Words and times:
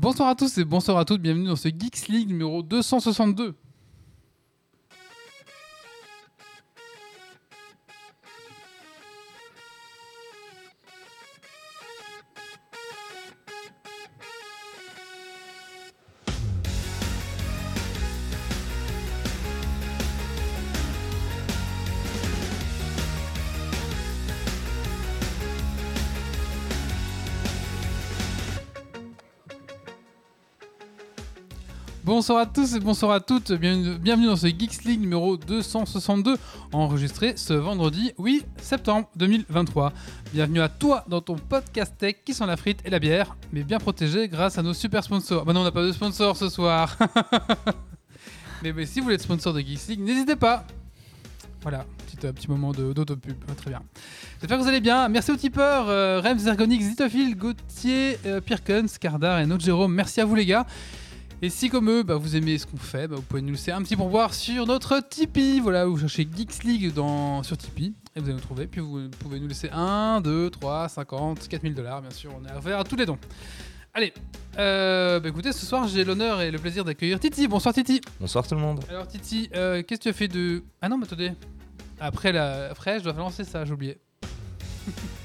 Bonsoir 0.00 0.30
à 0.30 0.34
tous 0.34 0.56
et 0.56 0.64
bonsoir 0.64 0.96
à 0.96 1.04
toutes, 1.04 1.20
bienvenue 1.20 1.48
dans 1.48 1.56
ce 1.56 1.68
Geeks 1.68 2.08
League 2.08 2.28
numéro 2.28 2.62
262. 2.62 3.54
Bonsoir 32.20 32.40
à 32.40 32.44
tous 32.44 32.74
et 32.74 32.80
bonsoir 32.80 33.12
à 33.12 33.20
toutes, 33.20 33.50
bienvenue, 33.50 34.26
dans 34.26 34.36
ce 34.36 34.46
Geeks 34.46 34.84
League 34.84 35.00
numéro 35.00 35.38
262, 35.38 36.36
enregistré 36.70 37.32
ce 37.38 37.54
vendredi 37.54 38.12
8 38.18 38.44
septembre 38.60 39.08
2023. 39.16 39.90
Bienvenue 40.34 40.60
à 40.60 40.68
toi 40.68 41.02
dans 41.08 41.22
ton 41.22 41.36
podcast 41.36 41.94
tech 41.96 42.16
qui 42.22 42.34
sent 42.34 42.44
la 42.44 42.58
frite 42.58 42.80
et 42.84 42.90
la 42.90 42.98
bière, 42.98 43.38
mais 43.54 43.62
bien 43.62 43.78
protégé 43.78 44.28
grâce 44.28 44.58
à 44.58 44.62
nos 44.62 44.74
super 44.74 45.02
sponsors. 45.02 45.46
Bah 45.46 45.54
non, 45.54 45.62
on 45.62 45.64
n'a 45.64 45.72
pas 45.72 45.82
de 45.82 45.92
sponsor 45.92 46.36
ce 46.36 46.50
soir. 46.50 46.94
mais, 48.62 48.84
si 48.84 49.00
vous 49.00 49.04
voulez 49.04 49.14
être 49.14 49.22
sponsor 49.22 49.54
de 49.54 49.60
Geeks 49.60 49.88
League, 49.88 50.00
n'hésitez 50.00 50.36
pas. 50.36 50.66
Voilà, 51.62 51.86
petit, 52.06 52.26
euh, 52.26 52.32
petit 52.32 52.50
moment 52.50 52.72
d'autopub, 52.72 53.32
Ah, 53.48 53.54
très 53.54 53.70
bien. 53.70 53.80
J'espère 54.40 54.58
que 54.58 54.62
vous 54.62 54.68
allez 54.68 54.80
bien. 54.82 55.08
Merci 55.08 55.30
aux 55.30 55.36
tipeurs, 55.36 55.88
euh, 55.88 56.20
Rems, 56.20 56.46
Ergonix, 56.46 56.84
Zitophile, 56.84 57.34
Gauthier, 57.34 58.18
euh, 58.26 58.42
Pirkens, 58.42 58.98
et 59.02 59.46
notre 59.46 59.64
Jérôme. 59.64 59.94
Merci 59.94 60.20
à 60.20 60.26
vous 60.26 60.34
les 60.34 60.44
gars. 60.44 60.66
Et 61.42 61.48
si 61.48 61.70
comme 61.70 61.88
eux, 61.88 62.02
bah, 62.02 62.16
vous 62.16 62.36
aimez 62.36 62.58
ce 62.58 62.66
qu'on 62.66 62.76
fait, 62.76 63.08
bah, 63.08 63.16
vous 63.16 63.22
pouvez 63.22 63.40
nous 63.40 63.52
laisser 63.52 63.72
un 63.72 63.80
petit 63.80 63.96
pourboire 63.96 64.34
sur 64.34 64.66
notre 64.66 65.00
Tipeee. 65.00 65.60
Voilà, 65.60 65.86
vous 65.86 65.96
cherchez 65.96 66.28
Geeks 66.30 66.64
League 66.64 66.92
dans, 66.92 67.42
sur 67.42 67.56
Tipeee 67.56 67.94
et 68.14 68.20
vous 68.20 68.26
allez 68.26 68.34
nous 68.34 68.40
trouver. 68.40 68.66
Puis 68.66 68.82
vous 68.82 69.08
pouvez 69.18 69.40
nous 69.40 69.48
laisser 69.48 69.70
1, 69.72 70.20
2, 70.20 70.50
3, 70.50 70.90
50, 70.90 71.48
4000 71.48 71.74
dollars, 71.74 72.02
bien 72.02 72.10
sûr. 72.10 72.30
On 72.38 72.46
est 72.46 72.54
ouvert 72.58 72.80
à 72.80 72.84
tous 72.84 72.96
les 72.96 73.06
dons. 73.06 73.18
Allez, 73.94 74.12
euh, 74.58 75.18
bah, 75.18 75.30
écoutez, 75.30 75.52
ce 75.52 75.64
soir 75.64 75.88
j'ai 75.88 76.04
l'honneur 76.04 76.42
et 76.42 76.50
le 76.50 76.58
plaisir 76.58 76.84
d'accueillir 76.84 77.18
Titi. 77.18 77.48
Bonsoir 77.48 77.72
Titi. 77.72 78.02
Bonsoir 78.20 78.46
tout 78.46 78.54
le 78.54 78.60
monde. 78.60 78.80
Alors 78.90 79.08
Titi, 79.08 79.48
euh, 79.54 79.82
qu'est-ce 79.82 80.00
que 80.00 80.02
tu 80.04 80.08
as 80.10 80.12
fait 80.12 80.28
de... 80.28 80.62
Ah 80.82 80.90
non, 80.90 80.98
mais 80.98 81.06
attendez. 81.06 81.32
Après, 81.98 82.32
la... 82.32 82.70
Après 82.70 82.98
je 82.98 83.04
dois 83.04 83.14
lancer 83.14 83.44
ça, 83.44 83.64
j'ai 83.64 83.72
oublié. 83.72 83.98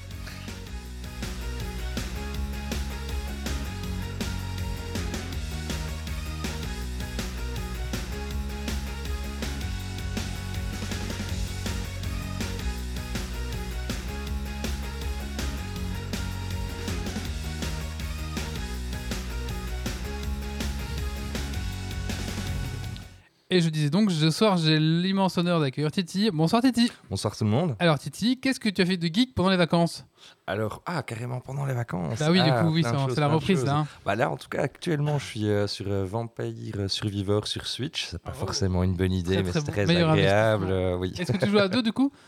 Et 23.56 23.62
je 23.62 23.70
disais 23.70 23.88
donc, 23.88 24.10
ce 24.12 24.30
soir 24.30 24.58
j'ai 24.58 24.78
l'immense 24.78 25.38
honneur 25.38 25.60
d'accueillir 25.60 25.90
Titi. 25.90 26.30
Bonsoir 26.30 26.60
Titi. 26.60 26.92
Bonsoir 27.08 27.34
tout 27.34 27.44
le 27.44 27.48
monde. 27.48 27.74
Alors 27.78 27.98
Titi, 27.98 28.38
qu'est-ce 28.38 28.60
que 28.60 28.68
tu 28.68 28.82
as 28.82 28.84
fait 28.84 28.98
de 28.98 29.06
geek 29.06 29.34
pendant 29.34 29.48
les 29.48 29.56
vacances? 29.56 30.04
Alors, 30.46 30.82
ah, 30.84 31.02
carrément 31.02 31.40
pendant 31.40 31.64
les 31.64 31.72
vacances. 31.72 32.18
Bah 32.18 32.26
oui, 32.30 32.38
Ah, 32.42 32.50
du 32.60 32.66
coup, 32.66 32.74
oui, 32.74 32.84
c'est 32.84 33.18
la 33.20 33.28
reprise 33.28 33.64
là. 33.64 33.76
hein. 33.78 33.86
Bah 34.04 34.14
là, 34.14 34.30
en 34.30 34.36
tout 34.36 34.48
cas, 34.50 34.60
actuellement, 34.60 35.18
je 35.18 35.24
suis 35.24 35.48
euh, 35.48 35.66
sur 35.66 35.86
euh, 35.88 36.04
Vampire 36.04 36.84
Survivor 36.88 37.46
sur 37.46 37.66
Switch. 37.66 38.08
C'est 38.10 38.18
pas 38.22 38.32
Oh. 38.34 38.40
forcément 38.40 38.82
une 38.84 38.94
bonne 38.94 39.12
idée, 39.12 39.36
Très, 39.36 39.42
mais 39.42 39.52
c'est 39.52 39.62
très 39.62 39.82
agréable. 39.90 40.66
euh, 40.68 40.96
oui. 40.98 41.14
Est-ce 41.18 41.32
que 41.32 41.38
tu 41.38 41.50
joues 41.50 41.58
à 41.58 41.68
deux 41.68 41.82
du 41.82 41.92
coup? 41.92 42.12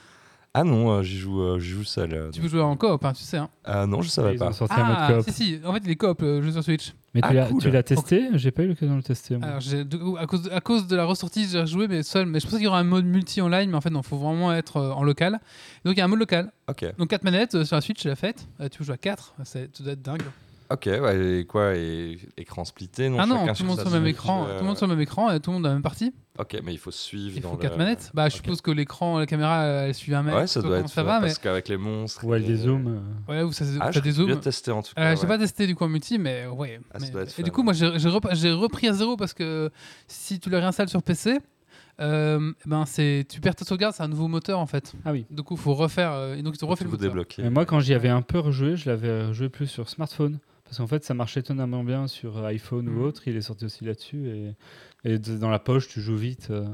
Ah 0.55 0.65
non, 0.65 0.91
euh, 0.91 1.03
j'y 1.03 1.19
joue, 1.19 1.41
euh, 1.41 1.59
j'y 1.61 1.71
joue 1.71 1.85
seul. 1.85 2.13
euh, 2.15 2.31
Tu 2.33 2.41
peux 2.41 2.49
jouer 2.49 2.63
en 2.63 2.77
coop, 2.77 3.05
hein, 3.05 3.13
tu 3.13 3.23
sais. 3.23 3.37
Hein. 3.37 3.49
Ah 3.65 3.87
non, 3.87 4.03
je 4.03 4.09
savais 4.09 4.35
pas. 4.37 4.51
Ah, 4.71 5.09
mode 5.09 5.25
coop. 5.25 5.33
si, 5.35 5.45
si, 5.59 5.61
en 5.65 5.73
fait 5.75 5.83
il 5.85 5.91
est 5.91 5.97
coop 5.97 6.21
le 6.23 6.43
jeu 6.43 6.51
sur 6.53 6.65
Switch. 6.65 6.95
Mais 7.15 7.21
Ah, 7.23 7.29
tu 7.29 7.35
l'as 7.35 7.47
cool. 7.47 7.63
tu 7.63 7.71
l'as 7.71 7.83
testé? 7.83 8.29
J'ai 8.35 8.51
pas 8.51 8.63
eu 8.65 8.69
l'occasion 8.69 8.93
de 8.95 8.99
le 8.99 9.03
tester. 9.03 9.37
moi. 9.37 9.47
Alors, 9.47 10.19
à, 10.19 10.27
cause 10.27 10.43
de, 10.43 10.51
à 10.51 10.61
cause 10.61 10.87
de 10.87 10.97
la 10.97 11.05
ressortie, 11.05 11.47
j'ai 11.49 11.67
joué 11.67 11.87
mais 11.87 12.03
seul. 12.03 12.27
Mais 12.27 12.41
je 12.41 12.47
pensais 12.47 12.57
qu'il 12.57 12.65
y 12.65 12.69
aurait 12.69 12.81
un 12.81 12.85
mode 12.85 13.05
multi 13.05 13.41
online, 13.41 13.71
mais 13.71 13.77
en 13.77 13.81
fait, 13.81 13.91
non, 13.91 14.03
faut 14.03 14.17
vraiment 14.17 14.53
être 14.53 14.79
euh, 14.79 14.91
en 14.93 15.05
local. 15.05 15.39
Donc, 15.85 15.95
il 15.95 15.99
y 15.99 16.01
a 16.01 16.05
un 16.05 16.09
mode 16.09 16.19
local. 16.19 16.51
Ok, 16.69 16.85
Donc, 16.99 17.09
4 17.09 17.25
manettes 17.25 17.55
euh, 17.55 17.65
sur 17.65 17.77
la 17.77 17.81
Switch, 17.81 18.03
c'est 18.03 18.09
la 18.09 18.17
fête. 18.17 18.47
Euh, 18.61 18.69
tu 18.69 18.79
peux 18.79 18.85
jouer 18.85 18.95
à 18.95 18.99
4, 18.99 19.35
ça 19.45 19.61
doit 19.81 19.93
être 19.93 20.03
dingue. 20.03 20.23
Ok, 20.71 20.87
ouais, 20.87 21.39
et 21.41 21.45
quoi 21.47 21.75
et 21.77 22.19
Écran 22.37 22.65
splitté 22.65 23.09
non, 23.09 23.19
ah 23.21 23.27
non, 23.27 23.47
tout 23.53 23.63
le 23.63 23.69
monde 23.69 23.77
sa 23.79 23.83
sur 23.85 23.93
le 23.95 23.99
même 24.01 24.07
écran, 24.09 24.47
euh, 24.47 24.55
tout 24.57 24.61
le 24.63 24.67
monde 24.69 24.77
sur 24.77 24.87
le 24.87 24.93
même 24.95 25.01
écran 25.03 25.31
et 25.31 25.41
tout 25.41 25.51
le 25.51 25.55
monde 25.55 25.63
dans 25.63 25.69
la 25.71 25.75
même 25.77 25.83
partie. 25.83 26.13
Ok, 26.39 26.57
mais 26.65 26.73
il 26.73 26.79
faut 26.79 26.91
suivre 26.91 27.33
Il 27.37 27.43
dans 27.43 27.51
faut 27.51 27.57
le- 27.57 27.63
4 27.63 27.77
manettes. 27.79 28.11
Bah, 28.15 28.29
je 28.29 28.37
suppose 28.37 28.61
que 28.61 28.71
l'écran, 28.71 29.19
la 29.19 29.27
caméra, 29.27 29.65
elle 29.65 29.95
suit 29.95 30.15
un 30.15 30.23
mec. 30.23 30.35
Ouais, 30.35 30.47
ça 30.47 30.63
doit 30.63 30.79
être 30.79 30.89
ça 30.89 31.03
va, 31.03 31.21
mais. 31.21 31.27
parce 31.27 31.39
qu'avec 31.39 31.69
les 31.69 31.77
monstres. 31.77 32.25
Ouais, 32.25 32.41
et- 32.41 32.45
des 32.47 32.57
zooms. 32.57 33.01
euh. 33.29 33.33
Ouais, 33.33 33.43
où 33.43 33.53
ça, 33.53 33.65
Ah, 33.81 33.91
t'as 33.93 34.01
des 34.01 34.13
zooms. 34.13 34.27
bien 34.27 34.37
tester 34.37 34.71
en 34.71 34.83
tout 34.83 34.95
cas. 34.95 35.03
Euh, 35.03 35.17
J'ai 35.17 35.23
ouais. 35.23 35.29
pas 35.29 35.39
testé 35.39 35.67
du 35.67 35.75
coup 35.75 35.85
en 35.85 35.89
multi, 35.89 36.19
mais 36.19 36.47
ouais. 36.47 36.81
Ah, 36.93 36.99
ça 37.01 37.07
mais- 37.07 37.11
doit 37.13 37.23
être 37.23 37.39
Et 37.39 37.43
du 37.43 37.51
coup, 37.51 37.63
moi, 37.63 37.73
j'ai 37.73 37.99
j'ai 37.99 38.09
rep- 38.09 38.29
j'ai 38.35 38.53
repris 38.53 38.89
à 38.89 38.93
zéro 38.93 39.17
parce 39.17 39.35
que 39.35 39.71
si 40.07 40.39
tu 40.39 40.49
le 40.51 40.59
réinstalles 40.59 40.89
sur 40.89 41.03
PC, 41.03 41.39
euh, 42.01 42.53
ben 42.67 42.85
c'est 42.87 43.27
tu 43.29 43.41
perds 43.41 43.57
ta 43.57 43.65
sauvegarde, 43.65 43.93
c'est 43.97 44.05
un 44.05 44.09
nouveau 44.09 44.29
moteur 44.29 44.61
en 44.61 44.67
fait. 44.67 44.93
Ah 45.05 45.11
oui. 45.11 45.27
Du 45.31 45.43
coup, 45.43 45.57
faut 45.57 45.75
refaire. 45.75 46.13
euh, 46.13 46.37
et 46.37 46.43
donc, 46.43 46.55
ils 46.57 46.65
ont 46.65 46.69
refait 46.69 46.85
le 46.85 46.91
moteur. 46.91 47.09
débloquer. 47.09 47.43
Mais 47.43 47.51
moi, 47.51 47.65
quand 47.67 47.81
j'y 47.81 47.95
avais 47.95 48.09
un 48.11 48.23
peu 48.23 48.39
rejoué, 48.39 48.77
je 48.77 48.89
l'avais 48.89 49.27
rejoué 49.27 49.49
plus 49.49 49.67
sur 49.67 49.89
smartphone. 49.89 50.39
Parce 50.69 50.77
qu'en 50.79 50.87
fait, 50.87 51.03
ça 51.03 51.15
marche 51.15 51.37
étonnamment 51.39 51.83
bien 51.83 52.07
sur 52.09 52.45
iPhone 52.45 52.87
Mhm. 52.87 52.99
ou 52.99 53.05
autre. 53.05 53.23
Il 53.27 53.37
est 53.37 53.41
sorti 53.41 53.65
aussi 53.65 53.85
là-dessus. 53.85 54.53
Et, 55.05 55.19
dans 55.19 55.49
la 55.49 55.59
poche, 55.59 55.89
tu 55.89 56.01
joues 56.03 56.17
vite. 56.17 56.49
euh. 56.51 56.67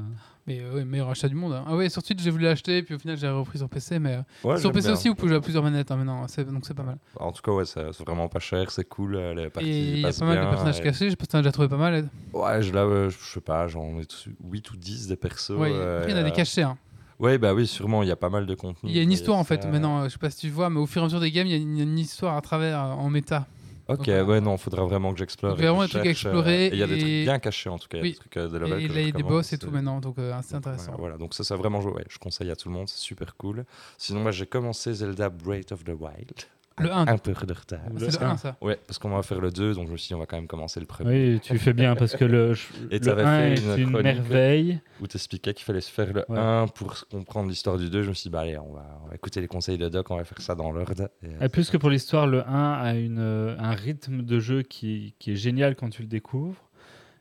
Mais 0.47 0.59
euh, 0.59 0.75
ouais, 0.75 0.85
meilleur 0.85 1.09
achat 1.09 1.27
du 1.29 1.33
monde. 1.35 1.53
hein. 1.53 1.63
Ah 1.65 1.75
ouais, 1.75 1.89
sur 1.89 2.03
Switch, 2.05 2.21
j'ai 2.21 2.29
voulu 2.29 2.43
l'acheter, 2.43 2.83
puis 2.83 2.93
au 2.93 2.99
final, 2.99 3.17
j'ai 3.17 3.29
repris 3.29 3.57
sur 3.57 3.69
PC. 3.69 3.97
Mais 3.99 4.15
euh, 4.15 4.21
Ouais, 4.49 4.57
sur 4.59 4.71
PC 4.73 4.87
bien. 4.89 4.93
aussi, 4.97 5.07
vous 5.07 5.15
pouvez 5.15 5.29
jouer 5.29 5.37
à 5.37 5.41
plusieurs 5.41 5.63
manettes 5.63 5.89
hein, 5.91 5.95
maintenant. 5.95 6.27
c'est- 6.27 6.43
Donc, 6.43 6.65
c'est 6.65 6.73
pas 6.73 6.83
mal. 6.83 6.97
En 7.19 7.31
tout 7.31 7.41
cas, 7.41 7.51
ouais, 7.51 7.65
c'est 7.65 7.93
c'est 7.93 8.05
vraiment 8.05 8.27
pas 8.27 8.39
cher, 8.39 8.69
c'est 8.69 8.83
cool. 8.83 9.15
euh, 9.15 9.33
Les 9.33 9.49
parties 9.49 9.69
Et 9.69 9.91
il 9.93 9.99
y 10.01 10.05
a 10.05 10.11
pas 10.11 10.25
mal 10.25 10.37
de 10.43 10.49
personnages 10.49 10.79
et- 10.79 10.83
cachés. 10.83 11.09
Je 11.09 11.15
pense 11.15 11.27
que 11.27 11.31
t'en 11.31 11.37
as 11.37 11.41
déjà 11.41 11.51
trouvé 11.53 11.69
pas 11.69 11.77
mal. 11.77 11.95
Ed. 11.95 12.07
Ouais, 12.33 12.61
je, 12.61 12.73
là, 12.73 12.81
euh, 12.81 13.09
je 13.09 13.17
sais 13.17 13.41
pas, 13.41 13.67
j'en 13.67 13.97
ai 13.99 14.05
8 14.51 14.71
ou 14.71 14.75
10 14.77 15.07
des 15.07 15.15
persos. 15.15 15.51
Ouais, 15.51 15.71
euh, 15.71 15.99
après, 15.99 16.11
il 16.11 16.15
y 16.15 16.17
en 16.17 16.21
a 16.21 16.23
des 16.23 16.29
euh, 16.31 16.33
cachés. 16.33 16.63
hein. 16.63 16.77
Ouais, 17.17 17.37
bah 17.37 17.53
oui, 17.53 17.65
sûrement, 17.65 18.03
il 18.03 18.09
y 18.09 18.11
a 18.11 18.17
pas 18.17 18.29
mal 18.29 18.45
de 18.45 18.53
contenu. 18.55 18.89
Il 18.89 18.95
y 18.95 18.99
a 18.99 19.01
une 19.03 19.11
histoire 19.13 19.37
en 19.37 19.45
fait. 19.45 19.65
Maintenant, 19.65 20.01
euh, 20.01 20.03
je 20.05 20.09
sais 20.09 20.17
pas 20.19 20.29
si 20.29 20.41
tu 20.41 20.49
vois, 20.49 20.69
mais 20.69 20.79
au 20.81 20.85
fur 20.85 21.01
et 21.01 21.03
à 21.03 21.05
mesure 21.05 21.21
des 21.21 21.31
games, 21.31 21.47
il 21.47 21.51
y 21.51 21.55
a 21.55 21.57
une, 21.57 21.75
il 21.75 21.77
y 21.77 21.81
a 21.81 21.85
une 21.85 21.97
histoire 21.97 22.35
à 22.35 22.41
travers 22.41 22.77
euh, 22.77 22.87
en 22.91 23.09
méta. 23.09 23.47
Ok, 23.87 24.07
Donc, 24.07 24.27
ouais, 24.27 24.41
non, 24.41 24.57
faudra 24.57 24.83
vraiment 24.83 25.13
que 25.13 25.19
j'explore. 25.19 25.55
vraiment 25.55 25.83
des 25.83 25.89
trucs 25.89 26.03
à 26.03 26.07
euh, 26.07 26.11
explorer 26.11 26.67
Il 26.73 26.79
y 26.79 26.83
a 26.83 26.87
des 26.87 26.97
trucs 26.97 27.11
bien 27.11 27.39
cachés 27.39 27.69
en 27.69 27.77
tout 27.77 27.87
cas. 27.87 27.99
Il 27.99 28.05
y 28.05 28.07
a 28.07 28.11
des 28.11 28.15
trucs 28.15 28.37
euh, 28.37 28.47
de 28.47 28.57
level 28.57 28.81
il 28.81 29.05
y 29.05 29.09
a 29.09 29.11
des 29.11 29.23
boss 29.23 29.53
et 29.53 29.57
tout 29.57 29.69
maintenant, 29.69 29.99
donc 29.99 30.17
euh, 30.17 30.33
c'est 30.43 30.55
intéressant. 30.55 30.95
voilà, 30.97 31.17
donc 31.17 31.33
ça, 31.33 31.43
ça 31.43 31.55
vraiment 31.55 31.81
joué. 31.81 32.03
Je 32.09 32.17
conseille 32.17 32.49
à 32.49 32.55
tout 32.55 32.69
le 32.69 32.75
monde, 32.75 32.89
c'est 32.89 32.99
super 32.99 33.35
cool. 33.37 33.65
Sinon, 33.97 34.21
moi, 34.21 34.31
j'ai 34.31 34.47
commencé 34.47 34.93
Zelda 34.93 35.29
Breath 35.29 35.71
of 35.71 35.83
the 35.83 35.89
Wild. 35.89 36.45
Le 36.77 36.91
1. 36.91 37.07
Un 37.07 37.17
peu 37.17 37.31
de 37.31 37.53
retard. 37.53 37.79
C'est 37.97 38.19
le 38.19 38.25
un. 38.25 38.31
1 38.31 38.37
ça. 38.37 38.57
Ouais, 38.61 38.77
parce 38.85 38.99
qu'on 38.99 39.09
va 39.09 39.23
faire 39.23 39.39
le 39.39 39.49
2, 39.49 39.75
donc 39.75 39.87
je 39.87 39.93
me 39.93 39.97
suis 39.97 40.09
dit, 40.09 40.13
on 40.13 40.19
va 40.19 40.25
quand 40.25 40.35
même 40.35 40.47
commencer 40.47 40.81
le 40.81 40.85
premier. 40.85 41.33
Oui, 41.33 41.39
tu 41.39 41.57
fais 41.57 41.71
bien 41.73 41.95
parce 41.95 42.15
que 42.15 42.25
le, 42.25 42.53
Et 42.91 42.95
le 42.95 42.99
t'avais 42.99 43.23
1 43.23 43.55
fait 43.55 43.79
est 43.79 43.81
une 43.83 44.01
merveille. 44.01 44.79
Où 45.01 45.07
t'expliquais 45.07 45.53
qu'il 45.53 45.63
fallait 45.63 45.79
se 45.81 45.91
faire 45.91 46.11
le 46.11 46.25
Ouais. 46.27 46.37
1 46.37 46.67
pour 46.67 47.07
comprendre 47.09 47.47
l'histoire 47.49 47.77
du 47.77 47.89
2. 47.89 48.03
Je 48.03 48.09
me 48.09 48.13
suis 48.13 48.23
dit, 48.23 48.29
bah 48.29 48.41
allez, 48.41 48.57
on 48.57 48.73
va, 48.73 48.99
on 49.05 49.07
va 49.07 49.15
écouter 49.15 49.39
les 49.39 49.47
conseils 49.47 49.77
de 49.77 49.87
Doc, 49.87 50.11
on 50.11 50.17
va 50.17 50.25
faire 50.25 50.41
ça 50.41 50.55
dans 50.55 50.71
l'ordre. 50.71 51.09
Et, 51.23 51.27
euh, 51.27 51.45
Et 51.45 51.49
plus 51.49 51.69
que 51.69 51.77
pour 51.77 51.89
l'histoire, 51.89 52.27
le 52.27 52.45
1 52.45 52.73
a 52.73 52.93
une, 52.95 53.19
euh, 53.19 53.55
un 53.57 53.71
rythme 53.71 54.21
de 54.23 54.39
jeu 54.39 54.61
qui, 54.61 55.15
qui 55.19 55.31
est 55.31 55.35
génial 55.37 55.75
quand 55.75 55.89
tu 55.89 56.01
le 56.01 56.09
découvres. 56.09 56.69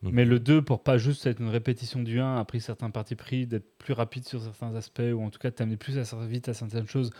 mhm. 0.02 0.10
Mais 0.12 0.24
le 0.24 0.40
2, 0.40 0.62
pour 0.62 0.82
pas 0.82 0.98
juste 0.98 1.26
être 1.26 1.40
une 1.40 1.48
répétition 1.50 2.02
du 2.02 2.18
1, 2.18 2.38
a 2.38 2.44
pris 2.44 2.60
certains 2.60 2.90
partis 2.90 3.14
pris, 3.14 3.46
d'être 3.46 3.78
plus 3.78 3.92
rapide 3.92 4.26
sur 4.26 4.40
certains 4.42 4.74
aspects, 4.74 5.00
ou 5.14 5.22
en 5.22 5.30
tout 5.30 5.38
cas 5.38 5.50
de 5.50 5.54
t'amener 5.54 5.76
plus 5.76 5.96
à 5.98 6.26
vite 6.26 6.48
à 6.48 6.54
certaines 6.54 6.88
choses 6.88 7.10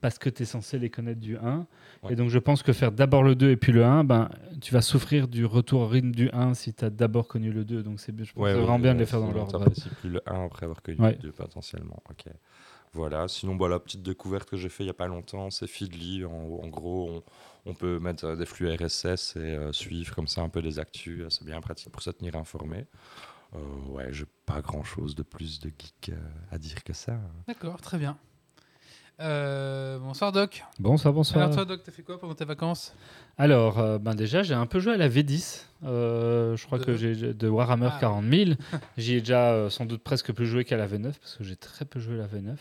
parce 0.00 0.18
que 0.18 0.30
tu 0.30 0.42
es 0.42 0.46
censé 0.46 0.78
les 0.78 0.90
connaître 0.90 1.20
du 1.20 1.36
1. 1.36 1.66
Ouais. 2.02 2.12
Et 2.12 2.16
donc 2.16 2.28
je 2.30 2.38
pense 2.38 2.62
que 2.62 2.72
faire 2.72 2.92
d'abord 2.92 3.22
le 3.22 3.34
2 3.34 3.50
et 3.50 3.56
puis 3.56 3.72
le 3.72 3.84
1, 3.84 4.04
ben, 4.04 4.28
tu 4.60 4.72
vas 4.72 4.80
souffrir 4.82 5.26
du 5.28 5.44
retour 5.44 5.80
au 5.80 5.86
rythme 5.88 6.12
du 6.12 6.30
1 6.32 6.54
si 6.54 6.72
tu 6.74 6.84
as 6.84 6.90
d'abord 6.90 7.26
connu 7.28 7.50
le 7.52 7.64
2. 7.64 7.82
Donc 7.82 8.00
c'est 8.00 8.12
je 8.16 8.32
pense 8.32 8.42
Ouais, 8.42 8.50
que 8.50 8.54
c'est 8.54 8.60
ouais, 8.60 8.66
vraiment 8.66 8.78
bien 8.78 8.94
de 8.94 9.00
les 9.00 9.06
faire 9.06 9.20
dans 9.20 9.32
l'ordre. 9.32 9.58
t'apprécies 9.58 9.88
plus 10.00 10.10
le 10.10 10.20
1 10.26 10.44
après 10.46 10.64
avoir 10.64 10.82
connu 10.82 10.98
Ouais. 11.00 11.12
le 11.12 11.18
2 11.18 11.32
potentiellement. 11.32 12.02
Ok. 12.10 12.24
Voilà. 12.94 13.28
Sinon, 13.28 13.54
bah, 13.56 13.68
la 13.68 13.78
petite 13.80 14.02
découverte 14.02 14.48
que 14.48 14.56
j'ai 14.56 14.68
fait 14.70 14.82
il 14.84 14.86
y 14.86 14.90
a 14.90 14.94
pas 14.94 15.08
longtemps, 15.08 15.50
c'est 15.50 15.66
Feedly. 15.66 16.24
En, 16.24 16.30
en 16.62 16.68
gros, 16.68 17.10
on, 17.66 17.70
on 17.70 17.74
peut 17.74 17.98
mettre 17.98 18.24
euh, 18.24 18.36
des 18.36 18.46
flux 18.46 18.72
RSS 18.74 19.36
et 19.36 19.40
euh, 19.40 19.72
suivre 19.72 20.14
comme 20.14 20.26
ça 20.26 20.40
un 20.40 20.48
peu 20.48 20.62
des 20.62 20.78
actus. 20.78 21.20
Euh, 21.22 21.26
C'est 21.28 21.44
bien 21.44 21.60
pratique 21.60 21.90
pour 21.92 22.00
se 22.02 22.10
tenir 22.10 22.34
informé. 22.36 22.86
Euh, 23.54 23.58
ouais, 23.90 24.06
j'ai 24.12 24.24
pas 24.46 24.60
grand 24.62 24.84
chose 24.84 25.14
de 25.14 25.22
plus 25.22 25.60
de 25.60 25.68
geek 25.68 26.10
euh, 26.10 26.16
à 26.50 26.56
dire 26.58 26.82
que 26.82 26.92
ça. 26.94 27.18
D'accord, 27.46 27.80
très 27.80 27.98
bien. 27.98 28.16
Euh, 29.20 29.98
bonsoir 29.98 30.30
Doc. 30.30 30.64
Bonsoir, 30.78 31.12
bonsoir. 31.12 31.42
Alors 31.44 31.54
toi 31.56 31.64
Doc, 31.64 31.80
t'as 31.84 31.90
fait 31.90 32.02
quoi 32.02 32.20
pendant 32.20 32.34
tes 32.34 32.44
vacances? 32.44 32.94
Alors, 33.36 33.78
euh, 33.80 33.98
ben 33.98 34.14
déjà, 34.14 34.44
j'ai 34.44 34.54
un 34.54 34.66
peu 34.66 34.78
joué 34.78 34.92
à 34.94 34.96
la 34.96 35.08
V10. 35.08 35.64
Euh, 35.84 36.56
je 36.56 36.64
crois 36.66 36.78
De- 36.78 36.84
que 36.84 36.96
j'ai 36.96 37.14
de 37.34 37.48
Warhammer 37.48 37.90
Ah. 37.92 37.98
40 38.00 38.24
000. 38.32 38.50
J'y 38.96 39.14
ai 39.14 39.20
déjà 39.20 39.68
sans 39.70 39.86
doute 39.86 40.02
presque 40.04 40.32
plus 40.32 40.46
joué 40.46 40.64
qu'à 40.64 40.76
la 40.76 40.86
V9 40.86 41.12
parce 41.20 41.34
que 41.36 41.42
j'ai 41.44 41.56
très 41.56 41.84
peu 41.84 41.98
joué 41.98 42.14
à 42.14 42.18
la 42.18 42.26
V9. 42.28 42.56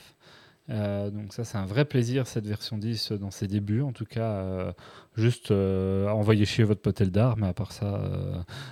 Euh, 0.69 1.09
donc 1.12 1.31
ça 1.31 1.45
c'est 1.45 1.57
un 1.57 1.65
vrai 1.65 1.86
plaisir 1.86 2.27
cette 2.27 2.45
version 2.45 2.77
10 2.77 3.13
dans 3.13 3.31
ses 3.31 3.48
débuts 3.48 3.81
en 3.81 3.94
tout 3.94 4.03
cas 4.03 4.74
juste 5.15 5.51
envoyer 5.51 6.44
chier 6.44 6.65
votre 6.65 6.81
potel 6.81 7.10
d'art 7.10 7.38
mais 7.38 7.48
à 7.48 7.53
part 7.53 7.71
ça 7.71 8.01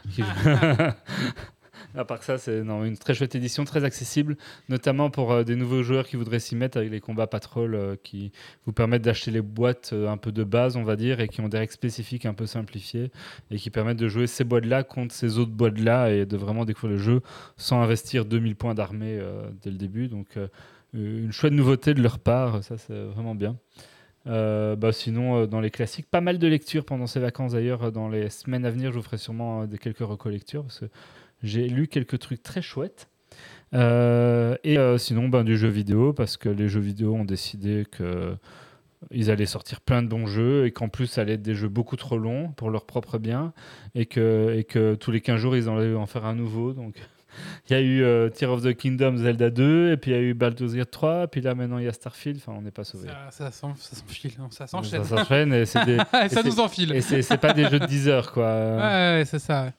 à 1.95 2.05
part 2.05 2.23
ça 2.23 2.37
c'est 2.37 2.59
une 2.59 2.97
très 2.97 3.13
chouette 3.13 3.35
édition 3.35 3.63
très 3.65 3.83
accessible 3.83 4.37
notamment 4.69 5.09
pour 5.09 5.31
euh, 5.31 5.43
des 5.43 5.55
nouveaux 5.55 5.83
joueurs 5.83 6.07
qui 6.07 6.15
voudraient 6.15 6.39
s'y 6.39 6.55
mettre 6.55 6.77
avec 6.77 6.91
les 6.91 6.99
combats 6.99 7.27
patrol 7.27 7.75
euh, 7.75 7.95
qui 8.01 8.31
vous 8.65 8.73
permettent 8.73 9.03
d'acheter 9.03 9.31
les 9.31 9.41
boîtes 9.41 9.91
euh, 9.93 10.09
un 10.09 10.17
peu 10.17 10.31
de 10.31 10.43
base 10.43 10.75
on 10.77 10.83
va 10.83 10.95
dire 10.95 11.19
et 11.19 11.27
qui 11.27 11.41
ont 11.41 11.49
des 11.49 11.57
règles 11.57 11.71
spécifiques 11.71 12.25
un 12.25 12.33
peu 12.33 12.45
simplifiées 12.45 13.11
et 13.51 13.57
qui 13.57 13.69
permettent 13.69 13.97
de 13.97 14.07
jouer 14.07 14.27
ces 14.27 14.43
boîtes 14.43 14.65
là 14.65 14.83
contre 14.83 15.13
ces 15.13 15.37
autres 15.37 15.51
boîtes 15.51 15.79
là 15.79 16.09
et 16.09 16.25
de 16.25 16.37
vraiment 16.37 16.65
découvrir 16.65 16.97
le 16.97 17.03
jeu 17.03 17.21
sans 17.57 17.81
investir 17.81 18.25
2000 18.25 18.55
points 18.55 18.73
d'armée 18.73 19.19
dès 19.61 19.71
le 19.71 19.77
début 19.77 20.07
donc 20.07 20.38
une 20.93 21.31
chouette 21.31 21.53
nouveauté 21.53 21.93
de 21.93 22.01
leur 22.01 22.19
part, 22.19 22.63
ça 22.63 22.77
c'est 22.77 22.93
vraiment 22.93 23.35
bien. 23.35 23.57
Bah, 24.25 24.91
sinon, 24.91 25.45
dans 25.45 25.59
les 25.59 25.71
classiques, 25.71 26.09
pas 26.09 26.21
mal 26.21 26.39
de 26.39 26.47
lectures 26.47 26.85
pendant 26.85 27.07
ces 27.07 27.19
vacances 27.19 27.51
d'ailleurs. 27.51 27.91
Dans 27.91 28.09
les 28.09 28.29
semaines 28.29 28.65
à 28.65 28.71
venir, 28.71 28.91
je 28.91 28.97
vous 28.97 29.03
ferai 29.03 29.17
sûrement 29.17 29.65
des 29.65 29.77
quelques 29.77 29.99
recollectures 29.99 30.63
parce 30.63 30.79
que 30.79 30.85
j'ai 31.45 31.68
lu 31.68 31.88
quelques 31.88 32.19
trucs 32.19 32.44
très 32.44 32.62
chouettes. 32.62 33.07
Euh, 33.74 34.56
et 34.63 34.77
euh, 34.77 34.97
sinon, 34.97 35.27
ben, 35.27 35.44
du 35.44 35.57
jeu 35.57 35.68
vidéo 35.68 36.13
parce 36.13 36.38
que 36.38 36.50
les 36.50 36.69
jeux 36.69 36.80
vidéo 36.80 37.15
ont 37.15 37.25
décidé 37.25 37.86
que 37.92 38.36
ils 39.12 39.30
allaient 39.30 39.45
sortir 39.45 39.81
plein 39.81 40.01
de 40.01 40.07
bons 40.07 40.25
jeux 40.25 40.65
et 40.65 40.71
qu'en 40.71 40.89
plus, 40.89 41.07
ça 41.07 41.21
allait 41.21 41.33
être 41.33 41.42
des 41.44 41.53
jeux 41.56 41.68
beaucoup 41.68 41.95
trop 41.95 42.18
longs 42.18 42.50
pour 42.53 42.69
leur 42.71 42.86
propre 42.86 43.18
bien 43.19 43.53
et 43.94 44.06
que, 44.06 44.56
et 44.57 44.63
que 44.63 44.95
tous 44.95 45.12
les 45.12 45.21
15 45.21 45.39
jours, 45.39 45.56
ils 45.56 45.69
allaient 45.69 45.94
en 45.94 46.06
faire 46.07 46.25
un 46.25 46.33
nouveau. 46.36 46.74
Donc, 46.74 46.95
il 47.69 47.74
y 47.74 47.75
a 47.75 47.81
eu 47.81 48.01
euh, 48.01 48.30
Tear 48.30 48.51
of 48.51 48.63
the 48.63 48.74
Kingdom 48.74 49.18
Zelda 49.18 49.50
2, 49.50 49.91
et 49.91 49.98
puis 49.98 50.12
il 50.12 50.13
y 50.15 50.18
a 50.18 50.21
eu 50.21 50.33
Baldur's 50.33 50.74
Gate 50.74 50.89
3, 50.89 51.27
puis 51.27 51.41
là 51.41 51.53
maintenant 51.53 51.77
il 51.77 51.83
y 51.86 51.88
a 51.88 51.94
Starfield. 51.94 52.38
Enfin, 52.38 52.53
on 52.57 52.62
n'est 52.62 52.71
pas 52.71 52.83
sauvés. 52.86 53.09
Ça, 53.09 53.30
ça 53.31 53.51
s'en- 53.51 53.75
ça 53.75 53.95
s'enfile, 53.95 54.31
non, 54.39 54.50
ça 54.50 54.65
s'enchaîne. 54.68 55.03
s'enchaîne 55.03 55.53
et 55.53 55.65
ça 55.65 55.86
nous 56.44 56.59
enfile. 56.59 56.94
et 56.94 57.01
c'est 57.01 57.38
pas 57.38 57.53
des 57.53 57.68
jeux 57.69 57.80
de 57.80 57.86
10 57.86 58.07
heures 58.07 58.31
quoi. 58.31 58.45
Ouais, 58.45 59.18
ouais, 59.18 59.24
c'est 59.25 59.39
ça. 59.39 59.71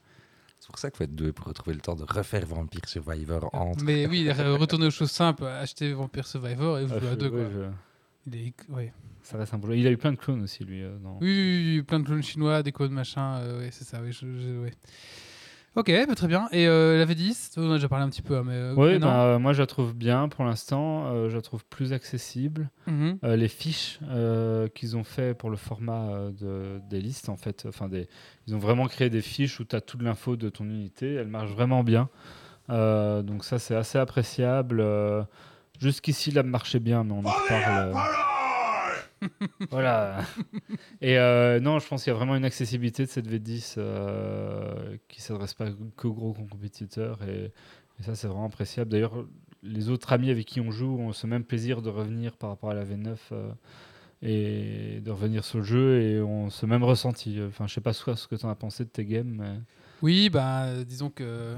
C'est 0.67 0.71
pour 0.73 0.79
ça 0.79 0.91
qu'il 0.91 0.97
faut 0.97 1.03
être 1.05 1.15
doué 1.15 1.31
pour 1.31 1.45
retrouver 1.47 1.73
le 1.75 1.79
temps 1.79 1.95
de 1.95 2.03
refaire 2.03 2.45
Vampire 2.45 2.81
Survivor 2.89 3.49
entre. 3.55 3.85
Mais 3.85 4.05
oui, 4.05 4.25
re- 4.25 4.57
retourner 4.57 4.87
aux 4.87 4.91
choses 4.91 5.11
simples, 5.11 5.45
acheter 5.45 5.93
Vampire 5.93 6.27
Survivor 6.27 6.77
et 6.79 6.85
vous 6.85 6.93
Ah, 6.93 6.99
jouez 6.99 7.09
à 7.09 7.15
deux. 7.15 7.29
quoi. 7.29 7.39
je- 7.49 8.29
Il 8.29 8.35
est- 8.47 8.53
ouais. 8.69 8.91
Ça 9.23 9.37
reste 9.37 9.53
un 9.53 9.57
boulot. 9.59 9.75
Il 9.75 9.87
a 9.87 9.91
eu 9.91 9.95
plein 9.97 10.11
de 10.11 10.17
clones 10.17 10.43
aussi 10.43 10.65
lui. 10.65 10.83
euh, 10.83 10.97
dans- 10.97 11.19
Oui, 11.21 11.27
oui, 11.29 11.75
oui, 11.77 11.81
plein 11.83 12.01
de 12.01 12.05
clones 12.05 12.21
chinois, 12.21 12.63
des 12.63 12.73
codes 12.73 12.91
machin. 12.91 13.37
euh, 13.37 13.59
ouais, 13.61 13.69
c'est 13.71 13.85
ça. 13.85 14.01
Oui, 14.03 14.11
je- 14.11 14.19
je- 14.27 14.61
ouais. 14.61 14.73
Ok, 15.77 15.91
bah, 16.07 16.15
très 16.15 16.27
bien. 16.27 16.47
Et 16.51 16.67
euh, 16.67 16.97
la 16.97 17.05
V10, 17.05 17.53
on 17.57 17.69
a 17.71 17.75
déjà 17.75 17.87
parlé 17.87 18.03
un 18.03 18.09
petit 18.09 18.23
peu. 18.23 18.35
hein, 18.35 18.43
Mais, 18.43 18.53
euh, 18.53 18.73
Oui, 18.75 18.97
bah, 18.97 19.21
euh, 19.25 19.39
moi 19.39 19.53
je 19.53 19.61
la 19.61 19.67
trouve 19.67 19.93
bien 19.93 20.27
pour 20.27 20.43
l'instant. 20.43 21.05
euh, 21.13 21.29
je 21.29 21.35
la 21.35 21.41
trouve 21.43 21.63
plus 21.65 21.93
accessible. 21.93 22.71
Mhm. 22.87 23.19
Euh, 23.23 23.35
les 23.35 23.47
fiches 23.47 23.99
euh, 24.09 24.67
qu'ils 24.69 24.97
ont 24.97 25.03
fait 25.03 25.35
pour 25.37 25.51
le 25.51 25.55
format 25.55 26.31
de, 26.39 26.81
des 26.89 26.99
listes, 26.99 27.29
en 27.29 27.37
fait, 27.37 27.65
enfin 27.67 27.87
des, 27.89 28.07
ils 28.47 28.55
ont 28.55 28.59
vraiment 28.59 28.87
créé 28.87 29.11
des 29.11 29.21
fiches 29.21 29.59
où 29.59 29.65
tu 29.65 29.75
as 29.75 29.81
toute 29.81 30.01
l'info 30.01 30.35
de 30.35 30.49
ton 30.49 30.65
unité. 30.65 31.13
Elles 31.13 31.27
marchent 31.27 31.51
vraiment 31.53 31.83
bien. 31.83 32.09
Euh, 32.71 33.21
donc 33.21 33.45
ça, 33.45 33.59
c'est 33.59 33.75
assez 33.75 33.99
appréciable. 33.99 34.79
Euh, 34.81 35.21
Jusqu'ici, 35.79 36.31
là, 36.31 36.41
marchait 36.41 36.79
bien, 36.79 37.03
mais 37.03 37.11
on 37.13 37.19
en 37.23 37.29
reparle. 37.29 37.93
voilà. 39.71 40.21
Et 41.01 41.17
euh, 41.17 41.59
non, 41.59 41.79
je 41.79 41.87
pense 41.87 42.03
qu'il 42.03 42.11
y 42.11 42.15
a 42.15 42.17
vraiment 42.17 42.35
une 42.35 42.45
accessibilité 42.45 43.05
de 43.05 43.09
cette 43.09 43.27
V10 43.27 43.75
euh, 43.77 44.97
qui 45.07 45.21
s'adresse 45.21 45.53
pas 45.53 45.67
qu'aux 45.95 46.13
gros 46.13 46.33
compétiteurs. 46.33 47.19
Et, 47.23 47.51
ça, 48.01 48.13
c'est 48.13 48.27
vraiment 48.27 48.45
appréciable. 48.45 48.91
D'ailleurs, 48.91 49.25
les 49.63 49.89
autres 49.89 50.13
amis 50.13 50.29
avec 50.29 50.45
qui 50.45 50.61
on 50.61 50.69
joue 50.69 50.99
ont 50.99 51.13
ce 51.13 51.25
même 51.25 51.43
plaisir 51.43 51.81
de 51.81 51.89
revenir 51.89 52.37
par 52.37 52.51
rapport 52.51 52.69
à 52.69 52.75
la 52.75 52.85
V9 52.85 53.17
euh, 53.31 53.51
et 54.21 54.99
de 55.01 55.09
revenir 55.09 55.43
sur 55.43 55.57
le 55.57 55.63
jeu 55.63 56.01
et 56.01 56.21
ont 56.21 56.51
ce 56.51 56.67
même 56.67 56.83
ressenti. 56.83 57.39
Enfin, 57.47 57.65
je 57.65 57.73
sais 57.73 57.81
pas 57.81 57.93
ce 57.93 58.27
que 58.27 58.35
tu 58.35 58.45
en 58.45 58.49
as 58.49 58.55
pensé 58.55 58.83
de 58.83 58.89
tes 58.89 59.03
games, 59.03 59.33
mais 59.39 59.59
Oui, 60.03 60.29
bah, 60.29 60.83
disons 60.83 61.09
que. 61.09 61.55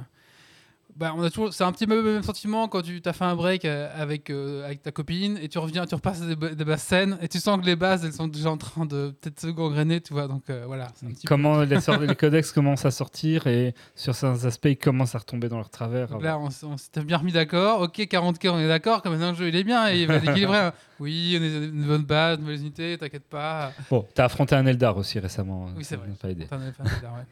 Bah, 0.96 1.14
on 1.16 1.22
a 1.24 1.30
toujours, 1.30 1.54
c'est 1.54 1.64
un 1.64 1.72
petit 1.72 1.88
peu 1.88 2.02
le 2.04 2.14
même 2.16 2.24
sentiment 2.24 2.68
quand 2.68 2.82
tu 2.82 3.02
as 3.06 3.14
fait 3.14 3.24
un 3.24 3.36
break 3.36 3.64
euh, 3.64 3.90
avec, 3.96 4.30
euh, 4.30 4.66
avec 4.66 4.82
ta 4.82 4.92
copine 4.92 5.38
et 5.42 5.48
tu 5.48 5.58
reviens, 5.58 5.86
tu 5.86 5.96
repasses 5.96 6.20
des, 6.20 6.36
des 6.36 6.66
basses 6.66 6.84
scènes 6.84 7.18
et 7.22 7.30
tu 7.30 7.40
sens 7.40 7.58
que 7.62 7.66
les 7.66 7.78
bases 7.78 8.04
elles 8.04 8.12
sont 8.12 8.28
déjà 8.28 8.52
en 8.52 8.58
train 8.58 8.86
de 8.86 9.16
peut-être 9.22 9.40
se 9.40 9.48
gangréner, 9.48 10.02
tu 10.02 10.12
vois. 10.14 10.28
Donc 10.28 10.50
euh, 10.50 10.64
voilà, 10.68 10.88
c'est 10.96 11.06
un 11.06 11.10
petit 11.10 11.22
peu- 11.26 11.28
comment 11.30 11.62
les, 11.62 11.78
les 12.08 12.16
codex 12.18 12.52
commencent 12.52 12.84
à 12.84 12.92
sortir 12.92 13.48
et 13.48 13.74
sur 13.96 14.14
certains 14.14 14.44
aspects, 14.46 14.66
ils 14.66 14.78
commencent 14.78 15.16
à 15.16 15.20
retomber 15.20 15.48
dans 15.48 15.58
leur 15.58 15.70
travers. 15.70 16.08
Donc 16.10 16.22
là, 16.22 16.38
on, 16.38 16.50
on 16.68 16.78
s'était 16.78 17.02
bien 17.04 17.18
remis 17.18 17.32
d'accord. 17.32 17.80
Ok, 17.82 17.98
40k, 18.00 18.50
on 18.50 18.60
est 18.60 18.68
d'accord. 18.68 19.02
Comme 19.02 19.14
maintenant, 19.14 19.30
le 19.32 19.38
jeu, 19.38 19.48
il 19.48 19.56
est 19.56 19.64
bien. 19.64 19.90
Et 19.94 20.02
il 20.02 20.08
va 20.08 20.16
être 20.16 20.28
équilibré. 20.30 20.58
hein. 20.58 20.74
Oui, 21.00 21.38
on 21.40 21.44
est 21.44 21.68
une 21.70 21.86
bonne 21.88 22.04
base, 22.04 22.40
nouvelles 22.40 22.60
unités, 22.60 22.98
t'inquiète 22.98 23.24
pas. 23.24 23.72
Bon, 23.90 24.06
t'as 24.14 24.26
affronté 24.26 24.54
un 24.56 24.66
Eldar 24.66 24.98
aussi 24.98 25.18
récemment. 25.20 25.68
Oui, 25.78 25.86
c'est 25.86 25.96
ça 25.96 26.02
vrai. 26.02 26.10
pas 26.22 26.30
aidé. 26.30 26.46
Un 26.52 26.58
ouais, 26.58 26.66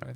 ouais. 0.06 0.15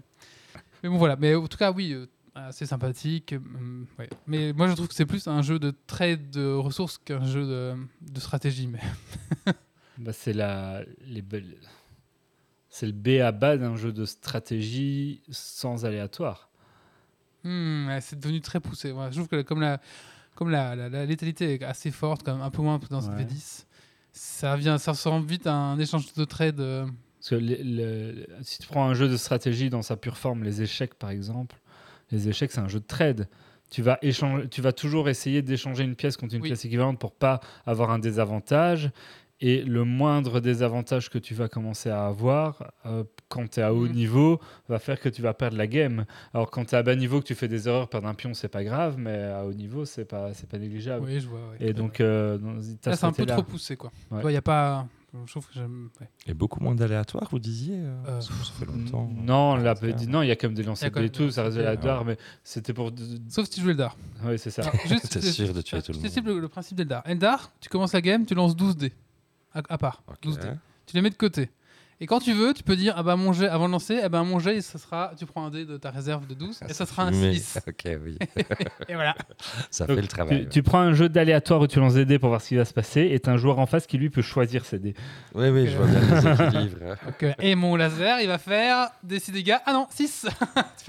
Mais 0.82 0.90
bon, 0.90 0.98
voilà. 0.98 1.18
Mais 1.20 1.36
en 1.36 1.46
tout 1.48 1.58
cas, 1.58 1.70
oui, 1.74 1.92
euh, 1.92 2.06
assez 2.36 2.66
sympathique. 2.66 3.34
hum, 3.34 3.86
ouais. 4.00 4.10
Mais 4.28 4.54
moi, 4.54 4.68
je 4.68 4.74
trouve 4.74 4.88
que 4.88 4.94
c'est 4.94 5.06
plus 5.06 5.28
un 5.28 5.42
jeu 5.42 5.60
de 5.60 5.74
trade 5.88 6.30
de 6.32 6.54
ressources 6.54 6.98
qu'un 6.98 7.26
jeu 7.26 7.46
de, 7.46 7.76
de 8.02 8.20
stratégie. 8.20 8.68
Mais 8.68 8.80
Bah, 9.98 10.14
c'est 10.14 10.34
la, 10.34 10.84
les 11.06 11.22
belles- 11.22 11.58
c'est 12.70 12.86
le 12.88 12.94
B 12.94 13.20
à 13.22 13.32
bas 13.32 13.58
d'un 13.58 13.76
jeu 13.76 13.92
de 13.92 14.06
stratégie 14.06 15.22
sans 15.30 15.86
aléatoire. 15.86 16.50
ouais, 17.44 18.00
c'est 18.02 18.20
devenu 18.20 18.42
très 18.42 18.60
poussé. 18.60 18.92
Ouais, 18.92 19.08
je 19.12 19.16
trouve 19.18 19.28
que 19.28 19.42
comme 19.42 19.62
la, 19.62 19.80
comme 20.36 20.50
la, 20.50 20.76
la- 20.76 20.90
la 20.90 21.06
létalité 21.06 21.56
est 21.56 21.64
assez 21.64 21.92
forte, 21.92 22.24
quand 22.24 22.34
même, 22.34 22.42
un 22.42 22.50
peu 22.50 22.62
moins 22.62 22.80
dans 22.90 23.02
Ouais. 23.10 23.24
V10, 23.26 23.66
ça, 24.14 24.56
vient, 24.56 24.78
ça 24.78 24.92
ressemble 24.94 25.28
vite 25.28 25.46
à 25.48 25.54
un 25.54 25.78
échange 25.78 26.14
de 26.14 26.24
trade. 26.26 26.60
euh, 26.62 26.86
Parce 27.20 27.30
que 27.30 27.36
le- 27.36 28.26
si 28.42 28.60
tu 28.60 28.68
prends 28.68 28.88
un 28.90 28.94
jeu 28.94 29.08
de 29.10 29.18
stratégie 29.18 29.70
dans 29.70 29.82
sa 29.82 29.98
pure 29.98 30.18
forme, 30.18 30.44
les 30.44 30.62
échecs 30.62 30.96
par 30.96 31.10
exemple, 31.10 31.58
les 32.12 32.30
échecs 32.30 32.52
c'est 32.52 32.60
un 32.62 32.68
jeu 32.68 32.80
de 32.80 32.86
trade. 32.86 33.28
Tu 33.70 33.82
vas, 33.82 33.98
échanger, 34.02 34.50
tu 34.50 34.62
vas 34.62 34.74
toujours 34.74 35.08
essayer 35.08 35.42
d'échanger 35.42 35.84
une 35.86 35.96
pièce 35.96 36.18
contre 36.18 36.36
une 36.36 36.42
Oui. 36.42 36.50
pièce 36.50 36.66
équivalente 36.66 37.00
pour 37.00 37.14
pas 37.14 37.40
avoir 37.66 37.90
un 37.92 38.00
désavantage. 38.00 38.92
Et 39.44 39.64
le 39.64 39.86
moindre 39.86 40.40
désavantage 40.40 41.10
que 41.10 41.18
tu 41.18 41.34
vas 41.34 41.48
commencer 41.48 41.90
à 41.90 42.06
avoir 42.06 42.74
euh, 42.86 43.04
quand 43.28 43.50
tu 43.50 43.60
es 43.60 43.64
à 43.64 43.74
haut 43.74 43.88
Mhm. 43.88 43.94
niveau 43.94 44.40
va 44.70 44.78
faire 44.78 45.00
que 45.00 45.10
tu 45.10 45.24
vas 45.24 45.34
perdre 45.34 45.58
la 45.58 45.66
game. 45.66 46.06
Alors 46.34 46.52
quand 46.52 46.66
tu 46.66 46.76
es 46.76 46.78
à 46.78 46.84
bas 46.84 46.96
niveau, 46.96 47.22
que 47.22 47.26
tu 47.26 47.34
fais 47.34 47.48
des 47.48 47.68
erreurs, 47.68 47.90
perdre 47.90 48.08
un 48.08 48.14
pion, 48.14 48.36
c'est 48.36 48.50
pas 48.50 48.64
grave, 48.64 48.98
mais 49.00 49.18
à 49.24 49.44
haut 49.46 49.54
niveau, 49.54 49.86
c'est 49.86 50.06
pas, 50.06 50.30
pas 50.50 50.58
négligeable. 50.60 51.06
Oui, 51.08 51.20
je 51.20 51.28
vois. 51.28 51.40
ouais. 51.40 51.70
Et 51.70 51.74
donc, 51.74 52.02
euh, 52.02 52.38
c'est 52.82 53.04
un 53.04 53.12
peu 53.12 53.26
trop 53.26 53.42
poussé, 53.42 53.78
quoi. 53.78 53.92
Ouais. 54.12 54.22
Il 54.26 54.32
y 54.34 54.38
a 54.38 54.42
pas. 54.44 54.86
Je 55.14 55.32
trouve 55.32 55.46
que 55.48 55.54
j'aime. 55.54 55.90
ouais. 56.00 56.10
Et 56.28 56.34
beaucoup 56.34 56.62
moins 56.64 56.74
d'aléatoires, 56.74 57.28
vous 57.32 57.40
disiez 57.40 57.76
euh, 57.80 58.02
Euh, 58.08 58.12
parce 58.14 58.30
que 58.30 58.34
Ça 58.34 58.54
fait 58.54 58.66
longtemps. 58.66 59.10
Non, 59.14 59.56
la, 59.58 59.72
en 59.72 59.76
tout 59.76 59.86
cas. 59.86 60.06
non, 60.08 60.22
il 60.22 60.28
y 60.28 60.32
a 60.32 60.36
quand 60.38 60.48
même 60.48 60.56
des 60.56 60.62
Il 60.62 60.66
y 60.66 60.68
a 60.68 60.70
lancers 60.72 60.92
quand 60.92 61.02
même 61.02 61.10
tout, 61.10 61.26
des 61.26 61.32
ça 61.32 61.44
reste 61.44 61.58
de 61.58 61.62
la 61.62 61.76
de 61.76 61.82
dard, 61.82 62.06
mais 62.06 62.18
c'était 62.44 62.74
pour. 62.74 62.92
Sauf 63.30 63.46
si 63.46 63.52
tu 63.52 63.62
joues 63.62 63.72
Eldar. 63.72 63.98
Oui, 64.24 64.40
c'est 64.40 64.52
ça. 64.52 64.72
Juste, 64.86 65.10
T'es 65.10 65.22
sûr 65.22 65.54
de 65.54 65.62
tuer 65.62 65.82
tout 65.82 65.92
le 65.92 66.00
monde. 66.00 66.26
le, 66.26 66.40
le 66.40 66.48
principe 66.48 66.78
d'Eldar. 66.78 67.04
Eldar, 67.06 67.52
tu 67.60 67.68
commences 67.70 67.94
la 67.94 68.02
game, 68.02 68.26
tu 68.26 68.36
lances 68.36 68.56
12 68.56 68.78
dés. 68.78 68.94
À, 69.54 69.62
à 69.68 69.78
part. 69.78 70.02
Ok. 70.08 70.16
12 70.22 70.40
dés. 70.40 70.52
Tu 70.86 70.96
les 70.96 71.02
mets 71.02 71.10
de 71.10 71.16
côté. 71.16 71.50
Et 72.04 72.08
quand 72.08 72.20
tu 72.20 72.34
veux, 72.34 72.54
tu 72.54 72.64
peux 72.64 72.76
dire 72.76 72.96
ah 72.98 73.04
bah 73.04 73.16
mon 73.16 73.32
jet 73.32 73.48
avant 73.48 73.68
de 73.68 73.72
lancer, 73.74 74.00
ah 74.04 74.10
bah 74.10 74.24
mon 74.24 74.40
jet 74.40 74.60
ça 74.62 74.80
sera 74.80 75.12
tu 75.18 75.26
prends 75.28 75.46
un 75.46 75.52
dé 75.52 75.66
de 75.66 75.78
ta 75.78 75.92
réserve 75.92 76.26
de 76.26 76.34
12 76.34 76.60
et 76.68 76.74
ça 76.74 76.88
sera 76.88 77.04
un 77.04 77.12
Mais- 77.12 77.36
6. 77.36 77.60
Ok, 77.68 77.84
oui. 78.04 78.18
Et 78.90 78.96
voilà. 78.96 79.16
Ça 79.70 79.86
Donc, 79.86 79.98
fait 79.98 80.02
le 80.02 80.08
travail. 80.08 80.44
Tu, 80.46 80.50
tu 80.50 80.64
prends 80.64 80.80
un 80.80 80.94
jeu 80.94 81.10
d'aléatoire 81.10 81.62
où 81.62 81.68
tu 81.68 81.80
lances 81.80 81.94
des 81.94 82.06
dés 82.06 82.18
pour 82.18 82.30
voir 82.30 82.42
ce 82.42 82.48
qui 82.50 82.56
va 82.56 82.66
se 82.66 82.74
passer, 82.74 83.10
et 83.12 83.20
t'as 83.20 83.32
un 83.34 83.38
joueur 83.38 83.60
en 83.60 83.68
face 83.68 83.86
qui 83.86 83.98
lui 84.00 84.10
peut 84.10 84.24
choisir 84.24 84.66
ses 84.66 84.80
dés. 84.80 84.96
Oui, 85.36 85.50
oui, 85.50 85.68
je 85.68 85.78
vois 85.78 85.86
bien 85.86 86.00
les 86.00 86.44
équilibres. 86.48 86.96
Donc, 87.06 87.24
euh, 87.24 87.34
et 87.40 87.54
mon 87.56 87.76
laser, 87.76 88.20
il 88.22 88.28
va 88.28 88.40
faire 88.40 88.90
des 89.04 89.20
6 89.20 89.32
dégâts. 89.32 89.58
Ah 89.66 89.74
non, 89.74 89.86
6. 89.90 90.26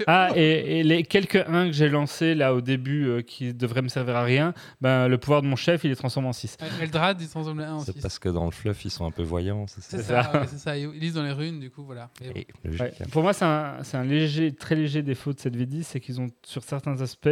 Ah, 0.07 0.29
et, 0.35 0.79
et 0.79 0.83
les 0.83 1.03
quelques 1.03 1.35
1 1.47 1.67
que 1.67 1.71
j'ai 1.71 1.87
lancés 1.87 2.33
là 2.33 2.55
au 2.55 2.61
début 2.61 3.05
euh, 3.07 3.21
qui 3.21 3.53
devraient 3.53 3.83
me 3.83 3.87
servir 3.89 4.15
à 4.15 4.23
rien, 4.23 4.55
ben, 4.81 5.07
le 5.07 5.19
pouvoir 5.19 5.43
de 5.43 5.47
mon 5.47 5.55
chef 5.55 5.83
il 5.83 5.91
est 5.91 5.95
transformé 5.95 6.29
en 6.29 6.33
6. 6.33 6.57
Eldrad, 6.81 7.21
il 7.21 7.29
transforme 7.29 7.59
le 7.59 7.65
1 7.65 7.73
en 7.75 7.79
C'est 7.81 7.93
6. 7.93 8.01
parce 8.01 8.17
que 8.17 8.27
dans 8.29 8.45
le 8.45 8.51
fluff, 8.51 8.83
ils 8.85 8.89
sont 8.89 9.05
un 9.05 9.11
peu 9.11 9.21
voyants, 9.21 9.65
c'est 9.67 9.83
C'est 9.83 10.01
ça 10.01 10.23
ça, 10.23 10.31
ouais, 10.41 10.47
c'est 10.49 10.57
ça. 10.57 10.73
Dans 11.11 11.23
les 11.23 11.31
runes, 11.33 11.59
du 11.59 11.69
coup, 11.69 11.83
voilà. 11.83 12.09
Et 12.21 12.27
bon. 12.29 12.33
Et 12.39 12.47
logique, 12.63 12.81
Ouais. 12.81 12.93
Pour 13.11 13.21
moi, 13.23 13.33
c'est 13.33 13.45
un, 13.45 13.83
c'est 13.83 13.97
un 13.97 14.03
léger, 14.05 14.53
très 14.53 14.75
léger 14.75 15.01
défaut 15.03 15.33
de 15.33 15.39
cette 15.39 15.55
V10, 15.55 15.83
c'est 15.83 15.99
qu'ils 15.99 16.21
ont, 16.21 16.29
sur 16.43 16.63
certains 16.63 17.01
aspects, 17.01 17.27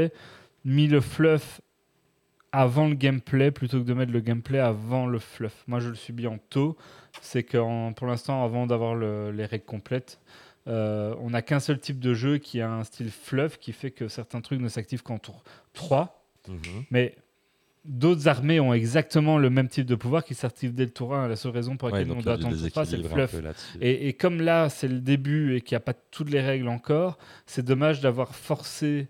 mis 0.65 0.87
le 0.87 0.99
fluff 1.01 1.61
avant 2.51 2.87
le 2.89 2.95
gameplay 2.95 3.49
plutôt 3.51 3.79
que 3.79 3.85
de 3.85 3.93
mettre 3.93 4.11
le 4.11 4.19
gameplay 4.19 4.59
avant 4.59 5.07
le 5.07 5.19
fluff. 5.19 5.63
Moi, 5.67 5.79
je 5.79 5.89
le 5.89 5.95
subis 5.95 6.27
en 6.27 6.37
taux. 6.37 6.75
C'est 7.21 7.43
que 7.43 7.91
pour 7.93 8.07
l'instant, 8.07 8.43
avant 8.43 8.67
d'avoir 8.67 8.93
le- 8.95 9.31
les 9.31 9.45
règles 9.45 9.63
complètes, 9.65 10.19
euh, 10.67 11.15
on 11.19 11.29
n'a 11.31 11.41
qu'un 11.41 11.59
seul 11.59 11.79
type 11.79 11.99
de 11.99 12.13
jeu 12.13 12.37
qui 12.37 12.59
a 12.61 12.69
un 12.69 12.83
style 12.83 13.09
fluff 13.09 13.57
qui 13.57 13.71
fait 13.73 13.91
que 13.91 14.07
certains 14.09 14.41
trucs 14.41 14.59
ne 14.59 14.67
s'activent 14.67 15.01
qu'en 15.01 15.17
tour 15.17 15.43
3. 15.73 16.23
Mhm. 16.47 16.57
Mais 16.91 17.15
d'autres 17.83 18.27
armées 18.27 18.59
ont 18.59 18.73
exactement 18.73 19.37
le 19.37 19.49
même 19.49 19.67
type 19.67 19.85
de 19.85 19.95
pouvoir 19.95 20.23
qui 20.23 20.35
s'active 20.35 20.73
dès 20.73 20.85
le 20.85 20.91
tour 20.91 21.15
1. 21.15 21.27
La 21.27 21.35
seule 21.35 21.51
raison 21.51 21.77
pour 21.77 21.87
Ouais, 21.87 21.93
laquelle 21.93 22.07
donc 22.09 22.17
on 22.19 22.21
doit 22.21 22.33
attendre 22.33 22.55
3, 22.69 22.85
c'est 22.85 22.97
le 22.97 23.03
fluff. 23.07 23.35
Et, 23.79 24.07
et 24.07 24.13
comme 24.13 24.41
là, 24.41 24.69
c'est 24.69 24.87
le 24.87 24.99
début 24.99 25.55
et 25.55 25.61
qu'il 25.61 25.75
n'y 25.75 25.77
a 25.77 25.81
pas 25.81 25.93
toutes 25.93 26.29
les 26.29 26.41
règles 26.41 26.67
encore, 26.67 27.17
c'est 27.45 27.65
dommage 27.65 28.01
d'avoir 28.01 28.35
forcé 28.35 29.07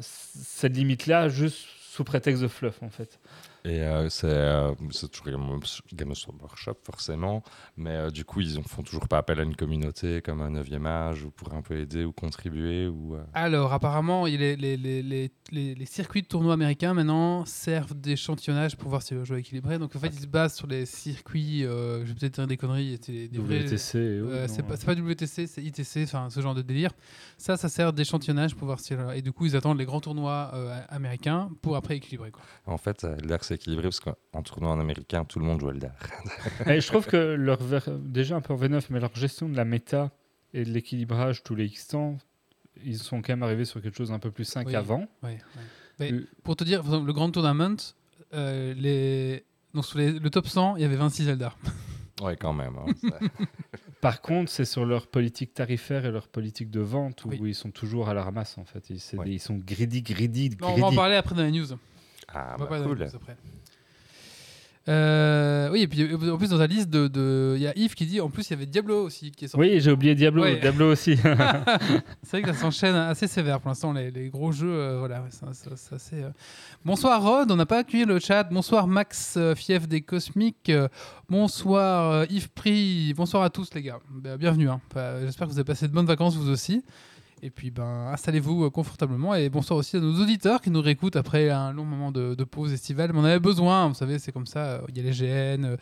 cette 0.00 0.76
limite-là 0.76 1.28
juste 1.28 1.66
sous 1.80 2.04
prétexte 2.04 2.42
de 2.42 2.48
fluff, 2.48 2.82
en 2.82 2.90
fait. 2.90 3.18
Et 3.64 3.80
euh, 3.82 4.08
c'est 4.08 4.26
euh, 4.26 4.72
c'est 4.90 5.10
toujours 5.10 5.26
Game 5.26 5.50
of- 5.50 5.80
Game 5.92 6.10
of 6.12 6.18
Workshop, 6.40 6.76
forcément. 6.82 7.42
Mais 7.76 7.90
euh, 7.90 8.10
du 8.10 8.24
coup, 8.24 8.40
ils 8.40 8.56
ne 8.58 8.62
font 8.62 8.82
toujours 8.82 9.06
pas 9.06 9.18
appel 9.18 9.38
à 9.40 9.42
une 9.42 9.54
communauté 9.56 10.22
comme 10.22 10.40
un 10.40 10.50
9e 10.50 10.86
âge 10.86 11.24
ou 11.24 11.30
pour 11.30 11.52
un 11.52 11.60
peu 11.62 11.78
aider 11.78 12.04
ou 12.04 12.12
contribuer. 12.12 12.88
Ou, 12.88 13.16
euh, 13.16 13.22
Alors, 13.34 13.72
apparemment, 13.72 14.24
les, 14.26 14.56
les, 14.56 14.76
les, 14.76 15.02
les, 15.02 15.74
les 15.74 15.86
circuits 15.86 16.22
de 16.22 16.26
tournois 16.26 16.54
américains 16.54 16.94
maintenant 16.94 17.44
servent 17.44 17.94
d'échantillonnage 17.94 18.76
pour 18.76 18.88
voir 18.88 19.02
si 19.02 19.14
le 19.14 19.24
jeu 19.24 19.36
est 19.36 19.40
équilibré. 19.40 19.78
Donc, 19.78 19.94
en 19.94 19.98
fait, 19.98 20.08
ils 20.14 20.20
se 20.20 20.26
basent 20.26 20.54
sur 20.54 20.66
les 20.66 20.86
circuits. 20.86 21.64
euh, 21.64 22.00
je 22.06 22.12
vais 22.12 22.14
peut-être 22.14 22.34
dire 22.34 22.46
des 22.46 22.56
conneries. 22.56 22.98
c'est 23.02 23.12
des- 23.12 23.28
des 23.28 23.38
WTC 23.38 23.98
Euh, 23.98 24.46
non, 24.46 24.52
c'est 24.54 24.62
pas, 24.62 24.76
WTC, 24.94 25.46
c'est 25.46 25.62
ITC, 25.62 26.04
enfin 26.04 26.30
ce 26.30 26.40
genre 26.40 26.54
de 26.54 26.62
délire. 26.62 26.92
Ça, 27.36 27.56
ça 27.56 27.68
sert 27.68 27.92
d'échantillonnage 27.92 28.54
pour 28.54 28.66
voir 28.66 28.80
si. 28.80 28.94
Et 29.14 29.22
du 29.22 29.32
coup, 29.32 29.46
ils 29.46 29.56
attendent 29.56 29.78
les 29.78 29.84
grands 29.84 30.00
tournois 30.00 30.50
euh, 30.54 30.80
américains 30.88 31.50
pour 31.62 31.76
après 31.76 31.96
équilibrer. 31.96 32.30
Quoi. 32.30 32.42
En 32.66 32.78
fait, 32.78 33.04
euh, 33.04 33.16
Équilibré 33.54 33.84
parce 33.84 34.00
qu'en 34.00 34.42
tournoi 34.42 34.70
en 34.70 34.80
américain, 34.80 35.24
tout 35.24 35.38
le 35.38 35.44
monde 35.44 35.60
joue 35.60 35.70
Elder. 35.70 35.88
Et 36.66 36.80
je 36.80 36.86
trouve 36.86 37.06
que 37.06 37.16
leur 37.16 37.62
ver- 37.62 37.90
déjà 37.98 38.36
un 38.36 38.40
peu 38.40 38.52
en 38.54 38.56
V9, 38.56 38.86
mais 38.90 39.00
leur 39.00 39.14
gestion 39.14 39.48
de 39.48 39.56
la 39.56 39.64
méta 39.64 40.10
et 40.54 40.64
de 40.64 40.70
l'équilibrage 40.70 41.42
tous 41.42 41.54
les 41.54 41.66
X 41.66 41.88
temps, 41.88 42.18
ils 42.84 42.98
sont 42.98 43.22
quand 43.22 43.32
même 43.32 43.42
arrivés 43.42 43.64
sur 43.64 43.80
quelque 43.82 43.96
chose 43.96 44.08
d'un 44.10 44.18
peu 44.18 44.30
plus 44.30 44.44
sain 44.44 44.64
Oui. 44.64 44.72
qu'avant. 44.72 45.06
Mais 45.98 46.12
Euh, 46.12 46.26
pour 46.44 46.56
te 46.56 46.64
dire, 46.64 46.82
le 46.82 47.12
Grand 47.12 47.30
Tournament, 47.30 47.76
euh, 48.34 48.72
les... 48.74 49.44
Donc, 49.74 49.84
sur 49.84 49.98
les- 49.98 50.18
le 50.18 50.30
top 50.30 50.46
100, 50.48 50.76
il 50.76 50.82
y 50.82 50.84
avait 50.84 50.96
26 50.96 51.24
Zelda. 51.24 51.54
Ouais, 52.22 52.36
quand 52.36 52.52
même. 52.52 52.74
hein, 52.76 52.92
Par 54.02 54.20
contre, 54.20 54.50
c'est 54.50 54.66
sur 54.66 54.84
leur 54.84 55.06
politique 55.06 55.54
tarifaire 55.54 56.04
et 56.04 56.10
leur 56.10 56.28
politique 56.28 56.70
de 56.70 56.80
vente 56.80 57.24
où 57.24 57.30
Oui. 57.30 57.38
ils 57.42 57.54
sont 57.54 57.70
toujours 57.70 58.10
à 58.10 58.14
la 58.14 58.22
ramasse 58.22 58.58
en 58.58 58.64
fait. 58.66 58.90
Ils, 58.90 59.00
c'est 59.00 59.16
Ouais. 59.16 59.24
des- 59.24 59.32
ils 59.32 59.40
sont 59.40 59.56
greedy, 59.56 60.02
greedy, 60.02 60.50
Non, 60.60 60.68
on 60.74 60.76
va 60.76 60.86
en 60.88 60.94
parler 60.94 61.16
après 61.16 61.34
dans 61.34 61.42
les 61.42 61.50
news. 61.50 61.66
Ah, 62.34 62.56
bah, 62.58 62.68
les 62.78 62.84
cool. 62.84 63.02
après. 63.02 63.36
Euh, 64.88 65.68
oui, 65.70 65.82
et 65.82 65.86
puis 65.88 66.08
en 66.30 66.38
plus, 66.38 66.48
dans 66.48 66.58
ta 66.58 66.66
liste, 66.66 66.88
de- 66.88 67.06
de- 67.06 67.52
il 67.56 67.62
y 67.62 67.66
a 67.66 67.76
Yves 67.78 67.94
qui 67.94 68.06
dit 68.06 68.18
en 68.20 68.30
plus, 68.30 68.48
il 68.48 68.54
y 68.54 68.56
avait 68.56 68.64
Diablo 68.66 69.04
aussi 69.04 69.30
qui 69.30 69.44
est 69.44 69.48
sorti. 69.48 69.60
Oui, 69.68 69.78
j'ai 69.80 69.92
oublié 69.92 70.14
Diablo. 70.14 70.42
Ouais. 70.42 70.58
Diablo 70.58 70.90
aussi. 70.90 71.16
C'est 72.22 72.30
vrai 72.30 72.42
que 72.42 72.52
ça 72.52 72.54
s'enchaîne 72.58 72.94
assez 72.96 73.26
sévère 73.26 73.60
pour 73.60 73.68
l'instant, 73.68 73.92
les, 73.92 74.10
les 74.10 74.30
gros 74.30 74.52
jeux. 74.52 74.72
euh, 74.72 74.98
voilà, 74.98 75.22
ça- 75.30 75.52
ça- 75.52 75.76
ça, 75.76 75.98
c'est, 75.98 76.24
euh. 76.24 76.30
Bonsoir 76.84 77.22
Rod, 77.22 77.50
on 77.52 77.56
n'a 77.56 77.66
pas 77.66 77.80
accueilli 77.80 78.06
le 78.06 78.18
chat. 78.18 78.44
Bonsoir 78.44 78.86
Max 78.86 79.34
euh, 79.36 79.54
Fief 79.54 79.86
des 79.86 80.00
Cosmiques. 80.00 80.70
Euh, 80.70 80.88
bonsoir 81.28 82.12
euh, 82.12 82.26
Yves 82.30 82.48
Pri. 82.50 83.12
Bonsoir 83.14 83.42
à 83.42 83.50
tous 83.50 83.72
les 83.74 83.82
gars. 83.82 84.00
Ben, 84.10 84.38
bienvenue. 84.38 84.70
hein. 84.70 84.80
Enfin, 84.90 85.18
J'espère 85.20 85.46
que 85.46 85.52
vous 85.52 85.58
avez 85.58 85.66
passé 85.66 85.86
de 85.88 85.92
bonnes 85.92 86.06
vacances 86.06 86.36
vous 86.36 86.48
aussi. 86.48 86.82
Et 87.42 87.50
puis 87.50 87.70
ben, 87.70 88.08
installez-vous 88.12 88.64
euh, 88.64 88.70
confortablement. 88.70 89.34
Et 89.34 89.48
bonsoir 89.48 89.78
aussi 89.78 89.96
à 89.96 90.00
nos 90.00 90.20
auditeurs 90.22 90.60
qui 90.60 90.70
nous 90.70 90.82
réécoutent 90.82 91.16
après 91.16 91.48
un 91.50 91.72
long 91.72 91.84
moment 91.84 92.12
de, 92.12 92.34
de 92.34 92.44
pause 92.44 92.72
estivale. 92.72 93.12
Mais 93.12 93.18
on 93.18 93.24
avait 93.24 93.38
besoin, 93.40 93.88
vous 93.88 93.94
savez, 93.94 94.18
c'est 94.18 94.32
comme 94.32 94.46
ça. 94.46 94.60
euh, 94.60 94.80
Il 94.88 94.96
y 94.98 95.00
a 95.00 95.10
les 95.10 95.12
GN, 95.56 95.64
euh, 95.64 95.76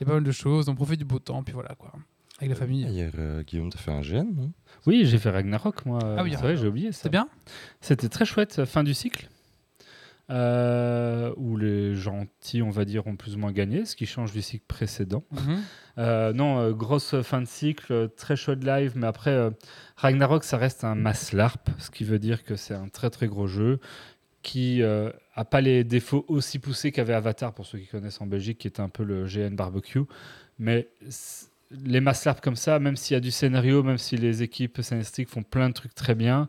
il 0.00 0.02
y 0.02 0.04
a 0.04 0.06
pas 0.06 0.14
mal 0.14 0.24
de 0.24 0.32
choses. 0.32 0.68
On 0.68 0.74
profite 0.74 0.98
du 0.98 1.04
beau 1.06 1.18
temps, 1.18 1.42
puis 1.42 1.54
voilà 1.54 1.74
quoi. 1.76 1.92
Avec 2.38 2.50
la 2.50 2.56
famille. 2.56 2.82
Hier, 2.86 3.10
euh, 3.18 3.42
Guillaume, 3.42 3.70
t'as 3.70 3.78
fait 3.78 3.90
un 3.92 4.00
GN, 4.00 4.26
non? 4.34 4.52
Oui, 4.86 5.04
j'ai 5.04 5.18
fait 5.18 5.30
Ragnarok 5.30 5.84
moi. 5.84 5.98
Ah 6.18 6.22
oui, 6.22 6.30
c'est 6.32 6.40
vrai, 6.40 6.56
j'ai 6.56 6.68
oublié 6.68 6.90
ça. 6.92 7.00
C'est 7.02 7.10
bien? 7.10 7.28
C'était 7.82 8.08
très 8.08 8.24
chouette, 8.24 8.64
fin 8.64 8.82
du 8.82 8.94
cycle, 8.94 9.28
euh, 10.30 11.32
où 11.36 11.56
les 11.56 11.94
gentils, 11.94 12.62
on 12.62 12.70
va 12.70 12.84
dire, 12.84 13.06
ont 13.06 13.16
plus 13.16 13.34
ou 13.34 13.38
moins 13.38 13.52
gagné, 13.52 13.84
ce 13.84 13.96
qui 13.96 14.06
change 14.06 14.32
du 14.32 14.42
cycle 14.42 14.64
précédent. 14.66 15.24
Mhm. 15.32 15.58
Euh, 15.98 16.32
non, 16.32 16.60
euh, 16.60 16.72
grosse 16.72 17.20
fin 17.22 17.40
de 17.40 17.46
cycle, 17.46 17.92
euh, 17.92 18.08
très 18.08 18.36
chouette 18.36 18.64
live, 18.64 18.92
mais 18.94 19.06
après, 19.06 19.50
Ragnarok, 19.96 20.44
ça 20.44 20.56
reste 20.56 20.84
un 20.84 20.94
mass 20.94 21.32
LARP, 21.32 21.70
ce 21.78 21.90
qui 21.90 22.04
veut 22.04 22.18
dire 22.18 22.44
que 22.44 22.56
c'est 22.56 22.74
un 22.74 22.88
très 22.88 23.10
très 23.10 23.26
gros 23.26 23.46
jeu 23.46 23.80
qui 24.42 24.82
euh, 24.82 25.10
a 25.34 25.44
pas 25.44 25.60
les 25.60 25.84
défauts 25.84 26.24
aussi 26.28 26.58
poussés 26.58 26.92
qu'avait 26.92 27.14
Avatar, 27.14 27.52
pour 27.52 27.66
ceux 27.66 27.78
qui 27.78 27.86
connaissent 27.86 28.20
en 28.20 28.26
Belgique, 28.26 28.58
qui 28.58 28.68
était 28.68 28.80
un 28.80 28.88
peu 28.88 29.04
le 29.04 29.26
GN 29.26 29.54
barbecue. 29.54 30.02
Mais 30.58 30.88
les 31.70 32.00
mass 32.00 32.24
LARP 32.24 32.40
comme 32.40 32.56
ça, 32.56 32.78
même 32.78 32.96
s'il 32.96 33.14
y 33.14 33.16
a 33.16 33.20
du 33.20 33.30
scénario, 33.30 33.82
même 33.82 33.98
si 33.98 34.16
les 34.16 34.42
équipes 34.42 34.80
scénaristiques 34.82 35.28
font 35.28 35.42
plein 35.42 35.68
de 35.68 35.74
trucs 35.74 35.94
très 35.94 36.14
bien, 36.14 36.48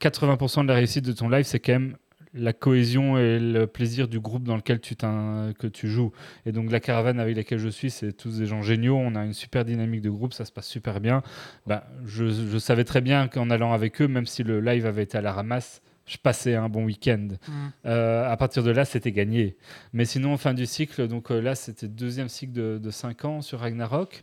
80% 0.00 0.62
de 0.62 0.68
la 0.68 0.74
réussite 0.74 1.04
de 1.04 1.12
ton 1.12 1.28
live, 1.28 1.44
c'est 1.44 1.60
quand 1.60 1.72
même 1.72 1.96
la 2.34 2.52
cohésion 2.52 3.18
et 3.18 3.38
le 3.38 3.66
plaisir 3.66 4.08
du 4.08 4.20
groupe 4.20 4.44
dans 4.44 4.56
lequel 4.56 4.80
tu 4.80 4.94
que 4.96 5.66
tu 5.66 5.88
joues. 5.88 6.12
Et 6.44 6.52
donc 6.52 6.70
la 6.70 6.80
caravane 6.80 7.20
avec 7.20 7.36
laquelle 7.36 7.58
je 7.58 7.68
suis, 7.68 7.90
c'est 7.90 8.12
tous 8.12 8.38
des 8.38 8.46
gens 8.46 8.62
géniaux. 8.62 8.96
On 8.96 9.14
a 9.14 9.24
une 9.24 9.34
super 9.34 9.64
dynamique 9.64 10.02
de 10.02 10.10
groupe, 10.10 10.32
ça 10.32 10.44
se 10.44 10.52
passe 10.52 10.66
super 10.66 11.00
bien. 11.00 11.22
Ben, 11.66 11.82
je, 12.04 12.28
je 12.28 12.58
savais 12.58 12.84
très 12.84 13.00
bien 13.00 13.28
qu'en 13.28 13.50
allant 13.50 13.72
avec 13.72 14.00
eux, 14.00 14.08
même 14.08 14.26
si 14.26 14.42
le 14.42 14.60
live 14.60 14.86
avait 14.86 15.02
été 15.02 15.18
à 15.18 15.20
la 15.20 15.32
ramasse, 15.32 15.82
je 16.06 16.16
passais 16.18 16.54
un 16.54 16.68
bon 16.68 16.84
week-end. 16.84 17.28
Mhm. 17.48 17.72
Euh, 17.86 18.30
à 18.30 18.36
partir 18.36 18.62
de 18.62 18.70
là, 18.70 18.84
c'était 18.84 19.12
gagné. 19.12 19.56
Mais 19.92 20.04
sinon, 20.04 20.36
fin 20.36 20.54
du 20.54 20.66
cycle, 20.66 21.08
donc 21.08 21.30
euh, 21.30 21.40
là, 21.40 21.54
c'était 21.54 21.88
deuxième 21.88 22.28
cycle 22.28 22.52
de, 22.52 22.78
de 22.82 22.90
5 22.90 23.24
ans 23.24 23.42
sur 23.42 23.60
Ragnarok. 23.60 24.22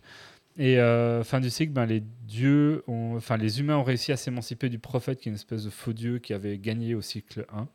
Et 0.58 0.80
euh, 0.80 1.24
fin 1.24 1.40
du 1.40 1.50
cycle, 1.50 1.74
ben, 1.74 1.86
les 1.86 2.04
dieux, 2.28 2.84
ont, 2.88 3.16
enfin 3.18 3.38
les 3.38 3.60
humains 3.60 3.78
ont 3.78 3.84
réussi 3.84 4.12
à 4.12 4.18
s'émanciper 4.18 4.70
du 4.70 4.80
prophète, 4.80 5.20
qui 5.20 5.30
est 5.30 5.32
une 5.32 5.36
espèce 5.36 5.66
de 5.66 5.70
faux 5.70 5.94
dieu 5.94 6.20
qui 6.20 6.34
avait 6.34 6.58
gagné 6.58 6.96
au 6.96 7.02
cycle 7.02 7.46
1 7.54 7.68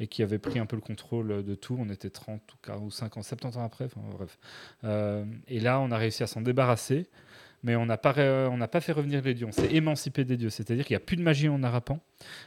et 0.00 0.06
qui 0.06 0.22
avait 0.22 0.38
pris 0.38 0.58
un 0.58 0.66
peu 0.66 0.76
le 0.76 0.82
contrôle 0.82 1.44
de 1.44 1.54
tout. 1.54 1.76
On 1.78 1.88
était 1.88 2.10
30 2.10 2.40
ou 2.52 2.56
40 2.62 2.84
ou 2.84 2.90
50, 2.90 3.24
70 3.24 3.56
ans 3.58 3.64
après, 3.64 3.88
bref. 4.12 4.38
Euh, 4.84 5.24
et 5.48 5.60
là, 5.60 5.80
on 5.80 5.90
a 5.90 5.96
réussi 5.96 6.22
à 6.22 6.26
s'en 6.26 6.40
débarrasser, 6.40 7.08
mais 7.62 7.74
on 7.74 7.86
n'a 7.86 7.96
pas, 7.96 8.12
fait 8.12 8.92
revenir 8.92 9.22
les 9.22 9.34
dieux. 9.34 9.46
On 9.46 9.52
s'est 9.52 9.74
émancipé 9.74 10.24
des 10.24 10.36
dieux, 10.36 10.50
c'est-à-dire 10.50 10.84
qu'il 10.84 10.94
n'y 10.94 11.02
a 11.02 11.04
plus 11.04 11.16
de 11.16 11.22
magie 11.22 11.48
en 11.48 11.62
Arapan, 11.62 12.00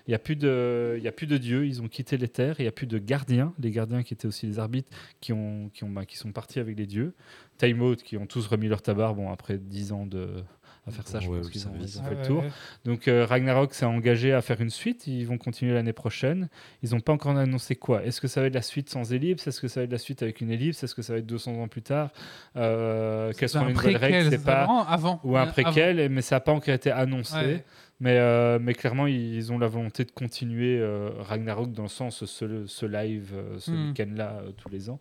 il 0.08 0.12
n'y 0.12 0.16
a, 0.16 0.20
plus 0.20 0.36
de- 0.36 1.38
dieux, 1.38 1.66
ils 1.66 1.82
ont 1.82 1.88
quitté 1.88 2.18
les 2.18 2.28
terres, 2.30 2.56
il 2.60 2.64
n'y 2.64 2.68
a 2.68 2.72
plus 2.72 2.88
de 2.88 2.98
gardiens, 2.98 3.54
les 3.60 3.72
gardiens 3.72 4.04
qui 4.04 4.14
étaient 4.14 4.28
aussi 4.28 4.46
les 4.46 4.60
arbitres, 4.60 4.90
qui, 5.20 5.34
bah, 5.34 6.04
sont 6.14 6.32
partis 6.32 6.60
avec 6.60 6.78
les 6.78 6.86
dieux. 6.86 7.14
Time 7.58 7.96
qui 7.98 8.16
ont 8.16 8.26
tous 8.26 8.48
remis 8.48 8.70
leur 8.70 8.82
tabac, 8.82 9.14
bon, 9.14 9.32
après 9.32 9.58
10 9.58 9.92
ans 9.92 10.06
de, 10.06 10.44
à 10.90 10.92
faire 10.92 11.08
ça, 11.08 11.20
je 11.20 11.28
pense 11.30 11.50
qu'ils 11.50 11.68
ont, 11.68 11.72
ils 11.80 12.00
ont 12.00 12.04
fait 12.04 12.10
Ouais, 12.10 12.16
le 12.22 12.26
tour. 12.28 12.44
ouais. 12.44 12.50
Donc 12.86 13.08
euh, 13.08 13.26
Ragnarok 13.26 13.74
s'est 13.74 13.86
engagé 13.86 14.34
à 14.34 14.42
faire 14.42 14.60
une 14.62 14.70
suite, 14.70 15.08
ils 15.08 15.26
vont 15.26 15.38
continuer 15.38 15.74
l'année 15.74 15.94
prochaine. 15.94 16.50
Ils 16.84 16.92
n'ont 16.92 17.00
pas 17.00 17.14
encore 17.14 17.36
annoncé 17.38 17.76
quoi. 17.76 18.04
Est-ce 18.04 18.20
que 18.22 18.28
ça 18.28 18.42
va 18.42 18.48
être 18.48 18.54
la 18.56 18.62
suite 18.62 18.90
sans 18.90 19.14
ellipse? 19.14 19.48
Est-ce 19.48 19.62
que 19.62 19.68
ça 19.68 19.80
va 19.80 19.84
être 19.86 19.92
la 19.92 19.98
suite 19.98 20.22
avec 20.24 20.42
une 20.42 20.52
ellipse? 20.52 20.84
Est-ce 20.84 20.94
que 20.96 21.02
ça 21.02 21.14
va 21.14 21.20
être 21.20 21.26
200 21.26 21.54
ans 21.62 21.68
plus 21.68 21.82
tard? 21.82 22.10
Euh, 22.56 23.32
Quelles 23.38 23.56
un 23.58 23.66
les 23.66 23.74
nouvelles 23.74 23.98
règles? 23.98 24.24
c'est 24.32 24.38
C'est 24.38 24.44
pas 24.46 24.66
vraiment 24.66 24.88
avant. 24.88 25.20
ou 25.24 25.38
un 25.38 25.42
Avant. 25.44 25.52
préquel, 25.52 26.10
mais 26.10 26.22
ça 26.22 26.36
n'a 26.36 26.40
pas 26.42 26.52
encore 26.52 26.74
été 26.74 26.92
annoncé. 26.92 27.64
Mais, 28.02 28.18
euh, 28.18 28.60
mais 28.62 28.74
clairement, 28.74 29.08
ils 29.08 29.52
ont 29.52 29.58
la 29.60 29.68
volonté 29.68 30.06
de 30.06 30.12
continuer 30.12 30.80
euh, 30.80 31.10
Ragnarok 31.20 31.74
dans 31.74 31.84
le 31.84 31.90
sens 31.90 32.24
ce, 32.24 32.66
ce 32.66 32.86
live, 32.86 33.32
euh, 33.34 33.60
ce 33.60 33.72
Hmm. 33.72 33.88
week-end-là, 33.90 34.42
euh, 34.46 34.52
tous 34.56 34.70
les 34.70 34.90
ans. 34.90 35.00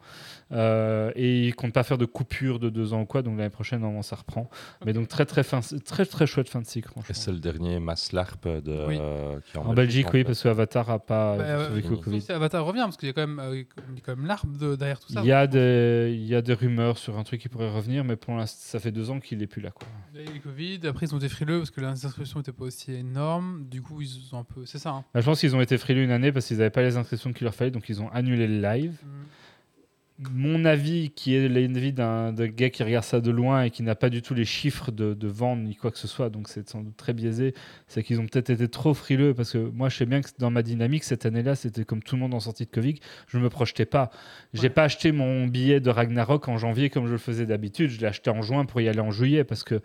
Euh, 0.51 1.13
et 1.15 1.47
ils 1.47 1.55
comptent 1.55 1.73
pas 1.75 1.85
faire 1.85 1.99
de 1.99 2.07
coupure 2.07 2.59
de 2.59 2.71
deux 2.71 2.93
ans 2.95 3.03
ou 3.03 3.07
quoi, 3.07 3.23
donc 3.23 3.39
l'année 3.39 3.51
prochaine, 3.51 3.81
normalement, 3.81 4.03
ça 4.03 4.17
reprend. 4.17 4.51
Mais 4.85 4.93
donc 4.93 5.07
très 5.09 5.27
très, 5.27 5.43
fin, 5.45 5.61
très 5.85 6.07
très 6.07 6.27
chouette 6.27 6.49
fin 6.49 6.61
de 6.61 6.67
cycle, 6.67 6.89
Et 7.09 7.15
c'est 7.15 7.31
le 7.31 7.39
dernier 7.39 7.79
mass 7.79 8.13
LARP 8.13 8.47
de, 8.49 8.87
Oui. 8.89 8.99
euh, 9.01 9.39
qui 9.47 9.57
est 9.57 9.61
En 9.61 9.75
Belgique, 9.75 10.07
en 10.09 10.11
oui, 10.13 10.21
fait. 10.21 10.25
parce 10.25 10.43
que 10.43 10.49
Avatar 10.49 10.91
a 10.91 10.99
pas 10.99 11.37
Bah, 11.37 11.45
euh, 11.45 11.81
sauf 11.83 12.01
Covid. 12.01 12.21
Si 12.21 12.33
Avatar 12.33 12.65
revient, 12.65 12.81
parce 12.81 12.97
qu'il 12.97 13.07
y 13.07 13.11
a 13.11 13.13
quand 13.13 13.27
même, 13.27 13.39
euh, 13.39 13.63
même 14.09 14.27
l'arbre 14.27 14.57
de- 14.59 14.75
derrière 14.75 14.99
tout 14.99 15.13
ça. 15.13 15.21
Il 15.23 15.27
y, 15.27 15.33
a 15.33 15.47
des, 15.47 16.11
il 16.15 16.27
y 16.27 16.35
a 16.35 16.43
des 16.43 16.53
rumeurs 16.55 16.99
sur 16.99 17.17
un 17.17 17.23
truc 17.23 17.41
qui 17.41 17.49
pourrait 17.49 17.71
revenir, 17.71 18.03
mais 18.05 18.17
pour 18.17 18.35
l'instant, 18.35 18.59
ça 18.61 18.81
fait 18.81 18.91
deux 18.93 19.11
ans 19.11 19.21
qu'il 19.21 19.39
n'est 19.39 19.47
plus 19.47 19.61
là. 19.63 19.71
Quoi. 19.71 19.87
Il 20.15 20.21
y 20.21 20.27
a 20.27 20.31
eu 20.31 20.35
le 20.35 20.41
Covid, 20.41 20.81
après 20.89 21.07
ils 21.07 21.15
ont 21.15 21.19
été 21.19 21.29
frileux 21.29 21.59
parce 21.59 21.71
que 21.71 21.81
les 21.81 21.87
inscriptions 21.87 22.41
n'étaient 22.41 22.53
pas 22.53 22.65
aussi 22.65 22.88
énormes. 22.95 23.65
Du 23.69 23.83
coup, 23.83 24.01
ils 24.03 24.35
ont 24.35 24.39
un 24.39 24.45
peu. 24.45 24.65
C'est 24.67 24.79
ça. 24.79 24.91
hein. 24.91 25.05
Bah, 25.15 25.21
je 25.21 25.25
pense 25.27 25.41
qu'ils 25.41 25.55
ont 25.57 25.61
été 25.61 25.77
frileux 25.79 26.03
une 26.03 26.11
année 26.11 26.33
parce 26.33 26.47
qu'ils 26.47 26.59
n'avaient 26.59 26.71
pas 26.71 26.83
les 26.83 26.97
inscriptions 26.97 27.33
qu'il 27.33 27.45
leur 27.45 27.55
fallait, 27.55 27.71
donc 27.71 27.89
ils 27.89 28.01
ont 28.03 28.09
annulé 28.11 28.47
le 28.47 28.61
live. 28.61 28.97
Mon 30.33 30.65
avis, 30.65 31.11
qui 31.11 31.37
est 31.37 31.49
l'avis 31.49 31.93
d'un 31.93 32.33
gars 32.33 32.71
qui 32.71 32.83
regarde 32.83 33.05
ça 33.05 33.21
de 33.21 33.31
loin 33.31 33.63
et 33.63 33.71
qui 33.71 33.85
n'a 33.85 33.95
pas 33.95 34.11
du 34.11 34.21
tout 34.21 34.35
les 34.35 34.45
chiffres 34.45 34.91
de, 34.91 35.15
de 35.15 35.29
vente 35.29 35.61
ni 35.61 35.77
quoi 35.77 35.93
que 35.93 35.99
ce 35.99 36.09
soit, 36.09 36.29
donc 36.29 36.49
c'est 36.49 36.69
sans 36.69 36.83
doute 36.83 36.97
très 36.97 37.13
biaisé, 37.13 37.55
c'est 37.87 38.03
qu'ils 38.03 38.19
ont 38.19 38.27
peut-être 38.27 38.51
été 38.51 38.67
trop 38.67 38.95
frileux 38.95 39.33
parce 39.33 39.53
que 39.53 39.59
moi 39.59 39.89
je 39.89 39.97
sais 39.97 40.07
bien 40.07 40.21
que 40.21 40.29
dans 40.41 40.51
ma 40.51 40.65
dynamique 40.65 41.05
cette 41.05 41.25
année-là, 41.25 41.55
c'était 41.55 41.85
comme 41.85 42.03
tout 42.03 42.17
le 42.17 42.23
monde 42.23 42.35
en 42.35 42.41
sortie 42.41 42.65
de 42.65 42.71
Covid, 42.71 42.97
je 43.29 43.39
ne 43.39 43.45
me 43.45 43.49
projetais 43.49 43.87
pas. 43.87 44.11
J'ai 44.55 44.63
Ouais. 44.63 44.71
pas 44.71 44.83
acheté 44.83 45.13
mon 45.13 45.47
billet 45.47 45.79
de 45.79 45.89
Ragnarok 45.89 46.49
en 46.49 46.59
janvier 46.59 46.91
comme 46.91 47.07
je 47.07 47.13
le 47.13 47.19
faisais 47.19 47.47
d'habitude, 47.47 47.89
je 47.91 48.01
l'ai 48.01 48.07
acheté 48.09 48.29
en 48.31 48.43
juin 48.43 48.65
pour 48.65 48.81
y 48.81 48.89
aller 48.89 48.99
en 48.99 49.13
juillet 49.13 49.45
parce 49.45 49.63
que 49.63 49.81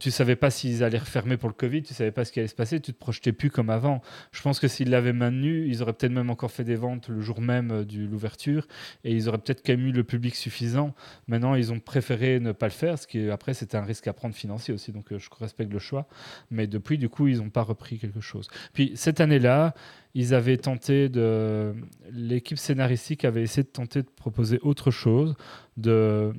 tu 0.00 0.10
savais 0.10 0.34
pas 0.34 0.50
s'ils 0.50 0.82
allaient 0.82 0.98
refermer 0.98 1.36
pour 1.36 1.48
le 1.48 1.54
Covid, 1.54 1.82
tu 1.82 1.94
savais 1.94 2.10
pas 2.10 2.24
ce 2.24 2.32
qui 2.32 2.40
allait 2.40 2.48
se 2.48 2.54
passer, 2.54 2.80
tu 2.80 2.92
te 2.92 2.98
projetais 2.98 3.32
plus 3.32 3.48
comme 3.50 3.70
avant. 3.70 4.02
Je 4.32 4.42
pense 4.42 4.58
que 4.58 4.66
s'ils 4.66 4.90
l'avaient 4.90 5.12
maintenu, 5.12 5.68
ils 5.68 5.82
auraient 5.82 5.92
peut-être 5.92 6.12
même 6.12 6.30
encore 6.30 6.50
fait 6.50 6.64
des 6.64 6.74
ventes 6.74 7.08
le 7.08 7.20
jour 7.20 7.40
même 7.40 7.70
euh, 7.70 7.84
de 7.84 8.04
l'ouverture 8.04 8.66
et 9.04 9.12
ils 9.12 9.28
auraient 9.28 9.38
peut-être 9.38 9.64
quand 9.64 9.72
même 9.72 9.86
eu 9.86 9.92
le 9.92 10.02
public 10.02 10.34
suffisant. 10.34 10.94
Maintenant, 11.28 11.54
ils 11.54 11.72
ont 11.72 11.78
préféré 11.78 12.40
ne 12.40 12.50
pas 12.50 12.66
le 12.66 12.72
faire, 12.72 12.98
ce 12.98 13.06
qui 13.06 13.30
après 13.30 13.54
c'était 13.54 13.76
un 13.76 13.84
risque 13.84 14.08
à 14.08 14.12
prendre 14.12 14.34
financier 14.34 14.74
aussi, 14.74 14.90
donc 14.90 15.12
euh, 15.12 15.18
je 15.18 15.28
respecte 15.38 15.72
le 15.72 15.78
choix. 15.78 16.08
Mais 16.50 16.66
depuis, 16.66 16.98
du 16.98 17.08
coup, 17.08 17.28
ils 17.28 17.38
n'ont 17.38 17.50
pas 17.50 17.62
repris 17.62 17.98
quelque 17.98 18.20
chose. 18.20 18.48
Puis 18.72 18.92
cette 18.96 19.20
année-là, 19.20 19.74
ils 20.14 20.34
avaient 20.34 20.56
tenté 20.56 21.08
de, 21.08 21.72
l'équipe 22.10 22.58
scénaristique 22.58 23.24
avait 23.24 23.42
essayé 23.42 23.62
de 23.62 23.68
tenter 23.68 24.02
de 24.02 24.08
proposer 24.08 24.58
autre 24.62 24.90
chose, 24.90 25.36
de 25.76 26.32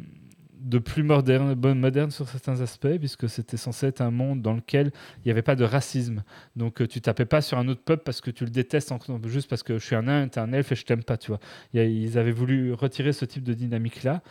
de 0.59 0.77
plus 0.77 1.03
moderne, 1.03 1.55
moderne 1.73 2.11
sur 2.11 2.27
certains 2.27 2.61
aspects, 2.61 2.97
puisque 2.99 3.29
c'était 3.29 3.57
censé 3.57 3.87
être 3.87 4.01
un 4.01 4.11
monde 4.11 4.41
dans 4.41 4.53
lequel 4.53 4.91
il 5.17 5.21
n'y 5.27 5.31
avait 5.31 5.41
pas 5.41 5.55
de 5.55 5.63
racisme. 5.63 6.23
Donc 6.55 6.81
euh, 6.81 6.87
tu 6.87 7.01
tapais 7.01 7.25
pas 7.25 7.41
sur 7.41 7.57
un 7.57 7.67
autre 7.67 7.81
peuple 7.83 8.03
parce 8.03 8.21
que 8.21 8.31
tu 8.31 8.43
le 8.43 8.51
détestes, 8.51 8.91
en- 8.91 8.99
juste 9.25 9.49
parce 9.49 9.63
que 9.63 9.77
je 9.79 9.85
suis 9.85 9.95
un 9.95 10.03
nain, 10.03 10.27
t'es 10.27 10.39
un 10.39 10.51
elfe 10.53 10.71
et 10.71 10.75
je 10.75 10.85
t'aime 10.85 11.03
pas, 11.03 11.17
tu 11.17 11.31
vois. 11.31 11.39
Ils 11.73 12.17
avaient 12.17 12.31
voulu 12.31 12.73
retirer 12.73 13.13
ce 13.13 13.25
type 13.25 13.43
de 13.43 13.53
dynamique-là, 13.53 14.21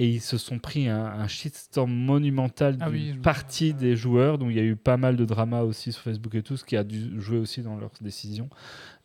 et 0.00 0.08
ils 0.08 0.20
se 0.20 0.38
sont 0.38 0.58
pris 0.60 0.88
un, 0.88 1.04
un 1.04 1.26
shitstorm 1.28 1.92
monumental 1.92 2.76
Ah 2.80 2.88
d'une 2.88 2.94
oui, 2.94 3.12
me 3.14 3.20
partie 3.20 3.74
des 3.74 3.96
joueurs, 3.96 4.38
donc 4.38 4.50
il 4.50 4.56
y 4.56 4.60
a 4.60 4.62
eu 4.64 4.76
pas 4.76 4.96
mal 4.96 5.16
de 5.16 5.24
drama 5.24 5.62
aussi 5.62 5.92
sur 5.92 6.02
Facebook 6.02 6.34
et 6.36 6.42
tout, 6.42 6.56
ce 6.56 6.64
qui 6.64 6.76
a 6.76 6.84
dû 6.84 7.20
jouer 7.20 7.38
aussi 7.38 7.62
dans 7.62 7.76
leurs 7.76 7.90
décisions. 8.00 8.48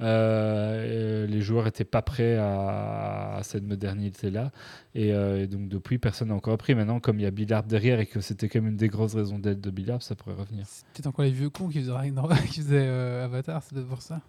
Euh, 0.01 0.03
euh, 0.05 1.27
les 1.27 1.41
joueurs 1.41 1.65
n'étaient 1.65 1.83
pas 1.83 2.01
prêts 2.01 2.38
à, 2.38 3.35
à 3.38 3.43
cette 3.43 3.63
modernité-là. 3.63 4.51
Et, 4.95 5.13
euh, 5.13 5.43
et 5.43 5.47
donc 5.47 5.67
depuis, 5.69 5.97
personne 5.97 6.27
n'a 6.29 6.35
encore 6.35 6.53
appris. 6.53 6.75
Maintenant, 6.75 7.00
comme 7.00 7.19
il 7.19 7.23
y 7.23 7.25
a 7.25 7.31
Billard 7.31 7.63
derrière 7.63 8.00
et 8.00 8.05
que 8.05 8.19
c'était 8.21 8.47
quand 8.50 8.59
même 8.62 8.71
une 8.71 8.77
des 8.77 8.88
grosses 8.89 9.15
raisons 9.15 9.39
d'être 9.39 9.62
de 9.62 9.69
Billard, 9.71 10.01
ça 10.01 10.15
pourrait 10.15 10.35
revenir. 10.35 10.65
C'est 10.67 10.85
peut-être 10.93 11.07
encore 11.07 11.25
les 11.25 11.31
vieux 11.31 11.50
cons 11.50 11.69
qui 11.69 11.79
faisaient, 11.79 11.91
Ragnarok- 11.91 12.43
qui 12.50 12.59
faisaient 12.62 12.85
euh, 12.88 13.25
Avatar, 13.25 13.63
c'est 13.63 13.73
peut-être 13.73 13.88
pour 13.88 14.01
ça. 14.01 14.21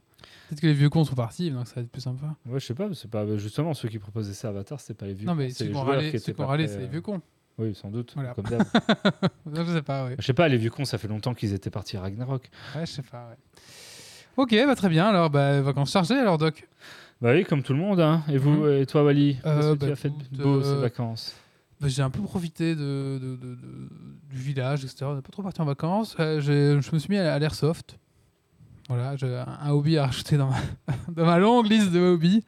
Peut-être 0.48 0.60
que 0.60 0.66
les 0.66 0.72
vieux 0.74 0.88
cons 0.90 1.04
sont 1.04 1.14
partis, 1.14 1.50
donc 1.50 1.66
ça 1.66 1.76
va 1.76 1.82
être 1.82 1.90
plus 1.90 2.00
sympa. 2.02 2.26
Ouais, 2.46 2.60
je 2.60 2.66
sais 2.66 2.74
pas, 2.74 2.88
c'est 2.94 3.10
pas 3.10 3.24
justement 3.36 3.74
ceux 3.74 3.88
qui 3.88 3.98
proposaient 3.98 4.34
ça 4.34 4.48
Avatar, 4.48 4.80
c'était 4.80 4.94
pas 4.94 5.06
les 5.06 5.14
vieux. 5.14 5.26
non, 5.26 5.34
mais 5.34 5.50
ceux 5.50 5.66
qui 5.66 5.74
ont 5.74 5.82
râlé, 5.82 6.10
c'est 6.68 6.78
les 6.78 6.84
euh, 6.84 6.88
vieux 6.88 7.00
cons. 7.00 7.20
Oui, 7.56 7.74
sans 7.74 7.88
doute, 7.88 8.12
Voilà. 8.14 8.34
comme 8.34 8.44
d'hab. 8.46 8.62
Je 9.54 9.72
sais 9.72 9.82
pas, 9.82 10.06
ouais. 10.06 10.16
je 10.18 10.24
sais 10.24 10.32
pas, 10.32 10.48
les 10.48 10.56
vieux 10.56 10.70
cons, 10.70 10.84
ça 10.84 10.98
fait 10.98 11.06
longtemps 11.08 11.34
qu'ils 11.34 11.52
étaient 11.54 11.70
partis 11.70 11.96
à 11.96 12.00
Ragnarok. 12.00 12.50
Ouais, 12.74 12.84
je 12.86 12.90
sais 12.92 13.02
pas, 13.02 13.28
ouais. 13.28 13.36
Ok, 14.36 14.52
bah 14.66 14.74
très 14.74 14.88
bien. 14.88 15.06
Alors, 15.06 15.30
bah, 15.30 15.60
vacances 15.60 15.92
chargées, 15.92 16.18
alors, 16.18 16.38
Doc. 16.38 16.68
Bah 17.22 17.32
oui, 17.32 17.44
comme 17.44 17.62
tout 17.62 17.72
le 17.72 17.78
monde. 17.78 18.00
Hein. 18.00 18.24
Et 18.28 18.36
vous, 18.38 18.50
Mhm. 18.64 18.82
et 18.82 18.86
toi, 18.86 19.04
Wally, 19.04 19.38
Euh, 19.46 19.56
qu'est-ce 19.56 19.72
que 19.72 19.78
bah, 19.78 19.86
tu 19.86 19.92
as 19.92 19.96
fait 19.96 20.12
de 20.32 20.42
beau 20.42 20.62
ces 20.62 20.70
euh, 20.70 20.80
vacances? 20.80 21.36
Bah, 21.80 21.86
j'ai 21.88 22.02
un 22.02 22.10
peu 22.10 22.20
profité 22.22 22.74
de, 22.74 23.18
de- 23.22 23.36
de- 23.36 23.54
de- 23.54 23.88
du 24.30 24.36
village, 24.38 24.84
etc. 24.84 25.04
On 25.04 25.14
n'est 25.14 25.22
pas 25.22 25.30
trop 25.30 25.42
parti 25.44 25.60
en 25.60 25.64
vacances. 25.64 26.16
Euh, 26.18 26.40
je 26.40 26.92
me 26.92 26.98
suis 26.98 27.10
mis 27.10 27.18
à, 27.18 27.32
à 27.34 27.38
l'airsoft. 27.38 27.96
Voilà, 28.88 29.14
un, 29.62 29.70
hobby 29.70 29.96
à 29.96 30.06
rajouter 30.06 30.36
dans 30.38 30.50
ma, 31.16 31.38
longue 31.38 31.66
liste 31.66 31.90
de 31.90 32.00
hobbies. 32.00 32.44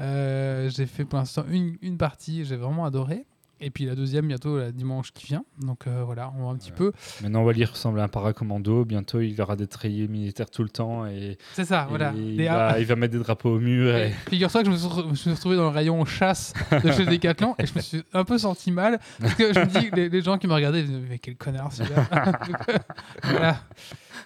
Euh, 0.00 0.70
j'ai 0.70 0.86
fait 0.86 1.04
pour 1.04 1.18
l'instant 1.18 1.44
une 1.50 1.98
partie, 1.98 2.44
j'ai 2.44 2.56
vraiment 2.56 2.84
adoré. 2.84 3.26
Et 3.58 3.70
puis 3.70 3.86
la 3.86 3.94
deuxième 3.94 4.28
bientôt, 4.28 4.58
la 4.58 4.70
dimanche 4.70 5.12
qui 5.12 5.26
vient. 5.26 5.42
Donc 5.60 5.86
euh, 5.86 6.02
voilà, 6.04 6.30
on 6.38 6.44
va 6.44 6.50
un 6.50 6.56
petit 6.56 6.72
peu. 6.72 6.92
Maintenant, 7.22 7.42
Wally 7.42 7.64
ressemble 7.64 8.00
à 8.00 8.04
un 8.04 8.08
paracommando. 8.08 8.84
Bientôt, 8.84 9.20
il 9.20 9.40
aura 9.40 9.56
des 9.56 9.66
treillis 9.66 10.08
militaires 10.08 10.50
tout 10.50 10.62
le 10.62 10.68
temps. 10.68 11.06
Et, 11.06 11.38
C'est 11.54 11.64
ça, 11.64 11.86
voilà. 11.88 12.12
il, 12.14 12.36
Des- 12.36 12.44
va, 12.48 12.78
il 12.78 12.84
va 12.84 12.96
mettre 12.96 13.14
des 13.14 13.18
drapeaux 13.22 13.54
au 13.56 13.58
mur. 13.58 13.96
Et 13.96 14.08
Et... 14.08 14.12
Figure-toi 14.30 14.60
que 14.62 14.66
je 14.66 14.72
me, 14.72 14.76
suis, 14.76 14.86
re- 14.88 15.04
je 15.04 15.08
me 15.08 15.14
suis 15.14 15.30
retrouvé 15.30 15.56
dans 15.56 15.62
le 15.62 15.68
rayon 15.68 16.04
chasse 16.04 16.52
de 16.84 16.92
chez 16.92 17.06
Decathlon 17.06 17.54
et 17.58 17.64
je 17.66 17.74
me 17.74 17.80
suis 17.80 18.02
un 18.12 18.24
peu 18.24 18.36
senti 18.36 18.70
mal 18.70 18.98
parce 19.20 19.34
que 19.34 19.52
je 19.54 19.58
me 19.60 19.66
dis, 19.80 19.90
les, 19.94 20.08
les 20.10 20.20
gens 20.22 20.36
qui 20.36 20.46
me 20.48 20.52
regardaient, 20.52 20.80
ils 20.80 20.90
me 20.90 20.98
disaient, 20.98 21.08
mais 21.08 21.18
quel 21.18 21.36
connard 21.36 21.72
celui-là. 21.72 22.06
Euh, 22.68 23.30
voilà. 23.30 23.60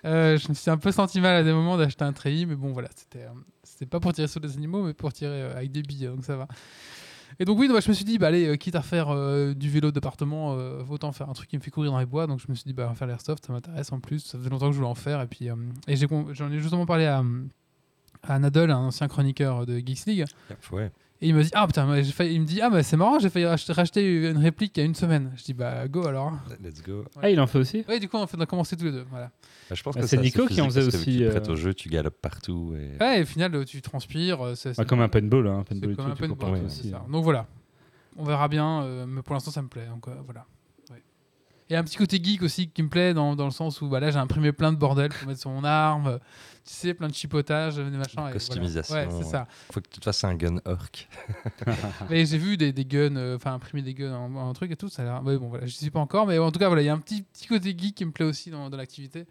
Euh, 0.04 0.38
je 0.38 0.49
me 0.49 0.54
suis 0.54 0.70
un 0.70 0.76
peu 0.78 0.90
senti 0.92 1.20
mal 1.20 1.37
à 1.37 1.42
des 1.44 1.52
moments 1.52 1.76
d'acheter 1.76 2.04
un 2.04 2.12
treillis, 2.12 2.46
mais 2.46 2.54
bon, 2.56 2.72
voilà, 2.72 2.88
c'était 2.94 3.25
euh, 3.25 3.28
c'était 3.62 3.87
pas 3.87 4.00
pour 4.00 4.12
tirer 4.12 4.28
sur 4.28 4.40
les 4.40 4.52
animaux, 4.56 4.82
mais 4.82 4.94
pour 4.94 5.12
tirer 5.12 5.42
avec 5.42 5.70
des 5.72 5.82
billes, 5.82 6.06
donc 6.06 6.25
ça 6.25 6.37
va. 6.37 6.49
Et 7.38 7.44
donc, 7.44 7.58
oui, 7.58 7.68
donc, 7.68 7.80
je 7.80 7.88
me 7.88 7.94
suis 7.94 8.04
dit, 8.04 8.18
bah, 8.18 8.28
allez, 8.28 8.46
euh, 8.46 8.56
quitte 8.56 8.75
à 8.75 8.82
faire 8.82 9.08
euh, 9.10 9.54
du 9.54 9.70
vélo 9.70 9.90
d'appartement, 9.90 10.54
euh, 10.58 10.82
autant 10.88 11.12
faire 11.12 11.28
un 11.30 11.32
truc 11.32 11.49
qui 11.49 11.56
me 11.56 11.62
fait 11.62 11.70
courir 11.70 11.92
dans 11.92 11.99
les 11.99 12.06
bois. 12.06 12.26
Donc, 12.26 12.40
je 12.40 12.46
me 12.49 12.54
suis 12.54 12.64
dit, 12.64 12.72
bah, 12.75 12.92
faire 12.94 13.06
l'airsoft, 13.06 13.46
ça 13.46 13.52
m'intéresse 13.52 13.92
en 13.92 14.00
plus. 14.00 14.20
Ça 14.20 14.38
faisait 14.38 14.50
longtemps 14.50 14.66
que 14.66 14.72
je 14.72 14.78
voulais 14.78 14.90
en 14.90 14.94
faire. 14.94 15.20
Et 15.22 15.26
puis, 15.26 15.49
euh, 15.49 15.54
j'en 16.32 16.50
ai 16.50 16.58
justement 16.58 16.87
parlé 16.87 17.06
à, 17.06 17.22
à 18.22 18.38
Nadal, 18.38 18.70
un 18.70 18.78
ancien 18.78 19.08
chroniqueur 19.08 19.64
de 19.66 19.78
Geeks 19.78 20.06
League. 20.06 20.25
Ouais. 20.72 20.90
Et 21.22 21.28
il 21.28 21.34
me 21.34 21.42
dit, 21.42 21.50
ah 21.52 21.66
putain, 21.66 21.86
failli- 22.02 22.32
il 22.34 22.40
me 22.40 22.46
dit, 22.46 22.62
ah, 22.62 22.70
bah, 22.70 22.82
c'est 22.82 22.96
marrant, 22.96 23.18
j'ai 23.18 23.28
failli 23.28 23.44
racheter, 23.44 23.72
racheter 23.74 24.30
une 24.30 24.38
réplique 24.38 24.74
il 24.78 24.80
y 24.80 24.82
a 24.82 24.86
une 24.86 24.94
semaine. 24.94 25.32
Je 25.36 25.44
dis, 25.44 25.52
bah, 25.52 25.86
go 25.86 26.06
alors. 26.06 26.32
Let's 26.64 26.82
go. 26.82 27.04
Ah, 27.20 27.28
il 27.28 27.38
en 27.40 27.46
fait 27.46 27.58
aussi 27.58 27.84
Oui, 27.88 28.00
du 28.00 28.08
coup, 28.08 28.16
on, 28.16 28.26
fait, 28.26 28.38
on 28.38 28.40
a 28.40 28.46
commencé 28.46 28.74
tous 28.74 28.86
les 28.86 28.92
deux. 28.92 29.04
Voilà. 29.10 29.26
Bah, 29.68 29.74
je 29.76 29.82
pense 29.82 29.94
Bah, 29.96 30.00
que 30.00 30.06
c'est 30.06 30.16
Nico 30.16 30.46
qui 30.46 30.60
en 30.62 30.64
faisait 30.66 30.82
aussi, 30.82 31.18
Tu 31.18 31.28
prêtes 31.28 31.48
euh, 31.48 31.52
au 31.52 31.56
jeu, 31.56 31.74
tu 31.74 31.90
galopes 31.90 32.20
partout. 32.22 32.74
Et... 32.74 32.96
Ouais, 33.02 33.18
et 33.18 33.22
au 33.22 33.26
final, 33.26 33.64
tu 33.66 33.82
transpires. 33.82 34.40
euh, 34.46 34.54
c'est- 34.54 34.76
Bah, 34.78 34.86
Comme 34.86 35.02
un 35.02 35.08
paintball. 35.10 35.46
Hein. 35.46 35.64
Paintball 35.68 35.94
comme 35.94 36.06
tout, 36.06 36.10
un 36.12 36.16
paintball, 36.16 36.52
ouais, 36.52 36.60
aussi, 36.64 36.84
c'est 36.84 36.90
ça. 36.90 37.02
hein. 37.06 37.12
Donc 37.12 37.22
voilà, 37.22 37.46
on 38.16 38.24
verra 38.24 38.48
bien, 38.48 38.82
euh, 38.84 39.04
mais 39.06 39.20
pour 39.20 39.34
l'instant 39.34 39.50
ça 39.50 39.60
me 39.60 39.68
plaît. 39.68 39.86
Donc 39.92 40.08
euh, 40.08 40.14
voilà. 40.24 40.46
Et 41.70 41.76
un 41.76 41.84
petit 41.84 41.96
côté 41.96 42.20
geek 42.22 42.42
aussi 42.42 42.68
qui 42.68 42.82
me 42.82 42.88
plaît 42.88 43.14
dans, 43.14 43.36
dans 43.36 43.44
le 43.44 43.52
sens 43.52 43.80
où 43.80 43.88
bah, 43.88 44.00
là 44.00 44.10
j'ai 44.10 44.18
imprimé 44.18 44.50
plein 44.52 44.72
de 44.72 44.76
bordel 44.76 45.10
pour 45.10 45.28
mettre 45.28 45.40
sur 45.40 45.50
mon 45.50 45.62
arme, 45.62 46.06
euh, 46.08 46.18
tu 46.64 46.74
sais, 46.74 46.94
plein 46.94 47.06
de 47.08 47.14
chipotages, 47.14 47.76
des 47.76 47.82
machins. 47.82 48.10
et 48.10 48.14
voilà. 48.16 48.32
Customisation, 48.32 48.94
Ouais, 48.94 49.08
c'est 49.10 49.24
ça. 49.30 49.46
Faut 49.72 49.80
que 49.80 49.88
tu 49.88 50.00
te 50.00 50.04
fasses 50.04 50.24
un 50.24 50.34
gun 50.34 50.56
orc. 50.64 51.09
Mais 52.11 52.26
j'ai 52.26 52.38
vu 52.38 52.56
des, 52.56 52.72
des 52.72 52.85
guns, 52.85 53.14
euh, 53.16 53.37
enfin 53.37 53.54
imprimer 53.54 53.83
des 53.83 53.94
guns 53.94 54.14
en, 54.14 54.35
en 54.35 54.52
truc 54.52 54.70
et 54.72 54.76
tout, 54.76 54.88
ça 54.88 55.02
a 55.02 55.04
l'air. 55.04 55.22
Ouais, 55.24 55.38
bon 55.38 55.48
voilà, 55.48 55.66
je 55.66 55.72
sais 55.72 55.90
pas 55.90 56.00
encore, 56.00 56.26
mais 56.26 56.38
en 56.38 56.50
tout 56.50 56.59
cas 56.59 56.66
voilà, 56.66 56.83
il 56.83 56.87
y 56.87 56.88
a 56.88 56.92
un 56.94 56.98
petit, 56.98 57.22
petit 57.22 57.46
côté 57.46 57.74
geek 57.78 57.94
qui 57.94 58.04
me 58.04 58.11
plaît 58.11 58.24
aussi 58.26 58.50
dans, 58.50 58.68
dans 58.68 58.76
l'activité. 58.76 59.26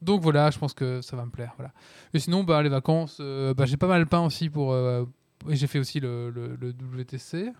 Donc 0.00 0.20
voilà, 0.22 0.50
je 0.50 0.58
pense 0.58 0.74
que 0.74 1.00
ça 1.00 1.16
va 1.16 1.24
me 1.24 1.30
plaire. 1.30 1.52
Voilà. 1.56 1.72
Et 2.14 2.18
sinon, 2.20 2.42
bah, 2.44 2.62
les 2.62 2.68
vacances, 2.68 3.18
euh, 3.20 3.54
bah, 3.54 3.66
j'ai 3.66 3.76
pas 3.76 3.86
mal 3.86 4.06
peint 4.06 4.24
aussi 4.24 4.50
pour. 4.50 4.72
euh, 4.72 5.04
et 5.48 5.56
j'ai 5.56 5.66
fait 5.66 5.78
aussi 5.80 5.98
le, 6.00 6.30
le- 6.30 6.56
le 6.60 6.70
WTC. 6.72 7.52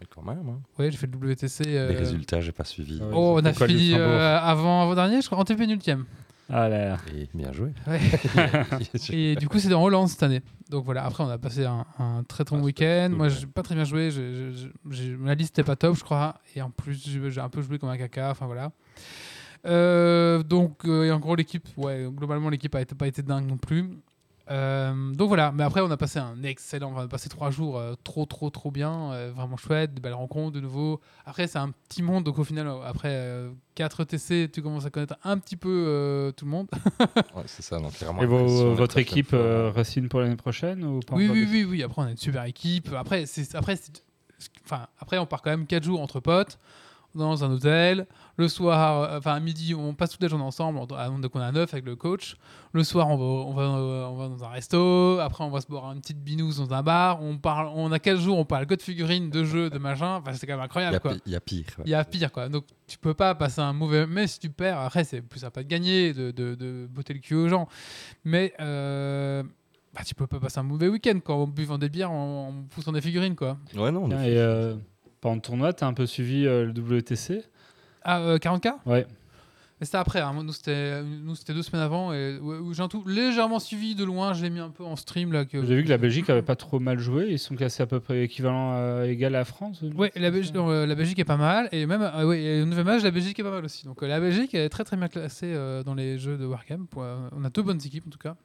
Ouais, 0.00 0.06
quand 0.14 0.22
même. 0.22 0.48
Hein. 0.48 0.60
Ouais, 0.78 0.90
j'ai 0.90 0.96
fait 0.96 1.06
le 1.06 1.16
WTC. 1.16 1.64
euh, 1.66 1.90
Les 1.90 1.96
résultats, 1.96 2.40
j'ai 2.40 2.52
pas 2.52 2.64
suivi. 2.64 2.98
Ouais. 3.00 3.10
Oh, 3.12 3.38
on 3.40 3.44
a 3.44 3.52
fini 3.52 3.92
euh, 3.94 4.38
avant, 4.38 4.82
avant 4.82 4.94
dernier, 4.94 5.20
je 5.20 5.26
crois, 5.26 5.38
en 5.38 5.44
TP 5.44 5.60
nultième. 5.66 6.04
Ah 6.52 6.68
là. 6.68 6.96
Et 7.14 7.28
bien 7.32 7.52
joué. 7.52 7.70
Ouais. 7.86 8.00
Et 9.12 9.36
du 9.36 9.48
coup, 9.48 9.60
c'était 9.60 9.74
en 9.74 9.84
Hollande 9.84 10.08
cette 10.08 10.22
année. 10.24 10.40
Donc 10.68 10.84
voilà, 10.84 11.04
après, 11.04 11.22
on 11.22 11.28
a 11.28 11.38
passé 11.38 11.64
un, 11.64 11.84
un 12.00 12.24
très 12.24 12.44
très 12.44 12.56
bon 12.56 12.62
Ah, 12.64 12.66
c'était 12.66 12.84
week-end. 12.84 13.06
cool, 13.10 13.16
Moi, 13.18 13.28
j'ai 13.28 13.46
pas 13.46 13.62
très 13.62 13.74
bien 13.76 13.84
joué. 13.84 14.10
j'ai- 14.10 14.52
j'ai- 14.90 15.16
ma 15.16 15.34
liste 15.36 15.56
n'était 15.56 15.66
pas 15.66 15.76
top, 15.76 15.96
je 15.96 16.02
crois. 16.02 16.40
Et 16.56 16.62
en 16.62 16.70
plus, 16.70 17.08
j'ai 17.28 17.40
un 17.40 17.48
peu 17.48 17.62
joué 17.62 17.78
comme 17.78 17.90
un 17.90 17.96
caca. 17.98 18.30
Enfin 18.30 18.46
voilà. 18.46 18.72
Euh, 19.66 20.42
donc, 20.42 20.84
euh, 20.86 21.04
et 21.04 21.12
en 21.12 21.18
gros, 21.20 21.34
l'équipe, 21.36 21.68
ouais, 21.76 22.08
globalement, 22.10 22.48
l'équipe 22.48 22.74
a 22.74 22.80
été, 22.80 22.94
pas 22.94 23.06
été 23.06 23.22
dingue 23.22 23.46
non 23.46 23.58
plus. 23.58 23.90
Euh, 24.50 25.12
donc 25.14 25.28
voilà, 25.28 25.52
mais 25.52 25.62
après 25.62 25.80
on 25.80 25.90
a 25.90 25.96
passé 25.96 26.18
un 26.18 26.42
excellent, 26.42 26.92
on 26.94 26.98
a 26.98 27.06
passé 27.06 27.28
trois 27.28 27.50
jours 27.50 27.78
euh, 27.78 27.94
trop 28.02 28.26
trop 28.26 28.50
trop 28.50 28.70
bien, 28.70 29.12
euh, 29.12 29.32
vraiment 29.34 29.56
chouette, 29.56 29.94
de 29.94 30.00
belles 30.00 30.12
rencontres 30.14 30.52
de 30.56 30.60
nouveau. 30.60 31.00
Après 31.24 31.46
c'est 31.46 31.58
un 31.58 31.70
petit 31.70 32.02
monde, 32.02 32.24
donc 32.24 32.38
au 32.38 32.44
final 32.44 32.68
après 32.84 33.10
euh, 33.12 33.50
4 33.76 34.04
TC, 34.04 34.50
tu 34.52 34.60
commences 34.60 34.86
à 34.86 34.90
connaître 34.90 35.14
un 35.22 35.38
petit 35.38 35.56
peu 35.56 35.68
euh, 35.88 36.32
tout 36.32 36.44
le 36.46 36.50
monde. 36.50 36.66
Ouais, 37.36 37.44
c'est 37.46 37.62
ça. 37.62 37.78
Donc, 37.78 37.92
vraiment 37.92 38.22
Et 38.22 38.26
vos- 38.26 38.74
votre 38.74 38.98
équipe 38.98 39.30
euh, 39.34 39.70
reste 39.74 40.08
pour 40.08 40.20
l'année 40.20 40.36
prochaine 40.36 40.84
ou 40.84 41.00
pas 41.00 41.14
Oui, 41.14 41.28
oui, 41.30 41.46
oui, 41.48 41.64
oui. 41.64 41.82
Après, 41.82 42.02
on 42.02 42.06
a 42.06 42.10
une 42.10 42.16
super 42.16 42.44
équipe. 42.44 42.90
Après, 42.96 43.26
c'est, 43.26 43.54
après, 43.54 43.76
c'est- 43.76 44.02
enfin, 44.64 44.86
après, 44.98 45.18
on 45.18 45.26
part 45.26 45.42
quand 45.42 45.50
même 45.50 45.66
4 45.66 45.84
jours 45.84 46.00
entre 46.00 46.18
potes 46.20 46.58
dans 47.14 47.44
un 47.44 47.50
hôtel. 47.50 48.06
Le 48.36 48.48
soir, 48.48 49.02
euh, 49.02 49.18
enfin, 49.18 49.34
à 49.34 49.40
midi, 49.40 49.74
on 49.74 49.94
passe 49.94 50.10
toute 50.10 50.22
la 50.22 50.28
journée 50.28 50.44
ensemble. 50.44 50.78
on- 50.78 50.86
ah, 50.96 51.08
Donc, 51.08 51.34
on 51.34 51.40
a 51.40 51.50
9 51.52 51.72
avec 51.74 51.84
le 51.84 51.96
coach. 51.96 52.36
Le 52.72 52.84
soir, 52.84 53.08
on 53.08 53.16
va, 53.16 53.24
on 53.24 53.52
va, 53.52 53.62
euh, 53.62 54.06
on 54.06 54.16
va 54.16 54.28
dans 54.28 54.44
un 54.44 54.48
resto. 54.48 55.18
Après, 55.20 55.42
on 55.44 55.50
va 55.50 55.60
se 55.60 55.66
boire 55.66 55.90
une 55.92 56.00
petite 56.00 56.22
binouse 56.22 56.58
dans 56.58 56.72
un 56.74 56.82
bar. 56.82 57.22
On, 57.22 57.36
parle, 57.38 57.68
on 57.74 57.90
a 57.92 57.98
4 57.98 58.18
jours, 58.20 58.38
on 58.38 58.44
parle 58.44 58.66
que 58.66 58.74
de 58.74 58.82
figurines, 58.82 59.28
de 59.30 59.44
jeux, 59.44 59.70
de 59.70 59.78
machin. 59.78 60.16
Enfin, 60.16 60.32
c'est 60.34 60.46
quand 60.46 60.52
même 60.56 60.60
Il 60.60 60.62
y, 60.62 60.64
incroyable, 60.64 61.00
a 61.08 61.12
il 61.26 61.32
y 61.32 61.36
a 61.36 61.40
pire. 61.40 61.64
ouais. 61.78 61.84
Il 61.86 61.90
y 61.90 61.94
a 61.94 62.04
pire, 62.04 62.30
quoi. 62.32 62.48
Donc, 62.48 62.64
tu 62.86 62.96
peux 62.98 63.14
pas 63.14 63.34
passer 63.34 63.60
un 63.60 63.72
mauvais. 63.72 64.06
Mais 64.06 64.26
si 64.26 64.38
tu 64.38 64.48
perds, 64.50 64.78
après, 64.80 65.04
c'est 65.04 65.20
plus 65.20 65.40
sympa 65.40 65.62
de 65.62 65.68
gagner, 65.68 66.12
de, 66.12 66.30
de, 66.30 66.54
de 66.54 66.86
botter 66.90 67.12
le 67.14 67.20
cul 67.20 67.34
aux 67.34 67.48
gens. 67.48 67.68
Mais 68.24 68.54
euh, 68.60 69.42
bah, 69.94 70.02
tu 70.06 70.14
peux 70.14 70.26
pas 70.26 70.38
passer 70.40 70.60
un 70.60 70.62
mauvais 70.62 70.88
week-end 70.88 71.18
quand 71.24 71.42
en 71.42 71.46
buvant 71.46 71.76
des 71.78 71.88
bières, 71.88 72.12
en, 72.12 72.48
en 72.48 72.52
poussant 72.70 72.92
des 72.92 73.00
figurines, 73.00 73.34
quoi. 73.36 73.58
Ouais, 73.76 73.90
non. 73.90 74.08
Et 74.10 74.36
euh, 74.38 74.76
pendant 75.20 75.36
le 75.36 75.40
tournoi, 75.40 75.72
tu 75.72 75.84
as 75.84 75.86
un 75.86 75.92
peu 75.94 76.06
suivi 76.06 76.46
euh, 76.46 76.64
le 76.66 76.72
WTC 76.72 77.42
Ah, 78.02 78.20
euh, 78.20 78.38
40K 78.38 78.72
Ouais. 78.86 79.06
Mais 79.78 79.86
c'était 79.86 79.96
après. 79.96 80.20
hein. 80.20 80.34
Nous, 80.44 80.52
c'était 80.52 81.54
deux 81.54 81.62
semaines 81.62 81.80
avant. 81.82 82.12
Et 82.12 82.36
ouais, 82.38 82.56
j'ai 82.72 82.82
un 82.82 82.88
tout 82.88 83.02
légèrement 83.06 83.58
suivi 83.58 83.94
de 83.94 84.04
loin. 84.04 84.34
Je 84.34 84.42
l'ai 84.42 84.50
mis 84.50 84.58
un 84.60 84.68
peu 84.68 84.84
en 84.84 84.94
stream. 84.94 85.32
là. 85.32 85.46
Que... 85.46 85.64
J'ai 85.64 85.74
vu 85.74 85.84
que 85.84 85.88
la 85.88 85.96
Belgique 85.96 86.28
avait 86.28 86.42
pas 86.42 86.54
trop 86.54 86.78
mal 86.80 86.98
joué. 86.98 87.28
Ils 87.30 87.38
sont 87.38 87.56
classés 87.56 87.82
à 87.82 87.86
peu 87.86 87.98
près 87.98 88.22
équivalent 88.24 88.72
à, 88.74 89.06
égal 89.06 89.34
à 89.34 89.38
la 89.38 89.44
France. 89.46 89.80
ou- 89.80 89.86
Ouais, 89.98 90.12
la 90.16 90.30
Belgique, 90.30 90.54
euh, 90.54 90.84
la 90.84 90.94
Belgique 90.94 91.18
est 91.18 91.24
pas 91.24 91.38
mal. 91.38 91.70
Et 91.72 91.86
même, 91.86 92.02
euh, 92.02 92.26
ouais, 92.26 92.62
nouvel 92.66 92.84
match, 92.84 93.02
la 93.02 93.10
Belgique 93.10 93.38
est 93.38 93.42
pas 93.42 93.50
mal 93.50 93.64
aussi. 93.64 93.86
Donc, 93.86 94.02
euh, 94.02 94.06
la 94.06 94.20
Belgique 94.20 94.54
est 94.54 94.68
très 94.68 94.84
très 94.84 94.98
bien 94.98 95.08
classée 95.08 95.50
euh, 95.54 95.82
dans 95.82 95.94
les 95.94 96.18
jeux 96.18 96.36
de 96.36 96.44
Wargame. 96.44 96.86
Euh, 96.98 97.28
on 97.34 97.42
a 97.46 97.48
deux 97.48 97.62
bonnes 97.62 97.80
équipes 97.82 98.04
en 98.06 98.10
tout 98.10 98.18
cas. 98.18 98.36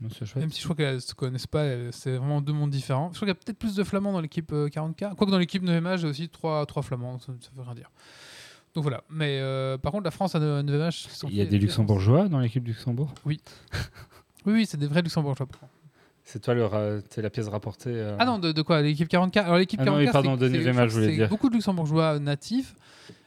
Même 0.00 0.10
si 0.52 0.58
je 0.60 0.64
crois 0.64 0.76
qu'elles 0.76 1.00
se 1.00 1.12
connaissent 1.14 1.46
pas, 1.48 1.64
c'est 1.90 2.16
vraiment 2.16 2.40
deux 2.40 2.52
mondes 2.52 2.70
différents. 2.70 3.10
Je 3.12 3.16
crois 3.18 3.26
qu'il 3.26 3.28
y 3.28 3.30
a 3.32 3.34
peut-être 3.34 3.58
plus 3.58 3.74
de 3.74 3.82
flamands 3.82 4.12
dans 4.12 4.20
l'équipe 4.20 4.52
euh, 4.52 4.68
40K. 4.68 5.14
Quoique 5.16 5.30
dans 5.32 5.38
l'équipe 5.38 5.62
9 5.62 6.00
j'ai 6.00 6.06
aussi 6.06 6.28
trois, 6.28 6.64
trois 6.66 6.82
flamands, 6.82 7.18
ça, 7.18 7.32
ça 7.40 7.50
veut 7.56 7.62
rien 7.62 7.74
dire. 7.74 7.90
Donc 8.74 8.82
voilà. 8.84 9.02
Mais 9.10 9.38
euh, 9.40 9.76
par 9.76 9.90
contre, 9.92 10.04
la 10.04 10.10
France 10.12 10.34
à 10.36 10.38
9 10.38 10.62
Il 11.28 11.36
y 11.36 11.40
a 11.40 11.46
des 11.46 11.58
Luxembourgeois 11.58 12.28
dans 12.28 12.38
l'équipe 12.38 12.62
du 12.62 12.70
Luxembourg? 12.72 13.12
Oui, 14.46 14.54
oui, 14.54 14.66
c'est 14.66 14.76
des 14.78 14.86
vrais 14.86 15.02
Luxembourgeois. 15.02 15.46
C'est 16.22 16.40
toi 16.40 16.54
le 16.54 17.02
t'es 17.10 17.20
la 17.20 17.28
pièce 17.28 17.48
rapportée. 17.48 17.90
euh, 17.90 18.16
Ah 18.18 18.24
non, 18.24 18.38
de, 18.38 18.52
de 18.52 18.62
quoi? 18.62 18.80
L'équipe 18.82 19.10
40K 19.10 19.38
Alors 19.40 19.56
l'équipe 19.58 19.80
Ah 19.82 19.84
40K, 19.84 19.90
non, 19.90 19.96
oui, 19.98 20.08
pardon, 20.12 20.36
de 20.36 20.48
c'est- 20.48 20.58
9e 20.58 20.78
crois 20.78 20.88
je 20.88 20.94
voulais 20.94 21.14
dire. 21.16 21.28
beaucoup 21.28 21.48
de 21.50 21.54
Luxembourgeois 21.54 22.18
natifs, 22.20 22.74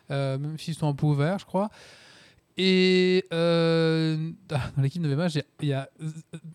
euh, 0.09 0.37
même 0.37 0.57
s'ils 0.57 0.73
sont 0.73 0.87
un 0.87 0.93
peu 0.93 1.05
ouverts, 1.07 1.37
je 1.39 1.45
crois. 1.45 1.69
Et 2.57 3.25
euh, 3.33 4.31
dans 4.47 4.81
l'équipe 4.81 5.01
9e 5.01 5.29
il 5.29 5.35
y 5.35 5.39
a, 5.39 5.43
il 5.61 5.67
y 5.69 5.73
a- 5.73 5.89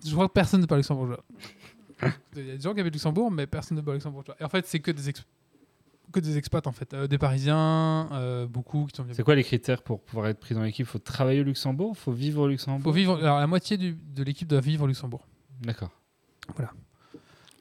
je 0.04 0.12
crois 0.12 0.28
que 0.28 0.32
personne 0.32 0.60
ne 0.60 0.66
parle 0.66 0.80
luxembourgeois. 0.80 1.24
Il 2.36 2.46
y 2.46 2.50
a 2.50 2.56
des 2.56 2.60
gens 2.62 2.74
qui 2.74 2.80
habitent 2.80 2.92
Luxembourg, 2.92 3.30
mais 3.30 3.46
personne 3.46 3.76
ne 3.78 3.82
parle 3.82 3.96
luxembourgeois. 3.96 4.36
Et 4.38 4.44
en 4.44 4.48
fait, 4.50 4.66
c'est 4.66 4.80
que 4.80 4.90
des 4.90 5.12
que 6.12 6.20
des 6.20 6.36
expats 6.38 6.66
en 6.66 6.72
fait, 6.72 6.92
Euh, 6.94 7.06
des 7.08 7.18
Parisiens, 7.18 8.08
euh, 8.12 8.46
beaucoup 8.46 8.86
qui 8.86 8.96
sont 8.96 9.02
venus. 9.02 9.16
C'est 9.16 9.22
quoi 9.22 9.34
les 9.34 9.42
critères 9.42 9.82
pour 9.82 10.00
pouvoir 10.00 10.28
être 10.28 10.38
pris 10.38 10.54
dans 10.54 10.62
l'équipe? 10.62 10.86
Faut 10.86 10.98
travailler 10.98 11.40
au 11.40 11.44
Luxembourg? 11.44 11.96
Faut 11.96 12.12
vivre 12.12 12.42
au 12.42 12.48
Luxembourg? 12.48 12.82
Faut 12.84 12.92
vivre. 12.92 13.16
Alors 13.22 13.40
la 13.40 13.46
moitié 13.46 13.76
du- 13.76 13.96
de 14.14 14.22
l'équipe 14.22 14.46
doit 14.48 14.60
vivre 14.60 14.84
au 14.84 14.86
Luxembourg. 14.86 15.26
D'accord. 15.62 15.90
Euh, 16.60 16.64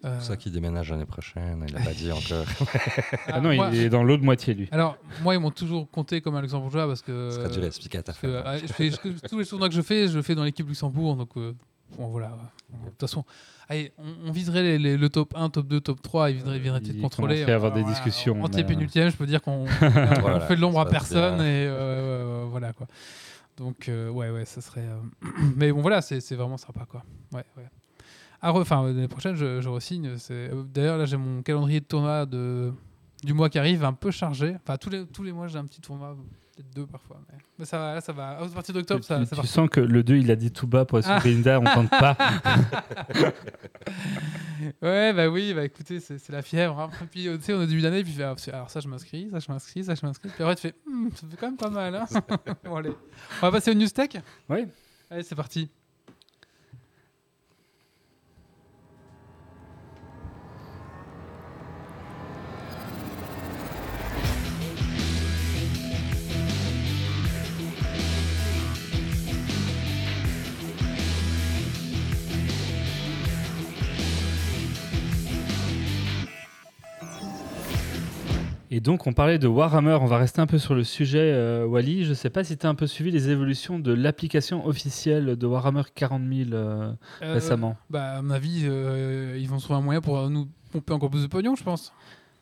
C'est 0.05 0.11
pour 0.17 0.21
ça 0.23 0.37
qu'il 0.37 0.51
déménage 0.51 0.91
l'année 0.91 1.05
prochaine, 1.05 1.65
il 1.67 1.73
l'a 1.73 1.81
pas 1.81 1.93
dit 1.93 2.11
encore. 2.11 2.45
Ah 3.27 3.41
non, 3.41 3.53
moi- 3.55 3.69
il 3.73 3.79
est 3.81 3.89
dans 3.89 4.03
l'autre 4.03 4.23
moitié, 4.23 4.53
lui. 4.53 4.67
Alors 4.71 4.97
moi 5.23 5.33
ils 5.35 5.39
m'ont 5.39 5.51
toujours 5.51 5.89
compté 5.89 6.21
comme 6.21 6.35
un 6.35 6.41
Luxembourgeois 6.41 6.87
parce 6.87 7.01
que. 7.01 7.29
Ce 7.31 7.37
sera 7.37 7.49
dû 7.49 7.59
l'expliquer 7.61 7.97
à 7.97 8.03
ta 8.03 8.11
parce 8.13 8.19
que, 8.19 8.27
femme. 8.31 8.43
euh, 8.45 8.59
je 8.61 8.73
fais- 8.73 8.91
je- 8.91 9.27
tous 9.27 9.39
les 9.39 9.45
tournois 9.45 9.67
que 9.69 9.75
je 9.75 9.81
fais, 9.81 10.07
je 10.07 10.15
le 10.15 10.21
fais 10.21 10.35
dans 10.35 10.43
l'équipe 10.43 10.67
Luxembourg, 10.67 11.15
donc 11.15 11.29
euh, 11.37 11.53
bon 11.97 12.07
voilà. 12.07 12.37
De 12.83 12.89
toute 12.89 12.99
façon, 13.01 13.23
allez, 13.67 13.93
on, 13.97 14.27
on 14.29 14.31
viserait 14.31 14.61
les- 14.63 14.77
les- 14.77 14.97
le 14.97 15.09
top 15.09 15.33
1, 15.35 15.49
top 15.49 15.67
2, 15.67 15.79
top 15.81 16.01
3, 16.01 16.29
il 16.29 16.37
viendrait, 16.37 16.59
viendrait 16.59 16.81
peut-être 16.81 16.95
Il 16.95 17.01
contrôler. 17.01 17.33
commencerait 17.35 17.51
à 17.51 17.55
avoir 17.55 17.71
des 17.73 17.81
Voilà, 17.81 17.95
discussions, 17.95 18.43
En 18.43 18.47
mais, 18.49 18.59
euh, 18.59 18.63
pénultième, 18.63 19.09
je 19.09 19.15
peux 19.17 19.25
dire 19.25 19.41
qu'on 19.41 19.65
on 19.81 20.19
Voilà, 20.21 20.41
fait 20.41 20.55
de 20.55 20.61
l'ombre 20.61 20.79
à 20.81 20.85
ça 20.85 20.89
personne 20.91 21.35
bien. 21.37 21.45
et 21.45 21.65
euh, 21.67 22.45
voilà 22.49 22.73
quoi. 22.73 22.87
Donc 23.57 23.87
euh, 23.89 24.09
ouais 24.09 24.29
ouais, 24.29 24.45
ça 24.45 24.61
serait. 24.61 24.81
euh, 24.81 25.27
Mais 25.55 25.71
bon 25.71 25.81
voilà, 25.81 26.01
c'est 26.01 26.19
c'est 26.21 26.35
vraiment 26.35 26.57
sympa 26.57 26.85
quoi. 26.89 27.03
Ouais 27.33 27.43
ouais. 27.57 27.63
Ah, 28.47 28.53
Enfin, 28.53 28.85
l'année 28.85 29.07
prochaine, 29.07 29.35
je, 29.35 29.59
je 29.61 29.69
re-signe. 29.69 30.15
D'ailleurs, 30.73 30.97
là, 30.97 31.05
j'ai 31.05 31.17
mon 31.17 31.41
calendrier 31.41 31.79
de 31.79 31.85
tournoi 31.85 32.25
de... 32.25 32.71
du 33.23 33.33
mois 33.33 33.49
qui 33.49 33.57
arrive 33.59 33.83
un 33.83 33.93
peu 33.93 34.11
chargé. 34.11 34.55
Enfin, 34.63 34.77
tous 34.77 34.89
les, 34.89 35.05
tous 35.07 35.23
les 35.23 35.31
mois, 35.31 35.47
j'ai 35.47 35.57
un 35.57 35.65
petit 35.65 35.81
tournoi, 35.81 36.15
peut-être 36.55 36.69
deux 36.75 36.85
parfois. 36.85 37.17
Mais, 37.31 37.37
mais 37.59 37.65
ça 37.65 37.79
va, 37.79 37.95
là, 37.95 38.01
ça 38.01 38.13
va. 38.13 38.37
À 38.39 38.47
partir 38.49 38.73
d'octobre, 38.75 39.03
ça, 39.03 39.19
tu- 39.19 39.25
ça 39.25 39.35
tu 39.41 39.47
sens 39.47 39.67
que 39.69 39.79
le 39.79 40.03
2, 40.03 40.17
il 40.17 40.29
a 40.29 40.35
dit 40.35 40.51
tout 40.51 40.67
bas 40.67 40.85
pour 40.85 40.99
être 40.99 41.07
Ah. 41.09 41.19
sur 41.19 41.29
Belinda, 41.29 41.59
on 41.59 41.63
tente 41.63 41.89
pas. 41.89 42.15
Ouais, 44.81 45.13
bah 45.13 45.27
oui, 45.29 45.53
bah 45.53 45.63
écoutez, 45.65 45.99
c'est 45.99 46.29
la 46.29 46.41
fièvre. 46.41 46.79
hein. 46.79 46.89
Puis, 47.11 47.23
tu 47.25 47.41
sais, 47.41 47.53
on 47.53 47.59
est 47.61 47.63
au 47.63 47.67
début 47.67 47.81
d'année, 47.81 48.03
puis 48.03 48.15
ah, 48.23 48.33
alors 48.53 48.69
ça, 48.69 48.79
je 48.79 48.87
m'inscris, 48.87 49.29
ça, 49.31 49.39
je 49.39 49.51
m'inscris, 49.51 49.83
ça, 49.83 49.95
je 49.95 50.05
m'inscris. 50.05 50.29
Puis 50.29 50.43
après, 50.43 50.55
tu 50.55 50.61
fais, 50.63 50.73
Hmm, 50.87 51.09
ça 51.13 51.27
fait 51.29 51.37
quand 51.37 51.47
même 51.47 51.57
pas 51.57 51.69
mal. 51.69 51.93
Hein 51.95 52.05
bon, 52.63 52.75
allez. 52.75 52.89
On 52.89 53.45
va 53.45 53.51
passer 53.51 53.71
au 53.71 53.73
news 53.73 53.87
tech 53.89 54.11
Oui. 54.49 54.65
Allez, 55.09 55.23
c'est 55.23 55.35
parti. 55.35 55.69
Et 78.75 78.81
donc, 78.81 79.07
on 79.07 79.13
parlait 79.13 79.39
de 79.39 79.47
Warhammer. 79.47 79.97
On 80.01 80.05
va 80.05 80.17
rester 80.17 80.41
un 80.41 80.47
peu 80.47 80.57
sur 80.57 80.75
le 80.75 80.83
sujet, 80.83 81.31
euh, 81.31 81.65
Wally. 81.65 82.03
Je 82.03 82.13
sais 82.13 82.29
pas 82.29 82.43
si 82.43 82.57
tu 82.57 82.65
as 82.65 82.69
un 82.69 82.75
peu 82.75 82.87
suivi 82.87 83.09
les 83.09 83.29
évolutions 83.29 83.79
de 83.79 83.93
l'application 83.93 84.67
officielle 84.67 85.37
de 85.37 85.47
Warhammer 85.47 85.83
40 85.95 86.21
000 86.21 86.49
euh, 86.51 86.91
Euh, 87.21 87.33
récemment. 87.33 87.77
Bah, 87.89 88.17
à 88.17 88.21
mon 88.21 88.31
avis, 88.31 88.63
euh, 88.65 89.37
ils 89.39 89.47
vont 89.47 89.59
trouver 89.59 89.79
un 89.79 89.81
moyen 89.81 90.01
pour 90.01 90.29
nous 90.29 90.49
pomper 90.73 90.91
encore 90.91 91.09
plus 91.09 91.21
de 91.21 91.27
pognon, 91.27 91.55
je 91.55 91.63
pense. 91.63 91.93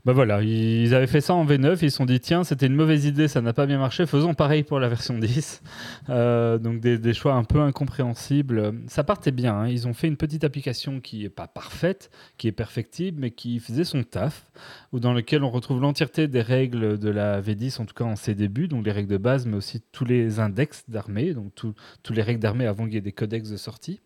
Bah 0.05 0.11
voilà, 0.11 0.41
ils 0.41 0.93
avaient 0.93 1.07
fait 1.07 1.21
ça 1.21 1.33
en 1.33 1.45
V9, 1.45 1.77
ils 1.81 1.89
se 1.89 1.95
sont 1.95 2.03
dit 2.03 2.19
tiens 2.19 2.43
c'était 2.43 2.65
une 2.65 2.75
mauvaise 2.75 3.05
idée, 3.05 3.29
ça 3.29 3.39
n'a 3.39 3.53
pas 3.53 3.65
bien 3.65 3.77
marché, 3.77 4.05
faisons 4.05 4.33
pareil 4.33 4.63
pour 4.63 4.81
la 4.81 4.89
version 4.89 5.17
10. 5.17 5.63
Euh, 6.09 6.57
donc 6.57 6.81
des, 6.81 7.13
choix 7.13 7.35
un 7.35 7.45
peu 7.45 7.61
incompréhensibles. 7.61 8.73
Ça 8.87 9.05
partait 9.05 9.31
bien, 9.31 9.55
hein. 9.55 9.69
ils 9.69 9.87
ont 9.87 9.93
fait 9.93 10.07
une 10.07 10.17
petite 10.17 10.43
application 10.43 10.99
qui 10.99 11.23
est 11.23 11.29
pas 11.29 11.47
parfaite, 11.47 12.11
qui 12.37 12.49
est 12.49 12.51
perfectible, 12.51 13.21
mais 13.21 13.31
qui 13.31 13.61
faisait 13.61 13.85
son 13.85 14.03
taf, 14.03 14.51
ou 14.91 14.99
dans 14.99 15.13
lequel 15.13 15.41
on 15.41 15.49
retrouve 15.49 15.79
l'entièreté 15.79 16.27
des 16.27 16.41
règles 16.41 16.99
de 16.99 17.09
la 17.09 17.41
V10, 17.41 17.81
en 17.81 17.85
tout 17.85 17.95
cas 17.95 18.03
en 18.03 18.17
ses 18.17 18.35
débuts, 18.35 18.67
donc 18.67 18.85
les 18.85 18.91
règles 18.91 19.09
de 19.09 19.17
base, 19.17 19.45
mais 19.45 19.55
aussi 19.55 19.81
tous 19.93 20.03
les 20.03 20.41
index 20.41 20.83
d'armée, 20.89 21.33
donc 21.33 21.53
tous 21.55 22.13
les 22.13 22.21
règles 22.21 22.41
d'armée 22.41 22.67
avant 22.67 22.83
qu'il 22.83 22.95
y 22.95 22.97
ait 22.97 23.01
des 23.01 23.13
codex 23.13 23.49
de 23.49 23.55
sortie. 23.55 24.01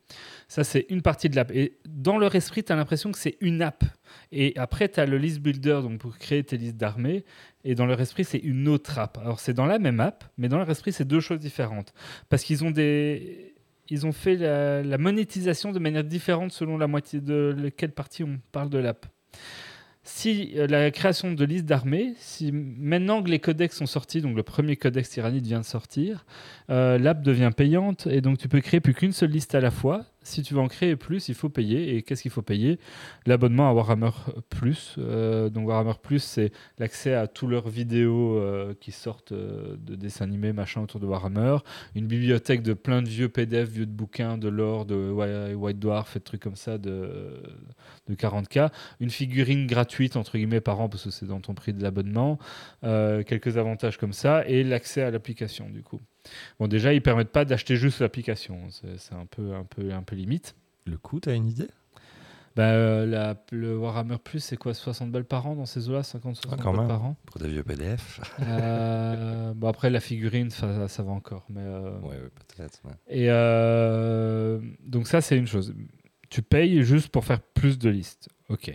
Ça 0.47 0.63
c'est 0.63 0.85
une 0.89 1.01
partie 1.01 1.29
de 1.29 1.35
l'app. 1.35 1.51
Et 1.51 1.77
dans 1.85 2.17
leur 2.17 2.35
esprit, 2.35 2.63
tu 2.63 2.71
as 2.71 2.75
l'impression 2.75 3.11
que 3.11 3.17
c'est 3.17 3.37
une 3.41 3.61
app. 3.61 3.83
Et 4.31 4.53
après, 4.55 4.89
tu 4.89 4.99
as 4.99 5.05
le 5.05 5.17
list 5.17 5.39
builder 5.39 5.79
donc 5.83 5.99
pour 5.99 6.17
créer 6.17 6.43
tes 6.43 6.57
listes 6.57 6.77
d'armées. 6.77 7.25
Et 7.63 7.75
dans 7.75 7.85
leur 7.85 7.99
esprit, 7.99 8.23
c'est 8.23 8.37
une 8.37 8.67
autre 8.67 8.97
app. 8.99 9.17
Alors, 9.17 9.39
c'est 9.39 9.53
dans 9.53 9.65
la 9.65 9.79
même 9.79 9.99
app, 9.99 10.23
mais 10.37 10.47
dans 10.47 10.57
leur 10.57 10.69
esprit, 10.69 10.93
c'est 10.93 11.05
deux 11.05 11.19
choses 11.19 11.39
différentes. 11.39 11.93
Parce 12.29 12.43
qu'ils 12.43 12.63
ont 12.63 12.71
des. 12.71 13.53
Ils 13.89 14.05
ont 14.05 14.11
fait 14.11 14.35
la, 14.35 14.97
monétisation 14.97 15.71
de 15.71 15.79
manière 15.79 16.03
différente 16.03 16.51
selon 16.51 16.77
la 16.77 16.87
moitié 16.87 17.21
de 17.21 17.71
quelle 17.75 17.93
partie 17.93 18.23
on 18.23 18.39
parle 18.51 18.69
de 18.69 18.79
l'app. 18.79 19.05
Si 20.09 20.53
euh, 20.55 20.67
la 20.67 20.89
création 20.89 21.33
de 21.33 21.43
listes 21.43 21.65
d'armées, 21.65 22.13
si 22.17 22.53
maintenant 22.53 23.21
que 23.21 23.29
les 23.29 23.39
codex 23.39 23.75
sont 23.75 23.85
sortis, 23.85 24.21
donc 24.21 24.37
le 24.37 24.41
premier 24.41 24.77
codex 24.77 25.09
tyrannide 25.09 25.45
vient 25.45 25.59
de 25.59 25.65
sortir, 25.65 26.25
euh, 26.69 26.97
l'app 26.97 27.21
devient 27.21 27.51
payante 27.55 28.07
et 28.07 28.21
donc 28.21 28.37
tu 28.37 28.47
peux 28.47 28.61
créer 28.61 28.79
plus 28.79 28.93
qu'une 28.93 29.11
seule 29.11 29.31
liste 29.31 29.53
à 29.53 29.59
la 29.59 29.69
fois. 29.69 30.05
Si 30.27 30.43
tu 30.43 30.53
veux 30.55 30.59
en 30.59 30.67
créer 30.67 30.97
plus, 30.97 31.29
il 31.29 31.35
faut 31.35 31.47
payer. 31.47 31.95
Et 31.95 32.03
qu'est-ce 32.03 32.21
qu'il 32.21 32.31
faut 32.31 32.41
payer? 32.41 32.79
L'abonnement 33.25 33.69
à 33.69 33.73
Warhammer 33.73 34.09
Plus. 34.49 34.95
Euh, 34.97 35.49
donc 35.49 35.69
Warhammer 35.69 35.93
Plus, 36.03 36.21
c'est 36.21 36.51
l'accès 36.79 37.13
à 37.13 37.27
tous 37.27 37.47
leurs 37.47 37.69
vidéos 37.69 38.37
euh, 38.37 38.73
qui 38.81 38.91
sortent 38.91 39.31
euh, 39.31 39.77
de 39.79 39.95
dessins 39.95 40.25
animés, 40.25 40.51
machin 40.51 40.81
autour 40.81 40.99
de 40.99 41.05
Warhammer. 41.05 41.59
Une 41.95 42.07
bibliothèque 42.07 42.61
de 42.61 42.73
plein 42.73 43.01
de 43.01 43.07
vieux 43.07 43.29
PDF, 43.29 43.69
vieux 43.69 43.85
de 43.85 43.91
bouquins, 43.91 44.37
de 44.37 44.49
lore, 44.49 44.85
de 44.85 44.95
Whi- 44.95 45.53
White 45.55 45.79
Dwarf 45.79 46.17
et 46.17 46.19
de 46.19 46.25
trucs 46.25 46.41
comme 46.41 46.57
ça 46.57 46.77
de, 46.77 47.41
de 48.09 48.13
40K. 48.15 48.69
Une 48.99 49.09
figurine 49.09 49.65
gratuite, 49.65 50.17
entre 50.17 50.37
guillemets, 50.37 50.59
par 50.61 50.81
an, 50.81 50.89
parce 50.89 51.05
que 51.05 51.09
c'est 51.09 51.25
dans 51.27 51.39
ton 51.39 51.53
prix 51.53 51.71
de 51.73 51.81
l'abonnement. 51.81 52.37
Quelques 52.81 53.57
avantages 53.57 53.97
comme 53.97 54.13
ça. 54.13 54.45
Et 54.45 54.63
l'accès 54.65 55.01
à 55.03 55.09
l'application, 55.11 55.69
du 55.69 55.83
coup. 55.83 56.01
Bon, 56.59 56.67
déjà, 56.67 56.93
ils 56.93 57.01
permettent 57.01 57.31
pas 57.31 57.45
d'acheter 57.45 57.75
juste 57.75 57.99
l'application. 58.01 58.59
C'est 58.69 59.13
un 59.15 59.25
peu, 59.25 59.53
un, 59.53 59.63
peu, 59.63 59.91
un 59.91 60.03
peu 60.03 60.15
limite. 60.15 60.55
Le 60.85 60.97
coût, 60.97 61.19
t'as 61.19 61.33
une 61.35 61.47
idée? 61.47 61.67
Bah, 62.55 62.71
euh, 62.71 63.05
la- 63.05 63.35
le 63.51 63.77
Warhammer 63.77 64.17
Plus, 64.17 64.39
c'est 64.39 64.57
quoi 64.57 64.73
60 64.73 65.11
balles 65.11 65.25
par 65.25 65.45
an 65.45 65.55
dans 65.55 65.67
ces 65.67 65.89
eaux-là? 65.89 66.01
50, 66.01 66.35
60 66.37 66.53
Ah, 66.59 66.63
quand 66.63 66.71
balles 66.71 66.79
même. 66.81 66.87
par 66.87 67.03
an? 67.05 67.15
Pour 67.27 67.39
des 67.39 67.49
vieux 67.49 67.63
PDF 67.63 68.19
Euh, 68.39 69.53
Bon, 69.53 69.67
après, 69.67 69.89
la 69.91 69.99
figurine, 69.99 70.49
ça, 70.49 70.87
ça 70.87 71.03
va 71.03 71.11
encore. 71.11 71.45
Mais, 71.49 71.61
euh, 71.61 71.99
Ouais, 71.99 72.15
ouais, 72.15 72.29
peut-être. 72.55 72.81
ouais. 72.85 72.93
Et 73.09 73.27
euh, 73.29 74.59
donc, 74.85 75.07
ça, 75.07 75.21
c'est 75.21 75.37
une 75.37 75.45
chose. 75.47 75.75
Tu 76.29 76.41
payes 76.41 76.81
juste 76.83 77.09
pour 77.09 77.25
faire 77.25 77.41
plus 77.41 77.77
de 77.77 77.89
listes. 77.89 78.29
OK. 78.49 78.71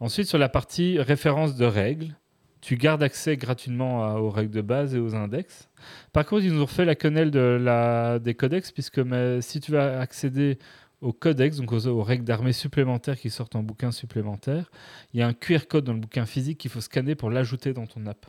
Ensuite, 0.00 0.26
sur 0.26 0.38
la 0.38 0.48
partie 0.48 0.98
référence 0.98 1.54
de 1.56 1.64
règles, 1.64 2.16
tu 2.64 2.76
gardes 2.76 3.02
accès 3.02 3.36
gratuitement 3.36 4.14
aux 4.14 4.30
règles 4.30 4.50
de 4.50 4.62
base 4.62 4.94
et 4.94 4.98
aux 4.98 5.14
index. 5.14 5.68
Par 6.14 6.24
contre, 6.24 6.44
ils 6.44 6.52
nous 6.52 6.62
ont 6.62 6.64
refait 6.64 6.86
la 6.86 6.94
quenelle 6.94 7.30
des 7.30 8.34
codex, 8.34 8.72
puisque 8.72 9.02
si 9.42 9.60
tu 9.60 9.70
vas 9.70 10.00
accéder 10.00 10.58
aux 11.02 11.12
codex, 11.12 11.58
donc 11.58 11.72
aux, 11.72 11.86
aux 11.86 12.02
règles 12.02 12.24
d'armée 12.24 12.54
supplémentaires 12.54 13.18
qui 13.18 13.28
sortent 13.28 13.54
en 13.54 13.62
bouquin 13.62 13.92
supplémentaire, 13.92 14.70
il 15.12 15.20
y 15.20 15.22
a 15.22 15.26
un 15.26 15.34
QR 15.34 15.66
code 15.68 15.84
dans 15.84 15.92
le 15.92 15.98
bouquin 15.98 16.24
physique 16.24 16.56
qu'il 16.56 16.70
faut 16.70 16.80
scanner 16.80 17.14
pour 17.14 17.28
l'ajouter 17.28 17.74
dans 17.74 17.86
ton 17.86 18.06
app. 18.06 18.24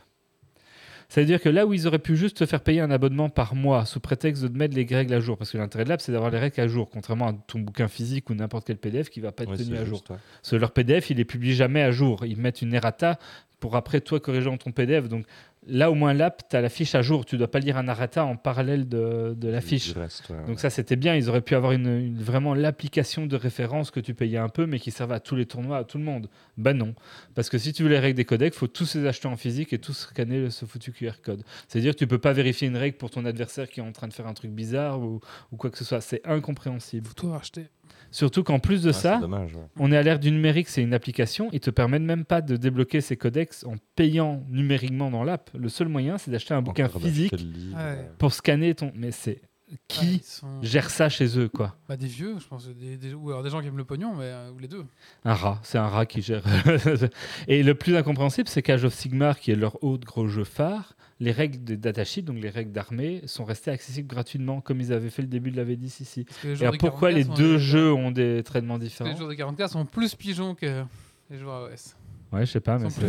Ça 1.08 1.20
veut 1.20 1.26
dire 1.26 1.40
que 1.40 1.48
là 1.48 1.66
où 1.66 1.72
ils 1.72 1.86
auraient 1.86 2.00
pu 2.00 2.16
juste 2.16 2.38
te 2.38 2.46
faire 2.46 2.60
payer 2.60 2.80
un 2.80 2.90
abonnement 2.90 3.28
par 3.28 3.54
mois 3.54 3.84
sous 3.84 4.00
prétexte 4.00 4.42
de 4.42 4.48
mettre 4.58 4.74
les 4.74 4.84
règles 4.84 5.14
à 5.14 5.20
jour, 5.20 5.38
parce 5.38 5.52
que 5.52 5.58
l'intérêt 5.58 5.84
de 5.84 5.88
l'app 5.88 6.00
c'est 6.00 6.10
d'avoir 6.12 6.30
les 6.30 6.38
règles 6.38 6.60
à 6.60 6.66
jour, 6.66 6.88
contrairement 6.90 7.28
à 7.28 7.34
ton 7.46 7.60
bouquin 7.60 7.86
physique 7.88 8.28
ou 8.30 8.34
n'importe 8.34 8.66
quel 8.66 8.76
PDF 8.76 9.08
qui 9.08 9.20
va 9.20 9.30
pas 9.32 9.44
être 9.44 9.50
Ouais, 9.50 9.56
tenu 9.56 9.76
à 9.76 9.84
jour. 9.84 10.02
ouais. 10.10 10.16
Parce 10.42 10.50
que 10.50 10.56
leur 10.56 10.72
PDF, 10.72 11.10
ils 11.10 11.16
les 11.16 11.24
publient 11.24 11.54
jamais 11.54 11.82
à 11.82 11.92
jour. 11.92 12.24
Ils 12.26 12.36
mettent 12.36 12.60
une 12.62 12.74
errata 12.74 13.18
pour 13.60 13.76
après 13.76 14.00
toi 14.00 14.18
corriger 14.20 14.46
dans 14.46 14.56
ton 14.56 14.72
PDF. 14.72 15.08
Donc 15.08 15.24
là, 15.66 15.90
au 15.90 15.94
moins 15.94 16.12
l'app, 16.14 16.42
tu 16.48 16.56
as 16.56 16.60
la 16.60 16.68
fiche 16.68 16.94
à 16.94 17.02
jour. 17.02 17.24
Tu 17.24 17.36
dois 17.36 17.50
pas 17.50 17.58
lire 17.58 17.76
un 17.76 17.86
errata 17.88 18.24
en 18.24 18.36
parallèle 18.36 18.88
de, 18.88 19.34
de 19.36 19.48
la 19.48 19.60
fiche. 19.60 19.92
du 19.92 19.98
reste, 19.98 20.28
ouais, 20.30 20.36
Donc 20.40 20.48
ouais. 20.48 20.56
ça, 20.58 20.70
c'était 20.70 20.96
bien. 20.96 21.14
Ils 21.16 21.28
auraient 21.28 21.40
pu 21.40 21.54
avoir 21.54 21.72
une, 21.72 21.86
une- 21.86 22.18
vraiment 22.22 22.54
l'application 22.54 23.26
de 23.26 23.36
référence 23.36 23.90
que 23.90 24.00
tu 24.00 24.14
payais 24.14 24.38
un 24.38 24.48
peu, 24.48 24.66
mais 24.66 24.78
qui 24.78 24.90
servait 24.90 25.14
à 25.14 25.20
tous 25.20 25.36
les 25.36 25.46
tournois, 25.46 25.78
à 25.78 25.84
tout 25.84 25.98
le 25.98 26.04
monde. 26.04 26.28
Bah 26.56 26.72
non. 26.72 26.94
Parce 27.34 27.48
que 27.50 27.58
si 27.58 27.72
tu 27.72 27.82
veux 27.82 27.88
les 27.88 27.98
règles 27.98 28.16
des 28.16 28.24
codecs, 28.24 28.54
faut 28.54 28.66
tous 28.68 28.94
les 28.94 29.06
acheter 29.06 29.28
en 29.28 29.36
physique 29.36 29.72
et 29.72 29.78
tous 29.78 29.92
scanner 29.92 30.50
ce 30.50 30.64
foutu 30.64 30.92
QR 30.92 31.12
code. 31.22 31.42
C'est-à-dire 31.68 31.92
que 31.94 31.98
tu 31.98 32.06
peux 32.06 32.18
pas 32.18 32.32
vérifier 32.32 32.68
une 32.68 32.76
règle 32.76 32.96
pour 32.96 33.10
ton 33.10 33.24
adversaire 33.24 33.68
qui 33.68 33.80
est 33.80 33.82
en 33.82 33.92
train 33.92 34.08
de 34.08 34.12
faire 34.12 34.26
un 34.26 34.34
truc 34.34 34.50
bizarre 34.52 35.00
ou, 35.00 35.20
ou 35.52 35.56
quoi 35.56 35.70
que 35.70 35.78
ce 35.78 35.84
soit. 35.84 36.00
C'est 36.00 36.20
incompréhensible. 36.26 37.06
Faut 37.06 37.14
tout 37.14 37.30
racheter. 37.30 37.66
Surtout 38.10 38.42
qu'en 38.42 38.58
plus 38.58 38.82
de 38.82 38.90
Ah, 38.90 38.92
ça, 38.92 39.14
C'est 39.16 39.20
dommage. 39.22 39.54
ouais. 39.54 39.62
on 39.78 39.92
est 39.92 39.96
à 39.96 40.02
l'ère 40.02 40.18
du 40.18 40.30
numérique, 40.30 40.68
c'est 40.68 40.82
une 40.82 40.94
application. 40.94 41.48
Ils 41.52 41.60
te 41.60 41.70
permettent 41.70 42.02
même 42.02 42.24
pas 42.24 42.40
de 42.40 42.56
débloquer 42.56 43.00
ces 43.00 43.16
codex 43.16 43.64
en 43.64 43.74
payant 43.94 44.44
numériquement 44.48 45.10
dans 45.10 45.24
l'app. 45.24 45.50
Le 45.54 45.68
seul 45.68 45.88
moyen, 45.88 46.18
c'est 46.18 46.30
d'acheter 46.30 46.54
un 46.54 46.62
bouquin 46.62 46.86
Encore 46.86 47.02
physique 47.02 47.32
Ouais. 47.32 48.08
pour 48.18 48.32
scanner 48.32 48.74
ton. 48.74 48.92
Mais 48.94 49.10
c'est 49.10 49.40
qui 49.88 50.20
sont- 50.22 50.62
gère 50.62 50.88
ça 50.90 51.08
chez 51.08 51.36
eux, 51.40 51.48
quoi? 51.48 51.74
Bah, 51.88 51.96
Des 51.96 52.06
vieux, 52.06 52.36
je 52.38 52.46
pense. 52.46 52.68
Des, 52.68 52.96
des- 52.96 53.14
ou 53.14 53.30
alors 53.30 53.42
des 53.42 53.50
gens 53.50 53.60
qui 53.60 53.66
aiment 53.66 53.76
le 53.76 53.84
pognon, 53.84 54.14
mais, 54.14 54.24
euh, 54.26 54.52
ou 54.52 54.58
les 54.60 54.68
deux. 54.68 54.84
Un 55.24 55.34
rat, 55.34 55.58
c'est 55.64 55.76
un 55.78 55.88
rat 55.88 56.06
qui 56.06 56.22
gère. 56.22 56.44
Et 57.48 57.62
le 57.62 57.74
plus 57.74 57.96
incompréhensible, 57.96 58.48
c'est 58.48 58.62
qu'Age 58.62 58.84
of 58.84 58.94
Sigmar, 58.94 59.38
qui 59.40 59.50
est 59.50 59.56
leur 59.56 59.82
autre 59.82 60.06
gros 60.06 60.28
jeu 60.28 60.44
phare, 60.44 60.95
les 61.20 61.32
règles 61.32 61.64
de 61.64 61.74
datasheet, 61.76 62.22
donc 62.22 62.36
les 62.42 62.50
règles 62.50 62.72
d'armée, 62.72 63.22
sont 63.26 63.44
restées 63.44 63.70
accessibles 63.70 64.06
gratuitement, 64.08 64.60
comme 64.60 64.80
ils 64.80 64.92
avaient 64.92 65.10
fait 65.10 65.22
le 65.22 65.28
début 65.28 65.50
de 65.50 65.56
la 65.56 65.64
V10 65.64 66.02
ici. 66.02 66.26
Les 66.44 66.50
Et 66.58 66.60
alors, 66.60 66.72
des 66.72 66.78
pourquoi 66.78 67.10
40K 67.10 67.14
les 67.14 67.24
deux 67.24 67.54
des- 67.54 67.58
jeux 67.58 67.92
ont 67.92 68.10
des 68.10 68.42
traitements 68.42 68.76
Les 68.76 68.84
différents 68.84 69.16
joueurs 69.16 69.30
des 69.30 69.36
40K 69.36 69.68
sont 69.68 69.84
plus 69.86 70.14
pigeons 70.14 70.54
que 70.54 70.84
les 71.30 71.38
joueurs 71.38 71.64
AOS. 71.70 71.94
Ouais, 72.32 72.44
je 72.44 72.50
sais 72.52 72.60
pas, 72.60 72.76
Ils 72.76 72.82
mais 72.82 72.90
sont 72.90 73.00
plus 73.00 73.08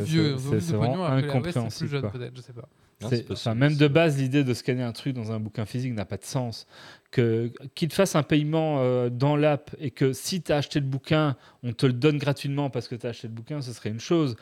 c'est 0.61 0.71
de 0.73 0.77
vraiment 0.77 1.07
les 1.09 1.15
c'est 1.15 1.21
plus 1.21 1.29
incompréhensible. 1.31 1.89
jeune 1.89 2.31
je 2.35 2.41
sais 2.41 2.53
pas. 2.53 2.69
Non, 2.99 3.09
C'est- 3.09 3.17
c'est 3.17 3.21
enfin, 3.25 3.33
possible. 3.33 3.55
même 3.55 3.75
de 3.75 3.87
base, 3.87 4.17
l'idée 4.17 4.43
de 4.43 4.53
scanner 4.55 4.81
un 4.81 4.91
truc 4.91 5.13
dans 5.13 5.31
un 5.31 5.39
bouquin 5.39 5.65
physique 5.65 5.93
n'a 5.93 6.05
pas 6.05 6.17
de 6.17 6.23
sens. 6.23 6.65
Que 7.11 7.51
qu'il 7.75 7.89
te 7.89 7.93
fasse 7.93 8.15
un 8.15 8.23
paiement 8.23 8.77
euh, 8.79 9.09
dans 9.09 9.35
l'app 9.35 9.75
et 9.79 9.91
que 9.91 10.13
si 10.13 10.41
tu 10.41 10.51
as 10.51 10.57
acheté 10.57 10.79
le 10.79 10.85
bouquin, 10.87 11.35
on 11.63 11.73
te 11.73 11.85
le 11.85 11.93
donne 11.93 12.17
gratuitement 12.17 12.69
parce 12.71 12.87
que 12.87 12.95
tu 12.95 13.05
as 13.05 13.09
acheté 13.11 13.27
le 13.27 13.33
bouquin, 13.33 13.61
ce 13.61 13.71
serait 13.71 13.89
une 13.89 13.99
chose. 13.99 14.35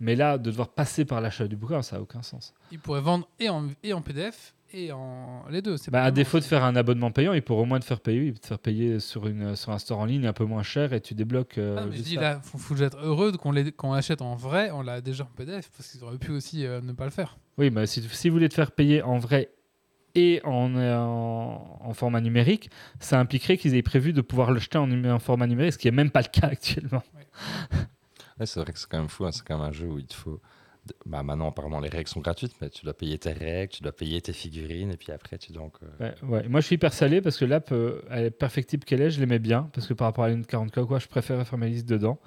Mais 0.00 0.16
là, 0.16 0.38
de 0.38 0.44
devoir 0.50 0.68
passer 0.70 1.04
par 1.04 1.20
l'achat 1.20 1.46
du 1.46 1.56
bouquin, 1.56 1.82
ça 1.82 1.96
n'a 1.96 2.02
aucun 2.02 2.22
sens. 2.22 2.54
Ils 2.72 2.78
pourraient 2.78 3.00
vendre 3.02 3.28
et 3.38 3.48
en, 3.50 3.66
et 3.82 3.92
en 3.92 4.00
PDF 4.00 4.54
et 4.72 4.92
en 4.92 5.44
les 5.50 5.62
deux. 5.62 5.76
Bah, 5.90 6.04
à 6.04 6.10
défaut 6.10 6.38
de 6.38 6.44
faire 6.44 6.64
un 6.64 6.74
abonnement 6.76 7.10
payant, 7.10 7.32
il 7.32 7.42
pourrait 7.42 7.62
au 7.62 7.66
moins 7.66 7.80
te 7.80 7.84
faire 7.84 8.00
payer, 8.00 8.32
te 8.32 8.46
faire 8.46 8.58
payer 8.58 8.98
sur, 9.00 9.26
une, 9.26 9.56
sur 9.56 9.72
un 9.72 9.78
store 9.78 9.98
en 9.98 10.04
ligne 10.06 10.26
un 10.26 10.32
peu 10.32 10.44
moins 10.44 10.62
cher 10.62 10.92
et 10.92 11.00
tu 11.00 11.14
débloques. 11.14 11.58
euh, 11.58 11.76
Ah, 11.80 11.86
mais 11.90 11.96
je 11.96 12.02
dis 12.02 12.14
ça. 12.14 12.20
là, 12.20 12.40
faut, 12.42 12.56
faut 12.56 12.76
être 12.76 12.98
heureux 13.02 13.32
qu'on 13.32 13.52
qu'on 13.76 13.92
l'achète 13.92 14.22
en 14.22 14.36
vrai, 14.36 14.70
on 14.70 14.82
l'a 14.82 15.00
déjà 15.00 15.24
en 15.24 15.36
PDF 15.36 15.70
parce 15.76 15.90
qu'ils 15.90 16.02
auraient 16.04 16.18
pu 16.18 16.30
aussi 16.30 16.64
euh, 16.64 16.80
ne 16.80 16.92
pas 16.92 17.04
le 17.04 17.10
faire. 17.10 17.36
Oui, 17.58 17.70
mais 17.70 17.86
si, 17.86 18.00
si 18.12 18.28
vous 18.28 18.34
voulez 18.36 18.48
te 18.48 18.54
faire 18.54 18.70
payer 18.72 19.02
en 19.02 19.18
vrai 19.18 19.50
et 20.14 20.40
en, 20.44 20.74
euh, 20.76 20.96
en, 20.98 21.78
en 21.82 21.92
format 21.94 22.20
numérique, 22.20 22.70
ça 23.00 23.18
impliquerait 23.20 23.56
qu'ils 23.58 23.74
aient 23.74 23.82
prévu 23.82 24.12
de 24.12 24.20
pouvoir 24.22 24.48
en, 24.50 24.86
numé- 24.86 25.10
en 25.10 25.18
format 25.18 25.46
numérique, 25.46 25.72
ce 25.74 25.78
qui 25.78 25.88
n'est 25.88 25.96
même 25.96 26.10
pas 26.10 26.22
le 26.22 26.28
cas 26.28 26.46
actuellement. 26.52 27.02
Ouais, 27.16 27.26
c'est 28.46 28.60
vrai 28.60 28.72
que 28.72 28.78
c'est 28.78 28.88
quand 28.88 28.98
même 28.98 29.08
fou, 29.08 29.24
hein, 29.24 29.32
c'est 29.32 29.44
quand 29.44 29.58
même 29.58 29.66
un 29.66 29.72
jeu 29.72 29.86
où 29.86 29.98
il 29.98 30.06
te 30.06 30.14
faut. 30.14 30.40
Bah, 31.04 31.22
maintenant, 31.22 31.50
apparemment, 31.50 31.78
les 31.78 31.90
règles 31.90 32.08
sont 32.08 32.20
gratuites, 32.20 32.54
mais 32.60 32.70
tu 32.70 32.84
dois 32.84 32.94
payer 32.94 33.18
tes 33.18 33.32
règles, 33.32 33.72
tu 33.72 33.82
dois 33.82 33.92
payer 33.92 34.20
tes 34.20 34.32
figurines, 34.32 34.90
et 34.90 34.96
puis 34.96 35.12
après, 35.12 35.38
tu 35.38 35.52
dois 35.52 35.64
encore. 35.64 35.88
Ouais. 36.00 36.48
Moi, 36.48 36.60
je 36.60 36.66
suis 36.66 36.76
hyper 36.76 36.92
salé 36.92 37.20
parce 37.20 37.36
que 37.36 37.44
l'app, 37.44 37.70
euh, 37.72 38.02
elle 38.10 38.26
est 38.26 38.30
perfectible 38.30 38.84
qu'elle 38.84 39.02
est, 39.02 39.10
je 39.10 39.20
l'aimais 39.20 39.38
bien, 39.38 39.68
parce 39.74 39.86
que 39.86 39.94
par 39.94 40.06
rapport 40.06 40.24
à 40.24 40.28
la 40.28 40.36
40K, 40.36 40.86
quoi, 40.86 40.98
je 40.98 41.06
préférais 41.06 41.44
faire 41.44 41.58
ma 41.58 41.66
liste 41.66 41.88
dedans. 41.88 42.18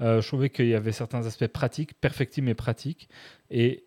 Euh, 0.00 0.20
je 0.20 0.28
trouvais 0.28 0.50
qu'il 0.50 0.68
y 0.68 0.74
avait 0.74 0.92
certains 0.92 1.26
aspects 1.26 1.48
pratiques, 1.48 1.94
perfectibles 2.00 2.46
mais 2.46 2.54
pratiques, 2.54 3.08
et, 3.50 3.84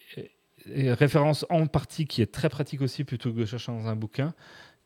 et 0.67 0.91
référence 0.91 1.45
en 1.49 1.67
partie 1.67 2.05
qui 2.05 2.21
est 2.21 2.31
très 2.31 2.49
pratique 2.49 2.81
aussi 2.81 3.03
plutôt 3.05 3.31
que 3.31 3.39
de 3.39 3.45
chercher 3.45 3.71
dans 3.71 3.87
un 3.87 3.95
bouquin. 3.95 4.33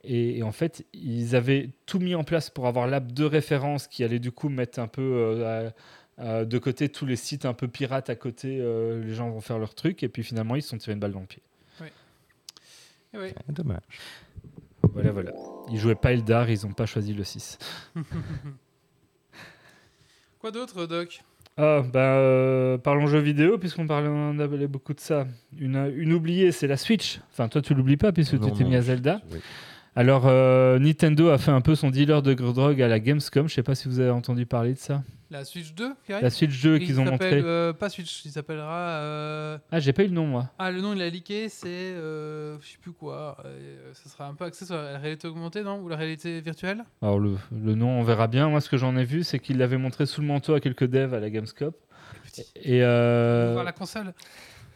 Et, 0.05 0.43
en 0.43 0.51
fait, 0.51 0.85
ils 0.93 1.33
avaient 1.33 1.69
tout 1.85 1.99
mis 1.99 2.13
en 2.13 2.25
place 2.25 2.49
pour 2.49 2.67
avoir 2.67 2.87
l'app 2.87 3.13
de 3.13 3.23
référence 3.23 3.87
qui 3.87 4.03
allait 4.03 4.19
du 4.19 4.33
coup 4.33 4.49
mettre 4.49 4.79
un 4.79 4.87
peu 4.87 5.01
euh, 5.01 5.69
à- 6.17 6.45
de 6.45 6.57
côté 6.59 6.89
tous 6.89 7.05
les 7.05 7.15
sites 7.15 7.45
un 7.45 7.53
peu 7.53 7.67
pirates 7.67 8.09
à 8.09 8.15
côté. 8.15 8.59
euh, 8.61 9.03
les 9.03 9.13
gens 9.13 9.29
vont 9.29 9.41
faire 9.41 9.59
leur 9.59 9.73
truc, 9.75 10.03
et 10.03 10.09
puis 10.09 10.23
finalement, 10.23 10.55
ils 10.55 10.61
se 10.61 10.69
sont 10.69 10.77
tirés 10.77 10.93
une 10.93 10.99
balle 10.99 11.13
dans 11.13 11.19
le 11.21 11.25
pied. 11.25 11.41
Et 13.15 13.17
ouais. 13.19 13.35
Ah, 13.37 13.51
dommage. 13.51 13.81
Voilà, 14.93 15.11
voilà. 15.11 15.31
Ils 15.69 15.77
jouaient 15.79 15.93
pas 15.95 16.13
Eldar, 16.13 16.49
ils 16.49 16.65
n'ont 16.65 16.73
pas 16.73 16.87
choisi 16.87 17.13
le 17.13 17.23
6. 17.23 17.59
Quoi 20.39 20.51
d'autre, 20.51 20.85
Doc? 20.87 21.23
Ah, 21.55 21.81
bah, 21.81 21.99
euh, 22.17 22.77
parlons 22.79 23.05
jeux 23.05 23.19
vidéo, 23.19 23.57
puisqu'on 23.59 23.85
parlait, 23.85 24.07
on 24.09 24.33
beaucoup 24.67 24.93
de 24.93 24.99
ça. 24.99 25.27
Une, 25.57 25.75
une 25.95 26.11
oubliée, 26.13 26.51
c'est 26.51 26.65
la 26.67 26.77
Switch. 26.77 27.19
Enfin, 27.31 27.47
toi, 27.47 27.61
tu 27.61 27.73
l'oublies 27.75 27.97
pas, 27.97 28.11
puisque 28.11 28.33
Non, 28.33 28.49
tu 28.49 28.57
t'es 28.57 28.63
mis 28.63 28.75
à 28.75 28.81
je- 28.81 28.87
Zelda. 28.87 29.21
oui. 29.31 29.39
Alors, 29.95 30.23
euh, 30.25 30.79
Nintendo 30.79 31.29
a 31.29 31.37
fait 31.37 31.51
un 31.51 31.61
peu 31.61 31.75
son 31.75 31.91
dealer 31.91 32.21
de 32.23 32.33
drogue 32.33 32.81
à 32.81 32.87
la 32.87 32.99
Gamescom. 32.99 33.47
Je 33.47 33.53
sais 33.53 33.63
pas 33.63 33.75
si 33.75 33.87
vous 33.87 33.99
avez 33.99 34.09
entendu 34.09 34.45
parler 34.47 34.73
de 34.73 34.79
ça. 34.79 35.03
La 35.29 35.45
Switch 35.45 35.73
2 35.73 35.93
qui 36.05 36.13
arrive 36.13 36.23
La 36.23 36.29
Switch 36.31 36.61
2 36.61 36.77
Il 36.77 36.85
qu'ils 36.85 36.99
ont 36.99 37.05
montré. 37.05 37.41
euh, 37.43 37.73
pas 37.73 37.89
Switch, 37.89 38.23
il 38.25 38.31
s'appellera. 38.31 38.71
euh, 39.01 39.57
Ah, 39.71 39.79
j'ai 39.79 39.93
pas 39.93 40.03
eu 40.03 40.07
le 40.07 40.13
nom, 40.13 40.25
moi. 40.25 40.49
Ah, 40.59 40.71
le 40.71 40.81
nom 40.81 40.93
il 40.93 41.01
a 41.01 41.09
leaké, 41.09 41.47
c'est. 41.49 41.67
euh, 41.69 42.57
je 42.61 42.67
sais 42.69 42.77
plus 42.81 42.91
quoi. 42.91 43.37
ça 43.93 44.09
sera 44.09 44.27
un 44.27 44.33
peu 44.35 44.45
axé 44.45 44.65
sur 44.65 44.75
la 44.75 44.97
réalité 44.97 45.27
augmentée, 45.27 45.61
non? 45.63 45.79
Ou 45.79 45.89
la 45.89 45.95
réalité 45.95 46.41
virtuelle? 46.41 46.83
Alors, 47.01 47.19
le, 47.19 47.35
le 47.51 47.75
nom, 47.75 47.99
on 47.99 48.03
verra 48.03 48.27
bien. 48.27 48.49
Moi, 48.49 48.61
ce 48.61 48.69
que 48.69 48.77
j'en 48.77 48.95
ai 48.95 49.05
vu, 49.05 49.23
c'est 49.23 49.37
qu'ils 49.39 49.57
l'avaient 49.57 49.77
montré 49.77 50.05
sous 50.07 50.21
le 50.21 50.27
manteau 50.27 50.53
à 50.55 50.59
quelques 50.59 50.85
devs 50.85 51.13
à 51.13 51.19
la 51.19 51.29
Gamescom. 51.29 51.71
Et, 52.55 52.83
euh, 52.83 53.45
va 53.47 53.53
voir 53.53 53.63
la 53.65 53.71
console. 53.73 54.13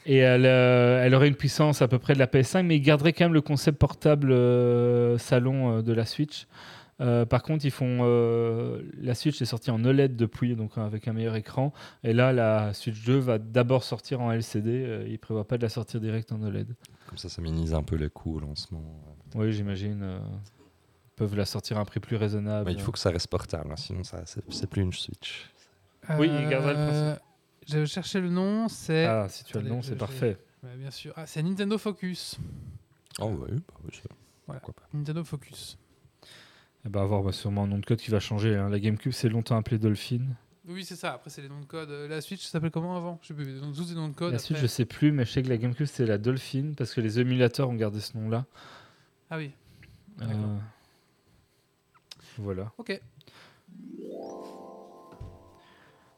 Et 0.10 0.17
elle, 0.17 0.46
euh, 0.46 1.04
elle 1.06 1.13
aurait 1.13 1.28
une 1.28 1.36
puissance 1.36 1.82
à 1.82 1.88
peu 1.89 2.00
près 2.00 2.13
de 2.13 2.20
la 2.20 2.28
PS5, 2.28 2.63
mais 2.63 2.78
ils 2.78 2.82
garderaient 2.82 3.12
quand 3.12 3.26
même 3.26 3.34
le 3.34 3.41
concept 3.41 3.78
portable 3.78 4.32
euh, 4.32 5.17
salon 5.17 5.78
euh, 5.80 5.82
de 5.82 5.91
la 5.91 6.06
Switch. 6.06 6.48
Euh, 7.00 7.26
par 7.26 7.43
contre, 7.43 7.65
ils 7.65 7.72
font 7.72 8.00
euh, 8.02 8.82
la 9.00 9.13
Switch 9.13 9.39
est 9.41 9.46
sortie 9.46 9.70
en 9.70 9.84
OLED 9.84 10.15
depuis, 10.15 10.56
donc 10.56 10.78
avec 10.78 11.08
un 11.10 11.13
meilleur 11.13 11.36
écran. 11.36 11.74
Et 12.04 12.13
là, 12.13 12.32
la 12.34 12.74
Switch 12.74 13.04
2 13.06 13.17
va 13.17 13.38
d'abord 13.38 13.84
sortir 13.84 14.22
en 14.22 14.32
LCD. 14.32 14.70
Euh, 14.72 15.06
ils 15.08 15.20
prévoient 15.20 15.48
pas 15.48 15.58
de 15.58 15.62
la 15.63 15.70
sortir 15.70 16.00
direct 16.00 16.32
en 16.32 16.41
OLED. 16.41 16.74
Comme 17.08 17.17
ça, 17.17 17.28
ça 17.30 17.41
minimise 17.41 17.74
un 17.74 17.84
peu 17.84 17.98
les 17.98 18.10
coûts 18.10 18.38
au 18.38 18.39
lancement. 18.39 18.82
Oui, 19.36 19.52
j'imagine. 19.52 20.00
euh, 20.04 20.17
ils 20.20 21.15
peuvent 21.17 21.36
la 21.36 21.46
sortir 21.46 21.78
à 21.78 21.82
un 21.82 21.86
prix 21.86 22.00
plus 22.00 22.15
raisonnable. 22.15 22.65
Mais 22.67 22.74
il 22.74 22.80
faut 22.82 22.91
que 22.93 23.00
ça 23.00 23.10
reste 23.12 23.28
portable, 23.28 23.72
hein, 23.72 23.76
sinon 23.78 24.04
ça, 24.04 24.24
c'est 24.26 24.70
plus 24.70 24.82
une 24.84 24.93
Switch. 24.93 25.52
Oui, 26.17 26.30
il 26.32 26.48
gardera 26.50 26.72
le 26.74 26.80
Euh, 26.80 27.15
J'avais 27.67 27.86
cherché 27.86 28.19
le 28.21 28.30
nom, 28.30 28.67
c'est. 28.67 29.06
Ah, 29.06 29.27
si 29.30 29.43
tu 29.43 29.58
as 29.58 29.62
le 29.62 29.69
nom, 29.69 29.82
je- 29.82 29.88
c'est 29.88 29.93
je- 29.93 29.97
parfait. 29.99 30.38
Ouais, 30.63 30.75
bien 30.77 30.91
sûr. 30.91 31.13
Ah, 31.15 31.25
c'est 31.27 31.43
Nintendo 31.43 31.77
Focus. 31.77 32.38
Oh 33.19 33.25
oui, 33.30 33.51
bah 33.51 33.73
oui, 33.84 33.89
ça- 33.93 34.10
Voilà. 34.45 34.60
pourquoi 34.62 34.73
pas. 34.84 34.88
Nintendo 34.97 35.23
Focus. 35.23 35.77
Eh 36.86 36.89
ben, 36.89 37.01
à 37.01 37.06
voir, 37.06 37.21
bah, 37.23 37.32
sûrement 37.32 37.63
un 37.63 37.67
nom 37.67 37.80
de 37.80 37.86
code 37.86 37.99
qui 37.99 38.10
va 38.12 38.19
changer. 38.19 38.56
hein. 38.56 38.69
La 38.69 38.80
GameCube, 38.80 39.12
c'est 39.12 39.30
longtemps 39.30 39.58
appelé 39.58 39.77
Dolphin. 39.77 40.21
Oui, 40.69 40.84
c'est 40.86 40.95
ça. 40.95 41.13
Après, 41.13 41.30
c'est 41.30 41.41
les 41.41 41.49
noms 41.49 41.60
de 41.62 41.65
code. 41.65 41.89
Euh, 41.89 42.08
La 42.08 42.19
Switch, 42.21 42.43
ça 42.43 42.49
s'appelle 42.51 42.71
comment 42.71 42.95
avant? 42.97 43.19
Je 43.21 43.27
sais 43.30 43.34
plus. 43.34 43.60
Donc, 43.62 43.73
tous 43.75 43.89
les 43.89 43.95
noms 43.95 44.10
de 44.10 44.13
code. 44.15 44.34
La 44.34 44.39
Switch, 44.39 44.60
je 44.60 44.67
sais 44.67 44.86
plus, 44.86 45.12
mais 45.12 45.25
je 45.25 45.32
sais 45.32 45.41
que 45.43 45.47
la 45.49 45.58
GameCube, 45.58 45.86
c'est 45.88 46.06
la 46.06 46.17
Dolphin, 46.17 46.73
parce 46.77 46.93
que 46.93 47.01
les 47.01 47.19
émulateurs 47.19 47.69
ont 47.69 47.73
gardé 47.75 47.99
ce 48.01 48.17
nom-là. 48.17 48.45
Ah 49.30 49.38
oui. 49.38 49.51
Euh. 50.21 50.58
Voilà. 52.38 52.71
Ok. 52.77 52.99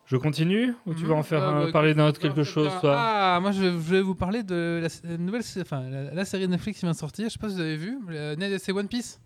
Je 0.09 0.17
continue 0.17 0.73
ou 0.87 0.95
tu 0.95 1.03
Mhm. 1.03 1.09
vas 1.09 1.15
en 1.15 1.23
faire 1.23 1.43
Ah, 1.43 1.49
un- 1.49 1.65
bah, 1.65 1.71
parler 1.71 1.93
d'un 1.93 2.07
autre 2.07 2.19
quelque 2.19 2.43
chose, 2.43 2.71
toi? 2.81 2.95
Ah, 2.97 3.39
moi, 3.41 3.51
je, 3.51 3.61
je 3.61 3.67
vais 3.69 4.01
vous 4.01 4.15
parler 4.15 4.41
de 4.41 4.81
la, 4.81 5.09
la 5.11 5.17
nouvelle, 5.17 5.43
enfin, 5.61 5.87
la, 5.87 6.11
la 6.11 6.25
série 6.25 6.47
Netflix 6.47 6.79
qui 6.79 6.85
vient 6.87 6.93
de 6.93 6.97
sortir. 6.97 7.25
Je 7.25 7.33
sais 7.33 7.37
pas 7.39 7.47
si 7.49 7.55
vous 7.55 7.61
avez 7.61 7.77
vu. 7.77 7.95
Ned- 8.09 8.57
C'est 8.57 8.71
One 8.71 8.87
Piece? 8.87 9.19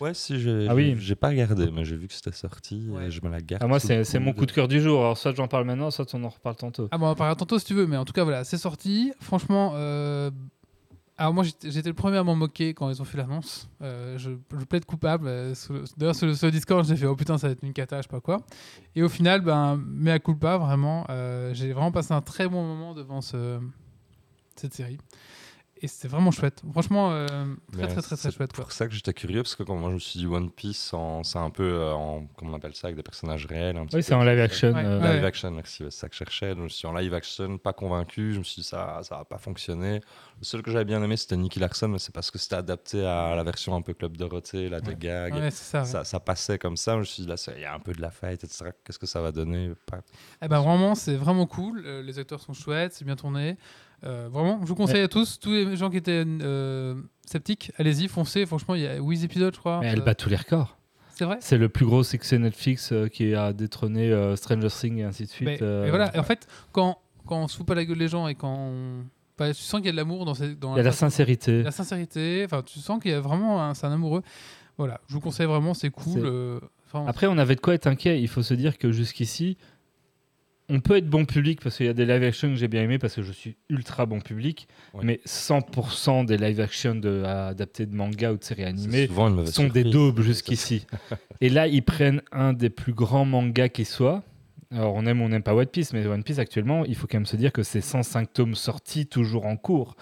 Ouais, 0.00 0.12
si, 0.12 0.38
j'ai 0.38 0.66
Ah 0.68 0.74
oui. 0.74 0.94
j'ai- 0.98 1.14
pas 1.14 1.28
regardé, 1.28 1.70
mais 1.74 1.82
j'ai 1.86 1.96
vu 1.96 2.08
que 2.08 2.12
c'était 2.12 2.30
sorti 2.32 2.88
Ouais. 2.90 3.06
et 3.06 3.10
je 3.10 3.24
me 3.24 3.30
la 3.30 3.40
garde. 3.40 3.62
Ah, 3.64 3.66
Moi, 3.66 3.80
c'est 3.80 4.18
mon 4.18 4.34
coup 4.34 4.44
de 4.44 4.52
cœur 4.52 4.68
du 4.68 4.82
jour. 4.82 5.00
Alors, 5.00 5.16
soit 5.16 5.34
j'en 5.34 5.48
parle 5.48 5.64
maintenant, 5.64 5.90
soit 5.90 6.12
on 6.14 6.22
en 6.24 6.28
reparle 6.28 6.56
tantôt. 6.56 6.88
Ah 6.90 6.98
bon, 6.98 7.06
on 7.06 7.10
en 7.10 7.14
parlera 7.14 7.34
tantôt 7.34 7.58
si 7.58 7.64
tu 7.64 7.72
veux, 7.72 7.86
mais 7.86 7.96
en 7.96 8.04
tout 8.04 8.12
cas, 8.12 8.24
voilà, 8.24 8.44
c'est 8.44 8.58
sorti. 8.58 9.12
Franchement, 9.20 9.72
euh, 9.76 10.30
alors 11.18 11.34
moi, 11.34 11.44
j'étais 11.64 11.88
le 11.88 11.94
premier 11.94 12.16
à 12.16 12.22
m'en 12.24 12.36
moquer 12.36 12.74
quand 12.74 12.88
ils 12.88 13.02
ont 13.02 13.04
fait 13.04 13.18
l'annonce. 13.18 13.68
Euh, 13.82 14.16
je, 14.18 14.30
je 14.58 14.64
plaide 14.64 14.84
coupable. 14.84 15.26
euh, 15.26 15.54
D'ailleurs, 15.96 16.14
sur, 16.14 16.34
sur 16.36 16.50
Discord, 16.50 16.86
j'ai 16.86 16.96
fait 16.96 17.06
oh 17.06 17.16
putain, 17.16 17.36
ça 17.38 17.48
va 17.48 17.52
être 17.54 17.62
une 17.64 17.72
cata, 17.72 17.96
je 17.98 18.02
sais 18.02 18.08
pas 18.08 18.20
quoi. 18.20 18.38
Et 18.94 19.02
au 19.02 19.08
final, 19.08 19.40
ben, 19.40 19.76
mea 19.76 20.20
culpa, 20.20 20.56
vraiment. 20.58 21.04
euh, 21.10 21.52
j'ai 21.54 21.72
vraiment 21.72 21.90
passé 21.92 22.14
un 22.14 22.20
très 22.22 22.46
bon 22.48 22.62
moment 22.64 22.94
devant 22.94 23.20
ce, 23.20 23.58
cette 24.56 24.74
série. 24.74 24.98
Et 25.80 25.86
c'était 25.88 26.08
vraiment 26.08 26.30
chouette. 26.30 26.62
Franchement, 26.72 27.12
euh, 27.12 27.26
très, 27.72 27.82
très, 27.86 27.86
très, 27.94 28.02
très 28.02 28.16
c'est 28.16 28.30
chouette. 28.32 28.52
Quoi. 28.52 28.64
pour 28.64 28.72
ça 28.72 28.86
que 28.88 28.94
j'étais 28.94 29.12
curieux, 29.12 29.42
parce 29.42 29.54
que 29.54 29.62
quand 29.62 29.76
moi 29.76 29.90
je 29.90 29.94
me 29.94 29.98
suis 30.00 30.18
dit 30.20 30.26
One 30.26 30.50
Piece, 30.50 30.92
en- 30.92 31.22
c'est 31.22 31.38
un 31.38 31.50
peu 31.50 31.62
euh, 31.64 31.92
en. 31.92 32.26
Comment 32.36 32.52
on 32.52 32.56
appelle 32.56 32.74
ça 32.74 32.88
Avec 32.88 32.96
des 32.96 33.02
personnages 33.02 33.46
réels. 33.46 33.76
un 33.76 33.86
petit 33.86 33.96
Oui, 33.96 34.00
peu. 34.02 34.06
c'est 34.06 34.14
en 34.14 34.24
live 34.24 34.40
action. 34.40 34.72
Ouais. 34.72 34.84
euh, 34.84 35.00
Ouais. 35.00 35.14
Live 35.14 35.24
action, 35.24 35.50
merci, 35.52 35.76
c'est 35.84 35.90
ça 35.92 36.08
que 36.08 36.14
je 36.14 36.18
cherchais. 36.18 36.54
Donc, 36.54 36.68
je 36.68 36.74
suis 36.74 36.86
en 36.86 36.94
live 36.94 37.14
action, 37.14 37.58
pas 37.58 37.72
convaincu. 37.72 38.32
Je 38.32 38.38
me 38.38 38.44
suis 38.44 38.62
dit, 38.62 38.68
ça 38.68 39.00
ça 39.02 39.16
va 39.18 39.24
pas 39.24 39.38
fonctionner. 39.38 40.00
Le 40.40 40.44
seul 40.44 40.62
que 40.62 40.70
j'avais 40.70 40.84
bien 40.84 41.02
aimé, 41.02 41.16
c'était 41.16 41.36
Nicky 41.36 41.58
Larson, 41.60 41.88
mais 41.88 41.98
c'est 41.98 42.14
parce 42.14 42.30
que 42.30 42.38
c'était 42.38 42.56
adapté 42.56 43.04
à 43.04 43.34
la 43.36 43.42
version 43.42 43.74
un 43.74 43.82
peu 43.82 43.94
Club 43.94 44.16
Dorothée, 44.16 44.68
la 44.68 44.80
de 44.80 44.88
Ouais. 44.88 44.96
gag. 44.98 45.34
Ouais, 45.34 45.50
c'est 45.50 45.64
ça. 45.70 45.80
ouais. 45.80 45.86
Ça, 45.86 46.04
ça 46.04 46.20
passait 46.20 46.58
comme 46.58 46.76
ça. 46.76 46.94
Je 46.94 46.98
me 46.98 47.04
suis 47.04 47.22
dit, 47.24 47.28
là, 47.28 47.36
c'est- 47.36 47.54
il 47.56 47.62
y 47.62 47.64
a 47.64 47.74
un 47.74 47.80
peu 47.80 47.92
de 47.92 48.00
la 48.00 48.10
fête, 48.10 48.44
etc. 48.44 48.70
Qu'est-ce 48.84 48.98
que 48.98 49.06
ça 49.06 49.20
va 49.20 49.32
donner? 49.32 49.72
Pas- 49.86 50.00
Eh 50.42 50.48
ben 50.48 50.60
vraiment, 50.60 50.94
c'est 50.94 51.16
vraiment 51.16 51.46
cool. 51.46 51.82
Euh, 51.84 52.02
les 52.02 52.18
acteurs 52.18 52.40
sont 52.40 52.52
chouettes, 52.52 52.92
c'est 52.94 53.04
bien 53.04 53.16
tourné. 53.16 53.56
Euh, 54.04 54.28
vraiment, 54.30 54.60
je 54.62 54.66
vous 54.68 54.74
conseille 54.74 55.02
à 55.02 55.08
tous, 55.08 55.38
tous 55.40 55.52
les 55.52 55.76
gens 55.76 55.90
qui 55.90 55.96
étaient 55.96 56.24
euh, 56.26 56.94
sceptiques, 57.26 57.72
allez-y, 57.78 58.08
foncez. 58.08 58.46
Franchement, 58.46 58.74
il 58.74 58.82
y 58.82 58.86
a 58.86 58.96
8 58.96 59.24
épisodes, 59.24 59.54
je 59.54 59.58
crois. 59.58 59.80
Mais 59.80 59.88
elle 59.88 60.02
bat 60.02 60.14
tous 60.14 60.28
les 60.28 60.36
records. 60.36 60.76
C'est 61.14 61.24
vrai 61.24 61.38
C'est 61.40 61.58
le 61.58 61.68
plus 61.68 61.84
gros 61.84 62.04
succès 62.04 62.38
Netflix 62.38 62.92
euh, 62.92 63.08
qui 63.08 63.34
a 63.34 63.52
détrôné 63.52 64.12
Stranger 64.36 64.68
Things 64.68 64.98
et 64.98 65.02
ainsi 65.04 65.24
de 65.24 65.28
suite. 65.30 65.48
Mais- 65.48 65.86
et 65.86 65.90
voilà. 65.90 66.14
Et 66.14 66.18
en 66.18 66.22
fait, 66.22 66.46
quand, 66.70 66.98
quand 67.26 67.42
on 67.42 67.48
se 67.48 67.56
fout 67.56 67.66
pas 67.66 67.74
la 67.74 67.84
gueule 67.84 67.98
des 67.98 68.06
gens 68.08 68.28
et 68.28 68.36
quand 68.36 68.54
on... 68.56 69.04
bah, 69.36 69.52
tu 69.52 69.60
sens 69.62 69.80
qu'il 69.80 69.86
y 69.86 69.88
a 69.88 69.92
de 69.92 69.96
l'amour 69.96 70.24
dans, 70.24 70.34
ces, 70.34 70.54
dans 70.54 70.74
Il 70.74 70.78
y 70.78 70.80
a 70.80 70.84
la 70.84 70.92
sincérité. 70.92 71.64
la 71.64 71.72
sincérité, 71.72 72.42
enfin, 72.44 72.62
tu 72.62 72.78
sens 72.78 73.02
qu'il 73.02 73.10
y 73.10 73.14
a 73.14 73.20
vraiment 73.20 73.62
un, 73.64 73.74
c'est 73.74 73.86
un 73.86 73.92
amoureux. 73.92 74.22
Voilà, 74.76 75.00
je 75.08 75.14
vous 75.14 75.20
conseille 75.20 75.46
vraiment, 75.46 75.74
c'est 75.74 75.90
cool. 75.90 76.60
Après, 76.94 77.26
on 77.26 77.36
avait 77.36 77.56
de 77.56 77.60
quoi 77.60 77.74
être 77.74 77.88
inquiet. 77.88 78.20
Il 78.22 78.28
faut 78.28 78.42
se 78.44 78.54
dire 78.54 78.78
que 78.78 78.92
jusqu'ici, 78.92 79.56
on 80.68 80.80
peut 80.80 80.96
être 80.96 81.08
bon 81.08 81.24
public 81.24 81.60
parce 81.62 81.76
qu'il 81.76 81.86
y 81.86 81.88
a 81.88 81.94
des 81.94 82.04
live 82.04 82.22
action 82.22 82.48
que 82.48 82.56
j'ai 82.56 82.68
bien 82.68 82.82
aimé 82.82 82.98
parce 82.98 83.14
que 83.14 83.22
je 83.22 83.32
suis 83.32 83.56
ultra 83.70 84.06
bon 84.06 84.20
public. 84.20 84.68
Ouais. 84.92 85.00
Mais 85.04 85.20
100% 85.26 86.26
des 86.26 86.36
live 86.36 86.60
action 86.60 86.94
de, 86.94 87.22
adaptés 87.24 87.86
de 87.86 87.94
manga 87.94 88.32
ou 88.32 88.36
de 88.36 88.44
séries 88.44 88.64
animées 88.64 89.08
sont 89.46 89.68
des 89.68 89.84
daubes 89.84 90.20
jusqu'ici. 90.20 90.86
Et 91.40 91.48
là, 91.48 91.66
ils 91.66 91.82
prennent 91.82 92.22
un 92.32 92.52
des 92.52 92.70
plus 92.70 92.92
grands 92.92 93.24
mangas 93.24 93.68
qui 93.68 93.84
soit. 93.84 94.22
Alors 94.70 94.94
on 94.94 95.06
aime 95.06 95.20
ou 95.22 95.24
on 95.24 95.28
n'aime 95.30 95.42
pas 95.42 95.54
One 95.54 95.66
Piece, 95.66 95.92
mais 95.94 96.06
One 96.06 96.22
Piece 96.22 96.38
actuellement, 96.38 96.84
il 96.84 96.94
faut 96.94 97.06
quand 97.06 97.16
même 97.18 97.26
se 97.26 97.36
dire 97.36 97.52
que 97.52 97.62
c'est 97.62 97.80
105 97.80 98.32
tomes 98.32 98.54
sortis, 98.54 99.06
toujours 99.06 99.46
en 99.46 99.56
cours. 99.56 99.96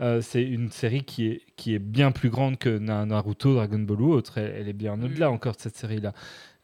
Euh, 0.00 0.20
c'est 0.20 0.42
une 0.44 0.70
série 0.70 1.02
qui 1.04 1.26
est, 1.26 1.42
qui 1.56 1.74
est 1.74 1.78
bien 1.80 2.12
plus 2.12 2.30
grande 2.30 2.56
que 2.58 2.78
Na- 2.78 3.04
Naruto, 3.04 3.54
Dragon 3.54 3.80
Ball 3.80 4.00
ou 4.00 4.12
autre. 4.12 4.38
Elle, 4.38 4.54
elle 4.60 4.68
est 4.68 4.72
bien 4.72 4.94
Oui. 4.98 5.06
au-delà 5.06 5.30
encore 5.30 5.54
de 5.56 5.60
cette 5.60 5.76
série-là. 5.76 6.12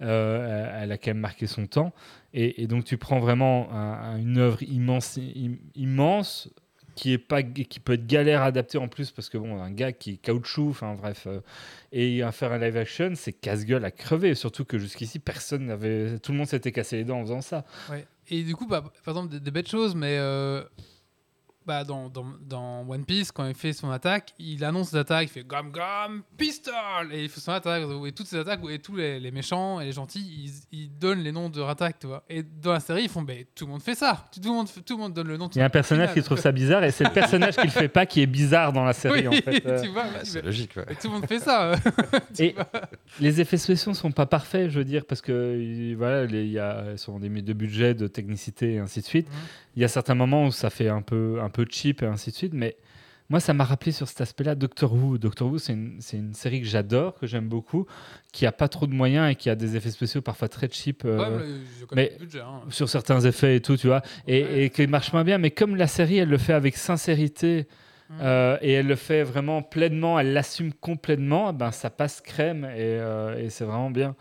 Euh, 0.03 0.69
elle, 0.77 0.85
elle 0.85 0.93
a 0.93 0.99
quand 0.99 1.11
même 1.11 1.19
marqué 1.19 1.47
son 1.49 1.67
temps. 1.67 1.93
Et, 2.33 2.63
et 2.63 2.67
donc 2.69 2.85
tu 2.85 2.97
prends 2.97 3.19
vraiment 3.19 3.73
un- 3.73 4.13
un- 4.13 4.19
une 4.19 4.39
œuvre 4.39 4.63
immense, 4.63 5.19
im- 5.19 5.57
immense 5.75 6.51
qui 6.99 7.19
peut 7.19 7.93
être 7.93 8.07
galère 8.07 8.43
à 8.43 8.47
adapter 8.47 8.79
en 8.79 8.89
plus 8.89 9.11
parce 9.11 9.29
que 9.29 9.39
bon 9.39 9.63
un 9.63 9.71
gars 9.71 9.93
qui 9.93 10.13
est 10.13 10.17
caoutchouc 10.17 10.71
enfin 10.71 10.95
bref 10.95 11.27
euh, 11.27 11.41
et 11.93 12.23
à 12.23 12.33
faire 12.33 12.53
un 12.53 12.59
live 12.59 12.77
action 12.77 13.13
c'est 13.15 13.33
casse-gueule 13.33 13.85
à 13.85 13.91
crever 13.91 14.35
surtout 14.35 14.65
que 14.65 14.79
jusqu'ici 14.79 15.19
personne 15.19 15.67
n'avait 15.67 16.19
tout 16.19 16.33
le 16.33 16.39
monde 16.39 16.49
s'était 16.49 16.73
cassé 16.73 16.97
les 16.97 17.05
dents 17.05 17.19
en 17.19 17.23
faisant 17.23 17.41
ça. 17.41 17.65
Et 18.31 18.43
du 18.43 18.55
coup, 18.55 18.67
bah, 18.67 18.83
par 19.05 19.15
exemple, 19.15 19.33
des, 19.33 19.41
des 19.41 19.51
belles 19.51 19.67
choses, 19.67 19.95
mais 19.95 20.17
euh, 20.19 20.63
bah, 21.69 21.85
dans, 21.85 22.09
dans, 22.09 22.25
dans 22.41 22.85
One 22.89 23.05
Piece, 23.05 23.31
quand 23.31 23.47
il 23.47 23.55
fait 23.55 23.73
son 23.75 23.91
attaque, 23.91 24.33
il 24.39 24.65
annonce 24.65 24.89
ses 24.89 24.97
attaques, 24.97 25.29
il 25.29 25.33
fait 25.33 25.47
Gam 25.47 25.71
Gam 25.71 26.23
Pistol 26.39 26.73
Et 27.13 27.25
il 27.25 27.29
fait 27.29 27.41
son 27.41 27.53
attaque, 27.53 27.83
et 28.07 28.13
toutes 28.13 28.27
ses 28.27 28.39
attaques, 28.39 28.61
et 28.71 28.79
tous 28.79 28.97
les, 28.97 29.21
les 29.21 29.31
méchants 29.31 29.81
et 29.81 29.85
les 29.85 29.93
gentils, 29.93 30.21
ils, 30.73 30.79
ils 30.79 30.99
donnent 30.99 31.23
les 31.23 31.31
noms 31.31 31.51
de 31.51 31.59
leur 31.59 31.69
attaque, 31.69 31.99
tu 32.01 32.07
vois. 32.07 32.25
Et 32.31 32.43
dans 32.43 32.73
la 32.73 32.81
série, 32.81 33.03
ils 33.03 33.09
font, 33.09 33.21
bah, 33.23 33.35
tout 33.55 33.67
le 33.67 33.73
monde 33.73 33.83
fait 33.83 33.95
ça, 33.95 34.25
tout 34.33 34.41
le 34.43 34.49
monde, 34.55 34.69
tout 34.87 34.97
le 34.97 35.03
monde 35.03 35.13
donne 35.13 35.29
le 35.29 35.37
nom 35.37 35.49
il 35.55 35.59
y 35.59 35.63
a 35.63 35.67
un 35.67 35.71
personnage 35.71 36.15
qui 36.15 36.23
trouve 36.23 36.39
ça 36.39 36.53
bizarre 36.53 36.85
et 36.85 36.91
c'est 36.91 37.05
le 37.05 37.11
personnage 37.13 37.57
qui 37.57 37.65
le 37.67 37.71
fait 37.73 37.89
pas 37.89 38.07
qui 38.07 38.23
est 38.23 38.27
bizarre 38.27 38.73
dans 38.73 38.85
la 38.85 38.93
série 38.95 39.27
Oui, 39.27 39.29
en 39.29 39.33
fait 39.43 39.65
Euh, 39.67 39.81
tu 39.83 39.89
vois, 39.89 40.05
Bah, 40.05 40.21
c'est 40.25 40.43
logique. 40.43 40.73
ouais. 40.77 40.85
mais 40.89 40.95
tout 40.95 41.09
le 41.09 41.15
monde 41.15 41.27
fait 41.27 41.39
ça. 41.39 41.73
Et-. 42.39 42.55
Les 43.21 43.41
effets 43.41 43.57
spéciaux 43.57 43.95
sont 43.95 44.13
pas 44.13 44.27
parfaits, 44.27 44.71
je 44.71 44.79
veux 44.79 44.85
dire, 44.85 45.05
parce 45.05 45.21
que 45.21 45.95
voilà, 45.97 46.25
il 46.25 46.47
y 46.51 46.59
a 46.59 46.97
sont 46.97 47.19
des 47.19 47.29
de 47.29 47.53
budget, 47.53 47.95
de 47.95 48.07
technicité 48.09 48.75
et 48.75 48.79
ainsi 48.79 49.01
de 49.01 49.05
suite. 49.05 49.29
Mhm. 49.29 49.35
Il 49.77 49.83
y 49.83 49.85
a 49.85 49.89
certains 49.89 50.15
moments 50.15 50.47
où 50.47 50.51
ça 50.51 50.71
fait 50.71 50.89
un 50.89 51.03
peu 51.03 51.39
un 51.43 51.51
peu 51.51 51.58
cheap 51.69 52.03
et 52.03 52.07
ainsi 52.07 52.31
de 52.31 52.35
suite, 52.37 52.53
mais 52.55 52.77
moi 53.31 53.41
ça 53.41 53.53
m'a 53.53 53.65
rappelé 53.65 53.93
sur 53.93 54.09
cet 54.09 54.21
aspect-là 54.23 54.55
Doctor 54.55 54.93
Who. 54.93 55.19
Doctor 55.19 55.49
Who, 55.51 55.59
c'est 55.59 55.75
une, 55.75 56.01
une 56.13 56.35
série 56.35 56.61
que 56.61 56.67
j'adore, 56.67 57.15
que 57.15 57.27
j'aime 57.27 57.49
beaucoup, 57.49 57.87
qui 58.33 58.47
a 58.47 58.53
pas 58.53 58.69
trop 58.69 58.87
de 58.87 58.95
moyens 58.95 59.31
et 59.31 59.35
qui 59.35 59.51
a 59.51 59.55
des 59.55 59.77
effets 59.77 59.91
spéciaux 59.91 60.23
parfois 60.23 60.49
très 60.49 60.69
cheap. 60.71 61.03
euh, 61.05 61.39
Ouais, 61.39 61.47
mais 61.95 62.17
budget. 62.19 62.41
hein. 62.41 62.63
sur 62.71 62.89
certains 62.89 63.21
effets 63.21 63.57
et 63.57 63.61
tout, 63.61 63.77
tu 63.77 63.87
vois, 63.89 64.03
et, 64.27 64.43
Ouais. 64.45 64.63
et 64.65 64.71
qui 64.71 64.87
marche 64.87 65.13
moins 65.13 65.25
bien. 65.25 65.37
Mais 65.39 65.51
comme 65.51 65.77
la 65.77 65.87
série, 65.87 66.17
elle 66.19 66.29
le 66.31 66.39
fait 66.39 66.55
avec 66.55 66.77
sincérité 66.77 67.67
Mhm. 68.11 68.17
euh, 68.23 68.57
et 68.63 68.73
elle 68.73 68.87
le 68.87 68.97
fait 68.97 69.23
vraiment 69.23 69.61
pleinement, 69.61 70.19
elle 70.19 70.33
l'assume 70.33 70.73
complètement, 70.73 71.53
ben 71.53 71.71
ça 71.73 71.91
passe 71.91 72.23
crème 72.23 72.65
et, 72.65 72.71
euh, 72.79 73.37
et 73.39 73.51
c'est 73.51 73.65
vraiment 73.67 73.91
bien. 73.91 74.17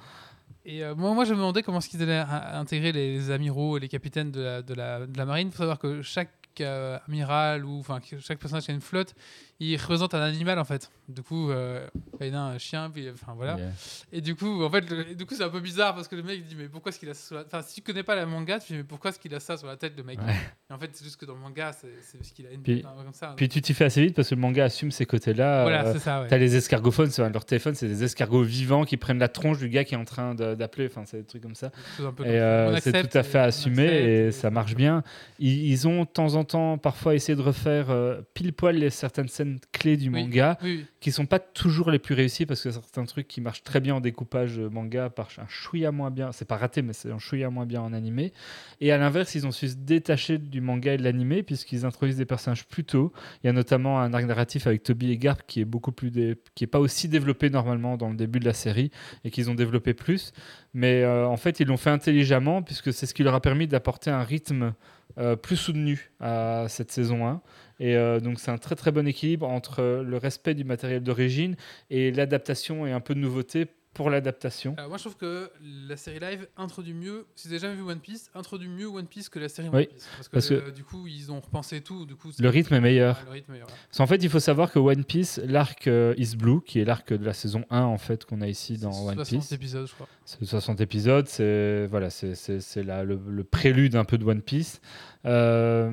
Et 0.66 0.84
euh, 0.84 0.94
moi, 0.94 1.14
moi, 1.14 1.24
je 1.24 1.32
me 1.32 1.38
demandais 1.38 1.64
comment 1.64 1.78
est-ce 1.78 1.88
qu'ils 1.88 2.02
allaient 2.04 2.26
intégrer 2.52 2.92
les, 2.92 3.14
les 3.14 3.32
amiraux 3.32 3.78
et 3.78 3.80
les 3.80 3.88
capitaines 3.88 4.32
de 4.32 4.42
la, 4.42 4.62
de 4.62 4.74
la, 4.74 5.08
de 5.08 5.18
la 5.18 5.26
marine. 5.26 5.48
Il 5.48 5.52
faut 5.52 5.60
savoir 5.60 5.80
que 5.80 6.02
chaque 6.02 6.30
euh, 6.62 7.00
amiral 7.08 7.66
ou 7.66 7.80
enfin 7.80 8.00
que 8.00 8.20
chaque 8.20 8.40
personnage 8.40 8.70
a 8.70 8.74
une 8.74 8.82
flotte, 8.82 9.16
il 9.60 9.76
représente 9.78 10.14
un 10.14 10.22
animal 10.22 10.60
en 10.60 10.64
fait. 10.66 10.92
Du 11.10 11.24
coup, 11.24 11.50
euh, 11.50 11.88
il 12.22 12.36
a 12.36 12.44
un 12.44 12.58
chien, 12.58 12.90
puis 12.90 13.10
enfin 13.12 13.34
voilà. 13.36 13.56
Yeah. 13.58 13.68
Et 14.12 14.22
du 14.22 14.36
coup, 14.36 14.62
en 14.64 14.70
fait, 14.70 14.90
le- 14.90 15.16
du 15.16 15.26
coup, 15.26 15.36
c'est 15.36 15.44
un 15.44 15.50
peu 15.50 15.62
bizarre 15.62 15.96
parce 15.96 16.08
que 16.08 16.16
le 16.16 16.24
mec 16.24 16.46
dit 16.46 16.56
mais 16.56 16.68
pourquoi 16.68 16.90
est-ce 16.90 17.00
qu'il 17.00 17.10
a 17.10 17.14
ça 17.14 17.26
sur 17.28 17.36
la... 17.38 17.44
Enfin, 17.46 17.62
si 17.62 17.76
tu 17.76 17.82
connais 17.82 18.04
pas 18.04 18.16
la 18.16 18.26
manga, 18.26 18.60
tu 18.60 18.74
dis 18.74 18.78
mais 18.80 18.84
pourquoi 18.84 19.10
est-ce 19.12 19.20
qu'il 19.20 19.34
a 19.34 19.40
ça 19.40 19.56
sur 19.58 19.68
la 19.68 19.78
tête 19.78 19.96
de 19.96 20.04
mec? 20.04 20.20
Ouais. 20.20 20.34
Et 20.70 20.74
en 20.74 20.78
fait, 20.78 20.90
c'est 20.94 21.04
juste 21.06 21.18
que 21.18 21.26
dans 21.26 21.34
le 21.34 21.40
manga, 21.40 21.72
c'est 21.74 21.88
parce 22.18 22.32
qu'il 22.32 22.46
a 22.46 22.52
une 22.52 22.62
Puis- 22.62 22.78
tête 22.78 22.86
un 22.86 22.96
peu 22.98 23.04
comme 23.04 23.14
ça. 23.14 23.34
Puis 23.38 23.48
tu 23.50 23.62
t'y 23.62 23.74
fais 23.74 23.86
assez 23.86 24.02
vite 24.02 24.16
parce 24.16 24.30
que 24.30 24.36
le 24.36 24.42
manga 24.42 24.66
assume 24.66 24.92
ces 24.92 25.06
côtés-là. 25.06 25.62
voilà, 25.64 25.86
Euh, 25.88 25.94
c'est 25.94 26.00
ça. 26.00 26.22
Ouais. 26.22 26.28
T'as 26.28 26.38
les 26.38 26.56
escargophones, 26.56 27.10
c'est 27.10 27.28
leur 27.30 27.46
téléphone, 27.46 27.74
c'est 27.74 27.88
des 27.88 28.04
escargots 28.04 28.44
vivants 28.44 28.84
qui 28.84 28.98
prennent 28.98 29.20
la 29.20 29.30
tronche 29.30 29.60
du 29.60 29.70
gars 29.70 29.86
qui 29.86 29.94
est 29.96 29.98
en 29.98 30.06
train 30.06 30.36
d'appeler. 30.36 30.88
Enfin, 30.88 31.04
c'est 31.06 31.20
des 31.22 31.26
trucs 31.26 31.42
comme 31.42 31.56
ça. 31.56 31.72
C'est 31.96 32.04
Et 32.04 32.40
euh, 32.40 32.78
c'est 32.82 33.08
tout 33.10 33.18
à 33.18 33.24
fait 33.24 33.40
assumé 33.40 33.86
et 33.86 34.32
ça 34.32 34.50
marche 34.52 34.76
bien. 34.76 35.04
Ils, 35.40 35.68
ils 35.72 35.88
ont 35.88 36.04
de 36.04 36.08
temps 36.10 36.36
en 36.36 36.44
temps 36.44 36.78
parfois 36.78 37.16
essayé 37.16 37.36
de 37.36 37.42
refaire 37.42 37.90
euh, 37.90 38.22
pile 38.34 38.52
poil 38.54 38.92
certaines 38.92 39.30
scènes 39.30 39.47
clés 39.72 39.98
du 39.98 40.10
manga 40.10 40.58
Oui, 40.62 40.78
oui. 40.80 40.86
qui 41.00 41.12
sont 41.12 41.26
pas 41.26 41.40
toujours 41.40 41.90
les 41.92 42.00
plus 42.00 42.14
réussis 42.16 42.46
parce 42.46 42.62
que 42.62 42.72
certains 42.72 43.06
trucs 43.06 43.28
qui 43.28 43.42
marchent 43.42 43.64
très 43.64 43.80
bien 43.80 43.96
en 43.96 44.00
découpage 44.02 44.60
euh, 44.60 44.70
manga 44.70 45.10
par 45.10 45.30
un 45.38 45.48
chouïa 45.48 45.92
moins 45.92 46.12
bien. 46.12 46.32
C'est 46.32 46.48
pas 46.48 46.58
raté, 46.58 46.82
mais 46.82 46.94
c'est 46.94 47.12
un 47.12 47.20
chouïa 47.20 47.50
moins 47.50 47.66
bien 47.66 47.82
en 47.82 47.94
animé. 47.94 48.34
Et 48.82 48.92
à 48.92 48.98
l'inverse, 48.98 49.36
ils 49.36 49.46
ont 49.48 49.52
su 49.52 49.68
se 49.70 49.76
détacher 49.76 50.38
du 50.38 50.62
manga 50.62 50.94
et 50.94 50.98
de 50.98 51.04
l'animé 51.04 51.44
puisqu'ils 51.44 51.86
introduisent 51.86 52.18
des 52.18 52.26
personnages 52.26 52.66
plus 52.66 52.84
tôt. 52.84 53.12
Il 53.44 53.48
y 53.48 53.50
a 53.50 53.54
notamment 53.54 54.00
un 54.00 54.14
arc 54.14 54.26
narratif 54.26 54.68
avec 54.68 54.84
Toby 54.84 55.12
et 55.12 55.18
Garp 55.18 55.42
qui 55.48 55.62
est 55.62 55.66
beaucoup 55.66 55.92
plus 55.92 56.12
dé- 56.12 56.36
qui 56.56 56.64
est 56.64 56.68
pas 56.68 56.80
aussi 56.80 57.08
développé 57.08 57.50
normalement 57.50 57.98
dans 57.98 58.10
le 58.10 58.16
début 58.16 58.40
de 58.40 58.46
la 58.46 58.54
série 58.54 58.92
et 59.24 59.32
qu'ils 59.32 59.50
ont 59.50 59.56
développé 59.56 59.94
plus. 59.94 60.34
Mais 60.74 61.04
euh, 61.04 61.28
en 61.28 61.38
fait, 61.38 61.60
ils 61.60 61.68
l'ont 61.68 61.78
fait 61.78 61.90
intelligemment 61.90 62.62
puisque 62.62 62.94
c'est 62.94 63.06
ce 63.06 63.14
qui 63.14 63.24
leur 63.24 63.34
a 63.34 63.42
permis 63.42 63.68
d'apporter 63.68 64.10
un 64.12 64.24
rythme 64.24 64.74
euh, 65.18 65.36
plus 65.36 65.56
soutenu 65.56 66.12
à 66.20 66.66
cette 66.68 66.92
saison 66.92 67.26
1. 67.28 67.42
Et 67.80 67.96
euh, 67.96 68.20
donc, 68.20 68.40
c'est 68.40 68.52
un 68.52 68.58
très 68.58 68.76
très 68.76 68.92
bon 68.92 69.08
équilibre 69.08 69.48
entre 69.48 69.82
euh, 69.82 70.04
le 70.04 70.18
respect 70.18 70.54
du 70.56 70.64
matériel 70.64 71.04
d'origine 71.04 71.56
et 71.90 72.12
l'adaptation 72.12 72.86
et 72.88 72.92
un 72.92 73.00
peu 73.02 73.14
de 73.16 73.20
nouveauté 73.20 73.68
pour 73.94 74.12
l'adaptation. 74.12 74.76
Alors, 74.78 74.90
moi, 74.90 74.98
je 75.00 75.04
trouve 75.06 75.18
que 75.18 75.50
la 75.88 75.98
série 75.98 76.20
live 76.20 76.48
introduit 76.56 76.94
mieux, 76.94 77.26
si 77.36 77.48
vous 77.48 77.54
avez 77.56 77.62
jamais 77.62 77.74
vu 77.76 77.82
One 77.82 78.00
Piece, 78.00 78.30
introduit 78.36 78.68
mieux 78.70 78.86
One 78.86 79.08
Piece 79.08 79.28
que 79.28 79.40
la 79.40 79.50
série 79.50 79.70
Oui, 79.70 79.76
One 79.80 79.86
Piece. 79.88 80.08
Parce 80.16 80.28
que, 80.28 80.32
parce 80.34 80.50
que- 80.50 80.54
euh, 80.54 80.72
du 80.72 80.84
coup, 80.84 81.08
ils 81.08 81.32
ont 81.32 81.40
repensé 81.40 81.82
tout. 81.82 82.06
Du 82.06 82.16
coup, 82.16 82.32
c'est- 82.32 82.44
Le 82.44 82.50
rythme 82.50 82.76
est 82.76 82.80
meilleur. 82.80 83.20
Le 83.26 83.32
rythme 83.32 83.50
est 83.50 83.54
meilleur. 83.54 83.68
Parce 83.68 83.98
qu'en 83.98 84.06
fait, 84.06 84.18
il 84.24 84.30
faut 84.30 84.40
savoir 84.40 84.72
que 84.72 84.78
One 84.78 85.04
Piece, 85.04 85.42
l'arc 85.44 85.88
euh, 85.88 86.14
Is 86.18 86.36
Blue, 86.36 86.62
qui 86.62 86.80
est 86.80 86.86
l'arc 86.86 87.12
de 87.12 87.26
la 87.26 87.34
saison 87.34 87.64
1 87.72 87.82
en 87.82 87.98
fait 87.98 88.24
qu'on 88.26 88.42
a 88.42 88.48
ici 88.48 88.78
dans 88.78 88.92
C'est 88.92 89.02
One 89.08 89.16
60 89.16 89.40
Piece, 89.40 89.52
épisodes, 89.52 89.88
je 89.88 89.94
crois. 89.96 90.08
c'est 90.26 90.46
60 90.46 90.80
épisodes, 90.80 91.28
c'est 91.28 91.88
voilà, 91.88 92.12
c'est 92.12 92.36
c'est- 92.36 92.60
c'est 92.60 92.84
le, 92.84 93.20
le 93.28 93.44
prélude 93.44 93.96
un 93.96 94.06
peu 94.06 94.20
de 94.20 94.26
One 94.26 94.44
Piece. 94.44 94.80
Euh, 95.26 95.92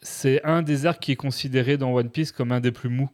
c'est 0.00 0.44
un 0.44 0.62
des 0.62 0.86
arcs 0.86 1.00
qui 1.00 1.12
est 1.12 1.16
considéré 1.16 1.76
dans 1.76 1.92
One 1.92 2.10
Piece 2.10 2.32
comme 2.32 2.52
un 2.52 2.60
des 2.60 2.72
plus 2.72 2.88
mous. 2.88 3.10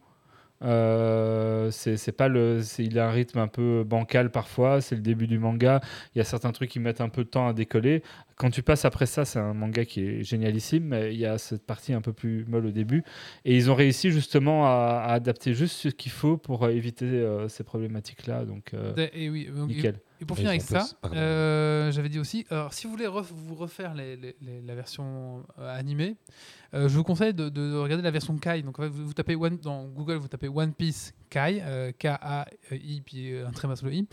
Euh, 0.61 1.69
c'est 1.71 2.11
pas 2.11 2.27
le, 2.27 2.61
il 2.79 2.97
a 2.97 3.07
un 3.07 3.11
rythme 3.11 3.39
un 3.39 3.47
peu 3.47 3.83
bancal 3.85 4.31
parfois. 4.31 4.81
C'est 4.81 4.95
le 4.95 5.01
début 5.01 5.27
du 5.27 5.37
manga. 5.39 5.81
Il 6.13 6.19
y 6.19 6.21
a 6.21 6.23
certains 6.23 6.51
trucs 6.51 6.69
qui 6.69 6.79
mettent 6.79 7.01
un 7.01 7.09
peu 7.09 7.23
de 7.23 7.29
temps 7.29 7.47
à 7.47 7.53
décoller. 7.53 8.03
Quand 8.37 8.49
tu 8.49 8.61
passes 8.63 8.83
après 8.83 9.05
ça, 9.05 9.23
c'est 9.23 9.39
un 9.39 9.53
manga 9.53 9.85
qui 9.85 10.01
est 10.01 10.23
génialissime, 10.23 10.83
mais 10.83 11.13
il 11.13 11.19
y 11.19 11.25
a 11.25 11.37
cette 11.37 11.65
partie 11.65 11.93
un 11.93 12.01
peu 12.01 12.11
plus 12.11 12.43
molle 12.45 12.65
au 12.65 12.71
début. 12.71 13.01
Et 13.45 13.55
ils 13.55 13.71
ont 13.71 13.75
réussi 13.75 14.11
justement 14.11 14.65
à, 14.65 15.03
à 15.05 15.13
adapter 15.13 15.53
juste 15.53 15.75
ce 15.77 15.87
qu'il 15.87 16.11
faut 16.11 16.35
pour 16.35 16.63
euh, 16.65 16.69
éviter 16.71 17.05
euh, 17.05 17.47
ces 17.47 17.63
problématiques-là. 17.63 18.43
Donc 18.43 18.73
euh, 18.73 18.93
Et 19.13 19.29
oui, 19.29 19.47
donc, 19.55 19.69
nickel. 19.69 20.01
Et 20.19 20.25
pour 20.25 20.35
finir 20.37 20.49
avec 20.49 20.61
ça, 20.61 20.85
euh, 21.17 21.91
j'avais 21.93 22.09
dit 22.09 22.19
aussi, 22.19 22.45
alors 22.49 22.73
si 22.73 22.87
vous 22.87 22.91
voulez 22.91 23.07
ref- 23.07 23.31
vous 23.33 23.55
refaire 23.55 23.93
les- 23.93 24.17
les- 24.17 24.35
les- 24.41 24.61
la 24.61 24.75
version 24.75 25.45
euh, 25.59 25.73
animée, 25.77 26.15
euh, 26.73 26.89
je 26.89 26.95
vous 26.95 27.03
conseille 27.03 27.33
de, 27.33 27.47
de- 27.47 27.71
de 27.71 27.75
regarder 27.77 28.03
la 28.03 28.11
version 28.11 28.37
Kai. 28.37 28.61
Donc 28.63 28.79
en 28.79 28.83
fait, 28.83 28.89
vous, 28.89 29.07
vous 29.07 29.13
tapez 29.13 29.35
One, 29.35 29.57
dans 29.57 29.85
Google, 29.85 30.15
vous 30.15 30.27
tapez 30.27 30.49
One 30.49 30.73
Piece 30.73 31.13
Kai, 31.29 31.61
euh, 31.61 31.91
K-A-I, 31.97 33.01
puis 33.05 33.37
un 33.37 33.51
tréma 33.51 33.75
sur 33.77 33.87
le 33.87 33.93
I. 33.93 34.07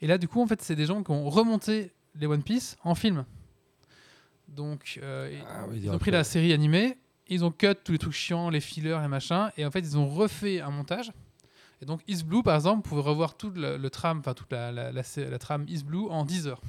Et 0.00 0.06
là, 0.06 0.16
du 0.18 0.28
coup, 0.28 0.40
en 0.40 0.46
fait, 0.46 0.62
c'est 0.62 0.76
des 0.76 0.86
gens 0.86 1.02
qui 1.02 1.10
ont 1.10 1.28
remonté 1.28 1.92
les 2.16 2.26
One 2.28 2.42
Piece 2.42 2.76
en 2.84 2.94
film. 2.94 3.24
Donc, 4.54 4.98
euh, 5.02 5.30
Ah 5.48 5.64
oui, 5.68 5.80
ils 5.82 5.90
ont 5.90 5.98
pris 5.98 6.10
la 6.10 6.24
série 6.24 6.52
animée, 6.52 6.96
ils 7.28 7.44
ont 7.44 7.50
cut 7.50 7.74
tous 7.84 7.92
les 7.92 7.98
trucs 7.98 8.12
chiants, 8.12 8.50
les 8.50 8.60
fillers, 8.60 8.98
les 9.02 9.08
machins, 9.08 9.50
et 9.56 9.66
en 9.66 9.70
fait, 9.70 9.80
ils 9.80 9.98
ont 9.98 10.06
refait 10.08 10.60
un 10.60 10.70
montage. 10.70 11.10
Et 11.82 11.86
donc, 11.86 12.00
Is 12.06 12.22
Blue, 12.22 12.42
par 12.42 12.54
exemple, 12.54 12.88
pouvez 12.88 13.02
revoir 13.02 13.36
tout 13.36 13.50
le, 13.50 13.76
le 13.76 13.90
tram, 13.90 14.20
enfin, 14.20 14.32
toute 14.34 14.52
la, 14.52 14.70
la, 14.72 14.92
la, 14.92 15.02
la 15.16 15.38
trame 15.38 15.66
Is 15.68 15.82
Blue 15.82 16.06
en 16.08 16.24
10 16.24 16.46
heures. 16.46 16.60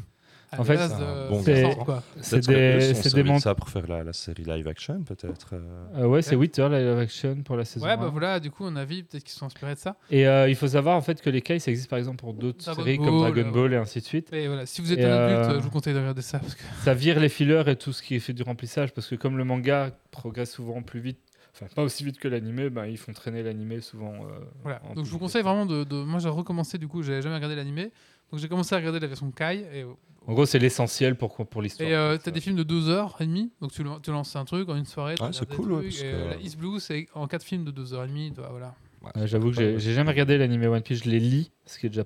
En 0.57 0.63
fait, 0.63 0.77
c'est 0.77 0.83
un 0.93 1.25
de 1.25 1.29
bon 1.29 1.43
60, 1.43 1.47
exemple. 1.49 1.85
quoi. 1.85 2.03
C'est 2.21 2.29
Peut-être 2.35 2.47
que 2.47 2.51
eux 2.53 2.55
des, 2.79 2.87
des 2.87 2.93
servis 2.95 3.23
de 3.23 3.27
mont- 3.29 3.39
ça 3.39 3.55
pour 3.55 3.69
faire 3.69 3.87
la, 3.87 4.03
la 4.03 4.13
série 4.13 4.43
live 4.43 4.67
action, 4.67 5.01
peut-être. 5.03 5.49
euh. 5.53 5.85
Euh, 5.97 6.05
ouais, 6.07 6.21
c'est 6.21 6.35
8 6.35 6.59
heures 6.59 6.69
la 6.69 6.79
live 6.79 6.99
action 6.99 7.35
pour 7.43 7.55
la 7.57 7.65
saison. 7.65 7.85
Ouais, 7.85 7.93
1. 7.93 7.97
bah 7.97 8.07
voilà, 8.11 8.39
du 8.39 8.51
coup, 8.51 8.63
on 8.65 8.75
a 8.75 8.85
vu 8.85 9.03
peut-être 9.03 9.23
qu'ils 9.23 9.33
sont 9.37 9.45
inspirés 9.47 9.73
de 9.75 9.79
ça. 9.79 9.95
Et 10.11 10.27
euh, 10.27 10.47
il 10.49 10.55
faut 10.55 10.67
savoir 10.67 10.95
en 10.95 11.01
fait 11.01 11.21
que 11.21 11.29
les 11.29 11.41
Kai, 11.41 11.59
ça 11.59 11.71
existe 11.71 11.89
par 11.89 11.99
exemple 11.99 12.17
pour 12.17 12.33
d'autres 12.33 12.63
Dragon 12.63 12.83
séries 12.83 12.97
comme 12.97 13.07
Ball, 13.21 13.31
Dragon 13.33 13.49
euh, 13.49 13.51
Ball 13.51 13.73
et 13.73 13.77
ainsi 13.77 13.99
de 13.99 14.05
suite. 14.05 14.31
Et 14.33 14.47
voilà, 14.47 14.65
si 14.65 14.81
vous 14.81 14.91
êtes 14.93 14.99
Et, 14.99 15.03
un 15.05 15.07
euh, 15.09 15.43
adulte, 15.43 15.59
je 15.59 15.63
vous 15.65 15.71
conseille 15.71 15.93
de 15.93 15.99
regarder 15.99 16.21
ça. 16.21 16.39
Parce 16.39 16.55
que... 16.55 16.63
Ça 16.83 16.93
vire 16.93 17.19
les 17.19 17.29
fillers 17.29 17.63
et 17.67 17.75
tout 17.75 17.91
ce 17.93 18.01
qui 18.01 18.15
est 18.15 18.19
fait 18.19 18.33
du 18.33 18.43
remplissage 18.43 18.93
parce 18.93 19.07
que 19.07 19.15
comme 19.15 19.37
le 19.37 19.43
manga 19.43 19.91
progresse 20.11 20.51
souvent 20.53 20.81
plus 20.81 20.99
vite, 20.99 21.19
enfin 21.53 21.65
pas 21.75 21.83
aussi 21.83 22.03
vite 22.03 22.19
que 22.19 22.27
l'animé, 22.27 22.69
ben, 22.69 22.85
ils 22.85 22.97
font 22.97 23.13
traîner 23.13 23.43
l'animé 23.43 23.79
souvent. 23.81 24.13
euh, 24.13 24.39
Voilà. 24.63 24.81
Donc 24.95 25.05
je 25.05 25.09
vous 25.11 25.19
conseille 25.19 25.41
vraiment 25.43 25.65
de. 25.65 25.83
de- 25.83 26.03
Moi 26.03 26.19
j'ai 26.19 26.29
recommencé 26.29 26.77
du 26.77 26.87
coup, 26.87 27.01
j'avais 27.03 27.21
jamais 27.21 27.35
regardé 27.35 27.55
l'animé. 27.55 27.91
Donc 28.35 28.41
j'ai 28.41 28.49
commencé 28.49 28.75
à 28.75 28.79
regarder 28.79 28.99
la 28.99 29.07
version 29.07 29.31
Kai. 29.31 29.63
Et, 29.73 29.85
En 30.27 30.33
gros, 30.33 30.45
c'est 30.45 30.59
l'essentiel 30.59 31.15
pour, 31.15 31.47
pour 31.47 31.61
l'histoire. 31.61 31.89
et 31.89 31.95
euh, 31.95 32.17
t'as 32.21 32.31
des 32.31 32.41
films 32.41 32.57
de 32.57 32.65
2h30. 32.65 33.47
Donc 33.61 33.71
tu, 33.71 33.81
tu 34.03 34.11
lances 34.11 34.35
un 34.35 34.43
truc 34.43 34.67
en 34.67 34.75
une 34.75 34.83
soirée. 34.83 35.15
tu 35.15 35.23
Ah, 35.23 35.29
c'est 35.31 35.47
cool, 35.47 35.71
ouais, 35.71 35.83
parce 35.83 35.99
et, 35.99 36.03
que- 36.03 36.07
euh, 36.07 36.29
la 36.31 36.37
East 36.41 36.57
Blue, 36.57 36.81
c'est 36.81 37.07
en 37.13 37.27
4 37.27 37.43
films 37.43 37.63
de 37.63 37.71
2h30. 37.71 38.33
toi, 38.33 38.49
Voilà. 38.51 38.75
Ouais, 39.15 39.25
J'avoue 39.25 39.51
que 39.51 39.77
j'ai 39.77 39.93
jamais 39.93 40.09
regardé 40.11 40.37
l'animé 40.37 40.67
One 40.67 40.81
Piece, 40.81 41.05
je 41.05 41.09
les 41.09 41.19
lis. 41.21 41.49
Ce 41.65 41.79
qui 41.79 41.85
est 41.85 41.89
déjà. 41.89 42.03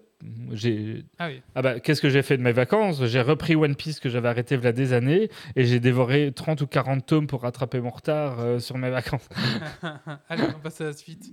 Ah 1.17 1.29
oui. 1.29 1.41
Ah 1.55 1.63
bah, 1.63 1.79
qu'est-ce 1.79 1.99
que 2.01 2.09
j'ai 2.09 2.21
fait 2.21 2.37
de 2.37 2.43
mes 2.43 2.51
vacances? 2.51 3.03
J'ai 3.05 3.21
repris 3.21 3.55
One 3.55 3.75
Piece 3.75 3.99
que 3.99 4.07
j'avais 4.09 4.27
arrêté 4.27 4.53
il 4.53 4.63
y 4.63 4.67
a 4.67 4.71
des 4.71 4.93
années 4.93 5.31
et 5.55 5.65
j'ai 5.65 5.79
dévoré 5.79 6.31
30 6.31 6.61
ou 6.61 6.67
40 6.67 7.03
tomes 7.07 7.25
pour 7.25 7.41
rattraper 7.41 7.79
mon 7.81 7.89
retard 7.89 8.39
euh, 8.39 8.59
sur 8.59 8.77
mes 8.77 8.91
vacances. 8.91 9.27
Allez, 10.29 10.43
on 10.55 10.59
passe 10.59 10.79
à 10.81 10.85
la 10.85 10.93
suite. 10.93 11.31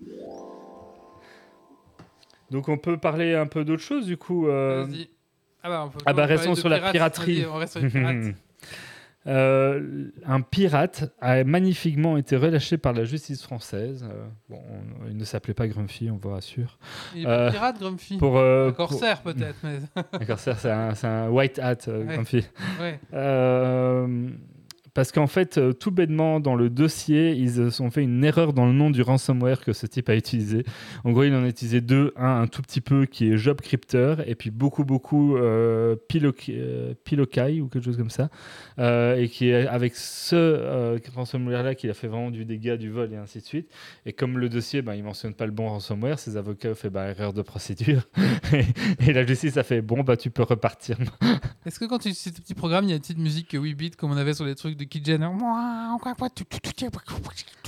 Donc 2.51 2.68
on 2.68 2.78
peut 2.78 2.97
parler 2.97 3.34
un 3.34 3.47
peu 3.47 3.64
d'autre 3.64 3.82
chose 3.82 4.07
du 4.07 4.16
coup. 4.16 4.49
euh, 4.49 4.84
Vas-y. 4.84 5.09
Ah 5.62 5.68
bah, 5.68 5.82
on 5.86 5.88
peut- 5.90 5.99
Ah 6.07 6.12
bah, 6.12 6.26
restons 6.26 6.55
sur 6.55 6.68
la 6.68 6.90
piraterie. 6.92 7.44
On 7.47 7.57
reste 7.57 7.72
sur 7.74 7.82
les 7.82 7.90
pirates. 7.90 8.16
Euh, 9.28 10.05
un 10.24 10.40
pirate 10.40 11.12
a 11.20 11.42
magnifiquement 11.42 12.16
été 12.16 12.36
relâché 12.36 12.78
par 12.78 12.92
la 12.92 13.03
justice 13.05 13.42
française. 13.42 14.05
Euh, 14.09 14.24
bon, 14.49 14.61
on- 14.70 15.09
il 15.11 15.16
ne 15.16 15.24
s'appelait 15.24 15.53
pas 15.53 15.66
Grumpy, 15.66 16.09
on 16.12 16.16
vous 16.16 16.30
rassure. 16.30 16.78
Il 17.12 17.22
est 17.22 17.26
Euh, 17.26 17.47
pas 17.47 17.53
pirate, 17.53 17.80
Grumpy. 17.80 18.18
Pour, 18.18 18.38
euh, 18.38 18.68
Un 18.68 18.72
corsaire, 18.72 19.22
peut-être. 19.22 19.57
Mais... 19.64 19.80
un 20.12 20.24
corsaire, 20.24 20.61
c'est 20.61 20.70
un, 21.09 21.28
white 21.28 21.59
hat, 21.59 21.74
euh, 21.88 22.05
Ouais. 22.07 22.14
Grumpy. 22.14 22.44
ouais. 22.80 23.01
Parce 24.97 25.12
qu'en 25.12 25.26
fait, 25.26 25.59
euh, 25.59 25.74
tout 25.74 25.90
bêtement, 25.90 26.40
dans 26.40 26.55
le 26.55 26.70
dossier, 26.70 27.32
ils 27.32 27.61
euh, 27.61 27.82
ont 27.82 27.90
fait 27.90 28.03
une 28.03 28.24
erreur 28.24 28.55
dans 28.55 28.64
le 28.64 28.72
nom 28.72 28.88
du 28.88 29.03
ransomware 29.03 29.61
que 29.61 29.74
ce 29.74 29.84
type 29.86 30.09
a 30.09 30.16
utilisé. 30.16 30.64
En 31.05 31.12
gros, 31.12 31.24
il 31.24 31.34
en 31.34 31.44
a 31.44 31.49
utilisé 31.49 31.82
deux. 31.82 32.14
Un, 32.16 32.40
un 32.40 32.47
tout 32.47 32.62
petit 32.62 32.80
peu 32.80 33.05
qui 33.05 33.30
est 33.30 33.36
Jobcrypter, 33.36 34.14
et 34.24 34.34
puis 34.34 34.51
beaucoup, 34.51 34.86
beaucoup 34.86 35.36
euh, 35.36 35.97
Pilokai 36.09 37.61
ou 37.61 37.68
quelque 37.68 37.84
chose 37.84 37.99
comme 37.99 38.09
ça. 38.09 38.30
Et 38.78 39.28
qui 39.28 39.51
est 39.51 39.66
avec 39.66 39.97
ce 39.97 40.99
ransomware-là 41.14 41.74
qu'il 41.74 41.90
a 41.90 41.94
fait 41.94 42.09
vraiment 42.09 42.30
du 42.30 42.47
dégât, 42.47 42.78
du 42.78 42.88
vol 42.88 43.12
et 43.12 43.16
ainsi 43.16 43.40
de 43.40 43.44
suite. 43.44 43.70
Et 44.07 44.14
comme 44.14 44.38
le 44.38 44.49
dossier, 44.49 44.80
ben, 44.80 44.94
il 44.94 45.05
mentionne 45.05 45.34
pas 45.34 45.44
le 45.44 45.53
bon 45.53 45.68
ransomware, 45.68 46.18
ses 46.18 46.38
avocats 46.38 46.70
ont 46.70 46.74
fait 46.74 46.88
bah, 46.88 47.11
erreur 47.11 47.34
de 47.34 47.42
procédure. 47.42 48.09
et, 48.55 48.64
et 49.11 49.12
la 49.12 49.26
justice 49.26 49.59
a 49.59 49.62
fait 49.62 49.82
bon, 49.82 50.03
bah, 50.05 50.16
tu 50.16 50.30
peux 50.30 50.42
repartir. 50.42 50.97
Est-ce 51.66 51.78
que 51.78 51.84
quand 51.84 51.99
tu 51.99 52.09
utilises 52.09 52.34
ce 52.34 52.40
petit 52.40 52.55
programme, 52.55 52.84
il 52.84 52.90
y 52.90 52.92
a 52.92 52.97
une 52.97 53.03
petite 53.03 53.18
musique 53.18 53.49
que 53.49 53.59
8 53.59 53.74
bits 53.74 53.90
comme 53.90 54.11
on 54.11 54.16
avait 54.16 54.32
sur 54.32 54.47
les 54.47 54.55
trucs 54.55 54.76
de 54.76 54.86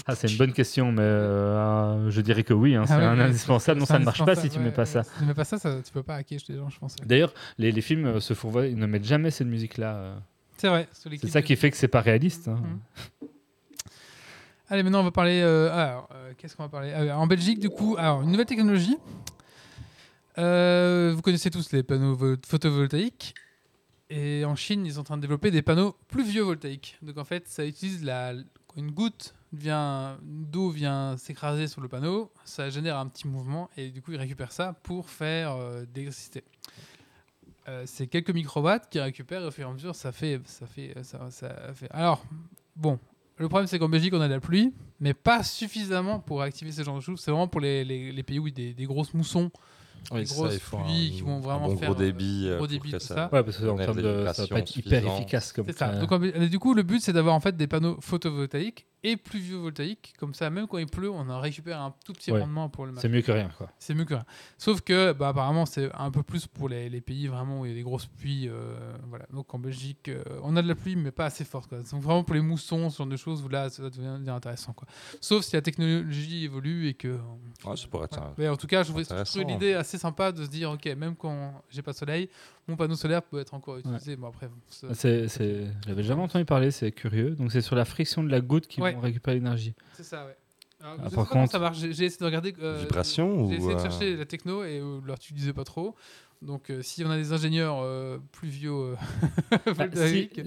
Ah, 0.07 0.15
c'est 0.15 0.31
une 0.31 0.39
bonne 0.39 0.53
question, 0.53 0.91
mais 0.93 1.03
euh, 1.03 2.11
je 2.11 2.21
dirais 2.21 2.43
que 2.45 2.55
oui, 2.55 2.75
hein, 2.77 2.85
c'est 2.87 2.95
Ah 2.95 2.99
ouais, 2.99 3.05
un 3.05 3.21
indispensable. 3.21 3.81
Non, 3.81 3.87
c'est 3.87 3.93
ça 3.93 3.99
ne 3.99 4.05
marche 4.05 4.25
pas 4.25 4.35
si 4.37 4.49
tu 4.49 4.59
mets 4.59 4.67
ouais, 4.67 4.71
pas 4.73 4.87
ça. 4.87 5.05
Si 5.05 5.11
tu 5.19 5.25
mets 5.25 5.35
pas 5.35 5.45
ça, 5.45 5.59
ça 5.59 5.83
tu 5.85 5.93
peux 5.93 6.03
pas 6.03 6.15
hacker 6.17 6.39
chez 6.41 6.53
les 6.55 6.59
gens, 6.59 6.69
je 6.71 6.79
pense. 6.79 6.97
D'ailleurs, 7.05 7.35
les, 7.59 7.73
les 7.73 7.81
films 7.83 8.07
euh, 8.07 8.21
se 8.21 8.33
font 8.35 8.51
ils 8.63 8.77
ne 8.77 8.87
mettent 8.87 9.05
jamais 9.05 9.31
cette 9.31 9.47
musique-là. 9.49 9.95
euh. 9.97 10.19
C'est 10.57 10.69
vrai. 10.69 10.89
C'est 10.93 11.29
ça 11.29 11.43
qui 11.43 11.55
fait 11.57 11.71
que 11.71 11.77
c'est 11.77 11.89
pas 11.89 12.01
réaliste. 12.01 12.49
hein. 12.49 12.59
Mhm. 12.63 13.29
Allez, 14.71 14.83
maintenant 14.83 15.01
on 15.01 15.05
va 15.05 15.11
parler. 15.11 15.41
euh, 15.43 15.71
alors, 15.73 16.09
euh, 16.15 16.33
qu'est-ce 16.37 16.55
qu'on 16.57 16.63
va 16.65 16.69
parler? 16.69 16.93
Ah, 16.95 17.19
En 17.19 17.27
Belgique, 17.27 17.59
du 17.59 17.71
coup, 17.71 17.97
alors 17.99 18.23
une 18.23 18.31
nouvelle 18.31 18.47
technologie. 18.47 18.97
Vous 20.37 21.23
connaissez 21.23 21.51
tous 21.51 21.73
les 21.73 21.83
panneaux 21.83 22.15
vo- 22.15 22.37
photovoltaïques. 22.47 23.35
Et 24.11 24.45
en 24.45 24.57
Chine, 24.57 24.87
ils 24.87 24.95
sont 24.95 25.01
en 25.01 25.05
train 25.05 25.17
de 25.17 25.23
développer 25.23 25.51
des 25.51 25.63
panneaux 25.63 25.95
pluviovoltaïques. 26.09 26.97
Donc 27.03 27.19
en 27.19 27.25
fait, 27.25 27.47
ça 27.49 27.67
utilise 27.67 28.03
la, 28.05 28.33
une 28.77 28.91
goutte 28.91 29.35
vient 29.53 30.19
d'eau 30.23 30.71
vient 30.71 31.17
s'écraser 31.17 31.67
sur 31.69 31.81
le 31.81 31.89
panneau, 31.89 32.31
ça 32.45 32.69
génère 32.71 32.99
un 32.99 33.07
petit 33.09 33.27
mouvement 33.27 33.71
et 33.77 33.91
du 33.91 34.03
coup, 34.03 34.13
ils 34.13 34.19
récupèrent 34.19 34.53
ça 34.53 34.75
pour 34.83 35.09
faire 35.11 35.53
euh. 35.53 35.85
Euh, 37.69 37.83
c'est 37.87 38.07
quelques 38.07 38.31
microwatts 38.31 38.89
qui 38.91 38.99
récupèrent 38.99 39.43
et 39.43 39.47
au 39.47 39.51
fur 39.51 39.67
et 39.67 39.71
à 39.71 39.73
mesure, 39.73 39.95
ça 39.95 40.11
fait, 40.13 40.41
ça 40.47 40.67
fait, 40.67 40.95
ça, 41.03 41.31
ça 41.31 41.73
fait. 41.75 41.89
Alors, 41.91 42.25
bon, 42.77 42.99
le 43.37 43.49
problème 43.49 43.67
c'est 43.67 43.79
qu'en 43.79 43.89
Belgique, 43.91 44.15
on 44.15 44.21
a 44.23 44.29
de 44.29 44.35
la 44.35 44.41
pluie, 44.41 44.73
mais 45.01 45.13
pas 45.13 45.43
suffisamment 45.43 46.19
pour 46.19 46.41
activer 46.41 46.73
ce 46.73 46.83
genre 46.83 46.97
de 46.97 47.03
choses. 47.03 47.21
C'est 47.21 47.31
vraiment 47.31 47.49
pour 47.49 47.61
les, 47.61 47.85
les- 47.85 48.11
les 48.13 48.23
pays 48.23 48.39
où 48.39 48.47
il 48.49 48.59
y 48.59 48.63
a 48.63 48.69
des, 48.69 48.75
des 48.75 48.85
grosses 48.87 49.13
moussons 49.13 49.51
Oui, 50.11 50.21
Des 50.21 50.27
grosses 50.27 50.59
pluies 50.59 50.79
un- 50.79 51.17
qui 51.17 51.21
vont 51.23 51.37
un 51.37 51.41
vraiment 51.41 51.67
bon 51.69 51.77
faire, 51.77 51.91
gros 51.93 52.01
euh, 52.01 52.05
débit, 52.07 52.45
euh, 52.49 52.57
gros 52.57 52.67
débit, 52.67 52.91
que 52.93 52.97
tout 52.97 53.05
ça- 53.05 53.15
ça. 53.15 53.31
Ouais, 53.33 53.43
parce 53.43 53.59
que 53.59 53.67
en 53.67 53.77
termes 53.77 53.97
des 53.97 54.03
de, 54.03 54.25
ça 54.33 54.43
va 54.43 54.49
pas 54.49 54.59
être 54.61 54.77
hyper 54.77 55.07
efficace 55.07 55.53
comme 55.53 55.67
C'est 55.67 55.77
ça. 55.77 55.93
ça. 55.93 55.99
Donc, 56.07 56.49
du 56.51 56.59
coup, 56.59 56.73
le 56.75 56.83
but, 56.83 57.01
c'est 57.03 57.13
d'avoir 57.13 57.35
en 57.35 57.41
fait 57.41 57.57
des 57.57 57.67
panneaux 57.67 57.99
photovoltaïques 58.01 58.87
et 59.05 59.17
pluviovoltaïques. 59.17 60.15
Comme 60.19 60.35
ça, 60.35 60.51
même 60.51 60.67
quand 60.67 60.79
il 60.79 60.87
pleut, 60.87 61.11
on 61.11 61.29
en 61.29 61.41
récupère 61.41 61.81
un 61.81 61.95
tout 62.05 62.13
petit 62.13 62.33
Ouais. 62.33 62.41
rendement 62.41 62.69
pour 62.69 62.85
le 62.87 62.93
C'est 62.93 63.09
matin. 63.09 63.09
mieux 63.09 63.23
que 63.23 63.33
rien, 63.33 63.51
quoi. 63.57 63.71
C'est 63.79 63.95
mieux 63.95 64.05
que 64.05 64.15
rien. 64.15 64.25
Sauf 64.59 64.81
que, 64.81 65.13
bah, 65.13 65.29
apparemment, 65.29 65.67
c'est 65.67 65.91
un 65.95 66.11
peu 66.11 66.23
plus 66.23 66.47
pour 66.47 66.69
les, 66.69 66.89
les 66.89 67.01
pays 67.01 67.27
vraiment 67.29 67.61
où 67.61 67.65
il 67.67 67.71
y 67.71 67.73
a 67.73 67.77
des 67.77 67.83
grosses 67.83 68.07
pluies. 68.07 68.49
euh, 68.49 68.77
voilà. 69.09 69.27
Donc, 69.33 69.55
en 69.55 69.59
Belgique, 69.59 70.09
euh, 70.09 70.23
on 70.43 70.57
a 70.57 70.63
de 70.63 70.69
la 70.69 70.75
pluie, 70.75 70.97
mais 70.97 71.11
pas 71.11 71.27
assez 71.27 71.45
forte. 71.45 71.69
Quoi. 71.69 71.79
Donc, 71.79 72.03
vraiment 72.03 72.25
pour 72.25 72.35
les 72.35 72.41
moussons, 72.41 72.91
ce 72.91 72.99
genre 72.99 73.07
de 73.07 73.17
choses, 73.17 73.43
où 73.43 73.49
là, 73.49 73.71
ça 73.71 73.83
devient 73.89 74.31
intéressant. 74.31 74.73
Quoi. 74.73 74.89
Sauf 75.21 75.45
si 75.45 75.55
la 75.57 75.63
technologie 75.63 76.45
évolue 76.45 76.89
et 76.89 76.95
que. 76.95 77.19
Ouais, 77.65 77.77
ça 77.77 77.87
pourrait 77.89 78.05
être 78.07 78.19
un- 78.19 78.35
Mais 78.37 78.49
en 78.49 78.57
tout 78.57 78.67
cas, 78.67 78.83
je 78.83 78.89
trouvais 78.89 79.05
Intéressant. 79.05 79.41
l'idée 79.47 79.75
assez 79.75 79.99
sympa 79.99 80.33
de 80.33 80.45
se 80.45 80.51
dire, 80.51 80.71
ok, 80.71 80.87
même 80.97 81.15
quand 81.17 81.63
j'ai 81.71 81.83
pas 81.83 81.93
de 81.93 81.97
soleil, 81.97 82.29
mon 82.67 82.77
panneau 82.77 82.97
solaire 82.97 83.23
peut 83.23 83.39
être 83.41 83.55
encore 83.55 83.79
utilisé. 83.79 84.17
Bon 84.17 84.29
après, 84.29 84.51
ça- 84.69 84.89
C'est, 84.93 85.29
c'est... 85.29 85.67
J'avais 85.87 86.03
jamais 86.03 86.23
entendu 86.23 86.45
parler, 86.45 86.71
c'est 86.71 86.93
curieux. 86.93 87.31
Donc 87.31 87.51
c'est 87.53 87.63
sur 87.63 87.77
la 87.77 87.85
friction 87.87 88.23
de 88.23 88.29
la 88.29 88.41
goutte 88.41 88.67
qu'ils 88.67 88.83
Ouais. 88.89 88.95
vont 88.95 89.01
récupérer 89.01 89.37
l'énergie. 89.37 89.75
c'est 89.95 90.03
ça, 90.05 90.27
ouais. 90.27 90.37
Alors, 90.81 90.95
Ah, 90.99 91.03
je 91.05 91.09
sais 91.11 91.15
par 91.17 91.29
pas 91.29 91.33
contre- 91.35 91.51
ça 91.53 91.59
marche. 91.59 91.79
J'ai 91.79 91.89
essayé 91.91 92.19
de 92.21 92.25
regarder. 92.25 92.55
euh, 92.63 92.79
Vibration 92.83 93.49
J'ai 93.49 93.57
essayé 93.57 93.75
de 93.75 93.79
euh, 93.81 93.83
chercher 93.83 94.17
la 94.17 94.27
techno 94.27 94.63
et 94.65 94.79
euh, 94.81 95.01
leur 95.05 95.19
tu 95.19 95.33
disais 95.33 95.53
pas 95.53 95.65
trop. 95.65 95.97
Donc, 96.41 96.71
euh, 96.71 96.83
si 96.83 97.05
on 97.05 97.11
a 97.11 97.17
des 97.17 97.33
ingénieurs 97.33 97.81
euh, 97.83 98.19
pluviaux 98.31 98.81
euh, 98.85 98.97
Bah, 99.77 99.87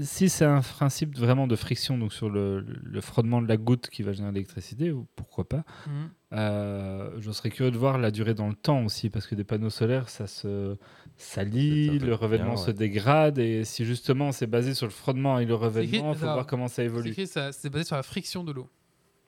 si, 0.04 0.30
c'est 0.30 0.46
un 0.46 0.62
principe 0.62 1.18
vraiment 1.18 1.48
de 1.48 1.56
friction, 1.58 1.98
donc 1.98 2.14
sur 2.14 2.30
le, 2.30 2.62
le 2.62 3.02
frottement 3.02 3.42
de 3.42 3.48
la 3.50 3.58
goutte 3.58 3.90
qui 3.90 4.02
va 4.04 4.14
générer 4.14 4.32
l'électricité, 4.32 4.92
ou 4.94 5.06
pourquoi 5.18 5.50
pas. 5.50 5.66
Mhm. 5.88 6.10
Euh, 6.34 7.10
je 7.20 7.30
serais 7.32 7.50
curieux 7.50 7.72
de 7.72 7.78
voir 7.78 7.98
la 7.98 8.10
durée 8.12 8.34
dans 8.34 8.48
le 8.48 8.56
temps 8.56 8.86
aussi, 8.86 9.10
parce 9.10 9.28
que 9.28 9.36
des 9.36 9.44
panneaux 9.44 9.70
solaires, 9.70 10.08
ça 10.08 10.28
se 10.28 10.78
salit, 11.22 12.00
Ça 12.00 12.06
le 12.06 12.14
revêtement 12.16 12.54
bien, 12.56 12.58
se 12.58 12.68
ouais. 12.68 12.74
dégrade, 12.74 13.38
et 13.40 13.64
si 13.66 13.86
justement 13.86 14.32
c'est 14.32 14.48
basé 14.48 14.74
sur 14.74 14.86
le 14.88 14.92
frottement 14.92 15.40
et 15.40 15.46
le 15.46 15.56
revêtement, 15.56 16.12
il 16.12 16.18
faut 16.18 16.26
ça- 16.26 16.34
voir 16.34 16.46
comment 16.48 16.68
ça 16.68 16.84
évolue. 16.84 17.14
ça- 17.26 17.52
c'est 17.52 17.70
basé 17.70 17.86
sur 17.86 17.96
la 17.96 18.04
friction 18.04 18.44
de 18.44 18.52
l'eau. 18.52 18.70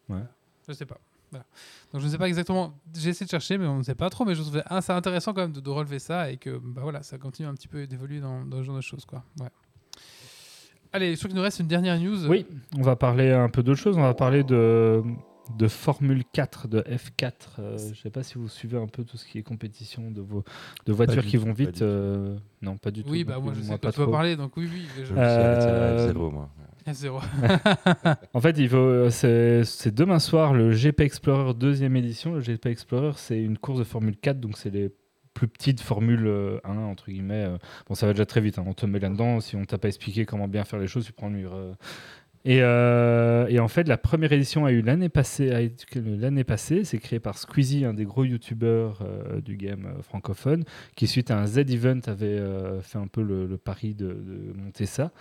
Ouais. 0.10 0.20
Je 0.68 0.74
sais 0.74 0.86
pas. 0.86 0.98
Voilà. 1.32 1.46
Donc, 1.92 2.02
je 2.02 2.06
ne 2.06 2.12
sais 2.12 2.18
pas 2.20 2.28
exactement. 2.28 2.74
J'ai 2.96 3.10
essayé 3.10 3.26
de 3.26 3.32
chercher, 3.32 3.58
mais 3.58 3.66
on 3.66 3.80
ne 3.80 3.84
sait 3.84 3.96
pas 3.96 4.10
trop. 4.12 4.24
Mais 4.24 4.36
je 4.36 4.42
trouvais 4.44 4.62
ah, 4.68 4.82
c'est 4.82 4.92
intéressant 4.94 5.34
quand 5.34 5.42
même 5.42 5.52
de, 5.52 5.60
de 5.62 5.70
relever 5.72 5.98
ça 5.98 6.30
et 6.32 6.38
que 6.38 6.58
bah, 6.60 6.82
voilà, 6.84 7.02
ça 7.02 7.18
continue 7.18 7.48
un 7.48 7.56
petit 7.56 7.68
peu 7.68 7.88
d'évoluer 7.88 8.20
dans, 8.20 8.46
dans 8.46 8.58
ce 8.60 8.64
genre 8.64 8.76
de 8.76 8.82
choses. 8.82 9.04
Quoi. 9.06 9.24
Ouais. 9.40 9.48
Allez, 10.92 11.14
je 11.14 11.18
crois 11.18 11.28
qu'il 11.30 11.36
nous 11.38 11.42
reste 11.42 11.60
une 11.60 11.68
dernière 11.68 12.00
news. 12.00 12.28
Oui, 12.28 12.46
on 12.78 12.84
va 12.84 12.96
parler 12.96 13.32
un 13.32 13.50
peu 13.50 13.64
d'autre 13.64 13.80
chose. 13.80 13.98
On 13.98 14.02
va 14.04 14.14
parler 14.14 14.44
de, 14.44 15.02
de 15.58 15.68
Formule 15.68 16.24
4, 16.32 16.68
de 16.68 16.82
F4. 16.82 17.32
Euh, 17.60 17.78
je 17.78 17.90
ne 17.90 17.96
sais 17.96 18.10
pas 18.10 18.24
si 18.24 18.36
vous 18.36 18.48
suivez 18.48 18.78
un 18.78 18.88
peu 18.88 19.04
tout 19.04 19.18
ce 19.18 19.26
qui 19.26 19.38
est 19.38 19.44
compétition 19.44 20.10
de, 20.12 20.22
vos, 20.22 20.44
de 20.86 20.94
voitures 20.94 21.26
qui 21.26 21.38
tout, 21.38 21.46
vont 21.46 21.54
vite. 21.54 21.82
euh, 21.82 22.38
non, 22.62 22.78
pas 22.78 22.92
du 22.92 23.04
tout. 23.04 23.10
Oui, 23.12 23.24
bah 23.24 23.40
moi 23.40 23.54
je 23.56 23.62
sais 23.62 23.78
pas 23.78 23.92
trop. 23.92 24.08
parler, 24.08 24.36
donc 24.36 24.56
oui, 24.58 24.70
oui. 24.72 24.86
Je 25.04 25.14
Euh, 25.16 26.12
F0, 26.14 26.32
moi. 26.32 26.50
Zéro. 26.92 27.20
En 28.34 28.42
fait, 28.42 28.58
il 28.58 28.68
faut, 28.70 29.10
c'est, 29.10 29.64
demain 29.94 30.20
soir 30.20 30.54
le 30.54 30.72
GP 30.72 31.02
Explorer 31.02 31.54
deuxième 31.54 31.96
édition. 31.96 32.34
Le 32.34 32.42
GP 32.42 32.66
Explorer, 32.68 33.14
c'est 33.16 33.42
une 33.42 33.58
course 33.58 33.80
de 33.80 33.84
Formule 33.84 34.18
4, 34.18 34.40
donc 34.40 34.58
c'est 34.58 34.70
les 34.70 34.92
plus 35.34 35.48
petites 35.48 35.82
Formule 35.82 36.28
euh, 36.28 36.60
1, 36.64 36.78
entre 36.78 37.10
guillemets. 37.10 37.46
euh. 37.46 37.58
Bon, 37.88 37.96
ça 37.96 38.06
va 38.06 38.14
déjà 38.14 38.26
très 38.26 38.42
vite, 38.42 38.60
hein, 38.60 38.64
on 38.68 38.74
te 38.74 38.86
met 38.86 39.00
là-dedans. 39.00 39.40
Si 39.40 39.56
on 39.56 39.66
t'a 39.66 39.78
pas 39.78 39.88
expliqué 39.88 40.26
comment 40.26 40.48
bien 40.48 40.64
faire 40.64 40.80
les 40.80 40.88
choses, 40.88 41.06
tu 41.06 41.14
prends 41.14 41.30
le 41.30 41.36
mur. 41.36 41.58
Euh. 42.46 43.48
Et, 43.48 43.60
en 43.60 43.68
fait, 43.68 43.88
la 43.88 43.98
première 43.98 44.34
édition 44.34 44.66
a 44.66 44.72
eu 44.72 44.82
l'année 44.82 45.10
passée. 45.10 45.72
L'année 45.96 46.44
passée, 46.44 46.84
c'est 46.84 46.98
créé 46.98 47.20
par 47.20 47.38
Squeezie, 47.38 47.86
un 47.86 47.94
des 47.94 48.06
gros 48.06 48.26
youtubeurs 48.26 49.00
euh, 49.02 49.40
du 49.42 49.56
game 49.56 49.86
euh, 49.86 50.02
francophone, 50.02 50.64
qui 50.96 51.08
suite 51.08 51.32
à 51.32 51.40
un 51.40 51.46
Z-Event 51.46 52.02
avait 52.08 52.26
euh, 52.28 52.82
fait 52.82 52.98
un 52.98 53.08
peu 53.08 53.22
le, 53.22 53.58
pari 53.58 53.94
de, 53.94 54.08
de 54.08 54.54
monter 54.58 54.86
ça. 54.86 55.12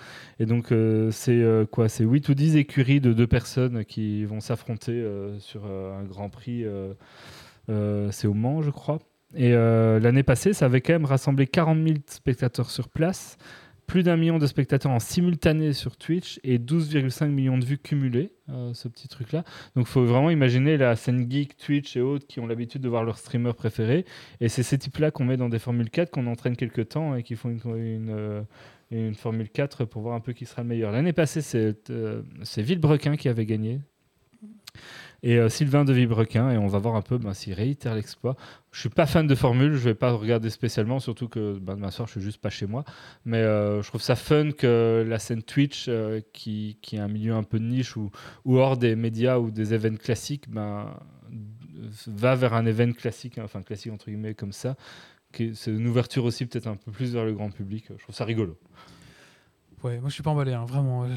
Et 0.40 0.46
donc, 0.46 0.72
c'est 1.10 1.44
quoi 1.70 1.88
C'est 1.88 2.04
8 2.04 2.28
ou 2.28 2.34
10 2.34 2.56
écuries 2.56 3.00
de 3.00 3.12
deux 3.12 3.26
personnes 3.26 3.84
qui 3.84 4.24
vont 4.24 4.40
s'affronter 4.40 5.04
sur 5.38 5.66
un 5.66 6.02
grand 6.04 6.28
prix. 6.28 6.64
c'est 7.68 8.26
au 8.26 8.34
Mans, 8.34 8.62
je 8.62 8.70
crois. 8.70 8.98
Et 9.34 9.52
l'année 9.52 10.22
passée, 10.22 10.52
ça 10.52 10.66
avait 10.66 10.80
quand 10.80 10.92
même 10.92 11.04
rassemblé 11.04 11.46
40 11.46 11.86
000 11.86 11.98
spectateurs 12.06 12.70
sur 12.70 12.88
place, 12.88 13.36
plus 13.92 14.02
d'un 14.02 14.16
million 14.16 14.38
de 14.38 14.46
spectateurs 14.46 14.90
en 14.90 14.98
simultané 14.98 15.74
sur 15.74 15.98
Twitch 15.98 16.40
et 16.44 16.58
12,5 16.58 17.28
millions 17.28 17.58
de 17.58 17.64
vues 17.66 17.76
cumulées, 17.76 18.32
euh, 18.48 18.72
ce 18.72 18.88
petit 18.88 19.06
truc-là. 19.06 19.44
Donc, 19.76 19.86
il 19.86 19.90
faut 19.90 20.06
vraiment 20.06 20.30
imaginer 20.30 20.78
la 20.78 20.96
scène 20.96 21.30
geek, 21.30 21.58
Twitch 21.58 21.94
et 21.98 22.00
autres 22.00 22.26
qui 22.26 22.40
ont 22.40 22.46
l'habitude 22.46 22.80
de 22.80 22.88
voir 22.88 23.04
leurs 23.04 23.18
streamers 23.18 23.54
préférés. 23.54 24.06
Et 24.40 24.48
c'est 24.48 24.62
ces 24.62 24.78
types-là 24.78 25.10
qu'on 25.10 25.26
met 25.26 25.36
dans 25.36 25.50
des 25.50 25.58
Formule 25.58 25.90
4, 25.90 26.10
qu'on 26.10 26.26
entraîne 26.26 26.56
quelques 26.56 26.88
temps 26.88 27.14
et 27.16 27.22
qui 27.22 27.36
font 27.36 27.50
une, 27.50 28.08
euh, 28.08 29.12
Formule 29.12 29.50
4 29.50 29.84
pour 29.84 30.00
voir 30.00 30.14
un 30.14 30.20
peu 30.20 30.32
qui 30.32 30.46
sera 30.46 30.62
le 30.62 30.68
meilleur. 30.68 30.90
L'année 30.90 31.12
passée, 31.12 31.42
c'est 31.42 31.90
euh, 31.90 32.22
c'est 32.44 32.62
Villebrequin 32.62 33.16
qui 33.16 33.28
avait 33.28 33.44
gagné. 33.44 33.78
Et 35.24 35.38
euh, 35.38 35.48
Sylvain 35.48 35.84
de 35.84 35.92
Villebrequin, 35.92 36.50
et 36.50 36.58
on 36.58 36.66
va 36.66 36.78
voir 36.78 36.96
un 36.96 37.02
peu 37.02 37.16
ben, 37.16 37.32
s'il 37.32 37.54
réitère 37.54 37.94
l'exploit. 37.94 38.36
Je 38.72 38.80
suis 38.80 38.88
pas 38.88 39.06
fan 39.06 39.26
de 39.26 39.34
Formule, 39.36 39.74
je 39.74 39.78
vais 39.78 39.94
pas 39.94 40.10
regarder 40.10 40.50
spécialement, 40.50 40.98
surtout 40.98 41.28
que 41.28 41.58
ben, 41.60 41.76
demain 41.76 41.92
soir 41.92 42.08
je 42.08 42.12
suis 42.12 42.20
juste 42.20 42.40
pas 42.40 42.50
chez 42.50 42.66
moi. 42.66 42.84
Mais 43.24 43.38
euh, 43.38 43.82
je 43.82 43.88
trouve 43.88 44.02
ça 44.02 44.16
fun 44.16 44.50
que 44.50 45.04
la 45.06 45.18
scène 45.20 45.44
Twitch, 45.44 45.86
euh, 45.88 46.20
qui, 46.32 46.78
qui 46.82 46.96
est 46.96 47.00
un 47.00 47.08
milieu 47.08 47.34
un 47.34 47.44
peu 47.44 47.60
de 47.60 47.64
niche 47.64 47.96
ou, 47.96 48.10
hors 48.44 48.76
des 48.76 48.96
médias 48.96 49.38
ou 49.38 49.52
des 49.52 49.74
événements 49.74 49.98
classiques, 49.98 50.50
ben, 50.50 50.92
va 52.08 52.34
vers 52.34 52.54
un 52.54 52.66
événement 52.66 52.94
classique, 52.94 53.38
hein, 53.38 53.42
enfin 53.44 53.62
classique 53.62 53.92
entre 53.92 54.06
guillemets 54.06 54.34
comme 54.34 54.52
ça. 54.52 54.76
C'est 55.54 55.70
une 55.70 55.86
ouverture 55.86 56.24
aussi 56.24 56.44
peut-être 56.46 56.66
un 56.66 56.76
peu 56.76 56.90
plus 56.90 57.14
vers 57.14 57.24
le 57.24 57.32
grand 57.32 57.50
public. 57.50 57.86
Je 57.96 58.02
trouve 58.02 58.14
ça 58.14 58.24
rigolo. 58.24 58.58
Ouais, 59.84 59.98
moi 60.00 60.08
je 60.08 60.14
suis 60.14 60.22
pas 60.22 60.30
emballé, 60.30 60.52
hein, 60.52 60.64
vraiment. 60.64 61.08
Je- 61.08 61.14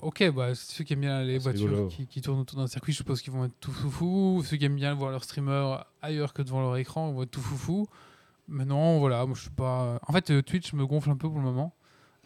Ok, 0.00 0.28
bah, 0.34 0.54
ceux 0.56 0.82
qui 0.82 0.94
aiment 0.94 1.00
bien 1.02 1.22
les 1.22 1.38
voitures 1.38 1.68
rigolo. 1.70 1.88
qui, 1.88 2.06
qui 2.08 2.20
tournent 2.20 2.40
autour 2.40 2.58
d'un 2.58 2.66
circuit, 2.66 2.92
je 2.92 2.96
suppose 2.98 3.22
qu'ils 3.22 3.32
vont 3.32 3.44
être 3.44 3.54
tout 3.60 3.70
foufou. 3.72 4.42
Ceux 4.44 4.56
qui 4.56 4.64
aiment 4.64 4.74
bien 4.76 4.94
voir 4.94 5.10
leur 5.12 5.22
streamer 5.22 5.76
ailleurs 6.02 6.32
que 6.32 6.42
devant 6.42 6.60
leur 6.60 6.76
écran 6.76 7.12
vont 7.12 7.22
être 7.22 7.30
tout 7.30 7.40
foufou. 7.40 7.86
Mais 8.48 8.64
non, 8.64 8.98
voilà, 8.98 9.24
moi 9.26 9.36
je 9.36 9.42
suis 9.42 9.50
pas. 9.50 10.00
En 10.08 10.12
fait, 10.12 10.30
euh, 10.30 10.42
Twitch 10.42 10.72
me 10.72 10.84
gonfle 10.86 11.10
un 11.10 11.16
peu 11.16 11.28
pour 11.28 11.38
le 11.38 11.44
moment. 11.44 11.72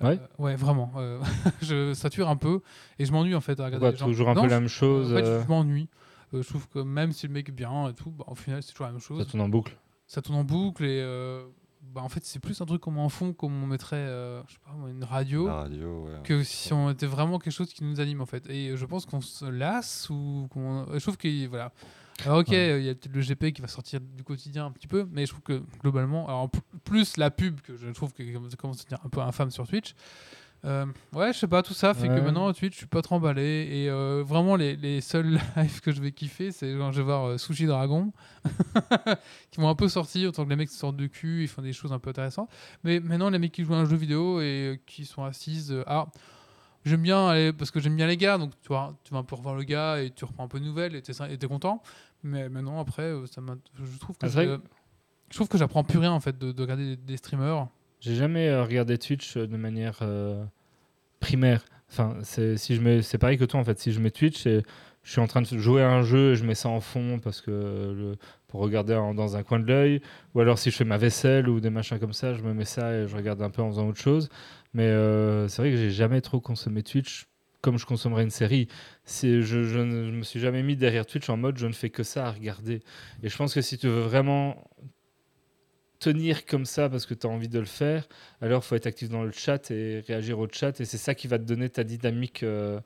Ouais. 0.01 0.18
Euh, 0.18 0.43
ouais, 0.43 0.57
vraiment. 0.57 0.91
euh, 0.97 1.20
je 1.62 1.93
sature 1.93 2.28
un 2.30 2.37
peu 2.37 2.61
et 2.99 3.05
je 3.05 3.12
m'ennuie 3.12 3.35
en 3.35 3.41
fait 3.43 3.61
à 3.61 3.66
regarder 3.66 3.91
les 3.93 3.97
gens. 3.97 4.07
toujours 4.07 4.30
un 4.30 4.35
Non, 4.35 4.43
peu 4.43 4.49
je- 4.49 4.55
la 4.55 4.61
même 4.61 4.68
chose 4.68 5.12
En 5.12 5.16
fait, 5.16 5.22
euh, 5.22 5.43
je 5.43 5.49
m'ennuie. 5.49 5.89
Euh, 6.32 6.43
je 6.43 6.49
trouve 6.49 6.66
que 6.68 6.78
même 6.78 7.12
si 7.12 7.26
le 7.26 7.32
mec 7.35 7.49
est 7.51 7.53
bien 7.53 7.91
et 7.91 7.93
tout, 7.95 8.11
bah, 8.11 8.24
au 8.26 8.35
final, 8.35 8.62
c'est 8.62 8.72
toujours 8.72 8.87
la 8.87 8.93
même 8.93 9.01
chose. 9.03 9.18
Ça 9.18 9.24
tourne 9.26 9.43
en 9.43 9.49
boucle. 9.51 9.76
ça 10.07 10.22
tourne 10.22 10.39
en 10.39 10.45
boucle 10.45 10.85
et 10.85 11.01
euh, 11.03 11.45
bah, 11.93 12.01
en 12.03 12.09
fait 12.09 12.24
c'est 12.24 12.39
plus 12.39 12.61
un 12.61 12.66
truc 12.66 12.80
comme 12.80 12.99
en 12.99 13.09
fond 13.09 13.32
comme 13.32 13.62
on 13.62 13.66
mettrait 13.66 13.97
euh, 13.97 14.43
je 14.49 14.53
sais 14.55 14.59
pas 14.64 14.72
une 14.89 15.05
radio 15.05 15.47
La 15.47 15.55
radio, 15.55 16.05
ouais. 16.07 16.22
que 16.24 16.43
si 16.43 16.72
on 16.72 16.91
était 16.91 17.07
vraiment 17.07 17.39
quelque 17.39 17.53
chose 17.53 17.72
qui 17.72 17.85
nous 17.85 18.01
anime 18.01 18.20
en 18.20 18.26
fait 18.26 18.49
et 18.49 18.76
je 18.76 18.87
pense 18.87 19.07
qu'on 19.07 19.20
se 19.20 19.45
lasse 19.45 20.09
ou 20.11 20.49
qu'on 20.51 20.87
je 20.93 20.99
trouve 20.99 21.16
que 21.16 21.47
voilà 21.49 21.72
alors 22.24 22.39
ok 22.39 22.49
il 22.49 22.55
Ouais. 22.55 22.82
y 22.85 22.89
a 22.91 22.95
peut-être 22.95 23.14
le 23.14 23.20
GP 23.20 23.53
qui 23.53 23.61
va 23.62 23.68
sortir 23.68 24.01
du 24.01 24.22
quotidien 24.24 24.66
un 24.66 24.70
petit 24.70 24.87
peu 24.89 25.07
mais 25.11 25.26
je 25.26 25.30
trouve 25.32 25.43
que 25.43 25.62
globalement 25.82 26.26
alors 26.28 26.51
plus 26.85 27.16
la 27.16 27.30
pub 27.30 27.61
que 27.61 27.76
je 27.76 27.89
trouve 27.91 28.12
que 28.12 28.22
ça 28.51 28.57
commence 28.57 28.80
à 28.80 28.85
devenir 28.85 29.01
un 29.05 29.09
peu 29.09 29.20
infâme 29.20 29.51
sur 29.51 29.66
Twitch 29.66 29.95
euh, 30.65 30.87
ouais 31.12 31.33
je 31.33 31.39
sais 31.39 31.47
pas 31.47 31.62
tout 31.62 31.75
ça 31.75 31.93
fait 31.95 32.09
Ouais. 32.09 32.17
que 32.17 32.21
maintenant 32.25 32.53
Twitch 32.53 32.73
je 32.73 32.79
suis 32.79 32.87
pas 32.87 33.03
trop 33.03 33.17
emballé. 33.17 33.69
Et 33.71 33.91
euh, 33.91 34.23
vraiment 34.27 34.57
les, 34.57 34.77
les 34.77 35.01
seuls 35.01 35.39
lives 35.57 35.81
que 35.81 35.93
je 35.93 36.01
vais 36.01 36.12
kiffer 36.12 36.53
c'est 36.53 36.73
quand 36.79 36.91
je 36.93 36.99
vais 36.99 37.05
voir 37.05 37.25
euh, 37.29 37.39
Sushi 37.39 37.67
Dragon 37.67 38.12
qui 39.51 39.61
m'ont 39.61 39.69
un 39.69 39.75
peu 39.75 39.89
sorti 39.89 40.27
autant 40.27 40.45
que 40.45 40.51
les 40.51 40.57
mecs 40.57 40.69
qui 40.71 40.77
sortent 40.77 40.97
de 40.97 41.07
cul 41.07 41.43
ils 41.43 41.49
font 41.49 41.62
des 41.62 41.73
choses 41.73 41.93
un 41.93 41.99
peu 41.99 42.11
intéressantes. 42.11 42.51
Mais 42.83 43.01
maintenant 43.01 43.31
les 43.31 43.39
mecs 43.39 43.53
qui 43.53 43.65
jouent 43.65 43.75
à 43.75 43.79
un 43.79 43.85
jeu 43.85 43.97
vidéo 43.97 44.41
et 44.41 44.81
qui 44.87 45.05
sont 45.05 45.25
assises 45.25 45.75
ah 45.87 46.07
j'aime 46.85 47.03
bien 47.03 47.29
aller 47.29 47.53
parce 47.53 47.71
que 47.71 47.81
j'aime 47.81 47.97
bien 47.97 48.07
les 48.07 48.17
gars 48.17 48.39
donc 48.39 48.53
tu 48.62 48.69
vois 48.69 48.95
tu 49.05 49.12
vas 49.12 49.19
un 49.21 49.25
peu 49.25 49.35
revoir 49.37 49.55
le 49.55 49.65
gars 49.65 50.01
et 50.03 50.11
tu 50.11 50.25
reprends 50.25 50.45
un 50.45 50.49
peu 50.49 50.61
de 50.61 50.65
nouvelles 50.65 50.95
et 50.95 51.03
t'es 51.03 51.12
et 51.31 51.39
t'es 51.39 51.47
content. 51.47 51.83
Mais 52.23 52.49
maintenant 52.49 52.81
après 52.81 53.12
ça 53.27 53.43
je 53.75 53.99
trouve 53.99 54.17
que 54.17 54.27
Ah, 54.27 54.59
je, 55.31 55.37
trouve 55.37 55.49
que 55.49 55.59
j'apprends 55.59 55.85
plus 55.85 55.99
rien 55.99 56.12
en 56.12 56.21
fait 56.21 56.39
de, 56.39 56.53
de 56.53 56.62
regarder 56.62 56.97
des, 56.97 57.03
des 57.03 57.17
streamers 57.19 57.67
J'ai 58.05 58.17
jamais 58.17 58.49
euh, 58.49 58.65
regardé 58.65 58.99
Twitch 58.99 59.35
euh, 59.39 59.47
de 59.47 59.57
manière 59.57 60.01
euh, 60.03 60.45
primaire. 61.21 61.65
Enfin, 61.91 62.19
c'est 62.23 62.59
si 62.59 62.75
je 62.77 62.83
mets, 62.83 63.01
c'est 63.01 63.17
pareil 63.17 63.39
que 63.39 63.47
toi 63.47 63.59
en 63.59 63.65
fait. 63.65 63.79
Si 63.79 63.93
je 63.93 64.01
mets 64.01 64.11
Twitch, 64.11 64.47
et 64.47 64.63
je 65.03 65.11
suis 65.11 65.21
en 65.23 65.27
train 65.27 65.41
de 65.41 65.47
jouer 65.47 65.81
à 65.81 65.91
un 65.91 66.03
jeu 66.03 66.33
et 66.33 66.37
je 66.37 66.45
mets 66.45 66.55
ça 66.55 66.69
en 66.69 66.81
fond 66.81 67.19
parce 67.19 67.41
que 67.41 68.15
pour 68.49 68.61
regarder 68.61 68.95
dans 69.15 69.37
un 69.37 69.43
coin 69.43 69.59
de 69.59 69.67
l'œil, 69.67 70.03
ou 70.35 70.41
alors 70.41 70.59
si 70.59 70.71
je 70.71 70.77
fais 70.77 70.85
ma 70.85 70.99
vaisselle 70.99 71.49
ou 71.49 71.61
des 71.61 71.71
machins 71.71 71.99
comme 71.99 72.13
ça, 72.13 72.35
je 72.35 72.43
me 72.43 72.53
mets 72.53 72.67
ça 72.67 72.93
et 72.93 73.09
je 73.09 73.17
regarde 73.17 73.41
un 73.41 73.51
peu 73.51 73.63
en 73.63 73.71
faisant 73.71 73.89
autre 73.89 74.01
chose. 74.01 74.29
Mais 74.75 74.89
c'est 75.49 75.63
vrai 75.63 75.71
que 75.71 75.77
j'ai 75.77 75.91
jamais 75.91 76.21
trop 76.21 76.41
consommé 76.41 76.83
Twitch 76.83 77.27
comme 77.63 77.79
je 77.79 77.87
consommerais 77.87 78.25
une 78.25 78.31
série. 78.31 78.69
Je 79.07 79.27
ne 79.29 80.11
je 80.11 80.17
me 80.17 80.23
suis 80.23 80.41
jamais 80.41 80.63
mis 80.63 80.77
derrière 80.77 81.07
Twitch 81.07 81.31
en 81.31 81.39
mode 81.39 81.57
je 81.57 81.67
ne 81.67 81.73
fais 81.73 81.91
que 81.91 82.03
ça 82.03 82.27
à 82.27 82.33
regarder. 82.33 82.83
Et 83.23 83.29
je 83.31 83.37
pense 83.37 83.55
que 83.55 83.63
si 83.63 83.79
tu 83.79 83.87
veux 83.87 84.01
vraiment 84.01 84.71
tenir 85.99 86.47
comme 86.47 86.67
ça 86.67 86.89
parce 86.89 87.07
que 87.07 87.15
tu 87.15 87.27
as 87.27 87.31
envie 87.31 87.49
de 87.49 87.59
le 87.59 87.65
faire, 87.65 88.07
alors 88.41 88.63
il 88.63 88.67
faut 88.67 88.75
être 88.75 88.87
actif 88.87 89.09
dans 89.09 89.23
le 89.23 89.33
chat 89.33 89.71
et 89.71 90.05
réagir 90.07 90.39
au 90.39 90.49
chat. 90.51 90.81
Et 90.81 90.85
c'est 90.85 90.99
ça 90.99 91.15
qui 91.15 91.29
va 91.29 91.39
te 91.39 91.45
donner 91.45 91.69
ta 91.71 91.85
dynamique 91.85 92.43
euh, 92.43 92.81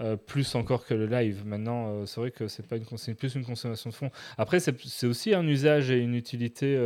euh, 0.00 0.16
plus 0.16 0.54
encore 0.54 0.86
que 0.86 0.94
le 0.94 1.06
live. 1.06 1.44
Maintenant, 1.46 1.88
euh, 1.88 2.06
c'est 2.06 2.20
vrai 2.20 2.30
que 2.30 2.46
c'est 2.48 2.66
pas 2.66 2.76
une 2.76 3.14
plus 3.14 3.34
une 3.34 3.44
consommation 3.44 3.90
de 3.90 3.94
fond. 3.94 4.10
Après, 4.36 4.60
c'est 4.60 5.06
aussi 5.06 5.34
un 5.34 5.46
usage 5.46 5.90
et 5.90 5.98
une 5.98 6.14
utilité 6.14 6.78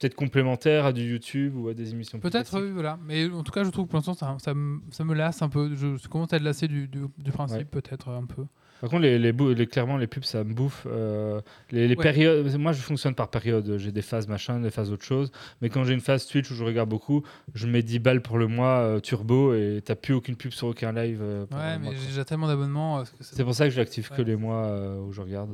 peut-être 0.00 0.14
complémentaire 0.16 0.86
à 0.86 0.92
du 0.92 1.02
YouTube 1.02 1.54
ou 1.56 1.68
à 1.68 1.74
des 1.74 1.90
émissions. 1.92 2.18
peut-être 2.18 2.58
oui, 2.60 2.70
voilà 2.72 2.98
mais 3.06 3.30
en 3.30 3.42
tout 3.44 3.52
cas 3.52 3.62
je 3.64 3.70
trouve 3.70 3.84
que 3.86 3.90
pour 3.90 3.98
l'instant 3.98 4.14
ça, 4.14 4.36
ça, 4.40 4.54
me- 4.54 4.80
ça 4.90 5.04
me 5.04 5.14
lasse 5.14 5.42
un 5.42 5.48
peu 5.48 5.70
je, 5.76 6.08
commence 6.08 6.32
à 6.32 6.36
être 6.36 6.42
lassé 6.42 6.66
du, 6.68 6.88
du, 6.88 7.00
du 7.18 7.30
principe 7.30 7.58
Ouais. 7.58 7.64
peut-être 7.82 8.08
un 8.08 8.24
peu 8.24 8.44
Par 8.80 8.88
contre, 8.88 9.02
les, 9.02 9.18
les, 9.18 9.66
clairement, 9.66 9.98
les 9.98 10.06
pubs, 10.06 10.24
ça 10.24 10.42
me 10.42 10.54
bouffe. 10.54 10.86
Euh, 10.90 11.42
les 11.70 11.86
les 11.86 11.96
Ouais. 11.96 12.02
périodes, 12.02 12.56
moi, 12.58 12.72
je 12.72 12.80
fonctionne 12.80 13.14
par 13.14 13.28
période. 13.28 13.76
J'ai 13.76 13.92
des 13.92 14.00
phases 14.00 14.26
machin, 14.26 14.58
des 14.58 14.70
phases 14.70 14.90
autre 14.90 15.04
chose. 15.04 15.30
Mais 15.60 15.68
quand 15.68 15.84
j'ai 15.84 15.92
une 15.92 16.00
phase 16.00 16.24
Twitch 16.26 16.50
où 16.50 16.54
je 16.54 16.64
regarde 16.64 16.88
beaucoup, 16.88 17.22
je 17.52 17.66
mets 17.66 17.82
10 17.82 17.98
balles 17.98 18.22
pour 18.22 18.38
le 18.38 18.46
mois 18.46 18.78
euh, 18.78 18.98
turbo 19.00 19.52
et 19.52 19.82
t'as 19.84 19.96
plus 19.96 20.14
aucune 20.14 20.34
pub 20.34 20.52
sur 20.52 20.68
aucun 20.68 20.92
live. 20.92 21.20
euh, 21.20 21.44
ouais 21.52 21.78
mais 21.78 21.94
j'ai 21.94 22.06
déjà 22.06 22.24
tellement 22.24 22.46
d'abonnements 22.48 23.00
euh, 23.00 23.04
C'est 23.20 23.44
pour 23.44 23.54
ça 23.54 23.66
que 23.66 23.70
je 23.74 23.78
l'active 23.78 24.08
que 24.08 24.22
les 24.22 24.36
mois 24.36 24.64
euh, 24.64 24.98
où 25.06 25.12
je 25.12 25.20
regarde. 25.20 25.50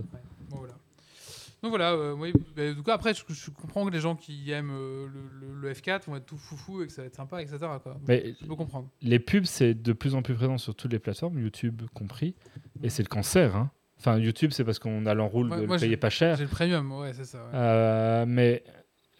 Bon, 0.48 0.58
voilà. 0.58 0.74
Donc 1.66 1.70
voilà, 1.70 1.94
euh, 1.94 2.12
oui, 2.12 2.32
bah, 2.56 2.72
du 2.72 2.80
coup, 2.80 2.92
après, 2.92 3.12
je, 3.12 3.22
je 3.28 3.50
comprends 3.50 3.84
que 3.84 3.90
les 3.90 3.98
gens 3.98 4.14
qui 4.14 4.52
aiment 4.52 4.70
euh, 4.72 5.08
le, 5.08 5.46
le- 5.48 5.54
le 5.60 5.72
F4 5.72 6.02
vont 6.06 6.14
être 6.14 6.26
tout 6.26 6.36
foufou 6.38 6.80
et 6.82 6.86
que 6.86 6.92
ça 6.92 7.02
va 7.02 7.08
être 7.08 7.16
sympa, 7.16 7.42
etc. 7.42 7.58
Quoi. 7.82 7.96
Mais 8.06 8.34
Je 8.40 8.46
peux 8.46 8.54
comprendre. 8.54 8.88
les 9.02 9.18
pubs, 9.18 9.46
c'est 9.46 9.74
de 9.74 9.92
plus 9.92 10.14
en 10.14 10.22
plus 10.22 10.34
présent 10.36 10.58
sur 10.58 10.76
toutes 10.76 10.92
les 10.92 11.00
plateformes, 11.00 11.40
YouTube 11.40 11.82
compris. 11.92 12.36
Et 12.84 12.88
c'est 12.88 13.02
le 13.02 13.08
cancer. 13.08 13.56
hein. 13.56 13.70
Enfin, 13.98 14.16
YouTube, 14.18 14.50
c'est 14.52 14.62
parce 14.64 14.78
qu'on 14.78 15.06
a 15.06 15.14
l'enroule 15.14 15.50
Ouais, 15.50 15.60
de 15.62 15.66
moi, 15.66 15.76
le 15.76 15.80
payer 15.80 15.96
pas 15.96 16.10
cher. 16.10 16.36
J'ai 16.36 16.44
le 16.44 16.50
premium, 16.50 16.92
ouais, 16.92 17.12
c'est 17.14 17.24
ça. 17.24 17.38
ouais. 17.38 17.50
Euh, 17.54 18.24
mais 18.28 18.62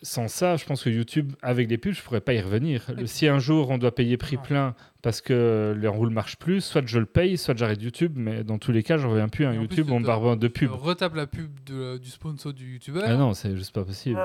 sans 0.03 0.29
ça, 0.29 0.57
je 0.57 0.65
pense 0.65 0.85
que 0.85 0.91
YouTube, 0.91 1.33
avec 1.43 1.69
les 1.71 1.79
pubs, 1.79 1.93
je 1.95 2.03
pourrais 2.03 2.21
pas 2.21 2.35
y 2.35 2.41
revenir. 2.41 2.87
Si 3.07 3.27
un 3.27 3.39
jour 3.39 3.71
on 3.71 3.79
doit 3.79 3.95
payer 3.95 4.17
prix 4.17 4.37
plein 4.37 4.75
parce 5.03 5.21
que 5.21 5.75
l'enroule 5.81 6.11
marche 6.11 6.37
plus, 6.37 6.61
soit 6.61 6.87
je 6.87 6.99
le 6.99 7.07
paye, 7.07 7.39
soit 7.39 7.57
j'arrête 7.57 7.83
YouTube. 7.83 8.13
Mais 8.17 8.45
dans 8.45 8.59
tous 8.59 8.73
les 8.73 8.83
cas, 8.83 8.99
je 8.99 9.07
reviens 9.07 9.29
plus 9.29 9.45
à 9.47 9.51
un 9.51 9.55
YouTube 9.55 9.91
on 9.91 10.01
barbe 10.01 10.39
de 10.39 10.49
pub. 10.49 10.71
retape 10.71 11.15
la 11.15 11.27
pub 11.27 11.51
de- 11.65 11.99
du 11.99 12.11
sponsor 12.11 12.53
du 12.53 12.75
youtubeur. 12.75 13.05
Ah 13.07 13.17
non, 13.17 13.33
c'est 13.35 13.57
juste 13.57 13.75
pas 13.75 13.85
possible. 13.85 14.21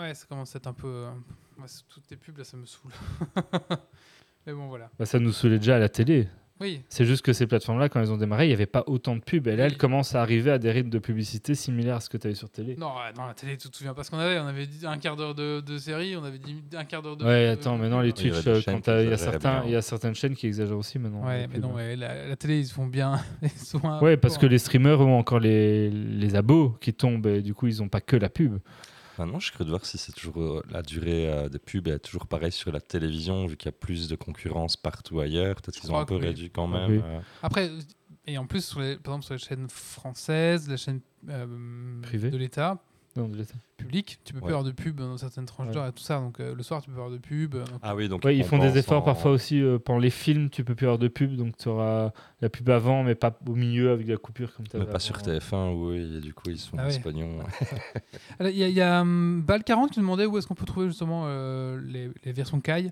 Ouais, 0.00 0.14
ça 0.14 0.26
commence 0.28 0.54
à 0.54 0.58
être 0.58 0.66
un 0.66 0.72
peu. 0.72 1.04
toutes 1.88 2.06
tes 2.06 2.16
pubs 2.16 2.36
là, 2.38 2.44
ça 2.44 2.56
me 2.56 2.66
saoule. 2.66 2.90
Mais 4.46 4.52
bon, 4.52 4.66
voilà. 4.66 4.90
Bah, 4.98 5.06
ça 5.06 5.18
nous 5.20 5.32
saoulait 5.32 5.58
déjà 5.58 5.76
à 5.76 5.78
la 5.78 5.88
télé. 5.88 6.26
Oui, 6.62 6.80
C'est 6.88 7.04
juste 7.04 7.22
que 7.24 7.32
ces 7.32 7.46
plateformes-là, 7.46 7.88
quand 7.88 8.00
elles 8.00 8.12
ont 8.12 8.16
démarré, 8.16 8.44
il 8.44 8.48
n'y 8.48 8.54
avait 8.54 8.66
pas 8.66 8.84
autant 8.86 9.16
de 9.16 9.20
pubs. 9.20 9.48
Et 9.48 9.56
là, 9.56 9.66
elles 9.66 9.76
commencent 9.76 10.14
à 10.14 10.22
arriver 10.22 10.50
à 10.52 10.58
des 10.58 10.70
rythmes 10.70 10.90
de 10.90 10.98
publicité 11.00 11.54
similaires 11.54 11.96
à 11.96 12.00
ce 12.00 12.08
que 12.08 12.16
tu 12.16 12.28
avais 12.28 12.36
sur 12.36 12.48
télé. 12.48 12.76
non, 13.16 13.26
la 13.26 13.34
télé, 13.34 13.56
tu 13.56 13.68
te 13.68 13.76
souviens 13.76 13.94
pas 13.94 14.04
ce 14.04 14.10
qu'on 14.10 14.18
avait 14.18 14.38
On 14.38 14.46
avait 14.46 14.66
dit 14.66 14.86
un 14.86 14.96
quart 14.98 15.16
d'heure 15.16 15.34
de, 15.34 15.60
de 15.60 15.76
série, 15.78 16.16
on 16.16 16.24
avait 16.24 16.38
dit 16.38 16.62
un 16.74 16.84
quart 16.84 17.02
d'heure 17.02 17.16
de. 17.16 17.24
Ouais, 17.24 17.48
attends, 17.48 17.76
maintenant 17.76 17.98
pub. 18.00 18.06
les 18.06 18.12
Il 18.22 18.26
y 18.28 18.30
avait 18.30 18.42
Twitch, 18.42 18.46
euh, 18.68 18.72
quand 18.72 18.88
il 19.02 19.08
y, 19.08 19.12
a 19.12 19.16
certains- 19.16 19.62
il 19.66 19.72
y 19.72 19.76
a 19.76 19.82
certaines 19.82 20.14
chaînes 20.14 20.36
qui 20.36 20.46
exagèrent 20.46 20.78
aussi 20.78 20.98
maintenant. 20.98 21.26
Ouais, 21.26 21.48
mais 21.52 21.58
non, 21.58 21.74
la, 21.76 22.28
la 22.28 22.36
télé, 22.36 22.60
ils 22.60 22.66
se 22.66 22.74
font 22.74 22.86
bien. 22.86 23.20
ils 23.42 23.80
Ouais, 24.00 24.16
parce 24.16 24.38
que 24.38 24.46
les 24.46 24.58
streamers 24.58 25.00
ont 25.00 25.18
encore 25.18 25.40
les, 25.40 25.90
les 25.90 26.36
abos 26.36 26.76
qui 26.80 26.94
tombent 26.94 27.26
et 27.26 27.42
du 27.42 27.54
coup, 27.54 27.66
ils 27.66 27.78
n'ont 27.78 27.88
pas 27.88 28.00
que 28.00 28.16
la 28.16 28.28
pub. 28.28 28.58
Maintenant, 29.18 29.38
je 29.38 29.46
suis 29.46 29.52
curieux 29.52 29.66
de 29.66 29.70
voir 29.70 29.84
si 29.84 29.98
c'est 29.98 30.12
toujours 30.12 30.40
euh, 30.40 30.62
la 30.70 30.82
durée 30.82 31.28
euh, 31.30 31.48
des 31.48 31.58
pubs 31.58 31.88
est 31.88 31.98
toujours 31.98 32.26
pareil 32.26 32.52
sur 32.52 32.72
la 32.72 32.80
télévision, 32.80 33.46
vu 33.46 33.56
qu'il 33.56 33.66
y 33.66 33.68
a 33.68 33.72
plus 33.72 34.08
de 34.08 34.16
concurrence 34.16 34.76
partout 34.76 35.20
ailleurs. 35.20 35.56
Peut-être 35.56 35.80
qu'ils 35.80 35.92
ont 35.92 35.98
un 35.98 36.04
peu 36.04 36.16
oui. 36.16 36.26
réduit 36.26 36.50
quand 36.50 36.66
même. 36.66 36.90
oui. 36.90 37.00
euh. 37.04 37.20
Après, 37.42 37.70
et 38.26 38.38
en 38.38 38.46
plus, 38.46 38.64
sur 38.64 38.80
les, 38.80 38.96
par 38.96 39.14
exemple, 39.14 39.24
sur 39.24 39.34
les 39.34 39.38
chaînes 39.40 39.68
françaises, 39.68 40.68
les 40.68 40.76
chaînes 40.76 41.00
euh, 41.28 42.00
Privées. 42.02 42.30
de 42.30 42.36
l'État, 42.36 42.82
Non, 43.14 43.30
publiques, 43.76 44.18
tu 44.24 44.32
peux 44.32 44.38
plus 44.38 44.46
Ouais. 44.46 44.52
avoir 44.52 44.64
de 44.64 44.70
pub 44.70 44.96
dans 44.98 45.18
certaines 45.18 45.44
tranches 45.44 45.66
Ouais. 45.68 45.74
d'heure 45.74 45.86
et 45.86 45.92
tout 45.92 46.02
ça. 46.02 46.18
Donc 46.18 46.40
euh, 46.40 46.54
le 46.54 46.62
soir, 46.62 46.80
tu 46.80 46.88
peux 46.88 46.96
avoir 46.96 47.10
de 47.10 47.18
pub. 47.18 47.54
euh, 47.54 47.64
donc- 47.64 47.80
Ah 47.82 47.94
oui, 47.94 48.08
donc 48.08 48.24
Ouais, 48.24 48.34
ils 48.36 48.42
font 48.44 48.56
des 48.58 48.78
efforts 48.78 49.02
en- 49.02 49.04
parfois 49.04 49.32
aussi. 49.32 49.60
euh, 49.60 49.78
pendant 49.78 49.98
les 49.98 50.08
films, 50.08 50.48
tu 50.48 50.64
peux 50.64 50.74
plus 50.74 50.86
avoir 50.86 50.98
de 50.98 51.08
pub, 51.08 51.36
donc 51.36 51.56
tu 51.58 51.68
auras 51.68 52.12
la 52.40 52.48
pub 52.48 52.70
avant, 52.70 53.02
mais 53.02 53.14
pas 53.14 53.38
au 53.46 53.54
milieu 53.54 53.90
avec 53.90 54.06
la 54.08 54.16
coupure 54.16 54.54
comme 54.54 54.66
tu 54.66 54.78
Mais 54.78 54.86
pas 54.86 54.98
sur 54.98 55.16
TF1, 55.18 55.72
oui, 55.74 56.16
et 56.16 56.20
du 56.20 56.32
coup, 56.32 56.44
ils 56.48 56.58
sont 56.58 56.76
Ah. 56.78 56.88
Alors, 58.38 58.50
Il 58.52 58.56
y 58.58 58.64
a, 58.64 58.68
y 58.68 58.80
a 58.80 59.02
hum, 59.02 59.44
Bal40 59.46 59.90
qui 59.90 60.00
demandait 60.00 60.24
où 60.26 60.38
est-ce 60.38 60.46
qu'on 60.46 60.54
peut 60.54 60.64
trouver 60.64 60.86
justement 60.86 61.24
euh, 61.26 61.78
les, 61.84 62.10
les 62.24 62.32
versions 62.32 62.60
Kai. 62.60 62.90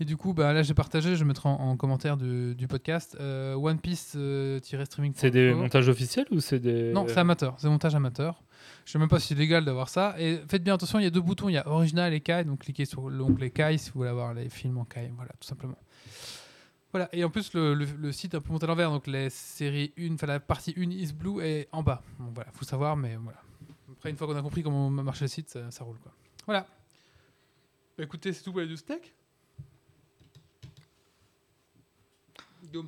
Et 0.00 0.04
du 0.04 0.16
coup, 0.16 0.32
bah, 0.34 0.52
là, 0.52 0.62
j'ai 0.62 0.74
partagé, 0.74 1.14
je 1.16 1.24
mettrai 1.24 1.48
en, 1.48 1.52
en 1.52 1.76
commentaire 1.76 2.16
du, 2.16 2.54
du 2.56 2.66
podcast, 2.66 3.16
euh, 3.20 3.54
One 3.54 3.78
Piece-streaming. 3.78 5.12
C'est 5.14 5.30
des 5.30 5.54
montages 5.54 5.88
officiels 5.88 6.26
ou 6.30 6.40
c'est 6.40 6.58
des. 6.58 6.92
Non, 6.92 7.06
c'est 7.08 7.18
amateur, 7.18 7.54
c'est 7.58 7.68
montage 7.68 7.94
amateur. 7.94 8.42
Je 8.84 8.90
sais 8.92 8.98
même 8.98 9.08
pas 9.08 9.20
si 9.20 9.28
c'est 9.28 9.34
légal 9.34 9.64
d'avoir 9.64 9.88
ça. 9.88 10.14
Et 10.18 10.40
faites 10.48 10.62
bien 10.64 10.74
attention, 10.74 10.98
il 10.98 11.04
y 11.04 11.06
a 11.06 11.10
deux 11.10 11.20
boutons, 11.20 11.48
il 11.48 11.52
y 11.52 11.56
a 11.58 11.66
original 11.68 12.12
et 12.12 12.20
Kai, 12.20 12.44
donc 12.44 12.60
cliquez 12.60 12.84
sur 12.84 13.08
l'onglet 13.08 13.50
Kai 13.50 13.78
si 13.78 13.90
vous 13.90 13.98
voulez 14.00 14.10
avoir 14.10 14.34
les 14.34 14.48
films 14.48 14.78
en 14.78 14.84
Kai, 14.84 15.12
voilà, 15.14 15.30
tout 15.40 15.46
simplement. 15.46 15.78
Voilà, 16.92 17.08
et 17.14 17.24
en 17.24 17.30
plus 17.30 17.54
le, 17.54 17.74
le- 17.74 17.86
le 17.86 18.12
site 18.12 18.34
est 18.34 18.36
un 18.36 18.40
peu 18.40 18.52
monté 18.52 18.64
à 18.64 18.66
l'envers, 18.66 18.90
donc 18.90 19.06
les 19.06 19.30
séries 19.30 19.92
1, 19.98 20.14
enfin 20.14 20.26
la 20.26 20.40
partie 20.40 20.74
1 20.76 20.90
is 20.90 21.12
blue 21.14 21.40
est 21.42 21.68
en 21.72 21.82
bas. 21.82 22.02
Donc 22.18 22.34
voilà, 22.34 22.50
faut 22.52 22.64
savoir, 22.66 22.96
mais 22.96 23.16
voilà. 23.16 23.38
Après, 23.92 24.10
une 24.10 24.16
fois 24.16 24.26
qu'on 24.26 24.36
a 24.36 24.42
compris 24.42 24.62
comment 24.62 24.90
marche 24.90 25.22
le 25.22 25.28
site, 25.28 25.48
ça, 25.48 25.70
ça 25.70 25.84
roule 25.84 25.98
quoi. 26.00 26.12
Voilà. 26.44 26.66
Bah, 27.96 28.04
écoutez, 28.04 28.32
c'est 28.32 28.42
tout 28.42 28.50
pour 28.52 28.60
les 28.60 28.66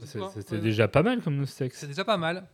C'est- 0.06 0.18
toi? 0.18 0.30
C'était 0.34 0.56
Ouais. 0.56 0.60
déjà 0.60 0.88
pas 0.88 1.02
mal 1.02 1.20
comme 1.22 1.36
nos 1.36 1.46
steaks. 1.46 1.74
C'est 1.74 1.86
déjà 1.86 2.04
pas 2.04 2.16
mal. 2.16 2.46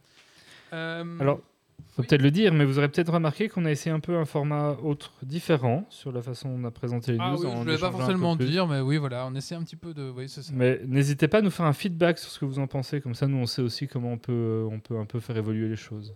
Euh, 0.72 1.18
Alors, 1.20 1.40
faut 1.88 2.02
Oui. 2.02 2.08
peut-être 2.08 2.22
le 2.22 2.30
dire, 2.30 2.52
mais 2.54 2.64
vous 2.64 2.78
aurez 2.78 2.88
peut-être 2.88 3.12
remarqué 3.12 3.48
qu'on 3.48 3.64
a 3.64 3.70
essayé 3.70 3.94
un 3.94 4.00
peu 4.00 4.16
un 4.16 4.24
format 4.24 4.72
autre, 4.82 5.12
différent 5.22 5.86
sur 5.90 6.12
la 6.12 6.22
façon 6.22 6.48
dont 6.50 6.62
on 6.62 6.64
a 6.64 6.70
présenté 6.70 7.12
les 7.12 7.18
Ah 7.20 7.30
news. 7.32 7.40
oui, 7.40 7.46
en 7.46 7.52
je 7.52 7.56
voulais 7.58 7.72
pas 7.72 7.88
échangeant 7.88 7.88
un 7.88 7.90
peu 7.92 7.98
forcément 8.04 8.36
dire, 8.36 8.66
mais 8.66 8.80
oui, 8.80 8.96
voilà, 8.96 9.26
on 9.26 9.34
essaie 9.34 9.54
un 9.54 9.62
petit 9.62 9.76
peu 9.76 9.94
de. 9.94 10.10
Oui, 10.10 10.28
c'est 10.28 10.42
ça. 10.42 10.52
Mais 10.54 10.80
n'hésitez 10.86 11.28
pas 11.28 11.38
à 11.38 11.42
nous 11.42 11.50
faire 11.50 11.66
un 11.66 11.72
feedback 11.72 12.18
sur 12.18 12.30
ce 12.30 12.38
que 12.38 12.44
vous 12.44 12.58
en 12.58 12.66
pensez, 12.66 13.00
comme 13.00 13.14
ça 13.14 13.26
nous 13.26 13.38
on 13.38 13.46
sait 13.46 13.62
aussi 13.62 13.86
comment 13.88 14.12
on 14.12 14.18
peut, 14.18 14.66
on 14.70 14.80
peut 14.80 14.98
un 14.98 15.06
peu 15.06 15.20
faire 15.20 15.36
évoluer 15.36 15.68
les 15.68 15.76
choses. 15.76 16.14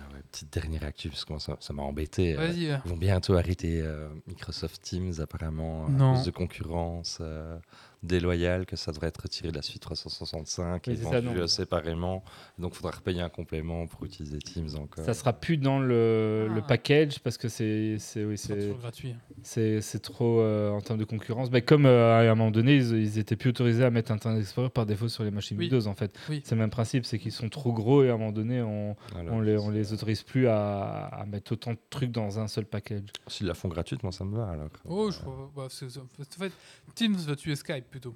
Ah 0.00 0.14
ouais, 0.14 0.20
petite 0.30 0.52
dernière 0.52 0.84
actu, 0.84 1.08
parce 1.08 1.24
que 1.24 1.36
ça 1.38 1.56
ça 1.58 1.72
m'a 1.72 1.82
embêté. 1.82 2.34
euh, 2.34 2.46
Vas-y. 2.46 2.70
euh. 2.70 2.76
Ils 2.84 2.90
vont 2.90 2.96
bientôt 2.96 3.34
arrêter 3.34 3.80
euh, 3.82 4.08
Microsoft 4.28 4.80
Teams 4.80 5.12
apparemment 5.20 5.86
à 5.86 5.90
Non. 5.90 6.14
cause 6.14 6.24
de 6.24 6.30
concurrence. 6.30 7.18
euh, 7.20 7.58
déloyal 8.02 8.66
que 8.66 8.76
ça 8.76 8.92
devrait 8.92 9.08
être 9.08 9.22
retiré 9.22 9.50
de 9.50 9.56
la 9.56 9.62
suite 9.62 9.82
365 9.82 10.84
Oui, 10.86 10.92
et 10.92 10.96
ça, 10.96 11.20
vendu 11.20 11.26
non. 11.26 11.42
euh, 11.42 11.46
séparément. 11.46 12.22
Donc, 12.58 12.72
il 12.74 12.76
faudra 12.76 12.92
repayer 12.92 13.20
un 13.20 13.28
complément 13.28 13.86
pour 13.86 14.04
utiliser 14.04 14.38
Teams 14.38 14.68
encore. 14.76 15.04
Ça 15.04 15.14
sera 15.14 15.32
plus 15.32 15.56
dans 15.56 15.78
le, 15.80 16.48
le 16.48 16.60
Ah. 16.60 16.66
package 16.68 17.18
parce 17.20 17.36
que 17.38 17.48
c'est 17.48 17.96
c'est 17.98 18.24
oui, 18.24 18.36
gratuit. 18.80 19.14
c'est 19.42 19.80
c'est 19.80 19.98
trop 20.00 20.40
euh, 20.40 20.70
en 20.70 20.80
termes 20.80 20.98
de 20.98 21.04
concurrence. 21.04 21.50
Mais 21.50 21.62
comme 21.62 21.86
euh, 21.86 22.12
à 22.18 22.30
un 22.30 22.34
moment 22.34 22.50
donné, 22.50 22.76
ils, 22.76 22.92
ils 22.96 23.18
étaient 23.18 23.36
plus 23.36 23.50
autorisés 23.50 23.84
à 23.84 23.90
mettre 23.90 24.12
Internet 24.12 24.40
Explorer 24.40 24.70
par 24.70 24.86
défaut 24.86 25.08
sur 25.08 25.24
les 25.24 25.30
machines 25.30 25.56
Oui. 25.58 25.64
Windows 25.70 25.86
en 25.88 25.94
fait. 25.94 26.16
Oui. 26.28 26.42
C'est 26.44 26.54
le 26.54 26.60
même 26.60 26.70
principe, 26.70 27.04
c'est 27.04 27.18
qu'ils 27.18 27.32
sont 27.32 27.48
trop 27.48 27.72
gros 27.72 28.04
et 28.04 28.10
à 28.10 28.14
un 28.14 28.18
moment 28.18 28.32
donné, 28.32 28.62
on, 28.62 28.96
Alors, 29.16 29.34
on, 29.34 29.40
les, 29.40 29.56
on 29.58 29.70
les 29.70 29.92
autorise 29.92 30.22
plus 30.22 30.46
à, 30.46 31.06
à 31.06 31.26
mettre 31.26 31.52
autant 31.52 31.72
de 31.72 31.78
trucs 31.90 32.10
dans 32.12 32.38
un 32.38 32.46
seul 32.48 32.64
package. 32.64 33.04
S'ils 33.26 33.46
la 33.46 33.54
font 33.54 33.68
gratuite, 33.68 34.02
moi, 34.02 34.12
ça 34.12 34.24
me 34.24 34.36
va 34.36 34.48
alors. 34.50 34.68
Oh, 34.86 35.10
je 35.10 35.18
crois. 35.18 35.50
bah, 35.56 35.64
en 35.64 35.68
fait, 35.68 36.52
Teams 36.94 37.14
va 37.16 37.36
tuer 37.36 37.56
Skype 37.56 37.86
plutôt. 37.90 38.14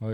Bah, 0.00 0.08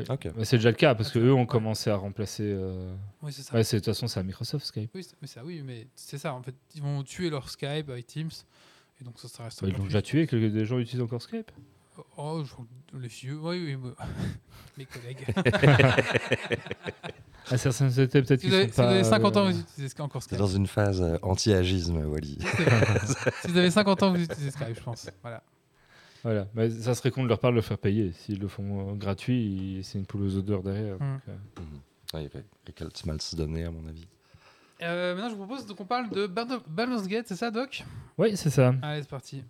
c'est 0.44 0.56
déjà 0.58 0.70
le 0.70 0.76
cas 0.76 0.94
parce 0.94 1.08
que 1.10 1.18
c'est 1.18 1.24
eux 1.24 1.30
vrai, 1.32 1.40
ont 1.40 1.46
commencé 1.46 1.90
à 1.90 1.96
remplacer. 1.96 2.44
euh, 2.44 2.94
Oui, 3.22 3.32
c'est 3.32 3.42
ça. 3.42 3.54
Ouais, 3.54 3.64
c'est- 3.64 3.76
de 3.76 3.80
toute 3.80 3.86
façon, 3.94 4.06
c'est 4.06 4.20
à 4.20 4.22
Microsoft 4.22 4.64
Skype. 4.66 4.90
Oui, 4.94 5.02
c'est- 5.02 5.16
mais 5.20 5.26
ça, 5.26 5.42
oui, 5.44 5.62
mais 5.64 5.88
c'est 5.96 6.18
ça. 6.18 6.32
En 6.34 6.42
fait, 6.42 6.54
ils 6.76 6.82
vont 6.82 7.02
tuer 7.02 7.28
leur 7.30 7.48
Skype 7.50 7.88
avec 7.88 8.06
Teams. 8.06 8.30
Et 9.00 9.04
donc, 9.04 9.18
ça, 9.18 9.26
ça 9.28 9.44
reste. 9.44 9.62
Bah, 9.62 9.68
ils 9.68 9.76
l'ont 9.76 9.84
déjà 9.84 10.02
tué, 10.02 10.26
que 10.28 10.36
des 10.36 10.64
gens 10.66 10.78
utilisent 10.78 11.02
encore 11.02 11.22
Skype. 11.22 11.50
Oh, 12.16 12.42
je 12.44 12.52
crois 12.52 12.64
que 12.92 12.96
les 12.98 13.08
vieux. 13.08 13.38
Oui, 13.42 13.64
oui, 13.64 13.76
mais- 13.76 13.90
mes 14.78 14.84
collègues. 14.86 15.26
Ah, 17.52 17.58
certains 17.58 17.90
c'était 17.90 18.22
peut-être 18.22 18.42
si 18.42 18.48
vous 18.48 18.54
avez, 18.54 18.66
sont 18.68 18.74
si 18.74 18.80
vous 18.80 18.86
avez 18.86 19.02
50 19.02 19.36
ans, 19.36 19.46
euh, 19.46 19.50
vous 19.50 19.58
utilisez 19.60 19.88
Skype- 19.88 20.02
encore 20.02 20.22
Skype. 20.22 20.38
dans 20.38 20.46
une 20.46 20.68
phase 20.68 21.00
euh, 21.02 21.16
anti-agisme, 21.22 21.96
Wally. 22.04 22.38
si 23.42 23.48
vous 23.50 23.56
avez 23.56 23.70
50 23.72 24.02
ans, 24.04 24.12
vous 24.12 24.22
utilisez 24.22 24.50
Skype, 24.52 24.76
je 24.76 24.80
pense. 24.82 25.08
Voilà. 25.22 25.42
Voilà, 26.22 26.46
Mais 26.54 26.70
ça 26.70 26.94
serait 26.94 27.10
con 27.10 27.22
de 27.22 27.28
leur 27.28 27.38
part 27.38 27.50
de 27.50 27.56
le 27.56 27.62
faire 27.62 27.78
payer. 27.78 28.12
S'ils 28.12 28.38
le 28.38 28.48
font 28.48 28.90
euh, 28.90 28.94
gratuit, 28.94 29.80
c'est 29.82 29.98
une 29.98 30.06
poule 30.06 30.22
aux 30.22 30.36
odeurs 30.36 30.62
derrière. 30.62 30.96
Mm. 30.96 30.98
donc, 30.98 31.20
euh, 31.28 32.16
Ouais, 32.18 32.22
il 32.22 32.24
mal 33.06 33.20
se 33.20 33.36
donner, 33.36 33.64
à 33.64 33.70
mon 33.70 33.86
avis. 33.86 34.06
Euh, 34.82 35.14
maintenant, 35.14 35.30
je 35.30 35.34
vous 35.34 35.46
propose 35.46 35.66
qu'on 35.74 35.84
parle 35.84 36.10
de 36.10 36.26
Baldur's 36.26 36.62
Baldur's 36.66 37.06
Gate, 37.06 37.26
c'est 37.28 37.36
ça, 37.36 37.50
Doc? 37.50 37.84
Oui, 38.18 38.36
c'est 38.36 38.50
ça. 38.50 38.74
Allez, 38.82 39.02
c'est 39.02 39.08
parti. 39.08 39.44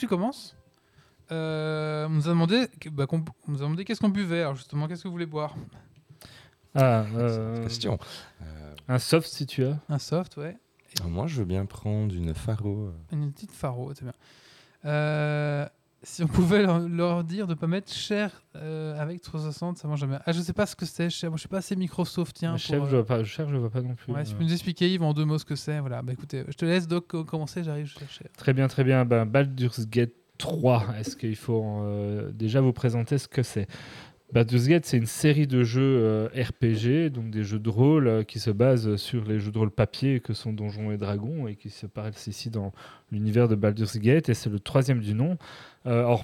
Que 0.00 0.06
tu 0.06 0.08
commences, 0.08 0.56
euh, 1.30 2.06
on 2.06 2.10
nous 2.10 2.26
a 2.26 2.30
demandé, 2.30 2.68
que- 2.80 2.88
bah, 2.88 3.06
qu'on- 3.06 3.24
on 3.48 3.52
nous 3.52 3.58
a 3.58 3.64
demandé 3.64 3.84
qu'est-ce 3.84 4.00
qu'on 4.00 4.08
buvait. 4.08 4.40
Alors, 4.40 4.56
justement, 4.56 4.88
qu'est-ce 4.88 5.02
que 5.02 5.08
vous 5.08 5.12
voulez 5.12 5.26
boire? 5.26 5.54
Ah, 6.74 7.04
euh, 7.16 7.62
question. 7.64 7.98
Euh, 8.42 8.74
un 8.88 8.98
soft 8.98 9.28
si 9.28 9.44
tu 9.46 9.64
as. 9.64 9.78
Un 9.88 9.98
soft, 9.98 10.36
ouais. 10.38 10.56
moi, 11.04 11.26
je 11.26 11.36
veux 11.38 11.44
bien 11.44 11.66
prendre 11.66 12.14
une 12.14 12.34
Faro. 12.34 12.86
euh, 12.86 12.92
Une 13.12 13.32
petite 13.32 13.52
faro, 13.52 13.92
c'est 13.94 14.04
bien. 14.04 14.14
Euh, 14.86 15.66
si 16.02 16.22
on 16.22 16.26
pouvait 16.26 16.62
leur, 16.62 16.78
leur 16.88 17.24
dire 17.24 17.46
de 17.46 17.54
pas 17.54 17.66
mettre 17.66 17.92
cher 17.92 18.42
euh, 18.56 18.98
avec 19.00 19.20
360, 19.20 19.78
ça 19.78 19.86
mange 19.88 20.00
jamais. 20.00 20.16
Ah, 20.24 20.32
je 20.32 20.40
sais 20.40 20.52
pas 20.52 20.64
ce 20.66 20.74
que 20.74 20.86
c'est. 20.86 21.10
Cher. 21.10 21.30
Moi, 21.30 21.36
je 21.36 21.40
suis 21.40 21.48
pas 21.48 21.58
assez 21.58 21.76
Microsoft. 21.76 22.34
Tiens, 22.36 22.56
chef, 22.56 22.78
pour, 22.78 22.86
je 22.88 22.96
vois 22.96 23.06
pas. 23.06 23.22
Chef, 23.24 23.48
je 23.50 23.56
vois 23.56 23.70
pas 23.70 23.82
non 23.82 23.94
plus. 23.94 24.12
Ouais, 24.12 24.24
si 24.24 24.30
tu 24.30 24.36
Euh, 24.36 24.38
peux 24.38 24.44
nous 24.44 24.52
expliquer, 24.52 24.90
Yves, 24.92 25.02
en 25.02 25.12
deux 25.12 25.24
mots 25.24 25.38
ce 25.38 25.44
que 25.44 25.56
c'est. 25.56 25.78
Voilà, 25.80 26.00
bah 26.02 26.12
écoutez, 26.12 26.44
je 26.48 26.54
te 26.54 26.64
laisse, 26.64 26.88
Doc, 26.88 27.06
co- 27.08 27.24
commencer, 27.24 27.62
j'arrive, 27.62 27.86
je 27.86 27.98
cherche. 27.98 28.22
Très 28.36 28.52
bien, 28.52 28.66
très 28.68 28.82
bien. 28.84 29.04
Ben, 29.04 29.26
Baldur's 29.26 29.86
Gate 29.86 30.12
3, 30.38 30.86
est-ce 30.98 31.16
qu'il 31.16 31.36
faut 31.36 31.62
euh, 31.82 32.30
déjà 32.32 32.60
vous 32.62 32.72
présenter 32.72 33.18
ce 33.18 33.28
que 33.28 33.42
c'est? 33.42 33.68
Baldur's 34.32 34.68
Gate, 34.68 34.86
c'est 34.86 34.96
une 34.96 35.06
série 35.06 35.48
de 35.48 35.64
jeux 35.64 35.98
euh, 36.02 36.28
RPG, 36.28 37.10
donc 37.10 37.30
des 37.30 37.42
jeux 37.42 37.58
de 37.58 37.68
rôle 37.68 38.06
euh, 38.06 38.22
qui 38.22 38.38
se 38.38 38.50
basent 38.50 38.94
sur 38.94 39.24
les 39.24 39.40
jeux 39.40 39.50
de 39.50 39.58
rôle 39.58 39.72
papier 39.72 40.20
que 40.20 40.34
sont 40.34 40.52
Donjons 40.52 40.92
et 40.92 40.96
Dragons 40.96 41.48
et 41.48 41.56
qui 41.56 41.68
se 41.68 41.86
passent 41.86 42.28
ici 42.28 42.48
dans 42.48 42.72
l'univers 43.10 43.48
de 43.48 43.56
Baldur's 43.56 43.98
Gate 43.98 44.28
et 44.28 44.34
c'est 44.34 44.50
le 44.50 44.60
troisième 44.60 45.00
du 45.00 45.14
nom. 45.14 45.36
Euh, 45.86 46.16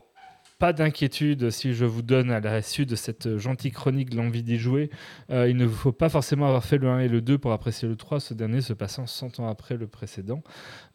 pas 0.59 0.73
d'inquiétude 0.73 1.51
si 1.51 1.75
je 1.75 1.85
vous 1.85 2.03
donne 2.03 2.31
à 2.31 2.41
la 2.41 2.63
suite 2.63 2.89
de 2.89 2.97
cette 2.97 3.37
gentille 3.37 3.73
chronique 3.73 4.15
l'envie 4.15 4.43
d'y 4.43 4.57
jouer. 4.57 4.91
Euh, 5.31 5.49
il 5.49 5.57
ne 5.57 5.69
faut 5.69 5.93
pas 5.93 6.09
forcément 6.09 6.47
avoir 6.47 6.65
fait 6.65 6.79
le 6.79 6.89
1 6.89 7.01
et 7.01 7.09
le 7.09 7.21
2 7.21 7.37
pour 7.37 7.53
apprécier 7.53 7.87
le 7.87 7.97
3, 7.97 8.21
ce 8.21 8.35
dernier 8.35 8.63
se 8.63 8.73
passant 8.73 9.07
100 9.07 9.41
ans 9.41 9.49
après 9.49 9.77
le 9.77 9.87
précédent. 9.87 10.43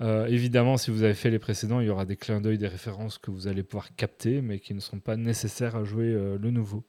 Euh, 0.01 0.25
évidemment, 0.25 0.77
si 0.77 0.89
vous 0.89 1.03
avez 1.03 1.13
fait 1.13 1.29
les 1.29 1.37
précédents, 1.37 1.79
il 1.79 1.87
y 1.87 1.89
aura 1.89 2.05
des 2.05 2.15
clins 2.15 2.41
d'œil, 2.41 2.57
des 2.57 2.67
références 2.67 3.19
que 3.19 3.29
vous 3.29 3.47
allez 3.47 3.61
pouvoir 3.61 3.95
capter, 3.95 4.41
mais 4.41 4.59
qui 4.59 4.73
ne 4.73 4.79
sont 4.79 4.99
pas 4.99 5.15
nécessaires 5.15 5.75
à 5.75 5.83
jouer 5.83 6.07
euh, 6.07 6.37
le 6.41 6.49
nouveau. 6.49 6.83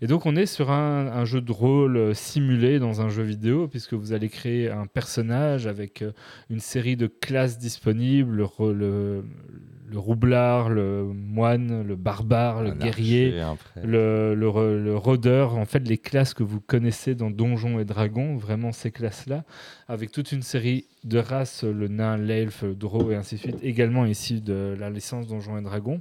Et 0.00 0.06
donc, 0.06 0.26
on 0.26 0.36
est 0.36 0.46
sur 0.46 0.70
un, 0.70 1.24
jeu 1.24 1.40
de 1.40 1.52
rôle 1.52 2.14
simulé 2.14 2.78
dans 2.78 3.00
un 3.00 3.08
jeu 3.08 3.22
vidéo, 3.22 3.66
puisque 3.68 3.94
vous 3.94 4.12
allez 4.12 4.28
créer 4.28 4.70
un 4.70 4.86
personnage 4.86 5.66
avec 5.66 6.04
une 6.50 6.60
série 6.60 6.96
de 6.96 7.06
classes 7.06 7.58
disponibles 7.58 8.42
le 9.94 10.00
roublard, 10.00 10.68
le 10.68 11.04
moine, 11.04 11.82
le 11.82 11.94
barbare, 11.94 12.62
le 12.62 12.72
guerrier, 12.72 13.40
le, 13.82 14.34
le, 14.34 14.82
le 14.82 14.96
rôdeur, 14.96 15.56
en 15.56 15.64
fait, 15.64 15.78
les 15.88 15.98
classes 15.98 16.34
que 16.34 16.42
vous 16.42 16.60
connaissez 16.60 17.14
dans 17.14 17.30
Donjons 17.30 17.78
et 17.78 17.84
Dragons, 17.84 18.36
vraiment 18.36 18.72
ces 18.72 18.90
classes-là, 18.90 19.44
avec 19.86 20.10
toute 20.10 20.32
une 20.32 20.42
série 20.42 20.86
de 21.04 21.18
races, 21.18 21.64
le 21.64 21.88
nain, 21.88 22.16
l'elfe, 22.16 22.62
le 22.62 22.74
drow 22.74 23.10
et 23.10 23.14
ainsi 23.14 23.36
de 23.36 23.40
suite, 23.40 23.58
également 23.62 24.06
issus 24.06 24.40
de 24.40 24.74
la 24.78 24.88
licence 24.90 25.26
Donjons 25.26 25.58
et 25.58 25.62
Dragons. 25.62 26.00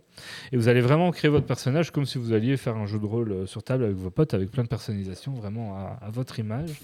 Et 0.52 0.58
vous 0.58 0.70
allez 0.70 0.82
vraiment 0.82 1.12
créer 1.12 1.30
votre 1.30 1.46
personnage 1.46 1.92
comme 1.92 2.06
si 2.06 2.18
vous 2.18 2.32
alliez 2.34 2.56
faire 2.56 2.78
un 2.78 2.86
jeu 2.86 3.00
de 3.00 3.06
rôle 3.06 3.32
euh, 3.32 3.46
sur 3.46 3.64
table 3.64 3.84
avec 3.84 3.98
vos 3.98 4.10
potes, 4.10 4.34
avec 4.34 4.50
plein 4.50 4.64
de 4.64 4.70
personnalisation, 4.70 5.34
vraiment 5.34 5.76
à, 5.76 6.10
votre 6.10 6.40
image. 6.40 6.82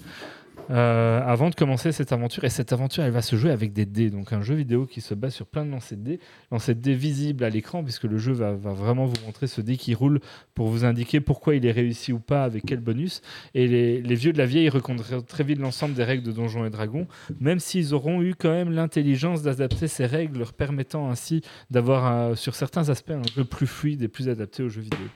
Euh, 0.68 1.22
avant 1.24 1.48
de 1.48 1.54
commencer 1.54 1.90
cette 1.90 2.12
aventure, 2.12 2.44
et 2.44 2.50
cette 2.50 2.72
aventure, 2.72 3.02
elle 3.02 3.12
va 3.12 3.22
se 3.22 3.34
jouer 3.34 3.50
avec 3.50 3.72
des 3.72 3.86
dés, 3.86 4.10
donc 4.10 4.32
un 4.32 4.42
jeu 4.42 4.54
vidéo 4.54 4.84
qui 4.84 5.00
se 5.00 5.14
base 5.14 5.32
sur 5.32 5.46
plein 5.46 5.64
de 5.64 5.70
lancers 5.70 5.96
de 5.96 6.02
dés, 6.02 6.20
lancers 6.52 6.74
de 6.74 6.80
dés 6.80 6.94
visibles 6.94 7.44
à 7.44 7.48
l'écran, 7.48 7.82
puisque 7.82 8.04
le 8.04 8.18
jeu 8.18 8.32
va, 8.32 8.52
va 8.52 8.72
vraiment 8.72 9.06
vous 9.06 9.16
montrer 9.24 9.46
ce 9.46 9.62
dé 9.62 9.78
qui 9.78 9.94
roule 9.94 10.20
pour 10.54 10.68
vous 10.68 10.84
indiquer 10.84 11.20
pourquoi 11.20 11.54
il 11.54 11.64
est 11.64 11.72
réussi 11.72 12.12
ou 12.12 12.20
pas, 12.20 12.44
avec 12.44 12.64
quel 12.66 12.80
bonus. 12.80 13.22
Et 13.54 13.66
les, 13.66 14.02
les 14.02 14.14
vieux 14.14 14.34
de 14.34 14.38
la 14.38 14.46
vieille 14.46 14.68
reconnaîtront 14.68 15.22
très 15.22 15.44
vite 15.44 15.58
l'ensemble 15.58 15.94
des 15.94 16.04
règles 16.04 16.24
de 16.24 16.32
Donjons 16.32 16.66
et 16.66 16.70
Dragons, 16.70 17.06
même 17.40 17.58
s'ils 17.58 17.94
auront 17.94 18.09
eu 18.20 18.34
quand 18.34 18.50
même 18.50 18.70
l'intelligence 18.72 19.42
d'adapter 19.42 19.86
ces 19.88 20.06
règles, 20.06 20.38
leur 20.38 20.52
permettant 20.52 21.10
ainsi 21.10 21.42
d'avoir 21.70 22.04
un- 22.06 22.34
sur 22.34 22.54
certains 22.54 22.88
aspects 22.88 23.10
un 23.12 23.22
jeu 23.34 23.44
plus 23.44 23.66
fluide 23.66 24.02
et 24.02 24.08
plus 24.08 24.28
adapté 24.28 24.62
aux 24.62 24.68
jeux 24.68 24.80
vidéo. 24.82 25.06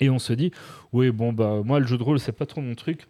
Et 0.00 0.10
on 0.10 0.18
se 0.18 0.32
dit, 0.32 0.50
oui, 0.92 1.10
bon, 1.10 1.32
bah, 1.32 1.62
moi, 1.64 1.80
le 1.80 1.86
jeu 1.86 1.96
de 1.96 2.02
rôle, 2.02 2.18
c'est 2.18 2.32
pas 2.32 2.46
trop 2.46 2.60
mon 2.60 2.74
truc. 2.74 3.06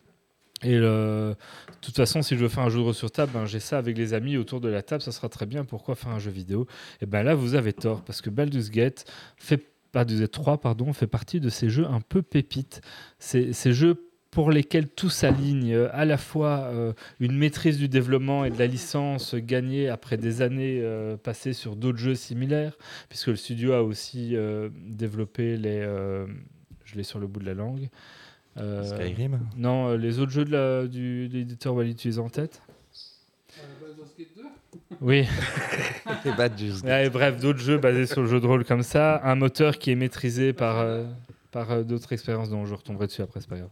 Et 0.62 0.79
de 0.79 1.35
toute 1.83 1.97
façon, 1.97 2.23
si 2.23 2.35
je 2.37 2.41
veux 2.41 2.49
faire 2.49 2.62
un 2.64 2.69
jeu 2.71 2.79
de 2.79 2.85
rôle 2.85 2.95
sur 2.95 3.11
table, 3.11 3.33
ben, 3.35 3.45
j'ai 3.45 3.61
ça 3.61 3.77
avec 3.79 3.97
les 3.99 4.14
amis 4.14 4.37
autour 4.37 4.61
de 4.61 4.69
la 4.69 4.83
table, 4.83 5.03
ça 5.03 5.12
sera 5.12 5.29
très 5.29 5.47
bien. 5.47 5.64
Pourquoi 5.64 5.95
faire 5.97 6.12
un 6.12 6.19
jeu 6.19 6.31
vidéo? 6.31 6.67
Et 7.03 7.07
ben 7.07 7.23
là, 7.23 7.35
vous 7.35 7.55
avez 7.55 7.73
tort, 7.73 8.03
parce 8.03 8.23
que 8.23 8.31
Baldur's 8.31 8.71
Gate 8.71 9.05
fait 9.37 9.67
Baldur's 9.93 10.21
Gate 10.21 10.31
3, 10.33 10.59
pardon, 10.59 10.93
fait 10.93 11.07
partie 11.07 11.41
de 11.41 11.49
ces 11.49 11.69
jeux 11.69 11.87
un 11.87 12.01
peu 12.01 12.23
pépites. 12.23 12.81
C'est 13.19 13.53
ces 13.53 13.73
jeux 13.73 14.05
pour 14.37 14.51
lesquels 14.51 14.87
tout 14.87 15.09
s'aligne, 15.09 15.74
à 15.95 16.05
la 16.05 16.18
fois 16.18 16.68
euh, 16.70 16.93
une 17.20 17.39
maîtrise 17.39 17.78
du 17.78 17.89
développement 17.89 18.45
et 18.45 18.51
de 18.51 18.59
la 18.59 18.66
licence 18.66 19.34
gagnée 19.34 19.89
après 19.89 20.18
des 20.18 20.43
années 20.43 20.80
euh, 20.82 21.16
passées 21.16 21.55
sur 21.55 21.74
d'autres 21.74 21.97
jeux 21.97 22.14
similaires, 22.14 22.76
puisque 23.09 23.28
le 23.28 23.37
studio 23.37 23.72
a 23.72 23.82
aussi 23.82 24.37
euh, 24.37 24.68
développé 24.74 25.57
les... 25.57 25.80
euh, 25.80 26.26
je 26.84 26.97
l'ai 26.97 27.03
sur 27.03 27.18
le 27.18 27.26
bout 27.26 27.41
de 27.41 27.47
la 27.47 27.55
langue. 27.55 27.89
Euh, 28.59 28.82
Skyrim 28.84 29.41
non, 29.57 29.89
euh, 29.89 29.97
les 29.97 30.18
autres 30.18 30.32
jeux 30.32 30.45
de 30.45 30.53
la- 30.53 30.87
du, 30.87 31.28
de 31.30 31.32
l'éditeur 31.32 31.72
Wally, 31.74 31.95
tu 31.95 32.09
les 32.09 32.18
as 32.18 32.22
en 32.22 32.28
tête 32.28 32.61
Oui. 35.01 35.26
Et 36.26 36.30
Baldur's 36.37 36.82
Gate. 36.82 36.91
Ouais, 36.91 37.09
bref, 37.09 37.41
d'autres 37.41 37.59
jeux 37.61 37.78
basés 37.78 38.05
sur 38.05 38.20
le 38.20 38.28
jeu 38.28 38.39
de 38.41 38.47
rôle 38.47 38.66
comme 38.66 38.82
ça. 38.82 39.18
Un 39.24 39.34
moteur 39.34 39.78
qui 39.78 39.93
est 39.93 39.95
maîtrisé 39.97 40.53
par, 40.53 40.78
euh, 40.80 41.05
par 41.53 41.70
euh, 41.70 41.82
d'autres 41.84 42.12
expériences 42.12 42.51
dont 42.51 42.66
je 42.66 42.74
retomberai 42.74 43.07
dessus 43.07 43.22
après, 43.22 43.41
c'est 43.41 43.49
pas 43.49 43.57
grave. 43.57 43.70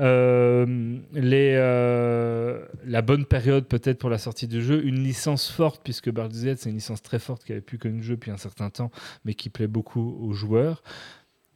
Euh, 0.00 0.98
euh, 1.14 2.66
la 2.84 3.02
bonne 3.02 3.24
période 3.26 3.66
peut-être 3.66 3.98
pour 3.98 4.10
la 4.10 4.18
sortie 4.18 4.48
du 4.48 4.62
jeu, 4.62 4.84
une 4.84 5.02
licence 5.02 5.48
forte, 5.48 5.82
puisque 5.84 6.10
Baldur's 6.10 6.44
Gate 6.44 6.58
c'est 6.58 6.70
une 6.70 6.76
licence 6.76 7.02
très 7.02 7.18
forte 7.20 7.44
qui 7.44 7.52
avait 7.52 7.60
plus 7.60 7.78
connu 7.78 7.98
le 7.98 8.02
jeu 8.02 8.14
depuis 8.14 8.32
un 8.32 8.36
certain 8.36 8.70
temps, 8.70 8.90
mais 9.24 9.34
qui 9.34 9.50
plaît 9.50 9.68
beaucoup 9.68 10.18
aux 10.20 10.32
joueurs. 10.32 10.82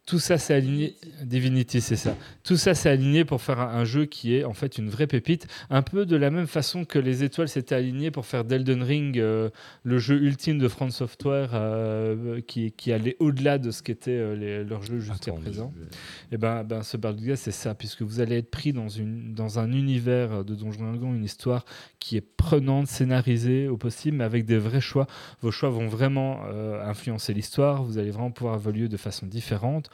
Tout 0.09 0.17
ça, 0.17 0.39
c'est 0.39 0.55
aligné. 0.55 0.95
Divinity, 1.23 1.81
c'est 1.81 1.95
ça. 1.95 2.15
Tout 2.43 2.57
ça, 2.57 2.73
c'est 2.73 2.89
aligné 2.89 3.25
pour 3.25 3.43
faire 3.43 3.59
un, 3.59 3.67
un 3.67 3.85
jeu 3.85 4.05
qui 4.05 4.35
est 4.35 4.43
en 4.43 4.53
fait 4.53 4.79
une 4.79 4.89
vraie 4.89 5.05
pépite. 5.05 5.45
Un 5.69 5.83
peu 5.83 6.07
de 6.07 6.15
la 6.15 6.31
même 6.31 6.47
façon 6.47 6.83
que 6.83 6.97
les 6.97 7.23
étoiles 7.23 7.47
s'étaient 7.47 7.75
alignées 7.75 8.09
pour 8.09 8.25
faire 8.25 8.43
d'Elden 8.43 8.81
Ring 8.81 9.19
euh, 9.19 9.51
le 9.83 9.99
jeu 9.99 10.19
ultime 10.19 10.57
de 10.57 10.67
France 10.67 10.95
Software 10.95 11.51
euh, 11.53 12.41
qui, 12.41 12.71
qui 12.71 12.91
allait 12.91 13.17
au-delà 13.19 13.59
de 13.59 13.69
ce 13.69 13.83
qu'était 13.83 14.17
euh, 14.17 14.63
leur 14.63 14.81
jeu 14.81 14.99
jusqu'à 14.99 15.31
présent. 15.31 15.71
ouais. 15.79 15.87
Et 16.31 16.37
ben, 16.37 16.63
ben 16.63 16.81
ce 16.81 16.97
Baldur's 16.97 17.39
c'est 17.39 17.51
ça, 17.51 17.75
puisque 17.75 18.01
vous 18.01 18.19
allez 18.19 18.37
être 18.37 18.49
pris 18.49 18.73
dans, 18.73 18.89
une, 18.89 19.35
dans 19.35 19.59
un 19.59 19.71
univers 19.71 20.43
de 20.43 20.55
Donjons 20.55 20.91
et 20.91 20.97
Dragons, 20.97 21.13
une 21.13 21.23
histoire 21.23 21.65
qui 21.99 22.17
est 22.17 22.21
prenante, 22.21 22.87
scénarisée 22.87 23.67
au 23.67 23.77
possible, 23.77 24.17
mais 24.17 24.23
avec 24.23 24.45
des 24.45 24.57
vrais 24.57 24.81
choix. 24.81 25.05
Vos 25.41 25.51
choix 25.51 25.69
vont 25.69 25.87
vraiment 25.87 26.39
euh, 26.47 26.83
influencer 26.89 27.33
l'histoire, 27.33 27.83
vous 27.83 27.99
allez 27.99 28.09
vraiment 28.09 28.31
pouvoir 28.31 28.55
évoluer 28.55 28.87
de 28.87 28.97
façon 28.97 29.27
différente. 29.27 29.91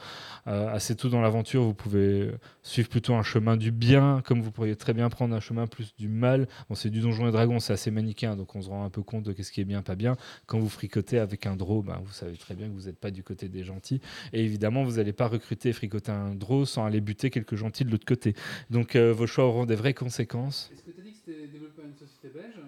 Euh, 0.47 0.67
assez 0.71 0.95
tôt 0.95 1.09
dans 1.09 1.21
l'aventure, 1.21 1.63
vous 1.63 1.73
pouvez 1.73 2.29
suivre 2.61 2.87
plutôt 2.87 3.15
un 3.15 3.23
chemin 3.23 3.57
du 3.57 3.71
bien, 3.71 4.21
comme 4.25 4.41
vous 4.41 4.51
pourriez 4.51 4.75
très 4.75 4.93
bien 4.93 5.09
prendre 5.09 5.33
un 5.33 5.39
chemin 5.39 5.65
plus 5.65 5.95
du 5.95 6.07
mal. 6.07 6.47
Bon, 6.69 6.75
c'est 6.75 6.91
du 6.91 6.99
Donjons 6.99 7.27
et 7.27 7.31
Dragons, 7.31 7.59
c'est 7.59 7.73
assez 7.73 7.89
manichéen, 7.89 8.35
donc 8.35 8.55
on 8.55 8.61
se 8.61 8.69
rend 8.69 8.85
un 8.85 8.91
peu 8.91 9.01
compte 9.01 9.23
de 9.23 9.41
ce 9.41 9.51
qui 9.51 9.61
est 9.61 9.65
bien, 9.65 9.81
pas 9.81 9.95
bien. 9.95 10.17
Quand 10.45 10.59
vous 10.59 10.69
fricotez 10.69 11.17
avec 11.17 11.47
un 11.47 11.55
draw, 11.55 11.81
ben, 11.81 11.99
vous 12.03 12.11
savez 12.11 12.37
très 12.37 12.53
bien 12.53 12.67
que 12.67 12.73
vous 12.73 12.85
n'êtes 12.85 12.99
pas 12.99 13.09
du 13.09 13.23
côté 13.23 13.49
des 13.49 13.63
gentils. 13.63 14.01
Et 14.33 14.43
évidemment, 14.43 14.83
vous 14.83 14.97
n'allez 14.97 15.13
pas 15.13 15.27
recruter 15.27 15.69
et 15.69 15.73
fricoter 15.73 16.11
un 16.11 16.35
draw 16.35 16.65
sans 16.65 16.85
aller 16.85 17.01
buter 17.01 17.31
quelques 17.31 17.55
gentils 17.55 17.85
de 17.85 17.91
l'autre 17.91 18.05
côté. 18.05 18.35
Donc 18.69 18.95
euh, 18.95 19.11
vos 19.11 19.25
choix 19.25 19.45
auront 19.45 19.65
des 19.65 19.75
vraies 19.75 19.95
conséquences. 19.95 20.69
Est-ce 20.71 20.83
que 20.83 20.91
tu 20.91 20.99
as 20.99 21.03
dit 21.03 21.11
que 21.11 21.17
c'était 21.17 21.47
développé 21.47 21.81
par 21.81 21.85
une 21.85 21.95
société 21.95 22.29
belge? 22.29 22.61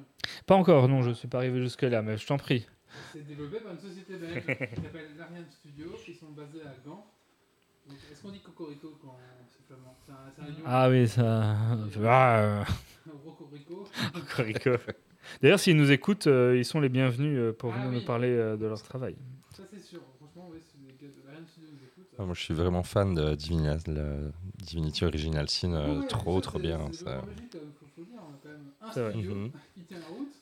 Pas 0.48 0.56
encore, 0.56 0.88
non, 0.88 1.04
je 1.04 1.10
ne 1.10 1.14
suis 1.14 1.28
pas 1.28 1.38
arrivé 1.38 1.62
jusque-là, 1.62 2.02
mais 2.02 2.18
je 2.18 2.26
t'en 2.26 2.38
prie. 2.38 2.66
C'est 3.14 3.28
développé 3.28 3.60
par 3.60 3.74
une 3.74 3.80
société 3.80 4.16
belge 4.16 4.42
qui 4.46 4.82
s'appelle 4.82 5.10
Larian 5.18 5.46
Studio. 5.52 5.92
Ils 6.08 6.16
sont 6.16 6.32
basés 6.32 6.64
à 6.64 6.74
Gand. 6.84 7.06
Est-ce 8.12 8.22
qu'on 8.22 8.32
dit 8.32 8.40
Cocorico 8.42 8.98
quand 9.02 9.18
c'est 9.52 9.66
flamand 9.66 9.96
C'est 10.06 10.12
un, 10.12 10.16
c'est 10.36 10.42
un 10.42 10.46
lion. 10.46 10.64
Ah 10.66 10.90
oui, 10.90 11.08
ça... 11.08 11.56
Ah, 12.06 12.40
euh, 12.40 12.64
Rocorico. 13.26 13.88
Cocorico. 14.14 14.72
D'ailleurs, 15.42 15.60
s'ils 15.60 15.76
nous 15.78 15.92
écoutent, 15.92 16.28
euh, 16.28 16.58
ils 16.58 16.66
sont 16.66 16.80
les 16.80 16.90
bienvenus 16.90 17.38
euh, 17.38 17.54
pour 17.54 17.72
Ah 17.74 17.78
venir 17.78 17.90
oui. 17.90 17.96
nous 17.96 18.06
parler 18.06 18.30
euh, 18.30 18.58
de 18.58 18.66
leur 18.66 18.82
travail. 18.82 19.16
Ça, 19.56 19.64
c'est 19.72 19.80
sûr. 19.82 20.02
Franchement, 20.18 20.50
oui, 20.52 20.60
si 20.62 20.78
les 20.86 20.94
gars 20.94 21.14
de 21.14 21.40
nous 21.42 21.84
écoutent. 21.84 22.08
Ah, 22.20 22.24
moi, 22.24 22.34
je 22.34 22.42
suis 22.42 22.54
vraiment 22.54 22.84
fan 22.84 23.14
de 23.14 23.36
Divina- 23.36 23.78
le 23.88 24.32
Divinity 24.56 25.06
Original 25.06 25.50
Sin. 25.50 25.74
euh, 25.74 25.88
Ouais, 25.96 25.98
ouais, 26.02 26.08
trop, 26.08 26.36
ça, 26.38 26.42
trop 26.50 26.60
c'est- 26.60 26.64
bien. 26.68 26.80
C'est 26.92 27.04
ça. 27.06 27.22
quand 27.22 27.28
même, 27.28 27.72
faut, 27.80 27.86
faut 27.96 28.02
le 28.02 28.06
dire. 28.06 28.20
On 28.22 28.34
a 28.34 28.38
quand 28.42 28.50
même 28.50 28.72
un 28.82 28.92
C'est 28.92 29.10
studio 29.12 29.36
Mhm. 29.36 29.52
qui 29.76 29.84
tient 29.86 30.00
la 30.00 30.06
route. 30.08 30.34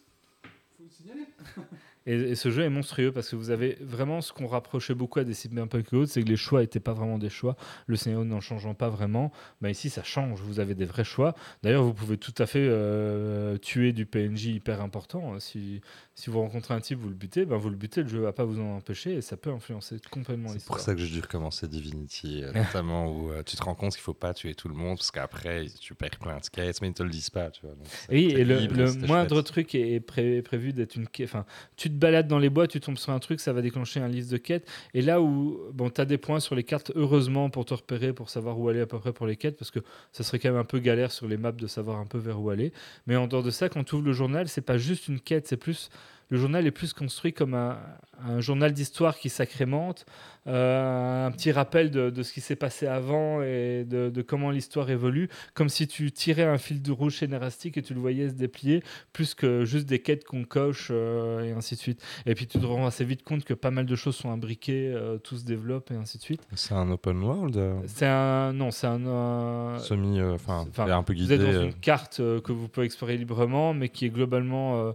Faut 0.78 0.84
le 0.84 0.90
signaler. 0.90 1.26
Et, 2.08 2.14
et 2.14 2.36
ce 2.36 2.52
jeu 2.52 2.62
est 2.62 2.70
monstrueux 2.70 3.12
parce 3.12 3.30
que 3.30 3.36
vous 3.36 3.50
avez 3.50 3.80
vraiment 3.82 4.22
ce 4.22 4.32
qu'on 4.32 4.46
rapprochait 4.46 4.94
beaucoup 4.94 5.18
à 5.18 5.24
des 5.24 5.34
cyberpunk 5.34 5.88
et 5.92 5.96
autres, 5.96 6.12
c'est 6.12 6.22
que 6.22 6.28
les 6.30 6.36
choix 6.36 6.62
n'étaient 6.62 6.80
pas 6.80 6.94
vraiment 6.94 7.18
des 7.18 7.32
choix. 7.32 7.56
Le 7.88 7.96
scénario 7.96 8.24
n'en 8.24 8.42
changeant 8.42 8.76
pas 8.76 8.90
vraiment, 8.90 9.32
bah 9.60 9.72
ici 9.72 9.90
ça 9.90 10.04
change. 10.04 10.40
Vous 10.42 10.60
avez 10.60 10.76
des 10.76 10.86
vrais 10.86 11.04
choix. 11.04 11.34
D'ailleurs, 11.64 11.84
vous 11.84 11.96
pouvez 11.96 12.20
tout 12.20 12.36
à 12.38 12.46
fait 12.46 12.60
euh, 12.62 13.58
tuer 13.58 13.92
du 13.92 14.06
PNJ 14.06 14.46
hyper 14.50 14.82
important. 14.82 15.34
hein. 15.34 15.40
Si, 15.40 15.82
si 16.14 16.30
vous 16.30 16.42
rencontrez 16.42 16.76
un 16.76 16.80
type, 16.80 17.00
vous 17.00 17.10
le 17.10 17.16
butez, 17.16 17.46
ben 17.46 17.58
vous 17.58 17.72
le 17.72 17.76
butez, 17.76 18.04
le 18.04 18.08
jeu 18.08 18.20
va 18.20 18.34
pas 18.34 18.44
vous 18.46 18.60
en 18.60 18.76
empêcher 18.76 19.14
et 19.16 19.22
ça 19.22 19.36
peut 19.36 19.50
influencer 19.50 19.96
complètement 20.12 20.50
C'est 20.50 20.64
pour 20.64 20.80
ça 20.80 20.94
que 20.94 21.02
j'ai 21.02 21.12
dû 21.12 21.22
recommencer 21.22 21.68
Divinity, 21.68 22.44
euh, 22.44 22.52
notamment 22.54 23.12
où 23.12 23.32
euh, 23.32 23.42
tu 23.42 23.56
te 23.56 23.64
rends 23.64 23.74
compte 23.74 23.94
qu'il 23.94 24.02
faut 24.02 24.14
pas 24.14 24.36
tuer 24.36 24.54
tout 24.54 24.68
le 24.68 24.76
monde 24.76 24.98
parce 25.00 25.10
qu'après 25.10 25.66
tu 25.80 25.96
perds 25.96 26.20
plein 26.20 26.38
de 26.38 26.44
skates, 26.44 26.82
mais 26.84 26.90
ils 26.90 26.94
te 26.94 27.02
le 27.02 27.10
disent 27.10 27.32
pas, 27.32 27.50
tu 27.50 27.66
vois. 27.66 27.74
donc 27.74 27.88
et 28.10 28.44
le, 28.44 28.60
libre, 28.60 28.76
le 28.78 28.88
c'était 28.90 29.08
moindre 29.08 29.36
chouette. 29.38 29.46
truc 29.48 29.74
est, 29.74 29.94
est 29.94 30.00
pré- 30.00 30.44
prévu 30.44 30.65
d'être 30.74 30.96
une 30.96 31.08
quête. 31.08 31.28
Enfin, 31.30 31.46
tu 31.76 31.90
te 31.90 31.96
balades 31.96 32.28
dans 32.28 32.40
les 32.40 32.50
bois, 32.50 32.68
tu 32.68 32.80
tombes 32.80 32.98
sur 32.98 33.12
un 33.12 33.20
truc, 33.20 33.40
ça 33.40 33.54
va 33.54 33.62
déclencher 33.62 34.00
un 34.00 34.08
liste 34.08 34.32
de 34.32 34.38
quêtes. 34.38 34.70
Et 34.94 35.02
là 35.02 35.22
où 35.22 35.60
bon, 35.74 35.90
tu 35.90 36.02
as 36.02 36.06
des 36.06 36.18
points 36.18 36.40
sur 36.40 36.56
les 36.56 36.64
cartes, 36.64 36.92
heureusement, 36.96 37.50
pour 37.50 37.66
te 37.66 37.74
repérer, 37.74 38.14
pour 38.14 38.30
savoir 38.30 38.60
où 38.60 38.70
aller 38.70 38.82
à 38.82 38.86
peu 38.86 39.00
près 39.00 39.14
pour 39.14 39.28
les 39.28 39.36
quêtes, 39.36 39.58
parce 39.58 39.72
que 39.72 39.80
ça 40.12 40.24
serait 40.24 40.40
quand 40.40 40.50
même 40.50 40.60
un 40.60 40.66
peu 40.66 40.80
galère 40.80 41.12
sur 41.12 41.28
les 41.28 41.38
maps 41.38 41.52
de 41.52 41.68
savoir 41.68 42.00
un 42.00 42.06
peu 42.06 42.18
vers 42.18 42.40
où 42.42 42.50
aller. 42.50 42.72
Mais 43.08 43.16
en 43.16 43.28
dehors 43.28 43.44
de 43.44 43.52
ça, 43.52 43.70
quand 43.70 43.84
tu 43.84 43.96
ouvres 43.96 44.06
le 44.06 44.14
journal, 44.14 44.48
c'est 44.48 44.62
pas 44.62 44.78
juste 44.78 45.08
une 45.08 45.20
quête, 45.20 45.48
c'est 45.48 45.58
plus. 45.58 45.90
Le 46.30 46.38
journal 46.38 46.66
est 46.66 46.72
plus 46.72 46.94
construit 46.94 47.34
comme 47.34 47.54
un, 47.54 47.78
un 48.24 48.40
journal 48.40 48.74
d'histoire 48.74 49.18
qui 49.18 49.30
s'agrémente, 49.30 50.06
euh, 50.48 51.26
un 51.26 51.32
petit 51.32 51.52
rappel 51.52 51.92
de, 51.92 52.10
de 52.10 52.24
ce 52.24 52.34
qui 52.34 52.42
s'est 52.42 52.56
passé 52.56 52.88
avant 52.88 53.42
et 53.42 53.84
de, 53.88 54.10
de 54.10 54.22
comment 54.22 54.52
l'histoire 54.52 54.90
évolue, 54.90 55.30
comme 55.54 55.70
si 55.70 55.88
tu 55.88 56.12
tirais 56.12 56.44
un 56.44 56.58
fil 56.58 56.82
de 56.82 56.92
rouge 56.92 57.18
scénaristique 57.18 57.78
et 57.78 57.82
tu 57.82 57.94
le 57.94 58.00
voyais 58.00 58.30
se 58.30 58.34
déplier, 58.34 58.84
plus 59.12 59.34
que 59.34 59.66
juste 59.66 59.88
des 59.88 60.00
quêtes 60.00 60.24
qu'on 60.24 60.44
coche 60.44 60.90
euh, 60.92 61.44
et 61.44 61.52
ainsi 61.52 61.76
de 61.76 61.80
suite. 61.80 62.02
Et 62.26 62.36
puis 62.36 62.48
tu 62.48 62.60
te 62.60 62.66
rends 62.66 62.86
assez 62.86 63.06
vite 63.06 63.24
compte 63.24 63.44
que 63.44 63.54
pas 63.54 63.72
mal 63.72 63.86
de 63.86 63.96
choses 63.96 64.16
sont 64.16 64.32
imbriquées, 64.32 64.92
euh, 64.94 65.18
tout 65.18 65.38
se 65.38 65.46
développe 65.46 65.92
et 65.92 65.96
ainsi 65.96 66.18
de 66.18 66.24
suite. 66.24 66.42
C'est 66.54 66.74
un 66.74 66.90
open 66.92 67.22
world 67.22 67.60
C'est 67.88 68.08
un 68.08 68.54
non, 68.54 68.72
c'est 68.72 68.88
un, 68.88 69.78
semi, 69.80 70.22
enfin, 70.22 70.66
un 70.78 71.04
peu 71.04 71.14
vous 71.16 71.32
êtes 71.32 71.42
dans 71.42 71.64
une 71.64 71.74
carte 71.74 72.18
que 72.18 72.52
vous 72.52 72.68
pouvez 72.68 72.86
explorer 72.86 73.18
librement, 73.18 73.74
mais 73.74 73.90
qui 73.90 74.06
est 74.06 74.10
globalement 74.10 74.94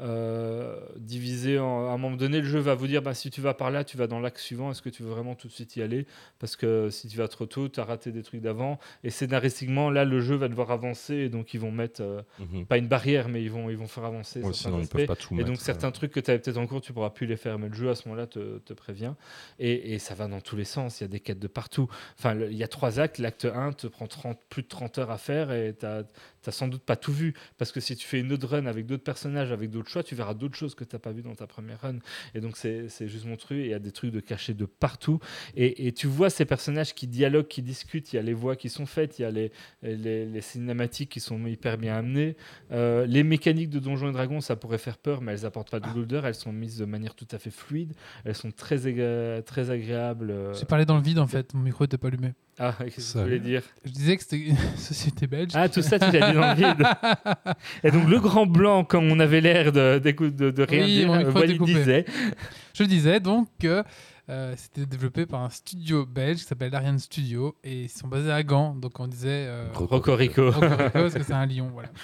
euh, 0.00 0.48
euh, 0.58 0.80
divisée. 0.96 1.58
En, 1.58 1.88
à 1.88 1.92
un 1.92 1.98
moment 1.98 2.16
donné, 2.16 2.40
le 2.40 2.46
jeu 2.46 2.58
va 2.58 2.74
vous 2.74 2.86
dire 2.86 3.02
bah, 3.02 3.14
si 3.14 3.30
tu 3.30 3.40
vas 3.40 3.54
par 3.54 3.70
là, 3.70 3.84
tu 3.84 3.96
vas 3.96 4.06
dans 4.06 4.20
l'axe 4.20 4.42
suivant. 4.42 4.70
Est-ce 4.70 4.82
que 4.82 4.88
tu 4.88 5.02
veux 5.02 5.10
vraiment 5.10 5.34
tout 5.34 5.48
de 5.48 5.52
suite 5.52 5.76
y 5.76 5.82
aller? 5.82 6.06
Parce 6.38 6.56
que 6.56 6.90
si 6.90 7.08
tu 7.08 7.16
vas 7.16 7.28
trop 7.28 7.46
tôt, 7.46 7.68
tu 7.68 7.80
as 7.80 7.84
raté 7.84 8.12
des 8.12 8.22
trucs 8.22 8.40
d'avant. 8.40 8.78
Et 9.04 9.10
scénaristiquement, 9.10 9.90
là, 9.90 10.04
le 10.04 10.20
jeu 10.20 10.36
va 10.36 10.48
devoir 10.48 10.70
avancer. 10.70 11.14
Et 11.14 11.28
donc, 11.28 11.54
ils 11.54 11.60
vont 11.60 11.70
mettre, 11.70 12.02
euh, 12.02 12.22
mhm. 12.38 12.66
pas 12.66 12.78
une 12.78 12.88
barrière, 12.88 13.28
mais 13.28 13.42
ils 13.42 13.50
vont, 13.50 13.70
ils 13.70 13.76
vont 13.76 13.86
faire 13.86 14.04
avancer. 14.04 14.40
Ouais, 14.42 14.52
sinon, 14.52 14.80
ils 14.80 14.88
peuvent 14.88 15.06
pas 15.06 15.16
tout 15.16 15.34
Et 15.34 15.38
mettre. 15.38 15.48
donc 15.48 15.60
certains 15.60 15.90
trucs 15.90 16.12
que 16.12 16.20
tu 16.20 16.30
avais 16.30 16.40
peut-être 16.40 16.58
en 16.58 16.66
cours, 16.66 16.80
tu 16.80 16.92
pourras 16.92 17.10
plus 17.10 17.26
les 17.26 17.36
faire, 17.36 17.58
mais 17.58 17.68
le 17.68 17.74
jeu 17.74 17.90
à 17.90 17.94
ce 17.94 18.08
moment-là 18.08 18.26
te, 18.26 18.58
te 18.58 18.72
prévient. 18.72 19.14
Et, 19.58 19.94
et 19.94 19.98
ça 19.98 20.14
va 20.14 20.28
dans 20.28 20.40
tous 20.40 20.56
les 20.56 20.64
sens, 20.64 21.00
il 21.00 21.04
y 21.04 21.06
a 21.06 21.08
des 21.08 21.20
quêtes 21.20 21.38
de 21.38 21.48
partout. 21.48 21.88
Enfin, 22.18 22.36
il 22.38 22.56
y 22.56 22.64
a 22.64 22.68
trois 22.68 23.00
actes, 23.00 23.18
l'acte 23.18 23.44
1 23.44 23.72
te 23.72 23.86
prend 23.86 24.06
30, 24.06 24.38
plus 24.48 24.62
de 24.62 24.68
30 24.68 24.98
heures 24.98 25.10
à 25.10 25.18
faire 25.18 25.52
et 25.52 25.74
tu 25.78 25.86
n'as 26.48 26.52
sans 26.52 26.68
doute 26.68 26.82
pas 26.82 26.96
tout 26.96 27.12
vu. 27.12 27.34
Parce 27.56 27.72
que 27.72 27.80
si 27.80 27.96
tu 27.96 28.06
fais 28.06 28.20
une 28.20 28.32
autre 28.32 28.46
run 28.48 28.66
avec 28.66 28.86
d'autres 28.86 29.04
personnages, 29.04 29.52
avec 29.52 29.70
d'autres 29.70 29.88
choix, 29.88 30.02
tu 30.02 30.14
verras 30.14 30.34
d'autres 30.34 30.56
choses 30.56 30.74
que 30.74 30.84
tu 30.84 30.94
n'as 30.94 31.00
pas 31.00 31.12
vu 31.12 31.22
dans 31.22 31.34
ta 31.34 31.46
première 31.46 31.80
run. 31.80 31.96
Et 32.34 32.40
donc 32.40 32.56
c'est 32.56 32.88
juste 33.08 33.24
monstrueux, 33.26 33.58
et 33.60 33.64
il 33.64 33.70
y 33.70 33.74
a 33.74 33.78
des 33.78 33.92
trucs 33.92 34.10
de 34.10 34.20
cachés 34.20 34.54
de 34.54 34.64
partout. 34.64 35.20
Et, 35.56 35.86
et 35.86 35.92
tu 35.92 36.06
vois 36.06 36.30
ces 36.30 36.44
personnages 36.44 36.94
qui 36.94 37.06
dialoguent, 37.06 37.48
qui 37.48 37.62
discutent, 37.62 38.12
il 38.12 38.16
y 38.16 38.18
a 38.18 38.22
les 38.22 38.34
voix 38.34 38.56
qui 38.56 38.68
sont 38.68 38.86
faites, 38.86 39.18
il 39.18 39.22
y 39.22 39.24
a 39.24 39.30
les, 39.30 39.52
les, 39.82 40.26
les 40.26 40.40
cinématiques 40.40 41.10
qui 41.10 41.20
sont 41.20 41.46
hyper 41.46 41.78
bien 41.78 41.96
amenées. 41.96 42.36
Euh, 42.72 43.06
les 43.06 43.22
mécaniques 43.22 43.70
de 43.70 43.78
Donjons 43.78 44.08
et 44.08 44.12
Dragons, 44.12 44.40
ça 44.40 44.56
pourrait 44.56 44.78
faire 44.78 44.98
peur, 44.98 45.20
mais 45.20 45.32
elles 45.32 45.46
apportent 45.46 45.70
pas 45.70 45.80
de 45.80 45.86
lourdeur. 45.94 46.26
Elles 46.26 46.34
sont 46.34 46.52
mises 46.52 46.78
de 46.78 46.84
manière 46.84 47.14
tout 47.14 47.28
à 47.30 47.38
fait 47.38 47.50
fluide. 47.50 47.92
Elles 48.24 48.34
sont 48.34 48.50
très, 48.50 49.42
très 49.42 49.70
agréables. 49.70 50.30
euh. 50.30 50.54
J'ai 50.54 50.64
parlé 50.66 50.84
dans 50.84 50.96
le 50.96 51.02
vide 51.02 51.18
en 51.18 51.26
fait, 51.26 51.54
mon 51.54 51.60
micro 51.62 51.84
n'était 51.84 51.98
pas 51.98 52.08
allumé. 52.08 52.32
Ah, 52.60 52.74
qu'est-ce 52.84 53.12
que 53.14 53.18
tu 53.18 53.24
voulais 53.24 53.38
dire? 53.38 53.62
Je 53.84 53.90
disais 53.92 54.16
que 54.16 54.22
c'était 54.22 54.38
une 54.38 54.56
société 54.76 55.26
belge. 55.26 55.52
Ah, 55.54 55.68
tout 55.68 55.82
ça, 55.82 55.98
tu 55.98 56.10
l'as 56.10 56.32
dit 56.32 56.37
dans 56.40 56.48
le 56.54 56.54
vide. 56.54 56.86
Et 57.84 57.90
donc, 57.90 58.08
le 58.08 58.20
grand 58.20 58.46
blanc, 58.46 58.84
comme 58.84 59.10
on 59.10 59.20
avait 59.20 59.40
l'air 59.40 59.72
de, 59.72 59.98
de, 59.98 60.50
de 60.50 60.62
rien 60.62 60.84
Oui, 60.84 61.24
dire, 61.24 61.34
Walid 61.34 61.62
disait 61.62 62.04
Je 62.74 62.84
disais 62.84 63.20
donc 63.20 63.48
que 63.58 63.82
euh, 64.30 64.54
c'était 64.56 64.84
développé 64.84 65.24
par 65.24 65.42
un 65.42 65.48
studio 65.48 66.04
belge 66.04 66.40
qui 66.40 66.44
s'appelle 66.44 66.74
Ariane 66.74 66.98
Studio 66.98 67.56
et 67.64 67.84
ils 67.84 67.88
sont 67.88 68.08
basés 68.08 68.30
à 68.30 68.42
Gand. 68.42 68.74
Donc 68.74 69.00
on 69.00 69.06
disait 69.06 69.46
euh, 69.48 69.68
Rocorico. 69.72 70.50
Rocorico 70.50 70.90
parce 70.92 71.14
que 71.14 71.22
c'est 71.22 71.32
un 71.32 71.46
lion. 71.46 71.70
Voilà. 71.72 71.88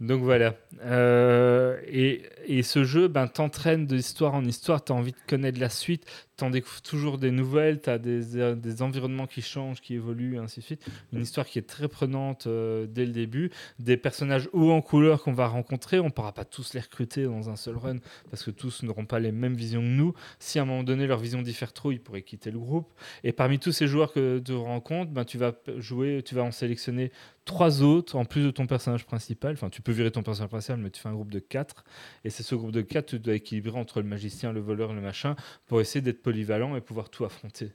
Donc 0.00 0.22
voilà. 0.22 0.54
Euh, 0.84 1.78
et, 1.86 2.22
et 2.46 2.64
ce 2.64 2.82
jeu 2.82 3.06
ben, 3.06 3.28
t'entraîne 3.28 3.86
d'histoire 3.86 4.34
en 4.34 4.44
histoire, 4.44 4.82
tu 4.82 4.90
as 4.90 4.96
envie 4.96 5.12
de 5.12 5.16
connaître 5.28 5.60
la 5.60 5.68
suite, 5.68 6.04
tu 6.42 6.46
en 6.46 6.50
découvres 6.50 6.82
toujours 6.82 7.18
des 7.18 7.30
nouvelles, 7.30 7.80
tu 7.80 7.88
as 7.88 7.98
des, 7.98 8.36
euh, 8.36 8.56
des 8.56 8.82
environnements 8.82 9.28
qui 9.28 9.42
changent, 9.42 9.80
qui 9.80 9.94
évoluent, 9.94 10.38
ainsi 10.38 10.58
de 10.58 10.64
suite. 10.64 10.84
Une 11.12 11.20
histoire 11.20 11.46
qui 11.46 11.60
est 11.60 11.68
très 11.68 11.86
prenante 11.86 12.48
euh, 12.48 12.86
dès 12.88 13.06
le 13.06 13.12
début, 13.12 13.50
des 13.78 13.96
personnages 13.96 14.48
hauts 14.52 14.72
en 14.72 14.82
couleur 14.82 15.22
qu'on 15.22 15.32
va 15.32 15.46
rencontrer, 15.46 16.00
on 16.00 16.06
ne 16.06 16.10
pourra 16.10 16.32
pas 16.32 16.44
tous 16.44 16.74
les 16.74 16.80
recruter 16.80 17.24
dans 17.24 17.48
un 17.48 17.54
seul 17.54 17.76
run, 17.76 17.98
parce 18.30 18.42
que 18.42 18.50
tous 18.50 18.82
n'auront 18.82 19.06
pas 19.06 19.20
les 19.20 19.30
mêmes 19.30 19.54
visions 19.54 19.82
que 19.82 19.86
nous. 19.86 20.14
Si 20.40 20.58
à 20.58 20.62
un 20.62 20.64
moment 20.64 20.82
donné 20.82 21.06
leur 21.06 21.20
vision 21.20 21.42
diffère 21.42 21.72
trop, 21.72 21.92
ils 21.92 22.00
pourraient 22.00 22.22
quitter 22.22 22.50
le 22.50 22.58
groupe. 22.58 22.92
Et 23.22 23.32
parmi 23.32 23.60
tous 23.60 23.72
ces 23.72 23.86
joueurs 23.86 24.12
que 24.12 24.40
tu 24.40 24.54
rencontres, 24.54 25.12
ben, 25.12 25.24
tu 25.24 25.38
vas 25.38 25.52
jouer, 25.78 26.22
tu 26.24 26.34
vas 26.34 26.42
en 26.42 26.50
sélectionner 26.50 27.12
trois 27.44 27.82
autres 27.82 28.16
en 28.16 28.24
plus 28.24 28.44
de 28.44 28.50
ton 28.50 28.66
personnage 28.66 29.04
principal. 29.04 29.54
Enfin, 29.54 29.68
tu 29.68 29.82
peux 29.82 29.92
virer 29.92 30.10
ton 30.10 30.22
personnage 30.22 30.50
principal, 30.50 30.78
mais 30.78 30.90
tu 30.90 31.00
fais 31.00 31.08
un 31.08 31.14
groupe 31.14 31.32
de 31.32 31.38
quatre. 31.38 31.84
Et 32.24 32.30
c'est 32.30 32.42
ce 32.42 32.54
groupe 32.54 32.72
de 32.72 32.82
quatre, 32.82 33.06
tu 33.06 33.18
dois 33.18 33.34
équilibrer 33.34 33.78
entre 33.78 34.00
le 34.00 34.08
magicien, 34.08 34.52
le 34.52 34.60
voleur, 34.60 34.92
le 34.92 35.00
machin, 35.00 35.36
pour 35.66 35.80
essayer 35.80 36.00
d'être 36.00 36.22
polyvalent 36.32 36.76
et 36.76 36.80
pouvoir 36.80 37.08
tout 37.10 37.24
affronter. 37.24 37.72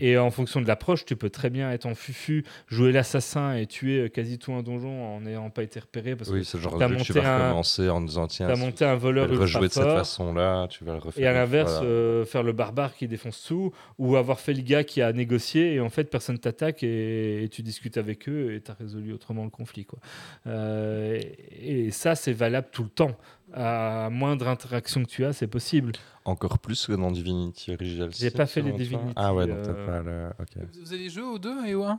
Et 0.00 0.16
en 0.16 0.30
fonction 0.30 0.62
de 0.62 0.66
l'approche, 0.66 1.04
tu 1.04 1.14
peux 1.14 1.28
très 1.28 1.50
bien 1.50 1.70
être 1.70 1.84
en 1.84 1.94
fufu, 1.94 2.44
jouer 2.66 2.92
l'assassin 2.92 3.54
et 3.56 3.66
tuer 3.66 4.00
euh, 4.00 4.08
quasi 4.08 4.38
tout 4.38 4.52
un 4.54 4.62
donjon 4.62 5.04
en 5.04 5.20
n'ayant 5.20 5.50
pas 5.50 5.62
été 5.62 5.78
repéré 5.80 6.16
parce 6.16 6.30
Oui, 6.30 6.40
que 6.40 6.44
c'est 6.46 6.56
le 6.56 6.62
genre 6.62 6.78
de 6.78 6.86
que 6.96 7.02
tu 7.02 7.12
vas 7.12 7.36
recommencer 7.36 7.90
en 7.90 8.00
disant 8.00 8.26
tiens, 8.26 8.46
tu 8.46 8.52
as 8.52 8.56
monté 8.56 8.86
un 8.86 8.94
tu 8.94 9.02
voleur 9.02 9.26
ultra 9.26 9.42
rejouer 9.42 9.68
de 9.68 9.72
cette 9.72 9.84
façon-là, 9.84 10.66
tu 10.68 10.82
vas 10.84 10.94
le 10.94 11.00
refaire. 11.00 11.22
Et 11.22 11.26
à 11.26 11.34
l'inverse, 11.34 11.78
euh, 11.82 12.24
faire 12.24 12.42
le 12.42 12.52
barbare 12.52 12.94
qui 12.94 13.06
défonce 13.06 13.44
tout, 13.44 13.72
ou 13.98 14.16
avoir 14.16 14.40
fait 14.40 14.54
le 14.54 14.62
gars 14.62 14.82
qui 14.82 15.02
a 15.02 15.12
négocié 15.12 15.74
et 15.74 15.80
en 15.80 15.90
fait 15.90 16.04
personne 16.04 16.38
t'attaque 16.38 16.82
et, 16.82 17.44
et 17.44 17.48
tu 17.50 17.60
discutes 17.60 17.98
avec 17.98 18.30
eux 18.30 18.54
et 18.54 18.62
tu 18.62 18.70
as 18.70 18.74
résolu 18.74 19.12
autrement 19.12 19.44
le 19.44 19.50
conflit. 19.50 19.84
Quoi. 19.84 19.98
Euh, 20.46 21.20
et, 21.60 21.86
et 21.86 21.90
ça, 21.90 22.14
c'est 22.14 22.32
valable 22.32 22.68
tout 22.72 22.82
le 22.84 22.88
temps. 22.88 23.14
À 23.54 24.08
moindre 24.10 24.46
interaction 24.48 25.02
que 25.04 25.08
tu 25.08 25.24
as, 25.24 25.32
c'est 25.32 25.46
possible. 25.46 25.92
Encore 26.24 26.58
plus 26.58 26.86
que 26.86 26.92
dans 26.92 27.10
Divinity 27.10 27.72
Original 27.72 28.10
J'ai 28.14 28.30
pas 28.30 28.46
fait 28.46 28.60
les 28.60 28.72
Divinity, 28.72 29.12
Ah 29.16 29.34
ouais, 29.34 29.46
donc 29.46 29.56
euh, 29.58 29.64
t'as 29.64 29.72
pas 29.86 30.02
le. 30.02 30.28
Ok. 30.38 30.66
Vous 30.82 30.92
avez 30.92 31.08
joué 31.08 31.22
au 31.22 31.38
2 31.38 31.66
et 31.66 31.74
au 31.74 31.84
1 31.84 31.98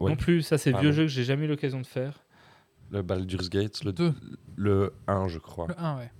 Oui. 0.00 0.10
Non 0.10 0.16
plus, 0.16 0.42
ça 0.42 0.58
c'est 0.58 0.74
Ah 0.74 0.80
vieux 0.80 0.90
bon. 0.90 0.96
jeu 0.96 1.02
que 1.04 1.08
j'ai 1.08 1.22
jamais 1.24 1.44
eu 1.44 1.48
l'occasion 1.48 1.80
de 1.80 1.86
faire. 1.86 2.18
Le 2.90 3.02
Baldur's 3.02 3.48
Gate, 3.50 3.84
le, 3.84 3.92
Deux. 3.92 4.12
le 4.56 4.92
1, 5.06 5.28
je 5.28 5.38
crois. 5.38 5.66
Le 5.68 5.74
1, 5.78 5.98
ouais. 5.98 6.10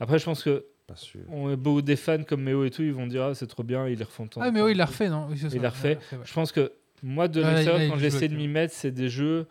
Après, 0.00 0.18
je 0.18 0.24
pense 0.24 0.42
que 0.42 0.64
Pas 0.86 0.96
sûr. 0.96 1.20
on 1.28 1.50
est 1.50 1.56
beau 1.56 1.80
des 1.80 1.96
fans 1.96 2.22
comme 2.24 2.42
Méo 2.42 2.64
et 2.64 2.70
tout, 2.70 2.82
ils 2.82 2.92
vont 2.92 3.06
dire 3.06 3.22
ah, 3.22 3.34
c'est 3.34 3.46
trop 3.46 3.62
bien, 3.62 3.88
ils 3.88 3.96
les 3.96 4.04
refont 4.04 4.26
tant. 4.26 4.40
Ah, 4.42 4.50
mais 4.50 4.60
oui, 4.60 4.72
il 4.72 4.76
l'a 4.76 4.86
refait, 4.86 5.08
non? 5.08 5.28
Oui, 5.30 5.38
ça. 5.38 5.48
Il 5.52 5.62
l'a 5.62 5.70
refait. 5.70 5.98
ouais. 6.12 6.18
Je 6.24 6.32
pense 6.34 6.52
que 6.52 6.72
moi, 7.02 7.28
de 7.28 7.40
Ouais, 7.42 7.46
l'extérieur, 7.54 7.78
là, 7.78 7.88
quand 7.88 7.98
j'essaie 7.98 8.28
de 8.28 8.34
m'y 8.36 8.48
mettre, 8.48 8.74
c'est 8.74 8.90
des 8.90 9.08
jeux. 9.08 9.46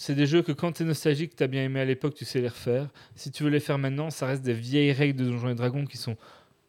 C'est 0.00 0.14
des 0.14 0.26
jeux 0.26 0.40
que 0.42 0.52
quand 0.52 0.72
tu 0.72 0.82
es 0.82 0.86
nostalgique, 0.86 1.36
tu 1.36 1.42
as 1.42 1.46
bien 1.46 1.62
aimé 1.64 1.78
à 1.80 1.84
l'époque, 1.84 2.14
tu 2.14 2.24
sais 2.24 2.40
les 2.40 2.48
refaire. 2.48 2.88
Si 3.16 3.30
tu 3.30 3.42
veux 3.42 3.50
les 3.50 3.60
faire 3.60 3.76
maintenant, 3.76 4.08
ça 4.10 4.26
reste 4.26 4.42
des 4.42 4.54
vieilles 4.54 4.92
règles 4.92 5.18
de 5.22 5.30
Donjons 5.30 5.50
et 5.50 5.54
Dragons 5.54 5.84
qui 5.84 5.98
sont 5.98 6.16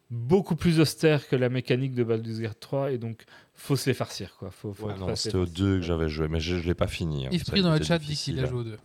beaucoup 0.10 0.58
plus 0.58 0.82
austères 0.82 1.28
que 1.30 1.38
la 1.38 1.48
mécanique 1.48 1.94
de 1.94 2.04
Baldur's 2.04 2.40
Gate 2.42 2.60
3 2.60 2.92
et 2.92 2.98
donc 2.98 3.24
faut 3.54 3.78
se 3.78 3.90
les 3.90 3.94
farcir 3.94 4.36
quoi. 4.38 4.52
Faut, 4.52 4.74
faut 4.74 4.88
Ouais, 4.88 4.94
pas 4.96 5.00
non, 5.00 5.16
c'était 5.16 5.38
au 5.38 5.46
farcir. 5.46 5.64
2 5.66 5.76
que 5.78 5.82
j'avais 5.86 6.10
joué, 6.10 6.28
mais 6.28 6.42
je 6.42 6.56
ne 6.56 6.62
l'ai 6.62 6.74
pas 6.74 6.88
fini. 6.88 7.26
hein. 7.26 7.30
Yves 7.32 7.46
Pris 7.46 7.62
dans 7.62 7.74
le 7.74 7.82
chat 7.82 7.98
dit 8.00 8.16
qu'il 8.16 8.38
a 8.40 8.44
hein. 8.44 8.46
joué 8.48 8.60
au 8.60 8.64
2. 8.66 8.78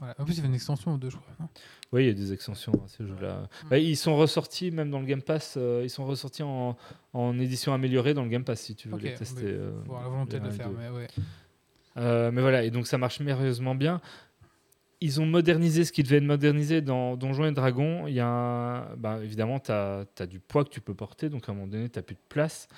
Voilà. 0.00 0.16
En 0.18 0.24
plus, 0.24 0.36
il 0.36 0.40
fait 0.40 0.48
une 0.48 0.54
extension 0.54 0.94
au 0.94 0.96
2, 0.96 1.10
je 1.10 1.16
crois. 1.16 1.32
non? 1.38 1.48
Oui, 1.92 2.02
il 2.04 2.06
y 2.08 2.10
a 2.10 2.14
des 2.14 2.32
extensions 2.32 2.72
à 2.72 2.88
ces 2.88 3.06
jeux-là. 3.06 3.48
Bah, 3.70 3.78
ils 3.78 3.96
sont 3.96 4.16
ressortis 4.16 4.72
même 4.72 4.90
dans 4.90 4.98
le 4.98 5.06
Game 5.06 5.22
Pass, 5.22 5.54
euh, 5.56 5.82
ils 5.84 5.90
sont 5.90 6.04
ressortis 6.06 6.42
en, 6.42 6.76
en 7.12 7.38
édition 7.38 7.72
améliorée 7.72 8.12
dans 8.12 8.24
le 8.24 8.28
Game 8.28 8.42
Pass 8.42 8.62
si 8.62 8.74
tu 8.74 8.88
veux 8.88 8.94
Ok, 8.94 9.02
les 9.02 9.14
tester. 9.14 9.42
oui. 9.44 9.50
euh, 9.52 9.70
Faut 9.86 9.92
avoir 9.92 10.02
la 10.02 10.08
volonté 10.08 10.40
de 10.40 10.44
le 10.46 10.50
faire, 10.50 10.70
mais 10.70 10.88
ouais. 10.88 11.06
Euh, 11.96 12.30
mais 12.32 12.40
voilà, 12.40 12.64
et 12.64 12.70
donc 12.70 12.86
ça 12.86 12.98
marche 12.98 13.20
merveilleusement 13.20 13.74
bien. 13.74 14.00
Ils 15.00 15.20
ont 15.20 15.26
modernisé 15.26 15.84
ce 15.84 15.92
qui 15.92 16.02
devait 16.02 16.18
être 16.18 16.24
modernisé 16.24 16.80
dans 16.80 17.16
Donjons 17.16 17.46
et 17.46 17.52
Dragons. 17.52 18.06
Il 18.06 18.14
y 18.14 18.20
a 18.20 18.94
bah, 18.96 19.18
évidemment, 19.22 19.58
tu 19.58 19.72
as, 19.72 20.26
du 20.28 20.38
poids 20.38 20.64
que 20.64 20.70
tu 20.70 20.80
peux 20.80 20.94
porter, 20.94 21.28
donc 21.28 21.48
à 21.48 21.52
un 21.52 21.54
moment 21.54 21.66
donné, 21.66 21.88
tu 21.88 21.98
n'as 21.98 22.02
plus 22.02 22.14
de 22.14 22.20
place. 22.28 22.68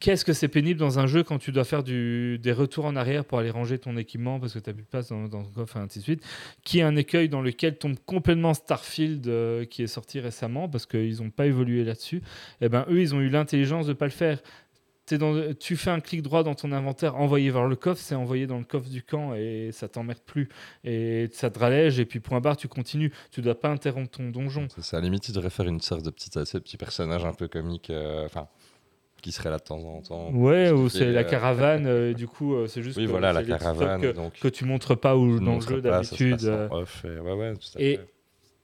Qu'est-ce 0.00 0.24
que 0.24 0.32
c'est 0.32 0.48
pénible 0.48 0.78
dans 0.78 1.00
un 1.00 1.08
jeu 1.08 1.24
quand 1.24 1.38
tu 1.38 1.50
dois 1.50 1.64
faire 1.64 1.82
des 1.82 2.52
retours 2.52 2.84
en 2.84 2.94
arrière 2.94 3.24
pour 3.24 3.40
aller 3.40 3.50
ranger 3.50 3.78
ton 3.78 3.96
équipement 3.96 4.38
parce 4.38 4.52
que 4.52 4.60
tu 4.60 4.70
n'as 4.70 4.74
plus 4.74 4.84
de 4.84 4.88
place 4.88 5.08
dans, 5.08 5.26
dans 5.26 5.42
ton 5.42 5.50
coffre 5.50 5.76
ainsi 5.76 5.98
de 5.98 6.04
suite, 6.04 6.24
qui 6.62 6.78
est 6.78 6.82
un 6.82 6.94
écueil 6.94 7.28
dans 7.28 7.40
lequel 7.40 7.78
tombe 7.78 7.96
complètement 8.06 8.54
Starfield 8.54 9.26
euh, 9.26 9.64
qui 9.64 9.82
est 9.82 9.88
sorti 9.88 10.20
récemment 10.20 10.68
parce 10.68 10.86
qu'ils 10.86 11.20
n'ont 11.20 11.30
pas 11.30 11.46
évolué 11.46 11.82
là-dessus. 11.82 12.22
Et 12.60 12.68
ben 12.68 12.86
eux, 12.88 13.00
ils 13.00 13.12
ont 13.14 13.20
eu 13.20 13.28
l'intelligence 13.28 13.86
de 13.86 13.92
ne 13.92 13.96
pas 13.96 14.04
le 14.04 14.12
faire. 14.12 14.40
T'es 15.08 15.16
dans- 15.16 15.54
tu 15.54 15.74
fais 15.76 15.88
un 15.90 16.00
clic 16.00 16.20
droit 16.20 16.42
dans 16.42 16.54
ton 16.54 16.70
inventaire, 16.70 17.16
envoyer 17.16 17.50
vers 17.50 17.66
le 17.66 17.76
coffre, 17.76 17.98
c'est 18.02 18.14
envoyé 18.14 18.46
dans 18.46 18.58
le 18.58 18.64
coffre 18.64 18.90
du 18.90 19.02
camp 19.02 19.34
et 19.34 19.70
ça 19.72 19.88
t'emmerde 19.88 20.20
plus. 20.26 20.50
Et 20.84 21.30
ça 21.32 21.48
te 21.48 21.58
rallège 21.58 21.98
et 21.98 22.04
puis 22.04 22.20
point 22.20 22.40
barre, 22.40 22.58
tu 22.58 22.68
continues. 22.68 23.10
Tu 23.30 23.40
dois 23.40 23.58
pas 23.58 23.70
interrompre 23.70 24.10
ton 24.10 24.28
donjon. 24.28 24.68
C'est 24.74 24.82
ça, 24.84 24.98
à 24.98 25.00
la 25.00 25.04
limite, 25.06 25.26
il 25.30 25.34
devrait 25.34 25.48
faire 25.48 25.66
une 25.66 25.80
sorte 25.80 26.04
de 26.04 26.10
petit, 26.10 26.38
assez 26.38 26.60
petit 26.60 26.76
personnage 26.76 27.24
un 27.24 27.32
peu 27.32 27.48
comique, 27.48 27.88
euh, 27.88 28.28
qui 29.22 29.32
serait 29.32 29.48
là 29.50 29.56
de 29.56 29.62
temps 29.64 29.78
en 29.82 30.02
temps. 30.02 30.30
Ouais, 30.32 30.70
ou 30.70 30.88
c'est 30.90 31.10
la 31.10 31.20
euh, 31.20 31.24
caravane, 31.24 31.86
euh, 31.86 32.12
du 32.12 32.26
coup, 32.28 32.54
euh, 32.54 32.66
c'est 32.66 32.82
juste 32.82 32.98
Oui, 32.98 33.06
que 33.06 33.10
voilà, 33.10 33.28
c'est 33.28 33.34
la 33.34 33.40
les 33.40 33.46
petits 33.46 33.64
trucs 33.64 33.78
caravane. 33.78 34.00
que, 34.02 34.12
donc, 34.12 34.32
que 34.38 34.48
tu 34.48 34.64
montres 34.66 34.94
pas 35.00 35.14
ne 35.16 35.38
dans 35.40 35.54
le 35.54 35.60
jeu 35.62 35.80
d'habitude. 35.80 36.44
euh, 36.44 36.68
ouais, 36.68 37.32
ouais, 37.32 37.52
et-. 37.78 37.98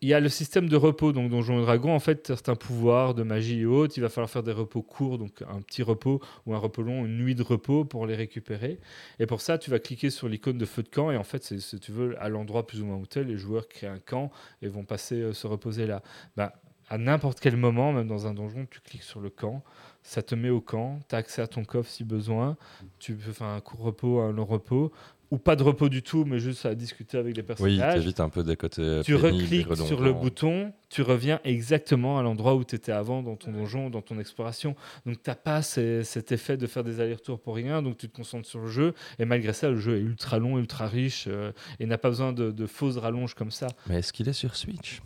Il 0.05 0.09
y 0.09 0.13
a 0.13 0.21
le 0.21 0.29
système 0.29 0.69
de 0.69 0.77
repos, 0.77 1.13
donc 1.13 1.31
Donjons 1.31 1.61
et 1.61 1.63
Dragons, 1.63 1.95
en 1.95 1.99
fait, 1.99 2.27
certains 2.27 2.57
pouvoirs 2.57 3.15
de 3.15 3.23
magie 3.23 3.61
et 3.61 3.65
autres, 3.65 3.95
il 3.97 4.03
va 4.03 4.11
falloir 4.11 4.29
faire 4.29 4.43
des 4.43 4.53
repos 4.53 4.83
courts, 4.83 5.17
donc 5.17 5.41
un 5.49 5.63
petit 5.63 5.83
repos 5.83 6.21
ou 6.45 6.55
un 6.55 6.59
repos 6.59 6.83
long, 6.83 7.07
une 7.07 7.17
nuit 7.17 7.35
de 7.35 7.43
repos 7.43 7.87
pour 7.87 8.07
les 8.07 8.15
récupérer. 8.15 8.81
Et 9.19 9.25
pour 9.25 9.41
ça, 9.41 9.57
tu 9.57 9.71
vas 9.71 9.79
cliquer 9.79 10.11
sur 10.11 10.29
l'icône 10.29 10.59
de 10.59 10.67
feu 10.67 10.83
de 10.83 10.91
camp, 10.91 11.11
et 11.11 11.17
en 11.17 11.25
fait, 11.25 11.43
c'est, 11.43 11.59
si 11.59 11.81
tu 11.81 11.91
veux, 11.91 12.23
à 12.23 12.29
l'endroit 12.29 12.67
plus 12.67 12.83
ou 12.83 12.85
moins 12.85 12.97
où 12.97 13.07
tu 13.07 13.19
es, 13.19 13.25
les 13.25 13.39
joueurs 13.39 13.67
créent 13.67 13.87
un 13.87 13.99
camp 13.99 14.31
et 14.61 14.69
vont 14.69 14.85
passer 14.85 15.15
euh, 15.15 15.33
se 15.33 15.47
reposer 15.47 15.87
là. 15.87 16.03
Bah, 16.37 16.53
à 16.91 16.99
n'importe 16.99 17.41
quel 17.41 17.57
moment, 17.57 17.95
même 17.95 18.07
dans 18.07 18.27
un 18.27 18.35
donjon, 18.35 18.67
tu 18.71 18.81
cliques 18.81 19.05
sur 19.05 19.21
le 19.21 19.31
camp, 19.31 19.65
ça 20.05 20.23
te 20.23 20.35
met 20.37 20.51
au 20.51 20.61
camp, 20.61 21.01
tu 21.09 21.15
as 21.17 21.19
accès 21.19 21.43
à 21.43 21.47
ton 21.49 21.65
coffre 21.65 21.91
si 21.91 22.05
besoin, 22.05 22.57
tu 23.01 23.15
peux 23.15 23.33
faire 23.33 23.47
un 23.49 23.61
court 23.61 23.81
repos, 23.81 24.21
un 24.21 24.31
long 24.33 24.45
repos, 24.45 24.93
ou 25.31 25.39
pas 25.39 25.57
de 25.57 25.63
repos 25.65 25.89
du 25.89 26.03
tout, 26.03 26.25
mais 26.27 26.39
juste 26.39 26.65
à 26.67 26.75
discuter 26.77 27.17
avec 27.19 27.35
des 27.35 27.41
Oui, 27.41 27.47
personnages 27.47 27.95
t'évites 27.95 28.21
un 28.21 28.29
peu 28.29 28.45
des 28.45 28.55
côtés. 28.55 29.01
tu 29.05 29.17
recliques 29.17 29.75
sur 29.77 30.01
le 30.03 30.13
bouton, 30.13 30.73
tu 30.91 31.03
reviens 31.03 31.41
exactement 31.43 32.19
à 32.19 32.23
l'endroit 32.23 32.55
où 32.55 32.63
tu 32.63 32.77
étais 32.77 32.93
avant 32.93 33.23
dans 33.23 33.35
ton 33.35 33.51
donjon, 33.51 33.89
dans 33.91 34.03
ton 34.03 34.21
exploration. 34.21 34.77
Donc 35.07 35.21
tu 35.23 35.31
n'as 35.31 35.35
pas 35.35 35.63
ces- 35.63 36.05
cet 36.05 36.31
effet 36.31 36.57
de 36.59 36.67
faire 36.67 36.85
des 36.85 37.01
allers-retours 37.01 37.41
pour 37.41 37.57
rien, 37.57 37.83
donc 37.83 37.97
tu 37.97 38.09
te 38.09 38.15
concentres 38.15 38.47
sur 38.47 38.61
le 38.61 38.69
jeu. 38.69 38.95
Et 39.19 39.25
malgré 39.25 39.55
ça, 39.55 39.71
le 39.71 39.79
jeu 39.79 39.97
est 39.97 40.01
ultra 40.03 40.39
long, 40.39 40.59
ultra 40.59 40.87
riche 40.87 41.25
euh, 41.27 41.51
et 41.81 41.87
n'a 41.87 41.99
pas 41.99 42.11
besoin 42.11 42.33
de, 42.33 42.51
de 42.53 42.67
fausses 42.67 42.99
rallonges 42.99 43.35
comme 43.35 43.51
ça. 43.51 43.67
Mais 43.89 44.01
est-ce 44.01 44.13
qu'il 44.13 44.29
est 44.29 44.35
sur 44.35 44.55
Switch? 44.55 45.01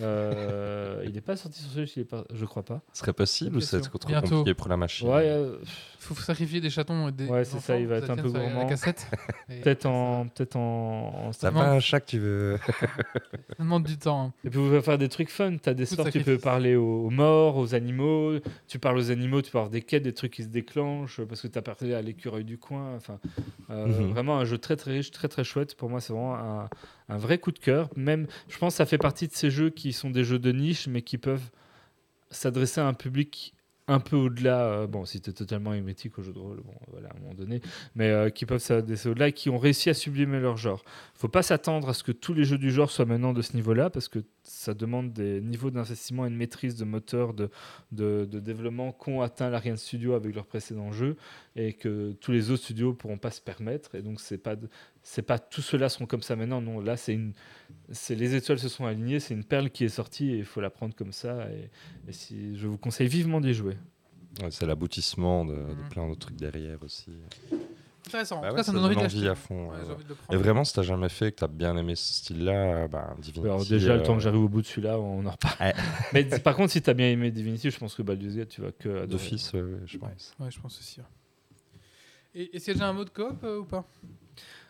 Euh, 0.00 1.02
il 1.04 1.12
n'est 1.12 1.20
pas 1.20 1.36
sorti 1.36 1.60
sur 1.62 1.70
Switch, 1.72 1.96
il 1.96 2.00
est 2.00 2.04
pas, 2.04 2.24
je 2.32 2.44
crois 2.44 2.62
pas. 2.62 2.80
Ce 2.92 3.00
serait 3.00 3.12
possible 3.12 3.56
ou 3.56 3.60
c'est 3.60 3.80
trop 3.80 3.98
Bientôt. 4.06 4.28
compliqué 4.28 4.54
pour 4.54 4.68
la 4.68 4.76
machine 4.76 5.08
Ouais, 5.08 5.28
euh, 5.28 5.56
Faut 5.98 6.14
sacrifier 6.14 6.60
des 6.60 6.70
chatons 6.70 7.08
et 7.08 7.12
des. 7.12 7.26
Ouais, 7.26 7.44
c'est 7.44 7.58
ça, 7.60 7.78
il 7.78 7.86
va 7.86 7.96
être 7.96 8.10
un 8.10 8.16
peu 8.16 8.30
gourmand. 8.30 8.60
La 8.60 8.64
cassette. 8.66 9.06
Et 9.50 9.60
peut-être 9.60 9.86
en, 9.86 10.26
peut-être 10.28 10.56
en, 10.56 11.26
en 11.26 11.30
T'as 11.32 11.50
pas 11.50 11.70
un 11.70 11.80
chat 11.80 12.00
que 12.00 12.06
tu 12.06 12.18
veux 12.20 12.56
Ça 13.56 13.64
demande 13.64 13.84
du 13.84 13.98
temps. 13.98 14.26
hein. 14.26 14.32
Et 14.44 14.50
puis 14.50 14.58
vous 14.58 14.66
pouvez 14.66 14.80
faire 14.80 14.98
des 14.98 15.08
trucs 15.08 15.28
fun. 15.30 15.56
Tu 15.62 15.68
as 15.68 15.74
des 15.74 15.86
sorts, 15.86 16.08
tu 16.10 16.20
peux 16.20 16.38
parler 16.38 16.76
aux, 16.76 17.06
aux 17.06 17.10
morts, 17.10 17.56
aux 17.56 17.74
animaux. 17.74 18.34
Tu 18.68 18.78
parles 18.78 18.98
aux 18.98 19.10
animaux, 19.10 19.42
tu 19.42 19.50
peux 19.50 19.58
avoir 19.58 19.70
des 19.70 19.82
quêtes, 19.82 20.04
des 20.04 20.14
trucs 20.14 20.32
qui 20.32 20.44
se 20.44 20.48
déclenchent 20.48 21.20
parce 21.22 21.40
que 21.42 21.48
tu 21.48 21.58
as 21.58 21.62
parlé 21.62 21.94
à 21.94 22.02
l'écureuil 22.02 22.44
du 22.44 22.58
coin. 22.58 22.94
Enfin, 22.96 23.18
euh, 23.70 23.86
Mhm. 23.90 24.10
Vraiment 24.12 24.38
un 24.38 24.44
jeu 24.44 24.58
très 24.58 24.76
très 24.76 24.92
riche, 24.92 25.10
très 25.10 25.28
très 25.28 25.42
chouette. 25.44 25.74
Pour 25.74 25.90
moi, 25.90 26.00
c'est 26.00 26.12
vraiment 26.12 26.36
un, 26.36 26.68
un 27.10 27.18
vrai 27.18 27.38
coup 27.38 27.52
de 27.52 27.58
cœur. 27.58 27.90
Même, 27.96 28.26
je 28.48 28.58
pense 28.58 28.74
que 28.74 28.78
ça 28.78 28.86
fait 28.86 28.98
partie 28.98 29.28
de 29.28 29.32
ces 29.32 29.50
jeux 29.50 29.70
qui 29.70 29.92
sont 29.92 30.10
des 30.10 30.24
jeux 30.24 30.38
de 30.38 30.52
niche, 30.52 30.86
mais 30.88 31.02
qui 31.02 31.18
peuvent 31.18 31.50
s'adresser 32.30 32.80
à 32.80 32.86
un 32.86 32.94
public 32.94 33.54
un 33.90 33.98
peu 33.98 34.14
au-delà, 34.14 34.66
euh, 34.66 34.86
bon, 34.86 35.04
si 35.04 35.20
tu 35.20 35.30
es 35.30 35.32
totalement 35.32 35.74
hémétique 35.74 36.16
au 36.18 36.22
jeu 36.22 36.32
de 36.32 36.38
rôle, 36.38 36.58
bon, 36.58 36.74
voilà, 36.92 37.08
à 37.08 37.16
un 37.16 37.20
moment 37.20 37.34
donné, 37.34 37.60
mais 37.96 38.08
euh, 38.08 38.30
qui 38.30 38.46
peuvent 38.46 38.60
s'adresser 38.60 39.08
au-delà 39.08 39.28
et 39.28 39.32
qui 39.32 39.50
ont 39.50 39.58
réussi 39.58 39.90
à 39.90 39.94
sublimer 39.94 40.38
leur 40.38 40.56
genre. 40.56 40.84
faut 41.14 41.28
pas 41.28 41.42
s'attendre 41.42 41.88
à 41.88 41.94
ce 41.94 42.04
que 42.04 42.12
tous 42.12 42.32
les 42.32 42.44
jeux 42.44 42.58
du 42.58 42.70
genre 42.70 42.88
soient 42.90 43.04
maintenant 43.04 43.32
de 43.32 43.42
ce 43.42 43.56
niveau-là, 43.56 43.90
parce 43.90 44.06
que 44.06 44.20
ça 44.44 44.74
demande 44.74 45.12
des 45.12 45.40
niveaux 45.40 45.72
d'investissement 45.72 46.24
et 46.26 46.30
de 46.30 46.36
maîtrise 46.36 46.76
de 46.76 46.84
moteur, 46.84 47.34
de, 47.34 47.50
développement 47.90 48.92
qu'ont 48.92 49.22
atteint 49.22 49.50
l'Ariane 49.50 49.76
Studio 49.76 50.14
avec 50.14 50.36
leurs 50.36 50.46
précédents 50.46 50.92
jeux, 50.92 51.16
et 51.56 51.72
que 51.72 52.12
tous 52.20 52.30
les 52.30 52.52
autres 52.52 52.62
studios 52.62 52.94
pourront 52.94 53.18
pas 53.18 53.32
se 53.32 53.40
permettre, 53.40 53.96
et 53.96 54.02
donc 54.02 54.20
c'est 54.20 54.38
pas, 54.38 54.54
c'est 55.02 55.22
pas 55.22 55.38
tous 55.38 55.62
ceux-là 55.62 55.88
seront 55.88 56.06
comme 56.06 56.22
ça 56.22 56.36
maintenant, 56.36 56.60
non, 56.60 56.80
là 56.80 56.96
c'est 56.96 57.14
une, 57.14 57.32
c'est 57.90 58.14
les 58.14 58.34
étoiles 58.34 58.58
se 58.58 58.68
sont 58.68 58.84
alignées, 58.84 59.20
c'est 59.20 59.34
une 59.34 59.44
perle 59.44 59.70
qui 59.70 59.84
est 59.84 59.88
sortie, 59.88 60.30
et 60.30 60.38
il 60.38 60.44
faut 60.44 60.60
la 60.60 60.70
prendre 60.70 60.94
comme 60.94 61.12
ça, 61.12 61.48
et, 61.50 61.70
et 62.08 62.12
si, 62.12 62.56
je 62.58 62.66
vous 62.66 62.78
conseille 62.78 63.08
vivement 63.08 63.40
d'y 63.40 63.54
jouer. 63.54 63.76
Ouais, 64.42 64.50
C'est 64.50 64.66
l'aboutissement 64.66 65.44
de, 65.44 65.54
de 65.54 65.58
Mhm. 65.58 65.88
plein 65.90 66.06
d'autres 66.08 66.20
trucs 66.26 66.36
derrière 66.36 66.82
aussi. 66.82 67.10
Intéressant. 68.06 68.38
En 68.38 68.40
Bah 68.40 68.48
tout 68.48 68.54
ouais, 68.54 68.56
cas, 68.60 68.62
ça 68.62 68.72
ça 68.72 68.72
donne 68.78 68.84
envie 68.86 68.96
de 68.96 69.00
envie 69.00 69.28
à 69.28 69.34
fond, 69.34 69.68
Ouais, 69.68 69.74
ouais, 69.74 69.80
j'ai 69.82 69.88
ouais. 69.88 69.94
envie 69.94 70.04
de 70.04 70.08
le 70.08 70.16
Et 70.34 70.36
vraiment, 70.36 70.64
si 70.64 70.72
t'as 70.72 70.82
jamais 70.82 71.08
fait, 71.08 71.32
que 71.32 71.36
t'as 71.40 71.48
bien 71.48 71.76
aimé 71.76 71.94
ce 71.96 72.14
style-là, 72.14 72.88
ben, 72.88 73.14
Divinity. 73.18 73.46
Alors 73.46 73.66
déjà, 73.66 73.96
le 73.96 74.02
temps 74.02 74.12
euh, 74.12 74.16
que 74.16 74.22
j'arrive 74.22 74.40
au 74.40 74.48
bout 74.48 74.62
de 74.62 74.66
celui-là, 74.66 74.98
on 74.98 75.26
en 75.26 75.30
reparle. 75.30 75.56
Ouais. 75.60 75.74
Mais 76.14 76.24
par 76.40 76.56
contre, 76.56 76.72
si 76.72 76.80
tu 76.80 76.88
as 76.88 76.94
bien 76.94 77.08
aimé 77.08 77.30
Divinity, 77.30 77.70
je 77.70 77.78
pense 77.78 77.94
que 77.94 78.02
Baldur's 78.02 78.36
Gate, 78.36 78.48
tu 78.48 78.60
vas 78.62 78.72
que. 78.72 79.04
D'office, 79.06 79.52
je 79.84 79.98
pense. 79.98 80.34
Ouais, 80.38 80.50
je 80.50 80.60
pense 80.60 80.78
aussi. 80.78 81.00
Et 82.34 82.56
est-ce 82.56 82.64
qu'il 82.66 82.74
y 82.74 82.76
a 82.76 82.78
déjà 82.78 82.88
un 82.88 82.92
mode 82.92 83.12
coop 83.12 83.42
euh, 83.44 83.58
ou 83.58 83.64
pas? 83.64 83.84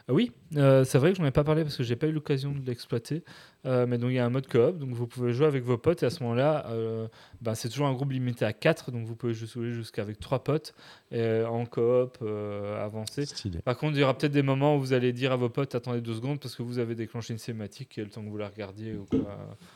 Oui, 0.09 0.33
euh, 0.57 0.85
c'est 0.85 0.99
vrai 0.99 1.13
que 1.13 1.19
j'en 1.19 1.25
ai 1.25 1.31
pas 1.31 1.45
parlé 1.45 1.63
parce 1.63 1.77
que 1.77 1.83
j'ai 1.83 1.97
pas 1.97 2.07
eu 2.07 2.13
l'occasion 2.13 2.53
de 2.53 2.67
l'exploiter. 2.67 3.23
Euh, 3.67 3.85
mais 3.87 3.99
donc 3.99 4.11
il 4.11 4.15
y 4.15 4.19
a 4.19 4.25
un 4.25 4.31
mode 4.31 4.47
coop, 4.49 4.79
donc 4.79 4.91
vous 4.95 5.07
pouvez 5.07 5.35
jouer 5.35 5.47
avec 5.47 5.63
vos 5.63 5.77
potes 5.77 6.03
et 6.03 6.07
à 6.07 6.11
ce 6.11 6.23
moment-là, 6.23 6.65
euh, 6.71 7.07
ben, 7.43 7.55
c'est 7.55 7.69
toujours 7.69 7.89
un 7.89 7.93
groupe 7.93 8.11
limité 8.11 8.47
à 8.47 8.55
4, 8.55 8.91
donc 8.91 9.05
vous 9.07 9.15
pouvez 9.15 9.35
jouer 9.35 9.73
jusqu'avec 9.73 10.19
3 10.19 10.43
potes 10.45 10.73
euh, 11.13 11.45
en 11.45 11.67
coop 11.67 12.17
euh, 12.23 12.83
avancé. 12.83 13.27
Stylé. 13.27 13.59
Par 13.61 13.77
contre, 13.77 13.97
il 13.97 14.01
y 14.01 14.03
aura 14.03 14.17
peut-être 14.17 14.33
des 14.33 14.43
moments 14.43 14.77
où 14.77 14.81
vous 14.81 14.95
allez 14.95 15.13
dire 15.13 15.33
à 15.33 15.37
vos 15.37 15.51
potes 15.51 15.75
attendez 15.75 16.01
deux 16.01 16.15
secondes 16.15 16.41
parce 16.41 16.55
que 16.57 16.63
vous 16.63 16.79
avez 16.79 16.95
déclenché 16.95 17.35
une 17.35 17.39
cinématique 17.39 17.99
et 17.99 18.03
le 18.03 18.09
temps 18.09 18.23
que 18.23 18.31
vous 18.31 18.39
la 18.39 18.49
regardiez 18.49 18.95
ou 18.95 19.05
quoi. 19.05 19.21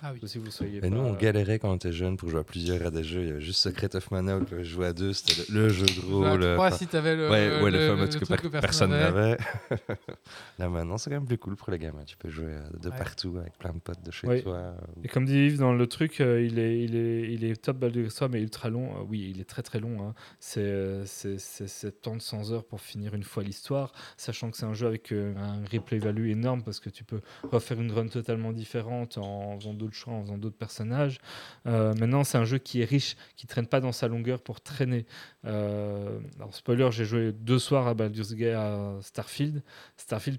Ah 0.02 0.12
oui. 0.14 0.20
Si 0.26 0.38
vous 0.38 0.50
soyez 0.50 0.80
pas- 0.80 0.88
nous, 0.88 1.00
on 1.00 1.12
galérait 1.12 1.58
quand 1.58 1.70
on 1.70 1.76
était 1.76 1.92
jeune 1.92 2.16
pour 2.16 2.30
jouer 2.30 2.40
à 2.40 2.44
plusieurs 2.44 2.86
à 2.86 2.90
des 2.90 3.04
jeux. 3.04 3.20
Il 3.20 3.28
y 3.28 3.30
avait 3.32 3.40
juste 3.42 3.60
Secret 3.60 3.94
of 3.96 4.10
Mana, 4.10 4.38
où 4.38 4.46
on 4.50 4.62
jouait 4.62 4.86
à 4.86 4.92
deux, 4.94 5.12
c'était 5.12 5.42
le, 5.52 5.64
le 5.64 5.68
jeu 5.68 5.84
de 5.84 5.90
Jouer 5.90 6.30
rôle. 6.30 6.40
trois 6.54 6.68
enfin, 6.68 6.76
si 6.76 6.86
t'avais 6.86 7.16
le, 7.16 7.28
ouais, 7.28 7.60
ouais, 7.62 7.70
le, 7.70 7.78
le- 7.78 7.88
fameux 7.88 8.08
truc 8.08 8.40
que 8.40 8.48
personne 8.48 8.90
n'avait. 8.92 9.36
Là 10.58 10.68
maintenant, 10.70 10.96
c'est 10.96 11.10
quand 11.10 11.16
même 11.16 11.26
plus 11.26 11.36
cool 11.38 11.56
pour 11.56 11.70
les 11.70 11.78
gamins. 11.78 12.04
Tu 12.06 12.16
peux 12.16 12.30
jouer 12.30 12.54
de 12.80 12.88
Ouais. 12.88 12.96
partout 12.96 13.36
avec 13.38 13.58
plein 13.58 13.73
de 14.04 14.10
chez 14.10 14.26
Oui. 14.26 14.42
toi. 14.42 14.74
Et 15.02 15.08
comme 15.08 15.24
dit 15.24 15.46
Yves 15.46 15.58
dans 15.58 15.72
le 15.72 15.86
truc, 15.86 16.20
euh, 16.20 16.42
il, 16.44 16.58
est, 16.58 16.80
il, 16.82 16.94
est, 16.96 17.32
il 17.32 17.44
est 17.44 17.56
top 17.60 17.78
Baldur's 17.78 18.18
Gate 18.18 18.30
mais 18.30 18.40
ultra 18.40 18.70
long. 18.70 18.96
Euh, 18.96 19.04
oui, 19.08 19.30
il 19.34 19.40
est 19.40 19.44
très 19.44 19.62
très 19.62 19.80
long. 19.80 20.02
hein. 20.06 20.14
C'est 20.40 20.60
euh, 20.60 21.04
c'est- 21.06 21.38
c'est 21.38 21.66
70-100 21.66 22.52
heures 22.52 22.64
pour 22.64 22.80
finir 22.80 23.14
une 23.14 23.22
fois 23.24 23.42
l'histoire, 23.42 23.92
sachant 24.16 24.50
que 24.50 24.56
c'est 24.56 24.66
un 24.66 24.74
jeu 24.74 24.86
avec 24.86 25.12
euh, 25.12 25.34
un 25.36 25.64
replay 25.70 25.98
value 25.98 26.28
énorme 26.30 26.62
parce 26.62 26.80
que 26.80 26.90
tu 26.90 27.04
peux 27.04 27.20
refaire 27.50 27.80
une 27.80 27.90
run 27.92 28.06
totalement 28.08 28.52
différente 28.52 29.18
en 29.18 29.58
faisant 29.58 29.74
d'autres 29.74 29.94
choix, 29.94 30.14
en 30.14 30.22
faisant 30.22 30.38
d'autres 30.38 30.56
personnages. 30.58 31.18
Maintenant, 31.64 32.24
c'est 32.24 32.38
un 32.38 32.44
jeu 32.44 32.58
qui 32.58 32.80
est 32.80 32.84
riche, 32.84 33.16
qui 33.36 33.46
traîne 33.46 33.66
pas 33.66 33.80
dans 33.80 33.92
sa 33.92 34.08
longueur 34.08 34.42
pour 34.42 34.60
traîner. 34.60 35.06
Alors, 35.44 36.54
spoiler, 36.54 36.88
j'ai 36.92 37.04
joué 37.04 37.32
deux 37.32 37.58
soirs 37.58 37.86
à 37.86 37.94
Baldur's 37.94 38.34
Gate 38.34 38.54
à 38.56 38.98
Starfield. 39.02 39.62
Starfield 39.96 40.38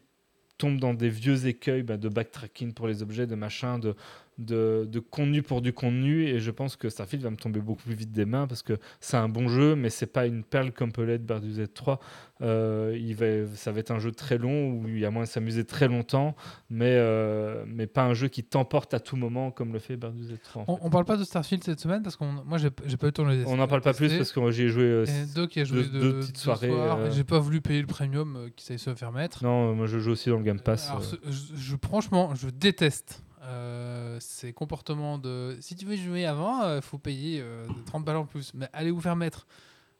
tombe 0.57 0.79
dans 0.79 0.93
des 0.93 1.09
vieux 1.09 1.47
écueils 1.47 1.83
bah, 1.83 1.97
de 1.97 2.09
backtracking 2.09 2.73
pour 2.73 2.87
les 2.87 3.01
objets, 3.01 3.27
de 3.27 3.35
machin, 3.35 3.79
de, 3.79 3.95
de, 4.37 4.87
de 4.89 4.99
contenu 4.99 5.41
pour 5.41 5.61
du 5.61 5.73
contenu. 5.73 6.25
Et 6.25 6.39
je 6.39 6.51
pense 6.51 6.75
que 6.75 6.89
Starfield 6.89 7.23
va 7.23 7.29
me 7.31 7.37
tomber 7.37 7.59
beaucoup 7.59 7.83
plus 7.83 7.95
vite 7.95 8.11
des 8.11 8.25
mains 8.25 8.47
parce 8.47 8.61
que 8.61 8.77
c'est 8.99 9.17
un 9.17 9.29
bon 9.29 9.47
jeu, 9.47 9.75
mais 9.75 9.89
c'est 9.89 10.05
pas 10.07 10.25
une 10.25 10.43
perle 10.43 10.71
comme 10.71 10.91
peut 10.91 11.03
l'être 11.03 11.25
Baldur's 11.25 11.57
Gate 11.57 11.73
3. 11.73 11.99
Euh, 12.41 12.97
il 12.99 13.15
va, 13.15 13.25
ça 13.55 13.71
va 13.71 13.79
être 13.79 13.91
un 13.91 13.99
jeu 13.99 14.11
très 14.11 14.37
long 14.37 14.71
où 14.71 14.87
il 14.89 14.99
y 14.99 15.05
a 15.05 15.09
moyen 15.11 15.23
de 15.23 15.29
s'amuser 15.29 15.63
très 15.63 15.87
longtemps, 15.87 16.35
mais, 16.69 16.91
euh, 16.97 17.63
mais 17.65 17.87
pas 17.87 18.03
un 18.03 18.13
jeu 18.13 18.27
qui 18.27 18.43
t'emporte 18.43 18.93
à 18.93 18.99
tout 18.99 19.15
moment 19.15 19.51
comme 19.51 19.71
le 19.71 19.79
fait 19.79 19.95
Baldur's 19.95 20.27
Gate 20.27 20.41
3. 20.43 20.63
en 20.63 20.65
On, 20.67 20.75
fait. 20.75 20.81
on 20.83 20.89
parle 20.89 21.05
pas 21.05 21.15
de 21.15 21.23
Starfield 21.23 21.63
cette 21.63 21.79
semaine 21.79 22.03
parce 22.03 22.17
que 22.17 22.25
moi 22.25 22.57
j'ai 22.57 22.69
j'ai 22.85 22.97
pas 22.97 23.05
eu 23.05 23.09
le 23.09 23.13
temps 23.13 23.23
de 23.25 23.31
le 23.31 23.47
On 23.47 23.55
n'en 23.55 23.67
parle 23.67 23.81
pas 23.81 23.93
plus 23.93 24.13
parce 24.17 24.33
que 24.33 24.51
j'y 24.51 24.63
ai 24.63 24.67
joué. 24.69 24.83
euh, 24.83 25.05
Et 25.05 25.33
Doc 25.33 25.55
a 25.57 25.63
joué 25.63 25.83
deux- 25.83 25.89
de, 25.89 25.99
deux 25.99 26.11
deux 26.13 26.19
petites 26.19 26.37
soirées, 26.37 26.71
J'ai 27.11 27.23
pas 27.23 27.39
voulu 27.39 27.61
payer 27.61 27.79
le 27.79 27.87
premium 27.87 28.49
qui 28.57 28.65
savait 28.65 28.77
se 28.79 28.93
faire 28.95 29.13
mettre. 29.13 29.41
Non, 29.43 29.73
moi 29.73 29.85
je 29.87 29.97
joue 29.99 30.11
aussi 30.11 30.29
dans 30.29 30.37
le 30.37 30.43
Game 30.43 30.59
Pass. 30.59 30.89
Alors, 30.89 31.03
ce- 31.05 31.15
je, 31.25 31.55
je- 31.55 31.75
franchement, 31.81 32.35
je 32.35 32.49
déteste 32.49 33.23
euh, 33.45 34.17
ces 34.19 34.53
comportements 34.53 35.17
de. 35.17 35.57
Si 35.61 35.75
tu 35.75 35.85
veux 35.85 35.95
jouer 35.95 36.25
avant, 36.25 36.75
il 36.75 36.81
faut 36.81 36.97
payer 36.97 37.41
euh, 37.41 37.67
30 37.85 38.03
balles 38.05 38.17
en 38.17 38.25
plus. 38.25 38.51
Mais 38.53 38.67
allez 38.73 38.91
vous 38.91 39.01
faire 39.01 39.15
mettre. 39.15 39.45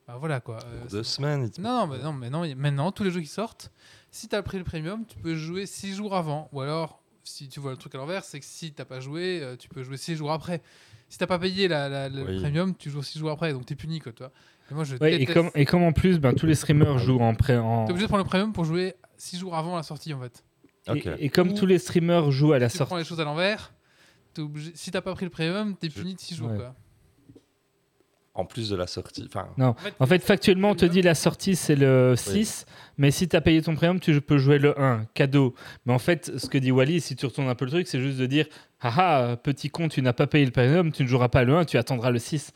Bah, 0.07 0.17
voilà 0.19 0.39
quoi. 0.39 0.59
euh, 0.65 0.81
pour 0.81 0.91
deux 0.91 1.03
semaines. 1.03 1.49
Non, 1.59 1.85
non, 1.85 1.87
mais 1.87 1.99
non, 1.99 2.13
mais 2.13 2.29
non, 2.29 2.55
maintenant, 2.55 2.91
tous 2.91 3.03
les 3.03 3.11
jeux 3.11 3.21
qui 3.21 3.27
sortent, 3.27 3.71
si 4.11 4.27
tu 4.27 4.35
as 4.35 4.43
pris 4.43 4.57
le 4.57 4.63
premium, 4.63 5.03
tu 5.07 5.17
peux 5.17 5.35
jouer 5.35 5.65
6 5.65 5.95
jours 5.95 6.15
avant. 6.15 6.47
Ou 6.53 6.61
alors, 6.61 7.01
si 7.23 7.49
tu 7.49 7.59
vois 7.59 7.71
le 7.71 7.77
truc 7.77 7.95
à 7.95 7.97
l'envers, 7.97 8.23
c'est 8.23 8.39
que 8.39 8.45
si 8.45 8.71
t'as 8.71 8.85
pas 8.85 8.99
joué, 8.99 9.39
euh, 9.41 9.55
tu 9.55 9.67
peux 9.67 9.81
jouer 9.83 9.97
6 9.97 10.15
jours 10.15 10.31
après. 10.31 10.61
Si 11.09 11.17
t'as 11.17 11.27
pas 11.27 11.39
payé 11.39 11.67
la, 11.67 11.89
la- 11.89 12.09
le 12.09 12.23
Oui. 12.23 12.39
premium, 12.39 12.75
tu 12.75 12.89
joues 12.89 13.01
6 13.03 13.17
jours 13.19 13.31
après. 13.31 13.51
Donc 13.53 13.65
t'es 13.65 13.75
puni, 13.75 13.99
quoi, 13.99 14.11
toi. 14.11 14.31
Et 14.71 14.73
moi, 14.75 14.83
je 14.83 14.95
Ouais, 14.97 15.13
et, 15.15 15.17
déteste. 15.19 15.33
comme, 15.37 15.49
et 15.55 15.65
comme 15.65 15.83
en 15.83 15.91
plus, 15.91 16.19
ben, 16.19 16.33
tous 16.33 16.45
les 16.47 16.55
streamers 16.55 16.97
jouent 16.99 17.19
en 17.19 17.33
pré. 17.35 17.57
En... 17.57 17.85
T'es 17.85 17.91
obligé 17.91 18.05
de 18.05 18.09
prendre 18.09 18.23
le 18.23 18.29
premium 18.29 18.53
pour 18.53 18.65
jouer 18.65 18.95
6 19.17 19.39
jours 19.39 19.55
avant 19.55 19.75
la 19.75 19.83
sortie, 19.83 20.13
en 20.13 20.19
fait. 20.19 20.43
Et, 20.93 21.25
et 21.25 21.29
comme 21.29 21.49
Ou- 21.49 21.53
tous 21.53 21.65
les 21.65 21.79
streamers 21.79 22.31
jouent 22.31 22.53
à 22.53 22.59
la 22.59 22.69
tu 22.69 22.77
prends 22.77 22.85
sortie. 22.87 22.95
les 23.03 23.03
choses 23.07 23.19
à 23.19 23.23
l'envers. 23.23 23.71
obligé- 24.37 24.71
Si 24.75 24.91
t'as 24.91 25.01
pas 25.01 25.13
pris 25.15 25.25
le 25.25 25.31
premium, 25.31 25.75
t'es 25.75 25.89
puni 25.89 26.13
de 26.15 26.19
6 26.19 26.35
jours, 26.35 26.51
Ouais. 26.51 26.57
quoi. 26.57 26.75
En 28.37 28.43
plus 28.43 28.67
de 28.69 28.75
la 28.75 28.85
sortie. 28.85 29.23
Enfin, 29.27 29.47
Non. 29.57 29.75
En 29.99 30.05
fait, 30.05 30.19
factuellement, 30.21 30.71
on 30.71 30.75
te 30.75 30.83
dit 30.85 31.01
la 31.01 31.15
sortie, 31.15 31.55
c'est 31.55 31.77
le 31.77 32.15
6, 32.17 32.65
mais 32.97 33.09
si 33.09 33.29
tu 33.29 33.35
as 33.37 33.39
payé 33.39 33.61
ton 33.61 33.75
premium, 33.75 33.97
tu 34.01 34.19
peux 34.19 34.37
jouer 34.37 34.59
le 34.59 34.77
1, 34.77 35.05
cadeau. 35.13 35.55
Mais 35.85 35.93
en 35.93 35.99
fait, 35.99 36.37
ce 36.37 36.47
que 36.49 36.57
dit 36.57 36.69
Wally, 36.73 36.99
si 36.99 37.15
tu 37.15 37.25
retournes 37.25 37.47
un 37.47 37.55
peu 37.55 37.63
le 37.63 37.71
truc, 37.71 37.87
c'est 37.87 38.01
juste 38.01 38.17
de 38.17 38.25
dire 38.25 38.45
Haha, 38.81 39.37
petit 39.37 39.69
con, 39.69 39.87
tu 39.87 40.01
n'as 40.01 40.11
pas 40.11 40.27
payé 40.27 40.43
le 40.43 40.51
premium, 40.51 40.91
tu 40.91 41.03
ne 41.03 41.07
joueras 41.07 41.29
pas 41.29 41.45
le 41.45 41.55
1, 41.55 41.63
tu 41.63 41.77
attendras 41.77 42.11
le 42.11 42.19
6. 42.19 42.51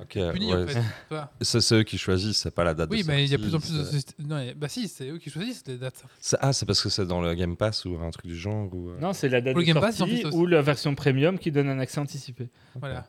Ok. 0.00 0.32
Puni, 0.32 0.52
ouais. 0.54 0.62
en 0.62 0.66
fait. 0.66 0.74
tu 0.74 0.80
vois. 1.10 1.30
C'est 1.40 1.60
c'est 1.60 1.74
eux 1.76 1.82
qui 1.82 1.98
choisissent, 1.98 2.38
c'est 2.38 2.50
pas 2.54 2.64
la 2.64 2.74
date 2.74 2.88
Oui, 2.90 3.02
de 3.02 3.06
mais 3.08 3.24
il 3.24 3.30
y 3.30 3.34
a 3.34 3.38
plus 3.38 3.54
en 3.54 3.60
plus 3.60 3.72
de. 3.72 4.24
Non, 4.26 4.36
mais- 4.36 4.54
bah 4.54 4.68
si, 4.68 4.88
c'est 4.88 5.08
eux 5.10 5.18
qui 5.18 5.30
choisissent 5.30 5.64
les 5.66 5.76
dates. 5.78 6.02
c'est- 6.20 6.36
Ah, 6.40 6.52
c'est 6.52 6.66
parce 6.66 6.82
que 6.82 6.88
c'est 6.88 7.06
dans 7.06 7.20
le 7.22 7.34
Game 7.34 7.56
Pass 7.56 7.84
ou 7.84 7.96
un 8.02 8.10
truc 8.10 8.26
du 8.26 8.36
genre 8.36 8.72
ou... 8.74 8.90
euh, 8.90 8.98
Non, 9.00 9.12
c'est 9.12 9.28
la 9.28 9.40
date 9.40 9.56
de 9.56 9.62
Game 9.62 9.80
Pass, 9.80 9.98
ils 9.98 10.02
en 10.02 10.06
sortie 10.22 10.36
ou 10.36 10.46
la 10.46 10.62
version 10.62 10.94
premium 10.94 11.38
qui 11.38 11.50
donne 11.52 11.68
un 11.68 11.78
accès 11.78 12.00
anticipé. 12.00 12.48
Voilà. 12.80 13.06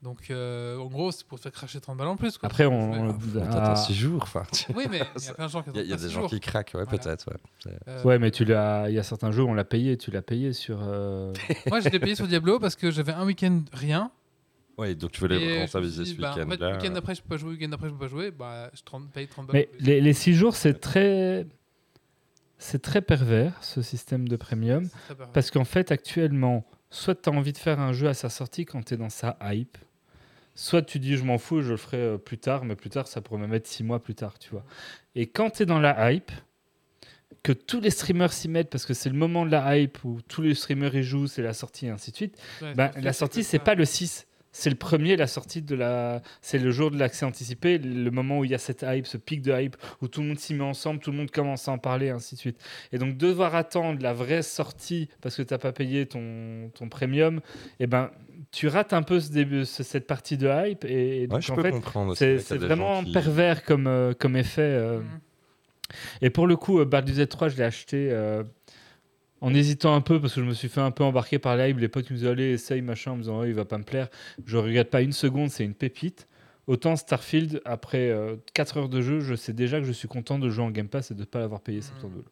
Donc, 0.00 0.30
euh, 0.30 0.78
en 0.78 0.86
gros, 0.86 1.10
c'est 1.10 1.26
pour 1.26 1.38
te 1.38 1.42
faire 1.42 1.50
cracher 1.50 1.80
30 1.80 1.96
balles 1.98 2.06
en 2.06 2.16
plus. 2.16 2.38
Quoi. 2.38 2.46
Après, 2.48 2.66
on. 2.66 3.12
T'attends 3.34 3.74
6 3.74 3.94
jours. 3.94 4.20
Enfin, 4.22 4.44
Oui, 4.76 4.86
mais 4.88 5.00
il 5.18 5.24
y 5.24 5.28
a 5.28 5.34
plein 5.34 5.46
de 5.46 5.50
gens 5.50 5.60
qui 5.62 5.70
Il 5.70 5.76
y 5.76 5.78
a, 5.80 5.82
il 5.82 5.88
y 5.88 5.90
a 5.90 5.94
attendent 5.96 6.06
des 6.06 6.14
gens 6.14 6.20
jours. 6.20 6.30
qui 6.30 6.38
craquent, 6.38 6.70
ouais, 6.76 6.84
Voilà. 6.84 6.98
peut-être. 6.98 7.26
Ouais. 7.66 7.72
Euh, 7.88 8.02
Ouais, 8.04 8.20
mais 8.20 8.30
tu 8.30 8.44
l'as. 8.44 8.88
Il 8.88 8.94
y 8.94 8.98
a 9.00 9.02
certains 9.02 9.32
jeux, 9.32 9.42
on 9.42 9.54
l'a 9.54 9.64
payé. 9.64 9.96
Tu 9.96 10.12
l'as 10.12 10.22
payé 10.22 10.52
sur. 10.52 10.78
euh, 10.82 11.32
Moi, 11.68 11.80
j'ai 11.80 11.98
payé 11.98 12.14
sur 12.14 12.28
Diablo 12.28 12.60
parce 12.60 12.76
que 12.76 12.92
j'avais 12.92 13.10
un 13.12 13.24
week-end 13.26 13.60
rien. 13.72 14.12
Ouais, 14.78 14.94
donc 14.94 15.10
tu 15.10 15.24
me 15.24 15.60
rentabiliser 15.60 16.04
suis 16.04 16.14
ce 16.14 16.20
bah, 16.20 16.30
en 16.30 16.34
fait, 16.34 16.44
week-end-là. 16.44 16.78
week-end 16.78 16.94
après, 16.94 17.14
je 17.16 17.22
peux 17.22 17.28
pas 17.28 17.36
jouer, 17.36 17.50
week-end 17.50 17.72
après, 17.72 17.88
je 17.88 17.92
peux 17.92 17.98
pas 17.98 18.06
jouer. 18.08 18.30
Bah, 18.30 18.70
je 18.72 18.82
30 18.82 19.10
paye 19.10 19.26
30 19.26 19.48
balles. 19.48 19.54
Mais 19.54 19.68
les, 19.80 20.00
les 20.00 20.12
six 20.12 20.34
jours, 20.34 20.56
c'est 20.56 20.74
très. 20.74 21.46
C'est 22.60 22.82
très 22.82 23.02
pervers, 23.02 23.52
ce 23.62 23.82
système 23.82 24.26
de 24.26 24.34
premium. 24.36 24.88
Parce 25.32 25.52
qu'en 25.52 25.64
fait, 25.64 25.92
actuellement, 25.92 26.64
soit 26.90 27.14
tu 27.14 27.28
as 27.28 27.32
envie 27.32 27.52
de 27.52 27.58
faire 27.58 27.78
un 27.78 27.92
jeu 27.92 28.08
à 28.08 28.14
sa 28.14 28.28
sortie 28.28 28.64
quand 28.64 28.82
tu 28.82 28.94
es 28.94 28.96
dans 28.96 29.10
sa 29.10 29.36
hype, 29.42 29.78
soit 30.56 30.82
tu 30.82 30.98
dis 30.98 31.16
je 31.16 31.24
m'en 31.24 31.38
fous, 31.38 31.60
je 31.60 31.70
le 31.70 31.76
ferai 31.76 31.98
euh, 31.98 32.18
plus 32.18 32.38
tard, 32.38 32.64
mais 32.64 32.74
plus 32.74 32.90
tard, 32.90 33.06
ça 33.06 33.20
pourrait 33.20 33.40
même 33.40 33.54
être 33.54 33.68
six 33.68 33.84
mois 33.84 34.02
plus 34.02 34.16
tard, 34.16 34.38
tu 34.40 34.50
vois. 34.50 34.64
Et 35.14 35.28
quand 35.28 35.50
tu 35.50 35.62
es 35.62 35.66
dans 35.66 35.78
la 35.78 36.12
hype, 36.12 36.32
que 37.42 37.52
tous 37.52 37.80
les 37.80 37.90
streamers 37.90 38.32
s'y 38.32 38.48
mettent 38.48 38.70
parce 38.70 38.84
que 38.84 38.94
c'est 38.94 39.08
le 39.08 39.16
moment 39.16 39.46
de 39.46 39.50
la 39.50 39.78
hype 39.78 40.02
où 40.04 40.20
tous 40.26 40.42
les 40.42 40.54
streamers 40.54 40.94
y 40.96 41.02
jouent, 41.02 41.28
c'est 41.28 41.42
la 41.42 41.52
sortie 41.52 41.86
et 41.86 41.90
ainsi 41.90 42.10
de 42.10 42.16
suite, 42.16 42.36
Ouais, 42.60 42.74
ben, 42.74 42.90
c'est 42.94 43.00
la 43.02 43.12
sortie, 43.12 43.44
c'est 43.44 43.58
pas 43.58 43.74
le 43.74 43.84
6. 43.84 44.26
C'est 44.50 44.70
le 44.70 44.76
premier, 44.76 45.16
la 45.16 45.26
sortie 45.26 45.62
de 45.62 45.74
la. 45.74 46.22
C'est 46.40 46.58
le 46.58 46.70
jour 46.70 46.90
de 46.90 46.98
l'accès 46.98 47.24
anticipé, 47.26 47.78
le 47.78 48.10
moment 48.10 48.38
où 48.38 48.44
il 48.44 48.50
y 48.50 48.54
a 48.54 48.58
cette 48.58 48.84
hype, 48.88 49.06
ce 49.06 49.16
pic 49.18 49.42
de 49.42 49.52
hype, 49.52 49.76
où 50.02 50.08
tout 50.08 50.20
le 50.22 50.28
monde 50.28 50.38
s'y 50.38 50.54
met 50.54 50.64
ensemble, 50.64 51.00
tout 51.00 51.10
le 51.10 51.16
monde 51.18 51.30
commence 51.30 51.68
à 51.68 51.72
en 51.72 51.78
parler, 51.78 52.08
ainsi 52.10 52.34
de 52.34 52.40
suite. 52.40 52.58
Et 52.92 52.98
donc, 52.98 53.16
devoir 53.18 53.54
attendre 53.54 54.02
la 54.02 54.12
vraie 54.14 54.42
sortie 54.42 55.08
parce 55.20 55.36
que 55.36 55.42
tu 55.42 55.52
n'as 55.54 55.58
pas 55.58 55.72
payé 55.72 56.06
ton, 56.06 56.70
ton 56.74 56.88
premium, 56.88 57.40
eh 57.78 57.86
ben, 57.86 58.10
tu 58.50 58.68
rates 58.68 58.94
un 58.94 59.02
peu 59.02 59.20
ce 59.20 59.30
début, 59.30 59.64
ce- 59.66 59.82
cette 59.82 60.06
partie 60.06 60.38
de 60.38 60.48
hype. 60.48 60.84
Et, 60.86 61.22
et 61.22 61.26
donc, 61.26 61.36
Ouais, 61.36 61.42
je 61.42 61.52
en 61.52 61.56
peux 61.56 61.62
fait, 61.62 61.70
comprendre. 61.70 62.12
aussi, 62.12 62.40
c'est 62.40 62.56
vraiment 62.56 63.04
qui- 63.04 63.12
pervers 63.12 63.62
comme, 63.64 63.86
euh, 63.86 64.14
comme 64.18 64.34
effet. 64.36 64.62
euh. 64.62 65.00
Mhm. 65.00 65.06
Et 66.22 66.30
pour 66.30 66.46
le 66.46 66.56
coup, 66.56 66.80
euh, 66.80 66.84
Baldur's 66.84 67.18
Gate 67.18 67.30
3, 67.30 67.48
je 67.48 67.56
l'ai 67.56 67.64
acheté 67.64 68.08
euh, 68.10 68.42
en 69.40 69.54
hésitant 69.54 69.94
un 69.94 70.00
peu 70.00 70.20
parce 70.20 70.34
que 70.34 70.40
je 70.40 70.46
me 70.46 70.54
suis 70.54 70.68
fait 70.68 70.80
un 70.80 70.90
peu 70.90 71.04
embarquer 71.04 71.38
par 71.38 71.58
hype. 71.60 71.78
Les 71.78 71.88
potes 71.88 72.06
qui 72.06 72.12
me 72.12 72.18
disaient 72.18 72.30
allez, 72.30 72.52
essaye, 72.52 72.82
machin, 72.82 73.12
en 73.12 73.16
me 73.16 73.22
disant 73.22 73.40
oh, 73.40 73.44
il 73.44 73.54
va 73.54 73.64
pas 73.64 73.78
me 73.78 73.84
plaire. 73.84 74.08
Je 74.46 74.56
regrette 74.56 74.90
pas 74.90 75.02
une 75.02 75.12
seconde, 75.12 75.50
c'est 75.50 75.64
une 75.64 75.74
pépite. 75.74 76.28
Autant 76.66 76.96
Starfield, 76.96 77.62
après 77.64 78.14
4 78.52 78.76
heures 78.76 78.88
de 78.90 79.00
jeu, 79.00 79.20
je 79.20 79.34
sais 79.34 79.54
déjà 79.54 79.78
que 79.80 79.86
je 79.86 79.92
suis 79.92 80.06
content 80.08 80.38
de 80.38 80.50
jouer 80.50 80.64
en 80.64 80.70
Game 80.70 80.88
Pass 80.88 81.10
et 81.10 81.14
de 81.14 81.20
ne 81.20 81.24
pas 81.24 81.38
l'avoir 81.38 81.60
payé 81.62 81.78
Mhm. 81.78 81.84
70 81.84 82.12
dollars. 82.14 82.24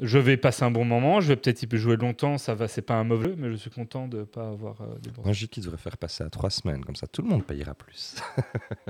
Je 0.00 0.18
vais 0.18 0.36
passer 0.36 0.64
un 0.64 0.70
bon 0.70 0.84
moment, 0.84 1.20
je 1.20 1.28
vais 1.28 1.36
peut-être 1.36 1.62
y 1.62 1.76
jouer 1.76 1.96
longtemps, 1.96 2.38
ça 2.38 2.54
va, 2.54 2.66
c'est 2.66 2.82
pas 2.82 2.94
un 2.94 3.04
mauvais 3.04 3.28
jeu, 3.30 3.34
mais 3.36 3.50
je 3.50 3.56
suis 3.56 3.70
content 3.70 4.08
de 4.08 4.18
ne 4.20 4.24
pas 4.24 4.48
avoir 4.48 4.80
euh, 4.80 4.98
déboursé. 5.00 5.22
Moi, 5.24 5.32
je 5.32 5.40
dis 5.40 5.48
qu'il 5.48 5.62
devrait 5.62 5.76
faire 5.78 5.96
passer 5.96 6.24
à 6.24 6.30
3 6.30 6.50
semaines, 6.50 6.84
comme 6.84 6.96
ça 6.96 7.06
tout 7.06 7.22
le 7.22 7.28
monde 7.28 7.44
payera 7.44 7.74
plus. 7.74 8.16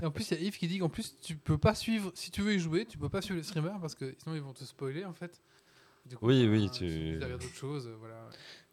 Et 0.01 0.05
en 0.07 0.11
plus, 0.11 0.31
il 0.31 0.39
y 0.39 0.41
a 0.41 0.47
Yves 0.47 0.57
qui 0.57 0.69
dit 0.69 0.79
qu'en 0.79 0.89
plus, 0.89 1.17
tu 1.21 1.35
peux 1.37 1.59
pas 1.59 1.75
suivre, 1.75 2.13
si 2.15 2.31
tu 2.31 2.41
veux 2.41 2.55
y 2.55 2.59
jouer, 2.61 2.87
tu 2.87 2.99
peux 2.99 3.09
pas 3.09 3.21
suivre 3.21 3.39
les 3.39 3.43
streamers 3.45 3.79
parce 3.81 3.95
que 3.95 4.15
sinon 4.23 4.37
ils 4.37 4.43
vont 4.43 4.53
te 4.53 4.65
spoiler 4.65 5.05
en 5.05 5.13
fait. 5.13 5.41
Du 6.09 6.17
coup, 6.17 6.27
Oui, 6.27 6.47
oui, 6.49 6.67
euh, 6.67 6.69
tu- 6.69 6.79
tu 7.19 7.25
regardes 7.25 7.41
d'autres 7.43 7.55
choses, 7.55 7.87
euh, 7.87 7.97
voilà. 7.99 8.15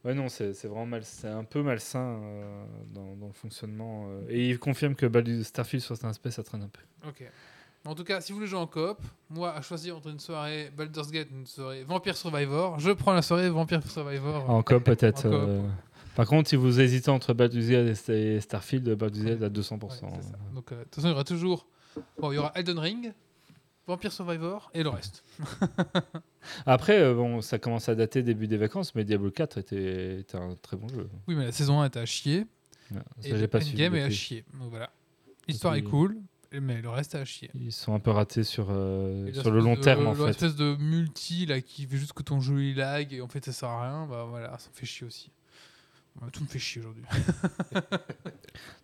Ouais, 0.06 0.14
non, 0.14 0.30
c'est 0.30 0.54
c'est 0.54 0.68
vraiment 0.68 0.86
mal, 0.86 1.04
c'est 1.04 1.28
un 1.28 1.44
peu 1.44 1.62
malsain 1.62 2.00
euh, 2.24 2.66
dans, 2.94 3.16
dans 3.18 3.28
le 3.28 3.34
fonctionnement. 3.34 4.06
euh. 4.10 4.22
et 4.30 4.50
il 4.50 4.58
confirme 4.60 4.96
que 4.96 5.06
Baldur's 5.06 5.44
Starfield, 5.48 5.84
sur 5.84 5.96
cet 5.96 6.06
aspect, 6.06 6.32
ça 6.32 6.42
traîne 6.44 6.64
un 6.64 6.70
peu. 6.70 6.82
Ok. 7.08 7.24
En 7.86 7.96
tout 7.96 8.04
cas, 8.04 8.20
si 8.22 8.32
vous 8.32 8.38
voulez 8.40 8.48
jouer 8.50 8.60
en 8.60 8.68
coop, 8.68 8.98
moi, 9.30 9.54
à 9.54 9.62
choisir 9.62 9.96
entre 9.98 10.10
une 10.10 10.20
soirée 10.20 10.70
Baldur's 10.76 11.12
Gate 11.12 11.28
et 11.32 11.36
une 11.36 11.46
soirée 11.46 11.84
Vampire 11.84 12.16
Survivor, 12.18 12.78
je 12.80 12.92
prends 12.92 13.14
la 13.14 13.22
soirée 13.22 13.50
Vampire 13.50 13.86
Survivor. 13.90 14.50
En 14.50 14.62
coop, 14.64 14.84
peut-être. 14.84 15.20
En 15.26 15.30
coop. 15.30 15.34
euh. 15.34 15.62
Par 16.16 16.28
contre, 16.28 16.50
si 16.50 16.56
vous 16.58 16.80
hésitez 16.82 17.10
entre 17.10 17.34
Baldur's 17.34 17.68
Gate 17.68 18.10
et 18.10 18.42
Starfield, 18.42 18.90
Baldur's 18.96 19.24
Gate 19.24 19.44
à 19.44 19.50
200%. 19.50 19.82
Ouais, 19.84 19.90
c'est 20.22 20.24
ça. 20.32 20.38
Donc, 20.54 20.72
euh, 20.72 20.80
de 20.80 20.84
toute 20.86 20.96
façon, 20.96 21.08
il 21.08 21.12
y 21.12 21.14
aura 21.14 21.24
toujours. 21.24 21.68
Bon, 22.20 22.32
il 22.32 22.36
y 22.36 22.38
aura 22.38 22.52
Elden 22.56 22.80
Ring, 22.80 23.14
Vampire 23.90 24.12
Survivor 24.14 24.70
et 24.76 24.84
le 24.84 24.90
reste. 24.90 25.24
Après, 26.66 27.00
euh, 27.00 27.14
bon, 27.16 27.42
ça 27.42 27.58
commence 27.60 27.90
à 27.90 27.96
dater 27.96 28.22
début 28.24 28.48
des 28.48 28.58
vacances, 28.58 28.94
mais 28.96 29.04
Diablo 29.04 29.32
4 29.32 29.58
était, 29.58 30.20
était 30.20 30.38
un 30.38 30.56
très 30.62 30.78
bon 30.78 30.88
jeu. 30.88 31.10
Oui, 31.28 31.36
mais 31.36 31.46
la 31.46 31.52
saison 31.52 31.82
1 31.82 31.86
était 31.88 32.00
à 32.00 32.06
chier. 32.06 32.46
Ouais, 32.92 32.98
Et 33.24 33.30
ça, 33.30 33.36
j'ai 33.36 33.42
le 33.42 33.48
pas 33.48 33.62
suivi. 33.62 33.78
game 33.78 33.96
est 33.96 34.04
à 34.04 34.10
chier. 34.10 34.46
Donc 34.60 34.70
voilà. 34.70 34.90
L'histoire 35.48 35.76
est 35.76 35.82
cool, 35.82 36.18
mais 36.52 36.82
le 36.82 36.90
reste 36.90 37.16
est 37.16 37.20
à 37.20 37.26
chier. 37.26 37.50
Ils 37.56 37.72
sont 37.72 37.94
un 37.96 38.00
peu 38.00 38.12
ratés 38.12 38.44
sur, 38.44 38.68
euh, 38.70 39.26
Et 39.28 39.34
sur 39.34 39.50
le 39.52 39.60
long 39.60 39.74
de- 39.76 39.82
terme, 39.82 40.06
en 40.08 40.14
fait. 40.14 40.28
L'espèce 40.28 40.56
de 40.56 40.76
multi 40.76 41.46
là, 41.48 41.60
qui 41.60 41.86
fait 41.88 41.98
juste 41.98 42.14
que 42.14 42.22
ton 42.24 42.40
jeu 42.40 42.64
il 42.64 42.78
lag 42.78 43.12
et 43.12 43.22
en 43.22 43.28
fait 43.28 43.44
ça 43.46 43.52
sert 43.52 43.70
à 43.70 43.84
rien, 43.90 44.06
bah 44.08 44.26
voilà, 44.30 44.58
ça 44.60 44.70
fait 44.72 44.86
chier 44.86 45.08
aussi. 45.08 45.32
Tout 46.34 46.44
me 46.44 46.48
fait 46.48 46.60
chier 46.60 46.82
aujourd'hui. 46.82 47.04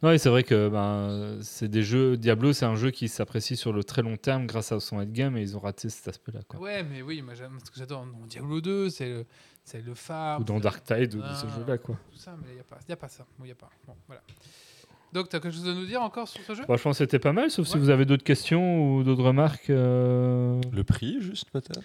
Ouais, 0.03 0.17
c'est 0.17 0.29
vrai 0.29 0.43
que 0.43 0.69
ben, 0.69 1.39
c'est 1.41 1.67
des 1.67 1.81
jeux. 1.83 2.15
Diablo, 2.17 2.53
c'est 2.53 2.65
un 2.65 2.75
jeu 2.75 2.91
qui 2.91 3.07
s'apprécie 3.07 3.55
sur 3.55 3.73
le 3.73 3.83
très 3.83 4.01
long 4.03 4.17
terme 4.17 4.45
grâce 4.45 4.71
à 4.71 4.79
son 4.79 4.97
endgame 4.97 5.35
et 5.37 5.41
ils 5.41 5.57
ont 5.57 5.59
raté 5.59 5.89
cet 5.89 6.07
aspect-là. 6.07 6.41
quoi. 6.47 6.59
Ouais, 6.59 6.83
mais 6.83 7.01
oui, 7.01 7.21
moi 7.21 7.33
j'aime 7.33 7.57
ce 7.63 7.71
que 7.71 7.77
j'adore 7.77 8.05
dans 8.05 8.25
Diablo 8.27 8.61
2, 8.61 8.89
c'est 8.89 9.09
le, 9.09 9.25
c'est 9.63 9.83
le 9.83 9.93
phare. 9.95 10.39
Ou 10.39 10.43
dans 10.43 10.59
Dark 10.59 10.83
Tide 10.83 11.15
ou 11.15 11.19
de 11.19 11.23
Ah. 11.25 11.35
ce 11.35 11.47
jeu-là. 11.47 11.77
quoi. 11.77 11.97
Tout 12.11 12.17
ça, 12.19 12.35
mais 12.41 12.49
il 12.51 12.53
n'y 12.55 12.59
a, 12.59 12.63
pas- 12.63 12.77
y 12.87 12.91
a 12.91 12.95
pas 12.95 13.07
ça. 13.09 13.25
Il 13.43 13.51
a 13.51 13.55
pas. 13.55 13.69
Bon, 13.87 13.95
voilà. 14.07 14.21
Donc, 15.11 15.29
tu 15.29 15.35
as 15.35 15.39
quelque 15.39 15.53
chose 15.55 15.67
à 15.67 15.73
nous 15.73 15.85
dire 15.85 16.01
encore 16.01 16.27
sur 16.27 16.41
ce 16.43 16.53
jeu? 16.53 16.63
Bon, 16.67 16.77
je 16.77 16.83
pense 16.83 16.97
que 16.99 17.03
c'était 17.03 17.19
pas 17.19 17.33
mal, 17.33 17.49
sauf 17.49 17.67
si 17.67 17.77
vous 17.77 17.89
avez 17.89 18.05
d'autres 18.05 18.23
questions 18.23 18.95
ou 18.97 19.03
d'autres 19.03 19.23
remarques. 19.23 19.69
euh, 19.69 20.61
Le 20.71 20.83
prix, 20.83 21.17
juste 21.21 21.49
peut-être? 21.51 21.79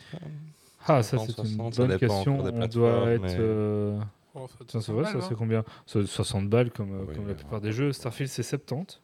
Ah, 0.86 1.02
ça 1.02 1.16
50, 1.18 1.26
c'est 1.26 1.42
une 1.42 1.48
60, 1.48 1.74
ça 1.74 1.86
bonne 1.86 1.98
question. 1.98 2.38
On 2.40 2.66
doit 2.66 3.10
être. 3.12 3.22
mais- 3.22 3.36
euh, 3.38 3.98
Oh, 4.34 4.46
ça 4.48 4.54
c'est 4.60 4.70
60 4.70 4.94
vrai, 4.94 5.02
balles, 5.04 5.12
ça 5.12 5.18
hein. 5.18 5.26
c'est 5.28 5.34
combien? 5.34 5.64
C'est 5.86 6.06
60 6.06 6.48
balles 6.48 6.70
comme, 6.70 6.92
euh, 6.94 7.04
Oui, 7.08 7.14
comme 7.16 7.26
la 7.28 7.34
plupart 7.34 7.60
des 7.60 7.72
jeux. 7.72 7.92
Starfield 7.92 8.30
c'est 8.30 8.42
70. 8.42 9.00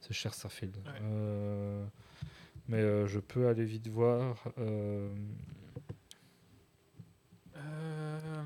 C'est 0.00 0.12
cher 0.12 0.34
Starfield. 0.34 0.76
Ouais. 0.76 0.82
Euh, 1.02 1.84
mais 2.68 2.78
euh, 2.78 3.06
je 3.06 3.20
peux 3.20 3.48
aller 3.48 3.64
vite 3.64 3.88
voir. 3.88 4.36
euh, 4.58 5.08
Euh, 7.56 8.42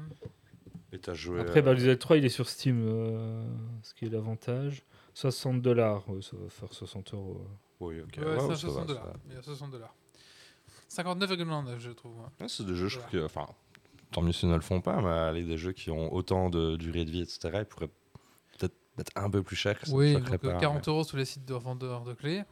Et 0.93 0.99
t'as 0.99 1.15
joué. 1.15 1.41
Après, 1.41 1.61
euh, 1.61 1.63
Baldur's 1.63 1.87
Gate 1.87 1.99
3 1.99 2.17
il 2.19 2.25
est 2.25 2.29
sur 2.31 2.49
Steam, 2.49 2.85
euh, 2.87 3.43
ce 3.83 3.95
qui 3.95 4.07
est 4.07 4.09
l'avantage. 4.09 4.83
60 5.15 5.63
dollars, 5.63 6.05
ça 6.21 6.37
va 6.37 6.49
faire 6.51 6.73
60 6.73 7.15
euros. 7.15 7.47
Oui, 7.81 8.01
ok. 8.01 8.19
Ouais, 8.19 8.25
ouais, 8.25 8.31
c'est 8.31 8.37
à 8.37 8.41
ça 8.41 8.47
va, 8.49 8.57
60 8.57 8.81
ça 8.81 8.85
dollars. 8.87 9.05
va. 9.07 9.13
Il 9.29 9.35
y 9.35 9.39
a 9.39 9.43
60 9.43 9.71
dollars. 9.71 9.95
59,99 10.91 11.79
je 11.79 11.91
trouve. 11.91 12.17
Ouais, 12.41 12.49
c'est 12.49 12.65
des 12.67 12.75
jeux, 12.75 12.89
je 12.89 12.99
trouve 12.99 13.11
que. 13.11 13.25
Enfin, 13.25 13.47
tant 14.13 14.23
mieux 14.23 14.33
s'ils 14.33 14.49
ne 14.49 14.55
le 14.55 14.61
font 14.61 14.81
pas, 14.81 15.01
mais 15.03 15.09
aller 15.11 15.43
des 15.45 15.57
jeux 15.59 15.73
qui 15.73 15.91
ont 15.91 16.13
autant 16.15 16.49
de 16.51 16.77
durée 16.77 17.05
de 17.05 17.11
vie, 17.11 17.23
etc., 17.23 17.51
ils 17.61 17.65
pourraient 17.65 17.91
peut-être 18.59 18.75
être 18.99 19.13
un 19.17 19.29
peu 19.31 19.43
plus 19.43 19.57
chers. 19.57 19.79
ça 19.85 19.93
Oui, 19.95 20.15
donc 20.15 20.31
euh, 20.33 20.39
pas, 20.39 20.59
40 20.59 20.89
euros 20.89 21.05
sur 21.05 21.17
les 21.19 21.25
sites 21.25 21.45
de 21.45 21.55
revendeurs 21.55 22.03
de 22.05 22.15
clés. 22.15 22.43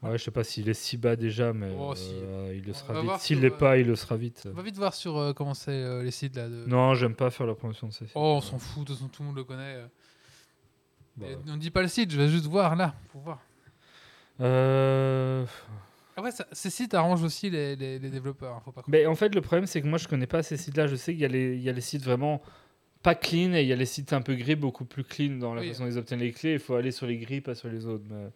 Ouais, 0.00 0.16
je 0.16 0.22
sais 0.24 0.30
pas 0.30 0.44
s'il 0.44 0.68
est 0.68 0.74
si 0.74 0.96
bas 0.96 1.16
déjà, 1.16 1.52
mais 1.52 1.74
Oh, 1.76 1.92
si. 1.96 2.12
euh, 2.14 2.52
il 2.56 2.64
le 2.64 2.72
sera 2.72 3.00
vite. 3.02 3.18
S'il 3.18 3.40
l'est 3.40 3.52
euh, 3.52 3.56
pas, 3.56 3.78
il 3.78 3.86
le 3.88 3.96
sera 3.96 4.16
vite. 4.16 4.44
On 4.48 4.54
va 4.54 4.62
vite 4.62 4.76
voir 4.76 4.94
sur 4.94 5.16
euh, 5.18 5.32
comment 5.32 5.54
c'est 5.54 5.72
euh, 5.72 6.04
les 6.04 6.12
sites 6.12 6.36
là. 6.36 6.48
De... 6.48 6.64
Non, 6.68 6.94
j'aime 6.94 7.16
pas 7.16 7.30
faire 7.30 7.46
la 7.46 7.54
promotion 7.56 7.88
de 7.88 7.92
ces 7.92 8.04
sites. 8.06 8.12
Oh, 8.14 8.34
on 8.36 8.40
s'en 8.40 8.58
fout, 8.60 8.82
de 8.84 8.88
toute 8.88 8.96
façon, 8.96 9.08
tout 9.08 9.22
le 9.22 9.26
monde 9.28 9.36
le 9.36 9.42
connaît. 9.44 9.82
Bah, 11.16 11.26
on 11.48 11.56
dit 11.56 11.70
pas 11.72 11.82
le 11.82 11.88
site, 11.88 12.12
je 12.12 12.16
vais 12.16 12.28
juste 12.28 12.46
voir 12.46 12.76
là, 12.76 12.94
pour 13.10 13.22
voir. 13.22 13.40
euh, 14.40 15.44
Après, 16.18 16.32
ça- 16.32 16.46
ces 16.52 16.68
sites 16.70 16.94
arrangent 16.94 17.22
aussi 17.22 17.48
les, 17.48 17.76
les- 17.76 17.98
les 17.98 18.10
développeurs, 18.10 18.54
hein, 18.56 18.60
faut 18.64 18.72
pas 18.72 18.82
croire. 18.82 18.90
Mais 18.90 19.06
en 19.06 19.14
fait, 19.14 19.34
le 19.34 19.40
problème, 19.40 19.66
c'est 19.66 19.80
que 19.80 19.86
moi, 19.86 19.98
je 19.98 20.08
connais 20.08 20.26
pas 20.26 20.42
ces 20.42 20.56
sites-là. 20.56 20.86
Je 20.86 20.96
sais 20.96 21.12
qu'il 21.12 21.20
y, 21.22 21.24
a 21.24 21.28
les- 21.28 21.54
il 21.54 21.62
y 21.62 21.68
a 21.68 21.72
les 21.72 21.80
sites 21.80 22.02
vraiment 22.02 22.42
pas 23.02 23.14
clean 23.14 23.54
et 23.54 23.62
il 23.62 23.68
y 23.68 23.72
a 23.72 23.76
les 23.76 23.86
sites 23.86 24.12
un 24.12 24.20
peu 24.20 24.34
gris, 24.34 24.56
beaucoup 24.56 24.84
plus 24.84 25.04
clean 25.04 25.38
dans 25.38 25.54
la 25.54 25.60
Oui. 25.62 25.68
façon 25.68 25.84
dont 25.84 25.90
ils 25.90 25.96
obtiennent 25.98 26.20
les 26.20 26.32
clés. 26.32 26.54
Il 26.54 26.58
faut 26.58 26.74
aller 26.74 26.90
sur 26.90 27.06
les 27.06 27.16
gris, 27.18 27.40
pas 27.40 27.54
sur 27.54 27.68
les 27.68 27.86
autres. 27.86 28.04
Mais, 28.10 28.26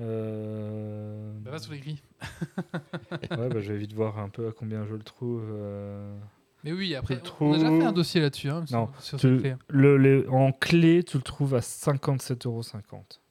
euh, 0.00 1.32
Bah, 1.40 1.50
va 1.52 1.58
sur 1.58 1.72
les 1.72 1.78
grilles. 1.80 2.00
ouais, 3.30 3.48
bah, 3.48 3.60
je 3.60 3.72
vais 3.72 3.78
vite 3.78 3.92
voir 3.92 4.18
un 4.18 4.28
peu 4.28 4.48
à 4.48 4.52
combien 4.52 4.84
je 4.86 4.94
le 4.94 5.02
trouve. 5.02 5.44
euh. 5.52 6.16
Mais 6.64 6.72
oui, 6.72 6.94
après, 6.94 7.14
le 7.14 7.20
on 7.40 7.52
a 7.52 7.56
déjà 7.56 7.68
fait 7.68 7.74
un 7.74 7.80
trouve. 7.80 7.92
dossier 7.94 8.20
là-dessus. 8.20 8.48
Hein, 8.50 8.64
Non, 8.70 8.88
sur, 8.98 9.18
sur 9.18 9.18
Tu- 9.18 9.36
ces 9.36 9.42
clés. 9.42 9.54
le, 9.68 9.96
les- 9.96 10.26
en 10.28 10.52
clé, 10.52 11.02
tu 11.04 11.16
le 11.16 11.22
trouves 11.22 11.54
à 11.54 11.60
57,50 11.60 12.46
euros. 12.46 12.62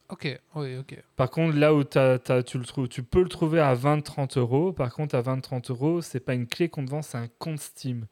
Ok, 0.09 0.39
oui, 0.55 0.77
ok. 0.77 0.97
Par 1.15 1.29
contre, 1.29 1.55
là 1.57 1.73
où 1.75 1.83
t'as- 1.83 2.17
t'as- 2.17 2.41
tu 2.43 2.57
le 2.57 2.65
trouves, 2.65 2.87
tu 2.87 3.03
peux 3.03 3.21
le 3.21 3.29
trouver 3.29 3.59
à 3.59 3.75
20-30 3.75 4.37
euros. 4.37 4.73
Par 4.73 4.91
contre, 4.93 5.13
à 5.15 5.21
20-30 5.21 5.69
euros, 5.69 6.01
c'est 6.01 6.19
pas 6.19 6.33
une 6.33 6.47
clé 6.47 6.67
qu'on 6.67 6.83
te 6.83 6.89
vend, 6.89 7.01
c'est 7.03 7.17
un 7.19 7.27
compte 7.37 7.59
Steam. 7.59 8.05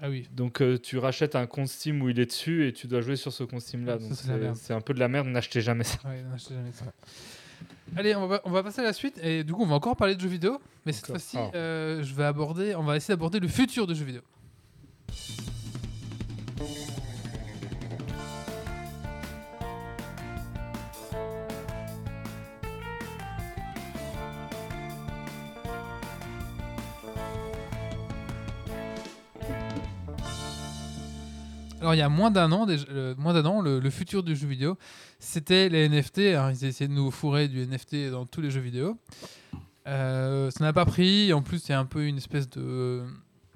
Ah 0.00 0.08
oui. 0.08 0.28
Donc 0.32 0.62
euh, 0.62 0.78
tu 0.78 0.96
rachètes 0.96 1.34
un 1.34 1.46
compte 1.46 1.66
Steam 1.68 2.00
où 2.02 2.08
il 2.08 2.18
est 2.20 2.26
dessus 2.26 2.66
et 2.68 2.72
tu 2.72 2.86
dois 2.86 3.00
jouer 3.00 3.16
sur 3.16 3.32
ce 3.32 3.42
compte 3.44 3.60
Steam 3.60 3.84
là. 3.84 3.98
C'est 4.54 4.72
un 4.72 4.80
peu 4.80 4.94
de 4.94 5.00
la 5.00 5.08
merde, 5.08 5.26
n'achetez 5.26 5.60
jamais 5.60 5.84
ça. 5.84 5.98
Ouais, 6.04 6.24
jamais 6.48 6.72
ça. 6.72 6.84
Allez, 7.96 8.14
on 8.14 8.26
va, 8.28 8.40
on 8.44 8.50
va 8.50 8.62
passer 8.62 8.80
à 8.80 8.84
la 8.84 8.92
suite. 8.92 9.18
Et 9.22 9.42
du 9.44 9.52
coup, 9.52 9.62
on 9.64 9.66
va 9.66 9.74
encore 9.74 9.96
parler 9.96 10.14
de 10.14 10.20
jeux 10.20 10.28
vidéo. 10.28 10.60
Mais 10.86 10.92
cette 10.92 11.06
fois-ci, 11.06 11.36
Ah. 11.38 11.50
euh, 11.54 12.02
je 12.02 12.14
vais 12.14 12.24
aborder, 12.24 12.74
on 12.76 12.84
va 12.84 12.96
essayer 12.96 13.14
d'aborder 13.14 13.40
le 13.40 13.48
futur 13.48 13.86
de 13.86 13.94
jeux 13.94 14.04
vidéo. 14.04 14.22
Alors 31.88 31.94
il 31.94 31.98
y 32.00 32.02
a 32.02 32.10
moins 32.10 32.30
d'un 32.30 32.52
an, 32.52 32.66
déjà- 32.66 32.84
euh, 32.90 33.14
moins 33.16 33.32
d'un 33.32 33.46
an, 33.46 33.62
le, 33.62 33.80
le 33.80 33.90
futur 33.90 34.22
du 34.22 34.36
jeu 34.36 34.46
vidéo, 34.46 34.76
c'était 35.18 35.70
les 35.70 35.88
NFT. 35.88 36.18
hein. 36.36 36.52
ils 36.52 36.66
essayaient 36.66 36.86
de 36.88 36.92
nous 36.92 37.10
fourrer 37.10 37.48
du 37.48 37.60
NFT 37.66 38.10
dans 38.10 38.26
tous 38.26 38.42
les 38.42 38.50
jeux 38.50 38.60
vidéo. 38.60 38.98
Euh, 39.86 40.50
ça 40.50 40.64
n'a 40.64 40.74
pas 40.74 40.84
pris. 40.84 41.32
En 41.32 41.40
plus, 41.40 41.66
il 41.66 41.70
y 41.70 41.74
a 41.74 41.78
un 41.78 41.86
peu 41.86 42.04
une 42.04 42.18
espèce 42.18 42.48
de 42.50 43.04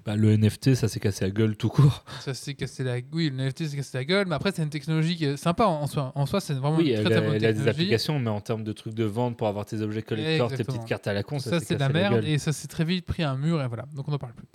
Bah, 0.03 0.15
le 0.15 0.35
NFT, 0.35 0.73
ça 0.73 0.87
s'est 0.87 0.99
cassé 0.99 1.25
la 1.25 1.29
gueule 1.31 1.55
tout 1.55 1.69
court. 1.69 2.03
ça 2.21 2.33
s'est 2.33 2.55
cassé 2.55 2.83
la 2.83 2.95
oui 3.11 3.29
le 3.29 3.35
NFT 3.45 3.67
s'est 3.67 3.77
cassé 3.77 3.97
la 3.99 4.03
gueule 4.03 4.25
mais 4.27 4.33
après 4.35 4.51
c'est 4.51 4.63
une 4.63 4.69
technologie 4.71 5.15
qui 5.15 5.25
est 5.25 5.37
sympa 5.37 5.65
en 5.65 5.85
soi 5.87 6.11
en 6.15 6.25
soi 6.25 6.41
c'est 6.41 6.53
vraiment 6.55 6.77
Oui, 6.77 6.89
une 6.89 7.03
très 7.03 7.13
a, 7.13 7.17
très 7.17 7.21
bonne 7.27 7.35
elle 7.35 7.45
a 7.45 7.51
des 7.51 7.59
technologie 7.59 7.69
applications, 7.69 8.19
mais 8.19 8.29
en 8.31 8.41
termes 8.41 8.63
de 8.63 8.73
trucs 8.73 8.95
de 8.95 9.03
vente 9.05 9.37
pour 9.37 9.47
avoir 9.47 9.65
tes 9.65 9.79
objets 9.81 10.01
collecteurs, 10.01 10.49
tes 10.51 10.63
petites 10.63 10.85
cartes 10.85 11.05
à 11.07 11.13
la 11.13 11.21
con, 11.23 11.37
ça, 11.39 11.51
ça 11.51 11.59
c'est 11.59 11.75
de 11.75 11.79
la 11.79 11.89
merde 11.89 12.23
et 12.25 12.37
ça 12.39 12.51
s'est 12.51 12.67
très 12.67 12.83
vite 12.83 13.05
pris 13.05 13.21
un 13.23 13.37
mur 13.37 13.61
et 13.61 13.67
voilà 13.67 13.85
donc 13.95 14.07
on 14.07 14.11
n'en 14.11 14.17
parle 14.17 14.33
plus 14.33 14.47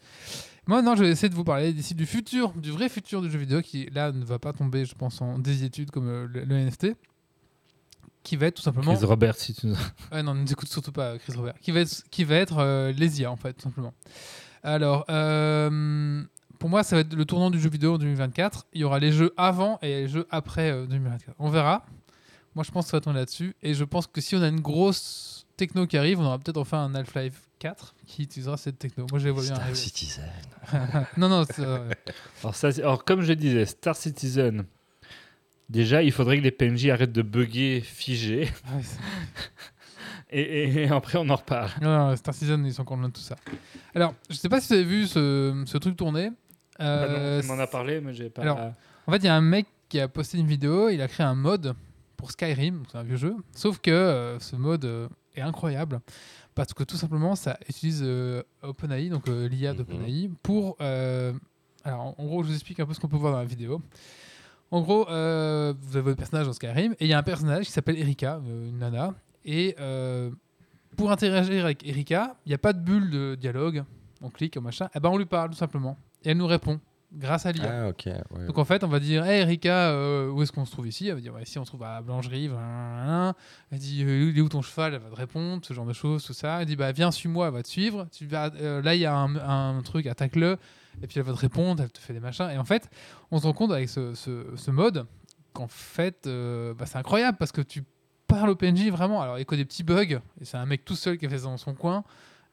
moi 0.69 0.83
non 0.83 0.95
je 0.95 1.03
vais 1.03 1.11
essayer 1.11 1.29
de 1.29 1.35
vous 1.35 1.43
parler 1.43 1.73
d'ici 1.73 1.97
du 1.97 2.07
futur 2.07 2.53
du 2.53 2.71
vrai 2.71 2.89
futur 2.89 3.21
du 3.21 3.29
jeu 3.29 3.39
vidéo 3.39 3.61
qui 3.61 3.87
là 3.93 4.13
ne 4.13 4.25
va 4.25 4.39
pas 4.39 4.53
tomber 4.53 4.85
je 4.85 4.95
pense 4.95 5.21
en 5.21 5.41
désuétude 5.41 5.91
comme 5.91 6.09
euh, 6.09 6.29
le, 6.33 6.45
le 6.45 6.65
NFT 6.65 6.95
qui 8.23 8.37
va 8.37 8.47
être 8.47 8.57
tout 8.57 8.63
simplement 8.63 8.95
Chris 8.95 9.07
Robert, 9.07 9.37
si 9.37 9.55
tu 9.55 9.69
nous... 9.69 9.77
Ouais, 10.13 10.23
non, 10.23 10.35
ne 10.35 10.43
nous 10.43 10.53
écoute 10.53 10.69
surtout 10.69 10.93
pas, 10.93 11.17
Chris 11.17 11.33
Robert. 11.35 11.55
Qui 11.63 11.71
va 11.71 11.81
être, 11.81 12.03
qui 12.11 12.25
va 12.25 12.35
être 12.37 12.59
euh, 12.59 12.93
les 12.93 13.23
IA, 13.23 13.31
en 13.31 13.37
fait, 13.37 13.55
tout 13.55 13.63
simplement. 13.63 13.95
Alors, 14.63 15.07
euh, 15.09 16.23
pour 16.59 16.69
moi, 16.69 16.83
ça 16.83 16.97
va 16.97 17.01
être 17.01 17.15
le 17.15 17.25
tournant 17.25 17.51
du 17.51 17.59
jeu 17.59 17.71
vidéo 17.71 17.95
en 17.95 17.99
2024. 17.99 18.67
Il 18.75 18.83
y 18.83 18.85
aura 18.85 18.99
les 18.99 19.13
jeux 19.13 19.33
avant 19.39 19.79
et 19.81 20.03
les 20.03 20.09
jeux 20.09 20.27
après 20.31 20.71
euh, 20.71 20.87
2024. 20.87 21.37
On 21.39 21.49
verra. 21.49 21.87
Moi, 22.55 22.65
je 22.65 22.71
pense 22.71 22.85
que 22.87 22.91
ça 22.91 22.97
va 22.99 23.01
tourner 23.01 23.21
là-dessus. 23.21 23.57
Et 23.63 23.73
je 23.73 23.85
pense 23.85 24.07
que 24.07 24.21
si 24.21 24.37
on 24.37 24.43
a 24.43 24.49
une 24.49 24.61
grosse 24.61 25.38
techno 25.59 25.87
qui 25.87 25.99
arrive, 25.99 26.19
on 26.21 26.25
aura 26.25 26.39
peut-être 26.39 26.57
enfin 26.57 26.85
un 26.85 26.95
Half-Life 26.95 27.43
4 27.59 27.95
qui 28.07 28.23
utilisera 28.23 28.57
cette 28.57 28.79
techno. 28.79 29.07
Moi, 29.11 29.19
je 29.19 29.27
les 29.27 29.31
vois 29.31 29.43
bien 29.43 29.55
Star. 29.57 29.77
Citizen. 29.77 30.25
non, 31.19 31.29
non, 31.29 31.45
c'est, 31.45 31.61
euh, 31.61 31.91
alors, 32.43 32.55
ça, 32.55 32.69
alors, 32.79 33.05
comme 33.05 33.21
je 33.23 33.33
disais, 33.35 33.67
Star 33.67 33.95
Citizen, 33.97 34.65
déjà, 35.69 36.03
il 36.03 36.13
faudrait 36.13 36.39
que 36.39 36.43
les 36.45 36.51
PNJ 36.51 36.87
arrêtent 36.89 37.13
de 37.13 37.23
bugger, 37.23 37.81
figer, 37.83 38.41
ouais, 38.43 38.83
c'est- 38.83 38.99
et, 40.31 40.41
et- 40.65 40.83
et 40.85 40.89
après, 40.89 41.19
on 41.19 41.29
en 41.31 41.37
reparle. 41.37 41.71
non, 41.83 42.09
non, 42.11 42.17
Star 42.17 42.35
Citizen, 42.35 42.65
ils 42.67 42.73
sont 42.75 42.83
encore 42.83 42.97
loin 42.97 43.09
de 43.09 43.13
tout 43.15 43.21
ça. 43.21 43.37
Alors, 43.95 44.15
je 44.31 44.35
sais 44.37 44.49
pas 44.49 44.61
si 44.61 44.69
vous 44.69 44.75
avez 44.75 44.85
vu 44.85 45.07
ce, 45.07 45.63
ce 45.67 45.79
truc 45.79 45.97
tourner. 45.97 46.31
Bah 46.79 47.09
non, 47.09 47.15
Euh, 47.17 47.43
on 47.45 47.47
m'en 47.57 47.63
a 47.63 47.67
parlé, 47.67 48.01
mais 48.01 48.15
j'ai 48.15 48.31
pas... 48.31 48.43
alors, 48.43 48.59
En 49.07 49.13
fait, 49.13 49.19
il 49.19 49.25
y 49.25 49.29
a 49.29 49.35
un 49.35 49.41
mec 49.41 49.67
qui 49.89 49.99
a 50.01 50.07
posté 50.07 50.39
une 50.39 50.47
vidéo, 50.47 50.91
il 50.91 51.01
a 51.01 51.09
créé 51.09 51.27
un 51.27 51.35
mode 51.35 51.75
pour 52.17 52.31
Skyrim, 52.31 52.83
c'est 52.91 52.99
un 52.99 53.03
vieux 53.03 53.17
jeu, 53.17 53.35
sauf 53.55 53.79
que 53.79 53.91
euh, 53.91 54.39
ce 54.39 54.55
mode 54.57 54.85
euh, 54.85 55.09
est 55.35 55.41
incroyable 55.41 56.01
parce 56.55 56.73
que 56.75 56.83
tout 56.85 56.97
simplement 56.97 57.37
ça 57.37 57.59
utilise 57.69 58.01
euh, 58.05 58.43
OpenAI, 58.63 59.09
donc 59.09 59.29
euh, 59.29 59.49
l'IA 59.49 59.73
Mhm. 59.73 59.79
d'OpenAI, 59.79 60.31
pour. 60.43 60.77
euh, 60.81 61.33
alors 61.85 62.15
en- 62.19 62.25
gros, 62.27 62.43
je 62.43 62.49
vous 62.49 62.55
explique 62.55 62.81
un 62.81 62.87
peu 62.87 62.93
ce 62.95 63.01
qu'on 63.01 63.09
peut 63.09 63.17
voir 63.17 63.33
dans 63.33 63.39
la 63.39 63.45
vidéo. 63.45 63.81
En 64.71 64.83
gros, 64.83 65.05
vous 65.05 65.11
avez 65.13 66.01
votre 66.03 66.17
personnage 66.17 66.47
dans 66.47 66.53
Skyrim 66.53 66.93
et 67.01 67.05
il 67.07 67.09
y 67.09 67.15
a 67.15 67.19
un 67.19 67.23
personnage 67.23 67.67
qui 67.67 67.73
s'appelle 67.73 67.97
Erika, 67.99 68.41
une 68.47 68.79
nana, 68.79 69.15
et 69.45 69.75
pour 70.97 71.11
interagir 71.11 71.65
avec 71.65 71.87
Erika, 71.87 72.37
il 72.45 72.51
n'y 72.51 72.55
a 72.55 72.59
pas 72.59 72.73
de 72.73 72.81
bulle 72.81 73.11
de 73.11 73.35
dialogue, 73.35 73.85
on 74.21 74.29
clique, 74.31 74.57
machin, 74.59 74.89
et 74.95 75.01
ben 75.01 75.09
on 75.11 75.17
lui 75.17 75.25
parle 75.27 75.51
tout 75.51 75.57
simplement 75.57 75.97
et 76.25 76.31
elle 76.31 76.37
nous 76.37 76.47
répond 76.47 76.81
grâce 77.13 77.47
à 77.47 77.53
l'IA. 77.53 77.87
Ah, 78.07 78.37
ouais. 78.37 78.47
Donc 78.47 78.59
en 78.59 78.65
fait, 78.65 78.85
on 78.85 78.89
va 78.89 79.01
dire, 79.01 79.25
hey 79.25 79.41
Erika, 79.41 79.91
euh, 79.91 80.31
où 80.31 80.43
est-ce 80.43 80.53
qu'on 80.53 80.65
se 80.65 80.73
trouve 80.73 80.87
ici? 80.89 81.09
Elle 81.09 81.15
va 81.15 81.21
dire, 81.21 81.35
ouais, 81.35 81.43
ici 81.43 81.59
on 81.59 81.65
se 81.65 81.71
trouve 81.71 81.83
à 81.85 82.01
blablabla. 82.03 83.35
Elle 83.71 83.79
dit, 83.79 84.03
euh, 84.05 84.31
il 84.31 84.39
est 84.39 84.41
où 84.41 84.49
ton 84.49 84.63
cheval? 84.63 84.95
Elle 84.95 85.01
va 85.01 85.11
te 85.11 85.15
répondre, 85.17 85.65
ce 85.65 85.73
genre 85.75 85.87
de 85.87 85.93
choses, 85.93 86.25
tout 86.25 86.33
ça. 86.35 86.61
Elle 86.61 86.67
dit, 86.67 86.77
bah 86.77 86.93
viens, 86.93 87.11
suis-moi, 87.11 87.47
elle 87.49 87.55
va 87.55 87.63
te 87.63 87.69
suivre. 87.69 88.07
Tu 88.13 88.27
vas, 88.27 88.51
euh, 88.57 88.83
là, 88.83 88.95
il 88.95 89.01
y 89.01 89.07
a 89.07 89.15
un, 89.15 89.37
un 89.77 89.81
truc, 89.83 90.07
attaque-le. 90.07 90.57
Et 91.03 91.07
puis 91.07 91.19
elle 91.21 91.27
va 91.27 91.33
te 91.33 91.39
répondre, 91.39 91.83
elle 91.83 91.91
te 91.93 91.99
fait 92.01 92.13
des 92.13 92.21
machins. 92.21 92.51
Et 92.51 92.59
en 92.59 92.65
fait, 92.65 92.91
on 93.31 93.39
se 93.39 93.47
rend 93.47 93.53
compte 93.53 93.71
avec 93.73 93.89
ce, 93.89 94.15
ce- 94.15 94.47
ce 94.57 94.71
mode 94.71 95.07
qu'en 95.53 95.69
fait, 95.69 96.27
euh, 96.27 96.75
bah, 96.75 96.87
c'est 96.87 96.99
incroyable 96.99 97.39
parce 97.39 97.53
que 97.53 97.61
tu 97.61 97.85
parles 98.27 98.51
au 98.51 98.57
PNJ 98.57 98.89
vraiment. 98.91 99.23
Alors 99.23 99.39
il 99.39 99.47
y 99.49 99.55
a 99.55 99.57
des 99.57 99.65
petits 99.65 99.85
bugs. 99.85 100.21
Et 100.41 100.45
c'est 100.45 100.57
un 100.57 100.67
mec 100.67 100.85
tout 100.85 100.97
seul 100.97 101.17
qui 101.17 101.27
a 101.27 101.29
fait 101.29 101.39
ça 101.39 101.45
dans 101.45 101.57
son 101.57 101.75
coin. 101.75 102.03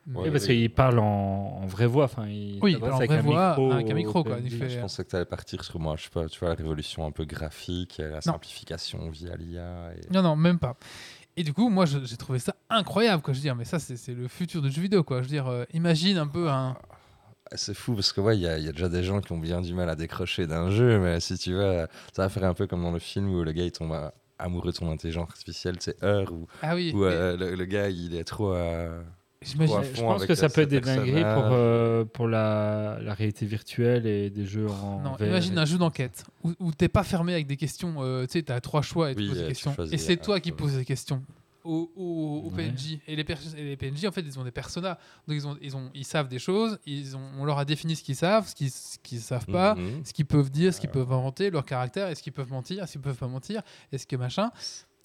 Mais- 0.08 0.20
Oui, 0.20 0.32
parce 0.32 0.46
qu'il 0.46 0.70
parle 0.72 1.00
en, 1.00 1.62
en 1.64 1.66
vraie 1.66 1.88
voix. 1.88 2.04
Enfin, 2.06 2.28
il 2.28 2.60
Oui, 2.62 2.74
il 2.74 2.80
parle 2.80 2.94
en 2.94 2.98
avec 2.98 3.10
vraie 3.10 3.20
un 3.20 3.24
voix, 3.24 3.50
micro 3.50 3.72
avec 3.72 3.90
un 3.90 3.94
micro, 3.96 4.24
quoi. 4.24 4.38
Il 4.44 4.52
fait- 4.52 4.70
Je 4.70 4.80
pensais 4.80 5.04
que 5.04 5.10
tu 5.10 5.16
allais 5.16 5.26
partir 5.26 5.64
sur 5.64 5.80
moi, 5.80 5.96
je 5.98 6.04
sais 6.04 6.10
pas, 6.10 6.28
tu 6.28 6.40
vois, 6.40 6.50
la 6.50 6.56
révolution 6.56 7.06
un 7.06 7.12
peu 7.12 7.26
graphique, 7.26 7.96
la 7.98 8.22
simplification 8.22 9.10
via 9.10 9.36
l'IA. 9.36 9.92
Et... 9.98 10.14
Non, 10.14 10.22
non, 10.22 10.36
même 10.36 10.60
pas. 10.60 10.78
Et 11.38 11.44
du 11.44 11.54
coup, 11.54 11.70
moi, 11.70 11.86
j'ai 11.86 12.18
trouvé 12.18 12.40
ça 12.40 12.56
incroyable, 12.70 13.22
quoi. 13.24 13.34
Je 13.34 13.40
veux 13.40 13.44
dire, 13.44 13.56
mais 13.56 13.66
ça, 13.66 13.80
c'est 13.80 14.14
le 14.14 14.28
futur 14.28 14.62
du 14.62 14.70
jeu 14.72 14.82
vidéo, 14.82 15.04
quoi. 15.04 15.18
Je 15.18 15.24
veux 15.24 15.30
dire, 15.30 15.48
euh, 15.48 15.66
imagine 15.74 16.18
un 16.18 16.28
peu 16.28 16.50
un. 16.50 16.78
Ah, 17.52 17.58
C'est 17.58 17.74
fou 17.74 17.94
parce 17.94 18.12
que 18.14 18.22
ouais, 18.22 18.38
il 18.38 18.42
y, 18.42 18.48
a 18.48 18.58
il 18.58 18.66
y 18.66 18.70
a 18.70 18.72
déjà 18.72 18.90
des 18.90 19.04
gens 19.04 19.22
qui 19.22 19.32
ont 19.32 19.38
bien 19.38 19.62
du 19.62 19.74
mal 19.74 19.90
à 19.90 19.96
décrocher 19.96 20.48
d'un 20.48 20.70
jeu, 20.72 20.98
mais 21.00 21.20
si 21.20 21.38
tu 21.38 21.54
veux, 21.54 21.88
ça 22.14 22.24
va 22.24 22.30
faire 22.30 22.44
un 22.46 22.54
peu 22.54 22.66
comme 22.68 22.82
dans 22.84 22.92
le 22.92 23.00
film 23.00 23.30
où 23.30 23.44
le 23.44 23.52
gars 23.52 23.64
il 23.66 23.72
tombe 23.72 23.96
amoureux 24.40 24.72
de 24.72 24.76
son 24.78 24.90
intelligence 24.92 25.30
artificielle, 25.30 25.76
c'est 25.80 26.02
Heure, 26.04 26.32
où, 26.34 26.48
Ah 26.64 26.74
oui. 26.76 26.92
où, 26.96 27.00
mais 27.02 27.06
euh, 27.12 27.38
le, 27.38 27.56
le 27.56 27.66
gars 27.66 27.90
il 27.90 28.16
est 28.16 28.24
trop. 28.24 28.54
Je 29.46 30.02
pense 30.02 30.26
que 30.26 30.36
ça 30.36 30.46
euh, 30.48 30.50
peut 30.50 30.62
être 30.62 30.70
des 30.70 30.82
dingueries 30.82 31.22
pour, 31.24 31.50
euh, 31.52 32.04
pour 32.06 32.28
la, 32.28 32.98
la 33.02 33.14
réalité 33.14 33.46
virtuelle 33.46 34.06
et 34.08 34.30
des 34.30 34.46
jeux 34.46 34.68
en 34.70 35.02
Non, 35.02 35.14
VR. 35.14 35.28
imagine 35.28 35.58
un 35.58 35.66
jeu 35.66 35.78
d'enquête 35.78 36.26
où, 36.44 36.54
où 36.60 36.72
t'es 36.74 36.88
pas 36.90 37.04
fermé 37.04 37.34
avec 37.34 37.48
des 37.48 37.58
questions. 37.58 37.96
euh, 38.00 38.26
tu 38.26 38.34
sais, 38.34 38.44
t'as 38.44 38.60
trois 38.60 38.82
choix 38.82 39.12
et 39.12 39.16
tu 39.16 39.22
Oui, 39.22 39.28
poses 39.30 39.38
des 39.38 39.44
euh, 39.44 39.48
tu 39.48 39.54
questions. 39.54 39.76
Et 39.92 39.98
c'est 39.98 40.18
toi 40.18 40.40
qui 40.40 40.52
poses 40.52 40.76
des 40.76 40.86
questions. 40.86 41.22
aux 41.64 42.52
Ouais. 42.56 42.70
PNJ. 42.70 43.00
Et 43.08 43.16
les, 43.16 43.24
pers- 43.24 43.40
et 43.58 43.64
les 43.64 43.76
PNJ, 43.78 44.06
en 44.06 44.12
fait, 44.12 44.22
ils 44.22 44.38
ont 44.40 44.44
des 44.44 44.52
personas. 44.52 44.98
Donc, 45.28 45.36
ils, 45.38 45.48
ont, 45.48 45.58
ils, 45.62 45.76
ont, 45.76 45.90
ils 45.96 46.06
savent 46.06 46.28
des 46.28 46.38
choses. 46.40 46.78
Ils 46.86 47.16
ont, 47.18 47.22
on 47.40 47.46
leur 47.46 47.58
a 47.58 47.66
défini 47.66 47.96
ce 47.96 48.04
qu'ils 48.04 48.16
savent, 48.16 48.48
ce 48.48 48.54
qu'ils 48.56 48.72
qu'ils 49.04 49.20
savent 49.20 49.46
pas, 49.48 49.76
Mhm. 49.76 50.02
ce 50.06 50.14
qu'ils 50.14 50.26
peuvent 50.28 50.52
dire, 50.52 50.74
ce 50.74 50.80
qu'ils 50.80 50.90
peuvent 50.92 51.12
inventer, 51.12 51.50
leur 51.50 51.66
caractère, 51.66 52.08
est-ce 52.08 52.22
qu'ils 52.22 52.34
peuvent 52.34 52.52
mentir, 52.52 52.84
est-ce 52.84 52.94
qu'ils 52.94 53.02
peuvent 53.02 53.18
pas 53.18 53.28
mentir, 53.28 53.62
est-ce 53.92 54.06
que 54.08 54.16
machin. 54.16 54.52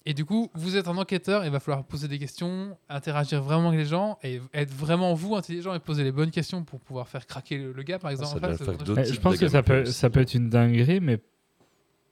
Et 0.05 0.13
du 0.15 0.25
coup, 0.25 0.49
vous 0.55 0.77
êtes 0.77 0.87
un 0.87 0.97
enquêteur, 0.97 1.45
il 1.45 1.51
va 1.51 1.59
falloir 1.59 1.83
poser 1.83 2.07
des 2.07 2.17
questions, 2.17 2.75
interagir 2.89 3.43
vraiment 3.43 3.67
avec 3.67 3.79
les 3.81 3.85
gens 3.85 4.17
et 4.23 4.41
être 4.53 4.71
vraiment 4.73 5.13
vous 5.13 5.35
intelligent 5.35 5.75
et 5.75 5.79
poser 5.79 6.03
les 6.03 6.11
bonnes 6.11 6.31
questions 6.31 6.63
pour 6.63 6.79
pouvoir 6.79 7.07
faire 7.07 7.27
craquer 7.27 7.57
le, 7.59 7.71
le 7.71 7.83
gars, 7.83 7.99
par 7.99 8.09
exemple. 8.09 8.43
en 8.43 8.49
de 8.49 8.53
Eh, 8.53 8.65
choses. 9.05 9.13
je 9.13 9.19
pense 9.19 9.37
que 9.37 9.47
ça 9.47 9.61
peut, 9.61 9.85
ça 9.85 10.09
peut 10.09 10.21
être 10.21 10.33
une 10.33 10.49
dinguerie, 10.49 10.99
mais 11.01 11.17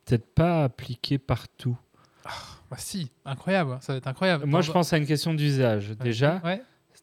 peut-être 0.05 0.27
pas 0.35 0.63
appliqué 0.65 1.17
partout. 1.17 1.77
Bah, 2.69 2.77
si, 2.77 3.11
incroyable, 3.25 3.79
ça 3.81 3.93
va 3.93 3.97
être 3.97 4.07
incroyable. 4.07 4.45
Moi, 4.45 4.59
Dans- 4.59 4.65
je 4.67 4.71
pense 4.71 4.93
à 4.93 4.97
une 4.99 5.07
question 5.07 5.33
d'usage. 5.33 5.89
Déjà, 5.97 6.39
Ouais. 6.45 6.61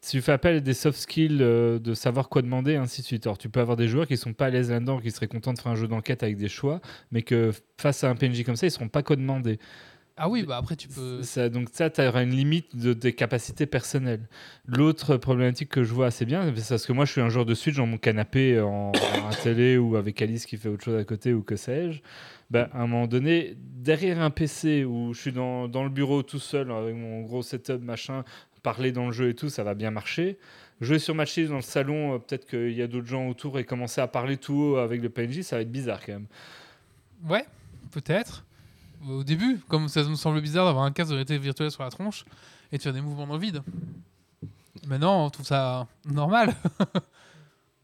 tu 0.09 0.21
fais 0.23 0.31
appel 0.31 0.57
à 0.59 0.61
des 0.61 0.75
soft 0.75 1.01
skills 1.01 1.39
euh, 1.41 1.81
de 1.81 1.95
savoir 1.95 2.29
quoi 2.29 2.43
demander, 2.43 2.73
et 2.73 2.77
ainsi 2.77 3.01
de 3.01 3.07
suite. 3.07 3.27
Alors, 3.27 3.39
tu 3.39 3.49
peux 3.49 3.59
avoir 3.59 3.77
des 3.77 3.89
joueurs 3.89 4.07
qui 4.07 4.17
sont 4.17 4.33
pas 4.35 4.47
à 4.47 4.51
l'aise 4.51 4.71
là-dedans, 4.71 5.01
qui 5.01 5.11
seraient 5.11 5.27
contents 5.27 5.53
de 5.53 5.59
faire 5.59 5.73
un 5.73 5.75
jeu 5.75 5.89
d'enquête 5.89 6.23
avec 6.23 6.37
des 6.37 6.49
choix, 6.49 6.81
mais 7.11 7.23
que 7.23 7.51
face 7.77 8.05
à 8.05 8.09
un 8.11 8.15
PNJ 8.15 8.45
comme 8.45 8.55
ça, 8.55 8.69
ils 8.69 8.71
seront 8.71 8.89
pas 8.89 9.03
quoi 9.03 9.17
demander. 9.17 9.59
Ah 10.19 10.31
oui, 10.31 10.45
bah 10.45 10.57
après 10.57 10.77
tu 10.77 10.89
peux. 10.89 11.23
Ça, 11.23 11.51
donc 11.51 11.69
ça, 11.73 11.91
tu 11.91 12.01
auras 12.01 12.23
une 12.23 12.31
limite 12.31 12.75
de, 12.75 12.95
des 12.95 13.13
capacités 13.13 13.67
personnelles. 13.67 14.27
L'autre 14.67 15.19
problématique 15.19 15.69
que 15.69 15.85
je 15.85 15.93
vois 15.93 16.07
assez 16.07 16.25
bien, 16.25 16.51
c'est 16.57 16.69
parce 16.71 16.87
que 16.87 16.93
moi, 16.93 17.05
je 17.05 17.13
suis 17.13 17.21
un 17.21 17.29
joueur 17.29 17.45
de 17.45 17.55
Switch 17.55 17.77
dans 17.77 17.87
mon 17.87 17.99
canapé 17.99 18.59
en, 18.61 18.93
en 18.93 19.31
télé 19.43 19.77
ou 19.77 19.97
avec 19.97 20.23
Alice 20.23 20.47
qui 20.47 20.57
fait 20.57 20.71
autre 20.71 20.85
chose 20.85 20.99
à 20.99 21.05
côté 21.05 21.35
ou 21.35 21.43
que 21.43 21.57
sais-je. 21.57 22.01
Ben, 22.51 22.69
à 22.73 22.83
un 22.83 22.87
moment 22.87 23.07
donné, 23.07 23.57
derrière 23.59 24.21
un 24.21 24.31
PC 24.31 24.85
où 24.85 25.13
je 25.13 25.21
suis 25.21 25.33
dans, 25.33 25.69
dans 25.69 25.85
le 25.85 25.91
bureau 25.91 26.23
tout 26.23 26.39
seul 26.39 26.71
avec 26.73 26.95
mon 26.95 27.21
gros 27.21 27.43
setup, 27.43 27.83
machin, 27.83 28.25
parler 28.63 28.93
dans 28.93 29.07
le 29.07 29.13
jeu 29.13 29.29
et 29.29 29.35
tout, 29.35 29.51
ça 29.51 29.65
va 29.65 29.75
bien 29.75 29.91
marcher. 29.91 30.39
Jouer 30.81 30.99
sur 30.99 31.15
ma 31.15 31.27
chaise 31.27 31.51
dans 31.51 31.57
le 31.57 31.63
salon, 31.63 32.15
euh, 32.15 32.19
peut-être 32.19 32.47
qu'il 32.47 32.73
y 32.73 32.83
a 32.83 32.87
d'autres 32.87 33.07
gens 33.07 33.29
autour 33.29 33.59
et 33.59 33.65
commencer 33.65 34.01
à 34.01 34.09
parler 34.09 34.39
tout 34.39 34.55
haut 34.55 34.77
avec 34.77 35.03
le 35.03 35.11
PNJ, 35.11 35.43
ça 35.43 35.57
va 35.57 35.63
être 35.63 35.71
bizarre 35.71 36.01
quand 36.05 36.13
même. 36.13 36.27
Ouais, 37.29 37.45
peut-être. 37.91 38.46
Au 39.09 39.25
début, 39.25 39.61
comme 39.69 39.89
ça 39.89 40.03
nous 40.05 40.17
semble 40.17 40.41
bizarre 40.41 40.67
d'avoir 40.67 40.85
un 40.85 40.93
casque 40.93 41.11
de 41.11 41.15
réalité 41.15 41.39
virtuelle 41.39 41.71
sur 41.71 41.83
la 41.83 41.91
tronche 41.91 42.25
et 42.73 42.79
de 42.79 42.83
faire 42.83 42.93
des 42.93 43.01
mouvements 43.01 43.27
dans 43.27 43.35
le 43.35 43.41
vide. 43.41 43.63
Maintenant, 44.87 45.25
on 45.25 45.31
trouve 45.31 45.47
ça 45.47 45.87
normal. 46.05 46.55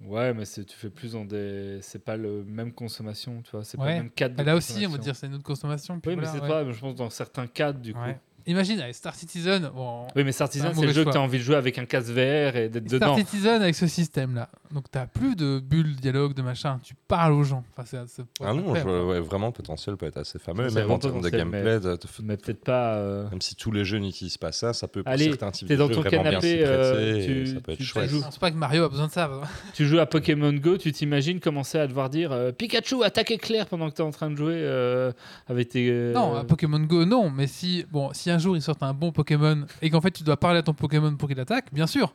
Ouais, 0.07 0.35
mais 0.35 0.45
tu 0.45 0.65
fais 0.69 0.91
plus 0.91 1.13
dans 1.13 1.25
des. 1.25 1.79
C'est 1.81 2.05
pas 2.05 2.17
le 2.17 2.45
même 2.45 2.73
consommation, 2.73 3.41
tu 3.43 3.51
vois. 3.53 3.65
C'est 3.65 3.77
pas 3.77 3.87
le 3.87 4.03
même 4.03 4.11
cadre. 4.11 4.37
de 4.37 4.43
Là 4.43 4.57
aussi, 4.57 4.85
on 4.87 4.91
va 4.91 4.99
dire 4.99 5.15
c'est 5.15 5.27
une 5.27 5.35
autre 5.35 5.45
consommation. 5.45 5.95
Oui, 5.95 6.01
mais 6.07 6.15
voilà, 6.15 6.33
c'est 6.33 6.41
ouais. 6.41 6.49
pas. 6.49 6.71
Je 6.71 6.81
pense 6.81 6.95
dans 6.97 7.11
certains 7.11 7.47
cadres, 7.47 7.81
du 7.81 7.95
coup. 7.95 8.01
Ouais. 8.01 8.19
Imagine, 8.47 8.81
allez, 8.81 8.93
Star 8.93 9.15
Citizen. 9.15 9.71
Bon, 9.75 10.07
Oui, 10.17 10.25
mais 10.25 10.33
C'est 10.33 10.43
un 10.43 10.47
Sartisan, 10.47 10.73
c'est 10.75 10.87
le 10.87 10.93
jeu 10.93 11.05
que 11.05 11.11
tu 11.11 11.17
as 11.17 11.21
envie 11.21 11.39
de 11.39 11.43
jouer 11.43 11.57
avec 11.57 11.79
un 11.79 11.85
casque 11.85 12.09
VR 12.09 12.57
et 12.57 12.69
d'être 12.69 12.85
dedans. 12.89 13.15
Star 13.15 13.19
Citizen 13.19 13.63
avec 13.63 13.75
ce 13.75 13.87
système-là. 13.87 14.49
Donc, 14.73 14.85
t'as 14.91 15.07
plus 15.07 15.37
de 15.37 15.61
bulles, 15.61 15.95
de 15.97 16.01
dialogue, 16.01 16.35
de 16.35 16.43
machin. 16.43 16.79
Tu 16.83 16.95
parles 17.09 17.33
aux 17.33 17.45
gens. 17.45 17.63
Enfin, 17.77 17.85
c'est- 17.87 18.07
c'est 18.09 18.23
Ah 18.45 18.55
non, 18.55 18.75
je 18.75 18.83
ouais, 18.83 19.21
vraiment, 19.21 19.47
le 19.49 19.53
potentiel 19.53 19.97
peut 19.97 20.07
être 20.07 20.17
assez 20.19 20.39
fameux. 20.39 20.69
C'est 20.69 20.81
Même 20.81 20.91
en 20.91 20.99
termes 20.99 21.21
de 21.21 21.29
mais- 21.31 21.39
gameplay, 21.39 21.79
Mais 22.23 22.37
peut-être 22.37 22.65
pas. 22.65 22.95
euh, 22.97 23.29
même 23.31 23.41
si 23.41 23.55
tous 23.55 23.71
les 23.71 23.85
jeux 23.85 23.99
n'utilisent 23.99 24.39
pas 24.39 24.53
ça, 24.53 24.73
ça 24.73 24.89
peut 24.89 25.03
pour 25.03 25.13
Allez, 25.13 25.25
certains 25.27 25.51
types 25.51 25.69
t'es 25.69 25.75
de 25.75 25.79
dans 25.79 25.89
jeux 25.89 25.95
ton 25.95 26.01
vraiment 26.01 26.23
bien 26.23 26.31
canapé, 26.31 26.49
s'y 26.49 26.57
prêter 26.57 26.67
euh, 26.67 27.17
et 27.17 27.27
tu- 27.27 27.47
ça 27.47 27.61
peut 27.61 27.73
être 27.73 27.79
tu- 27.79 27.85
tu 27.85 27.89
chouette. 27.89 28.11
Je 28.11 28.17
pense 28.19 28.39
pas 28.39 28.51
que 28.51 28.57
Mario 28.57 28.85
a 28.85 28.89
besoin 28.89 29.07
de 29.07 29.13
ça. 29.13 29.31
Tu 29.75 29.87
joues 29.87 29.99
à 30.01 30.07
Pokémon 30.07 30.53
Go, 30.53 30.77
tu 30.79 30.91
t'imagines 30.93 31.39
commencer 31.41 31.79
à 31.79 31.87
devoir 31.87 32.09
dire 32.11 32.33
euh, 32.33 32.51
Pikachu, 32.53 33.03
attaque 33.05 33.31
éclair 33.31 33.67
pendant 33.67 33.89
que 33.91 33.95
tu 33.95 34.03
es 34.03 34.05
en 34.05 34.11
train 34.11 34.31
de 34.31 34.37
jouer 34.37 34.55
euh, 34.57 35.13
avec 35.49 35.69
tes. 35.69 35.89
euh, 35.91 36.13
Non, 36.13 36.35
à 36.35 36.45
Pokémon 36.45 36.81
Go, 36.81 37.05
non. 37.05 37.31
Mais 37.31 37.47
si, 37.47 37.85
bon, 37.91 38.11
si 38.13 38.31
un 38.33 38.39
jour 38.39 38.57
ils 38.57 38.63
sortent 38.63 38.83
un 38.83 38.93
bon 38.95 39.13
Pokémon 39.13 39.65
et 39.81 39.91
qu'en 39.91 40.01
fait 40.01 40.11
tu 40.11 40.23
dois 40.25 40.37
parler 40.37 40.59
à 40.59 40.63
ton 40.63 40.75
Pokémon 40.75 41.15
pour 41.17 41.29
qu'il 41.29 41.39
attaque, 41.41 41.73
bien 41.73 41.87
sûr. 41.87 42.15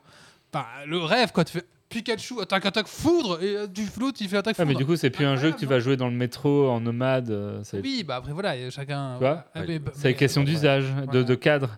Bah, 0.53 0.65
le 0.85 0.99
rêve, 0.99 1.31
quoi. 1.31 1.43
Tu 1.45 1.53
fais 1.53 1.65
Pikachu, 1.89 2.41
attaque, 2.41 2.65
attaque, 2.65 2.87
foudre. 2.87 3.41
Et 3.41 3.55
euh, 3.55 3.67
du 3.67 3.85
flot, 3.85 4.11
il 4.19 4.27
fait 4.27 4.37
attaque, 4.37 4.55
Ah, 4.59 4.63
foudre. 4.63 4.67
mais 4.69 4.75
du 4.75 4.85
coup, 4.85 4.95
c'est 4.97 5.09
plus 5.09 5.25
un 5.25 5.35
jeu 5.37 5.51
que 5.51 5.57
tu 5.57 5.65
vas 5.65 5.79
jouer 5.79 5.95
dans 5.97 6.07
le 6.07 6.13
métro 6.15 6.69
en 6.69 6.81
nomade. 6.81 7.29
euh, 7.31 7.63
Oui, 7.81 8.03
bah 8.05 8.17
après, 8.17 8.33
voilà, 8.33 8.55
il 8.57 8.63
y 8.63 8.65
a 8.65 8.69
chacun. 8.69 9.13
Tu 9.15 9.19
vois 9.19 9.45
Ah, 9.55 9.59
Ouais. 9.61 9.65
mais- 9.67 9.81
C'est 9.93 10.11
une 10.11 10.17
question 10.17 10.43
d'usage, 10.43 10.83
de, 10.85 11.03
Voilà. 11.05 11.23
de 11.23 11.35
cadre. 11.35 11.77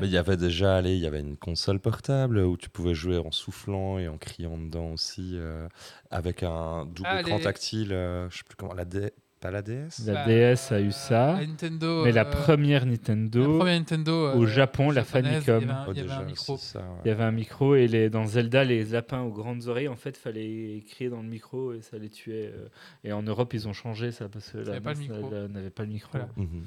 Mais 0.00 0.06
il 0.06 0.12
y 0.12 0.16
avait 0.16 0.36
déjà, 0.36 0.76
allez, 0.76 0.94
il 0.94 1.00
y 1.00 1.06
avait 1.08 1.18
une 1.20 1.36
console 1.36 1.80
portable 1.80 2.38
où 2.38 2.56
tu 2.56 2.68
pouvais 2.70 2.94
jouer 2.94 3.18
en 3.18 3.32
soufflant 3.32 3.98
et 3.98 4.06
en 4.06 4.16
criant 4.16 4.56
dedans 4.56 4.90
aussi, 4.92 5.32
euh, 5.34 5.66
avec 6.12 6.44
un 6.44 6.86
double 6.86 7.08
Ah, 7.10 7.20
écran 7.20 7.38
les- 7.38 7.42
tactile, 7.42 7.92
euh, 7.92 8.30
je 8.30 8.36
sais 8.38 8.44
plus 8.44 8.54
comment, 8.56 8.74
la 8.74 8.84
D... 8.84 9.10
pas 9.40 9.50
la 9.50 9.62
DS 9.62 10.04
La 10.06 10.14
Bah, 10.14 10.26
DS 10.26 10.72
a 10.72 10.80
eu 10.80 10.90
ça. 10.92 11.34
La 11.34 11.46
Nintendo. 11.46 12.04
Mais 12.04 12.12
la 12.12 12.26
euh, 12.26 12.30
première 12.30 12.84
la 12.84 12.90
Nintendo, 12.92 13.58
première 13.58 13.78
Nintendo. 13.78 14.12
euh, 14.26 14.34
au 14.34 14.46
Japon, 14.46 14.90
la 14.90 15.04
Famicom. 15.04 15.60
Il 15.62 15.66
y 15.68 15.70
avait 15.70 15.72
un, 15.72 15.84
Oh, 15.88 15.92
il 15.92 15.96
y 15.96 16.00
avait 16.00 16.08
déjà 16.08 16.18
un 16.20 16.24
micro. 16.24 16.54
aussi, 16.54 16.66
ça, 16.66 16.78
ouais. 16.80 16.84
il 17.04 17.08
y 17.08 17.10
avait 17.10 17.24
un 17.24 17.30
micro 17.32 17.74
et 17.74 17.86
les, 17.86 18.10
dans 18.10 18.26
Zelda, 18.26 18.64
les 18.64 18.84
lapins 18.84 19.22
aux 19.22 19.30
grandes 19.32 19.66
oreilles, 19.68 19.88
en 19.88 19.96
fait, 19.96 20.16
fallait 20.16 20.82
crier 20.88 21.10
dans 21.10 21.22
le 21.22 21.28
micro 21.28 21.72
et 21.72 21.82
ça 21.82 21.98
les 21.98 22.08
tuait. 22.10 22.52
euh. 22.54 22.68
Et 23.04 23.12
en 23.12 23.22
Europe, 23.22 23.54
ils 23.54 23.68
ont 23.68 23.72
changé 23.72 24.10
ça 24.12 24.28
parce 24.28 24.50
que 24.50 24.58
la 24.58 24.72
avait 24.72 24.80
pas 24.80 24.92
le 24.94 24.98
NES, 25.00 25.08
micro. 25.08 25.28
elle, 25.32 25.44
elle 25.46 25.52
n'avait 25.52 25.70
pas 25.70 25.82
le 25.84 25.88
micro. 25.90 26.10
Voilà. 26.12 26.28
Mhm. 26.36 26.64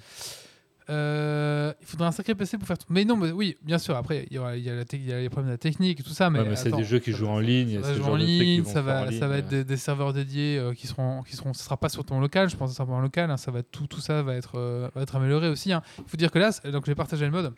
Euh, 0.90 1.74
il 1.80 1.86
faudrait 1.88 2.08
un 2.08 2.12
sacré 2.12 2.36
PC 2.36 2.58
pour 2.58 2.68
faire 2.68 2.78
tout. 2.78 2.88
Mais 2.90 3.06
non, 3.06 3.16
mais 3.16 3.32
oui, 3.32 3.56
bien 3.62 3.78
sûr. 3.78 3.96
Après, 3.96 4.26
il 4.30 4.36
y, 4.36 4.40
aura, 4.40 4.58
il 4.58 4.64
y, 4.64 4.70
a 4.70 4.76
la 4.76 4.86
te- 4.86 4.96
il 4.96 5.06
y 5.06 5.14
a 5.14 5.20
les 5.20 5.30
problèmes 5.30 5.48
de 5.50 5.54
la 5.54 5.58
technique 5.58 6.00
et 6.00 6.04
tout 6.04 6.10
ça. 6.12 6.30
Mais, 6.30 6.40
Ouais, 6.40 6.50
mais 6.50 6.56
c'est 6.56 6.72
des 6.72 6.84
jeux 6.84 7.00
qui 7.00 7.12
jouent 7.12 7.28
en 7.28 7.40
ligne. 7.40 7.82
Ça 7.82 7.88
va 7.90 7.94
jouer 7.94 8.06
en 8.06 8.16
ligne, 8.16 8.64
ça 8.66 8.82
va, 8.82 9.12
ça 9.12 9.28
être 9.38 9.48
des, 9.48 9.64
des 9.64 9.78
serveurs 9.78 10.14
dédiés 10.14 10.58
euh, 10.58 10.74
qui 10.74 10.88
seront, 10.88 11.24
qui 11.24 11.36
seront, 11.36 11.54
ce 11.54 11.64
sera 11.64 11.78
pas 11.78 11.90
sur 11.90 12.04
ton 12.04 12.20
local, 12.20 12.50
je 12.50 12.56
pense 12.56 12.70
que 12.70 12.74
ça 12.74 12.78
sera 12.84 12.88
pas 12.88 12.94
en 12.98 13.02
local, 13.02 13.30
hein, 13.32 13.38
ça 13.38 13.52
va 13.52 13.64
tout, 13.64 13.88
tout 13.88 14.02
ça 14.02 14.22
va 14.24 14.36
être, 14.36 14.58
euh, 14.58 14.90
va 14.96 15.02
être 15.04 15.16
amélioré 15.16 15.48
aussi. 15.50 15.72
hein. 15.72 15.82
Il 16.00 16.04
faut 16.08 16.18
dire 16.18 16.32
que 16.32 16.40
là, 16.40 16.52
donc 16.72 16.86
j'ai 16.86 16.96
partagé 16.96 17.26
le 17.26 17.32
mode 17.32 17.54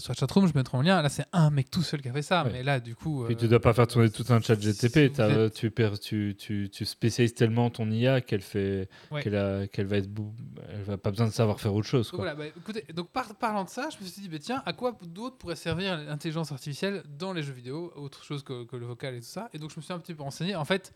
sur 0.00 0.12
la 0.12 0.14
chatroom, 0.18 0.46
je 0.46 0.52
mettrai 0.54 0.76
en 0.78 0.82
lien. 0.82 1.00
Là, 1.02 1.08
c'est 1.08 1.24
un 1.32 1.50
mec 1.50 1.70
tout 1.70 1.82
seul 1.82 2.00
qui 2.02 2.08
a 2.08 2.12
fait 2.12 2.22
ça, 2.22 2.44
Ouais. 2.44 2.50
mais 2.52 2.62
là, 2.62 2.80
du 2.80 2.94
coup, 2.94 3.24
Puis 3.26 3.34
euh, 3.34 3.38
tu 3.38 3.48
dois 3.48 3.60
pas 3.60 3.72
faire 3.72 3.86
tourner 3.86 4.10
tout 4.10 4.24
un 4.30 4.40
chat 4.40 4.54
si 4.56 4.72
GTP. 4.72 5.12
t'as- 5.12 5.28
êtes- 5.46 5.54
tu, 5.54 5.70
perds- 5.70 5.98
tu, 5.98 6.34
tu, 6.38 6.68
tu 6.70 6.84
spécialises 6.84 7.34
tellement 7.34 7.70
ton 7.70 7.90
IA 7.90 8.20
qu'elle 8.20 8.40
fait, 8.42 8.88
Ouais. 9.10 9.22
qu'elle 9.22 9.34
va 9.86 9.96
être, 9.96 10.08
elle 10.72 10.82
va 10.82 10.96
pas 10.98 11.10
besoin 11.10 11.26
de 11.26 11.32
savoir 11.32 11.60
faire 11.60 11.74
autre 11.74 11.88
chose. 11.88 12.10
Quoi. 12.10 12.18
voilà, 12.18 12.34
bah, 12.34 12.46
écoutez, 12.46 12.84
donc 12.94 13.10
par- 13.10 13.34
parlant 13.34 13.64
de 13.64 13.68
ça, 13.70 13.88
je 13.90 14.02
me 14.02 14.08
suis 14.08 14.22
dit, 14.22 14.28
bah, 14.28 14.38
tiens, 14.40 14.62
à 14.66 14.72
quoi 14.72 14.96
d'autre 15.06 15.36
pourrait 15.38 15.56
servir 15.56 15.96
l'intelligence 15.98 16.52
artificielle 16.52 17.02
dans 17.18 17.32
les 17.32 17.42
jeux 17.42 17.52
vidéo, 17.52 17.92
autre 17.96 18.24
chose 18.24 18.42
que, 18.42 18.64
que 18.64 18.76
le 18.76 18.86
vocal 18.86 19.14
et 19.14 19.20
tout 19.20 19.26
ça? 19.26 19.48
Et 19.52 19.58
donc 19.58 19.70
je 19.70 19.76
me 19.76 19.82
suis 19.82 19.92
un 19.92 19.98
petit 19.98 20.14
peu 20.14 20.22
renseigné. 20.22 20.54
En 20.56 20.64
fait, 20.64 20.92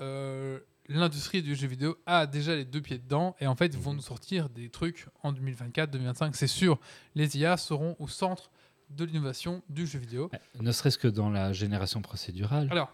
euh, 0.00 0.58
l'industrie 0.88 1.42
du 1.42 1.54
jeu 1.54 1.66
vidéo 1.68 1.96
a 2.06 2.26
déjà 2.26 2.54
les 2.56 2.64
deux 2.64 2.80
pieds 2.80 2.98
dedans, 2.98 3.36
et 3.40 3.46
en 3.46 3.54
fait, 3.54 3.66
ils 3.66 3.78
vont 3.78 3.94
nous 3.94 4.00
sortir 4.02 4.48
des 4.48 4.68
trucs 4.70 5.06
en 5.22 5.32
2024, 5.32 5.90
2025, 5.90 6.34
c'est 6.36 6.46
sûr. 6.46 6.78
Les 7.14 7.36
IA 7.38 7.56
seront 7.56 7.94
au 7.98 8.08
centre 8.08 8.50
de 8.90 9.04
l'innovation 9.04 9.62
du 9.68 9.86
jeu 9.86 9.98
vidéo. 9.98 10.30
Ouais, 10.32 10.40
Ne 10.60 10.72
serait-ce 10.72 10.96
que 10.98 11.08
dans 11.08 11.28
la 11.30 11.52
génération 11.52 12.00
procédurale. 12.00 12.68
Alors, 12.70 12.90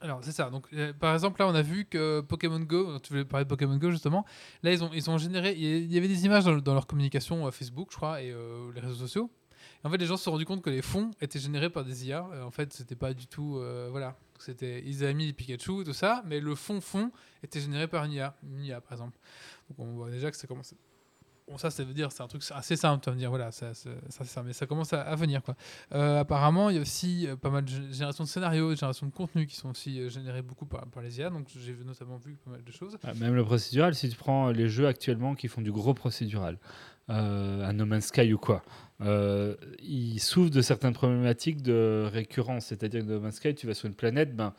alors 0.00 0.18
c'est 0.22 0.32
ça. 0.32 0.50
Donc, 0.50 0.66
euh, 0.72 0.92
par 0.92 1.14
exemple, 1.14 1.40
là, 1.40 1.46
on 1.48 1.54
a 1.54 1.62
vu 1.62 1.84
que 1.84 2.20
Pokémon 2.20 2.60
Go, 2.60 2.98
tu 3.00 3.10
voulais 3.12 3.24
parler 3.24 3.44
de 3.44 3.48
Pokémon 3.48 3.76
Go 3.76 3.90
justement, 3.90 4.24
là, 4.62 4.72
ils 4.72 4.82
ont, 4.82 4.90
ils 4.92 5.08
ont 5.10 5.18
généré, 5.18 5.54
il 5.56 5.92
y 5.92 5.98
avait 5.98 6.08
des 6.08 6.24
images 6.24 6.44
dans, 6.44 6.56
dans 6.56 6.74
leur 6.74 6.86
communication 6.86 7.46
euh, 7.46 7.50
Facebook, 7.50 7.88
je 7.90 7.96
crois, 7.96 8.22
et 8.22 8.30
euh, 8.32 8.70
les 8.74 8.80
réseaux 8.80 8.94
sociaux. 8.94 9.30
Et 9.84 9.86
en 9.86 9.90
fait, 9.90 9.98
les 9.98 10.06
gens 10.06 10.16
se 10.16 10.24
sont 10.24 10.32
rendus 10.32 10.44
compte 10.44 10.62
que 10.62 10.70
les 10.70 10.82
fonds 10.82 11.10
étaient 11.20 11.38
générés 11.38 11.70
par 11.70 11.84
des 11.84 12.06
IA. 12.06 12.26
Euh, 12.32 12.42
en 12.42 12.50
fait, 12.50 12.72
c'était 12.72 12.96
pas 12.96 13.14
du 13.14 13.26
tout. 13.26 13.58
euh, 13.58 13.88
voilà. 13.90 14.16
C'était, 14.42 14.80
des 14.82 15.32
Pikachu, 15.32 15.84
tout 15.84 15.92
ça, 15.92 16.22
mais 16.26 16.40
le 16.40 16.54
fond 16.54 16.80
fond 16.80 17.10
était 17.42 17.60
généré 17.60 17.88
par 17.88 18.04
une 18.04 18.12
IA, 18.12 18.34
IA 18.60 18.80
par 18.80 18.92
exemple. 18.92 19.18
Donc 19.68 19.78
on 19.78 19.92
voit 19.94 20.10
déjà 20.10 20.30
que 20.30 20.36
ça 20.36 20.46
commence. 20.46 20.74
Bon, 21.48 21.56
ça, 21.56 21.70
ça 21.70 21.82
veut 21.82 21.94
dire, 21.94 22.12
c'est 22.12 22.22
un 22.22 22.28
truc 22.28 22.42
assez 22.50 22.76
simple, 22.76 23.02
tu 23.02 23.08
vas 23.08 23.14
me 23.14 23.20
dire, 23.20 23.30
voilà, 23.30 23.50
ça, 23.50 23.72
ça, 23.72 23.90
ça, 24.10 24.42
mais 24.42 24.52
ça 24.52 24.66
commence 24.66 24.92
à, 24.92 25.14
venir, 25.14 25.42
quoi. 25.42 25.56
Euh, 25.94 26.20
apparemment, 26.20 26.68
il 26.68 26.76
y 26.76 26.78
a 26.78 26.82
aussi 26.82 27.26
euh, 27.26 27.36
pas 27.36 27.48
mal 27.48 27.64
de 27.64 27.70
gé- 27.70 27.90
générations 27.90 28.24
de 28.24 28.28
scénarios, 28.28 28.70
de 28.70 28.76
générations 28.76 29.06
de 29.06 29.12
contenu 29.12 29.46
qui 29.46 29.56
sont 29.56 29.70
aussi 29.70 29.98
euh, 29.98 30.10
générés 30.10 30.42
beaucoup 30.42 30.66
par, 30.66 30.84
les 31.02 31.18
IA, 31.18 31.30
donc 31.30 31.48
j'ai 31.56 31.74
notamment 31.86 32.18
vu 32.18 32.36
pas 32.44 32.50
mal 32.50 32.62
de 32.62 32.70
choses. 32.70 32.98
Ah, 33.02 33.14
Même 33.14 33.34
le 33.34 33.44
procédural, 33.44 33.94
si 33.94 34.10
tu 34.10 34.16
prends 34.16 34.50
les 34.50 34.68
jeux 34.68 34.86
actuellement 34.86 35.34
qui 35.34 35.48
font 35.48 35.62
du 35.62 35.72
gros 35.72 35.94
procédural, 35.94 36.58
un 37.08 37.72
No 37.72 37.86
Man's 37.86 38.06
Sky 38.06 38.32
ou 38.32 38.38
quoi, 38.38 38.62
euh, 39.00 39.54
ils 39.82 40.18
souffrent 40.20 40.50
de 40.50 40.60
certaines 40.62 40.92
problématiques 40.92 41.62
de 41.62 42.08
récurrence. 42.12 42.66
C'est-à-dire 42.66 43.02
que 43.02 43.06
No 43.06 43.20
Man's 43.20 43.36
Sky, 43.36 43.54
tu 43.54 43.66
vas 43.66 43.74
sur 43.74 43.86
une 43.86 43.94
planète, 43.94 44.34
ben, 44.36 44.52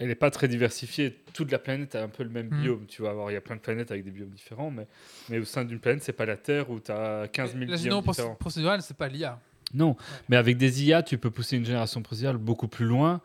elle 0.00 0.08
n'est 0.08 0.14
pas 0.14 0.30
très 0.30 0.46
diversifiée. 0.48 1.18
Toute 1.34 1.50
la 1.50 1.58
planète 1.58 1.94
a 1.96 2.02
un 2.04 2.08
peu 2.08 2.22
le 2.22 2.30
même 2.30 2.48
Mhm. 2.50 2.62
biome. 2.62 2.86
Tu 2.86 3.02
vas 3.02 3.10
avoir, 3.10 3.30
il 3.30 3.34
y 3.34 3.36
a 3.36 3.40
plein 3.40 3.56
de 3.56 3.60
planètes 3.60 3.90
avec 3.90 4.04
des 4.04 4.10
biomes 4.12 4.30
différents, 4.30 4.70
mais, 4.70 4.86
mais 5.28 5.38
au 5.38 5.44
sein 5.44 5.64
d'une 5.64 5.80
planète, 5.80 6.02
c'est 6.04 6.12
pas 6.12 6.26
la 6.26 6.36
Terre 6.36 6.70
où 6.70 6.78
tu 6.80 6.92
as 6.92 7.26
15 7.32 7.50
000 7.52 7.60
La 7.60 7.66
biomes 7.66 7.78
génération 7.78 8.12
différents. 8.12 8.34
procédurale, 8.36 8.82
c'est 8.82 8.96
pas 8.96 9.08
l'IA. 9.08 9.40
Non, 9.74 9.96
mais 10.28 10.36
avec 10.36 10.56
des 10.56 10.84
IA, 10.84 11.02
tu 11.02 11.18
peux 11.18 11.30
pousser 11.30 11.56
une 11.56 11.64
génération 11.66 12.00
procédurale 12.00 12.38
beaucoup 12.38 12.68
plus 12.68 12.86
loin, 12.86 13.20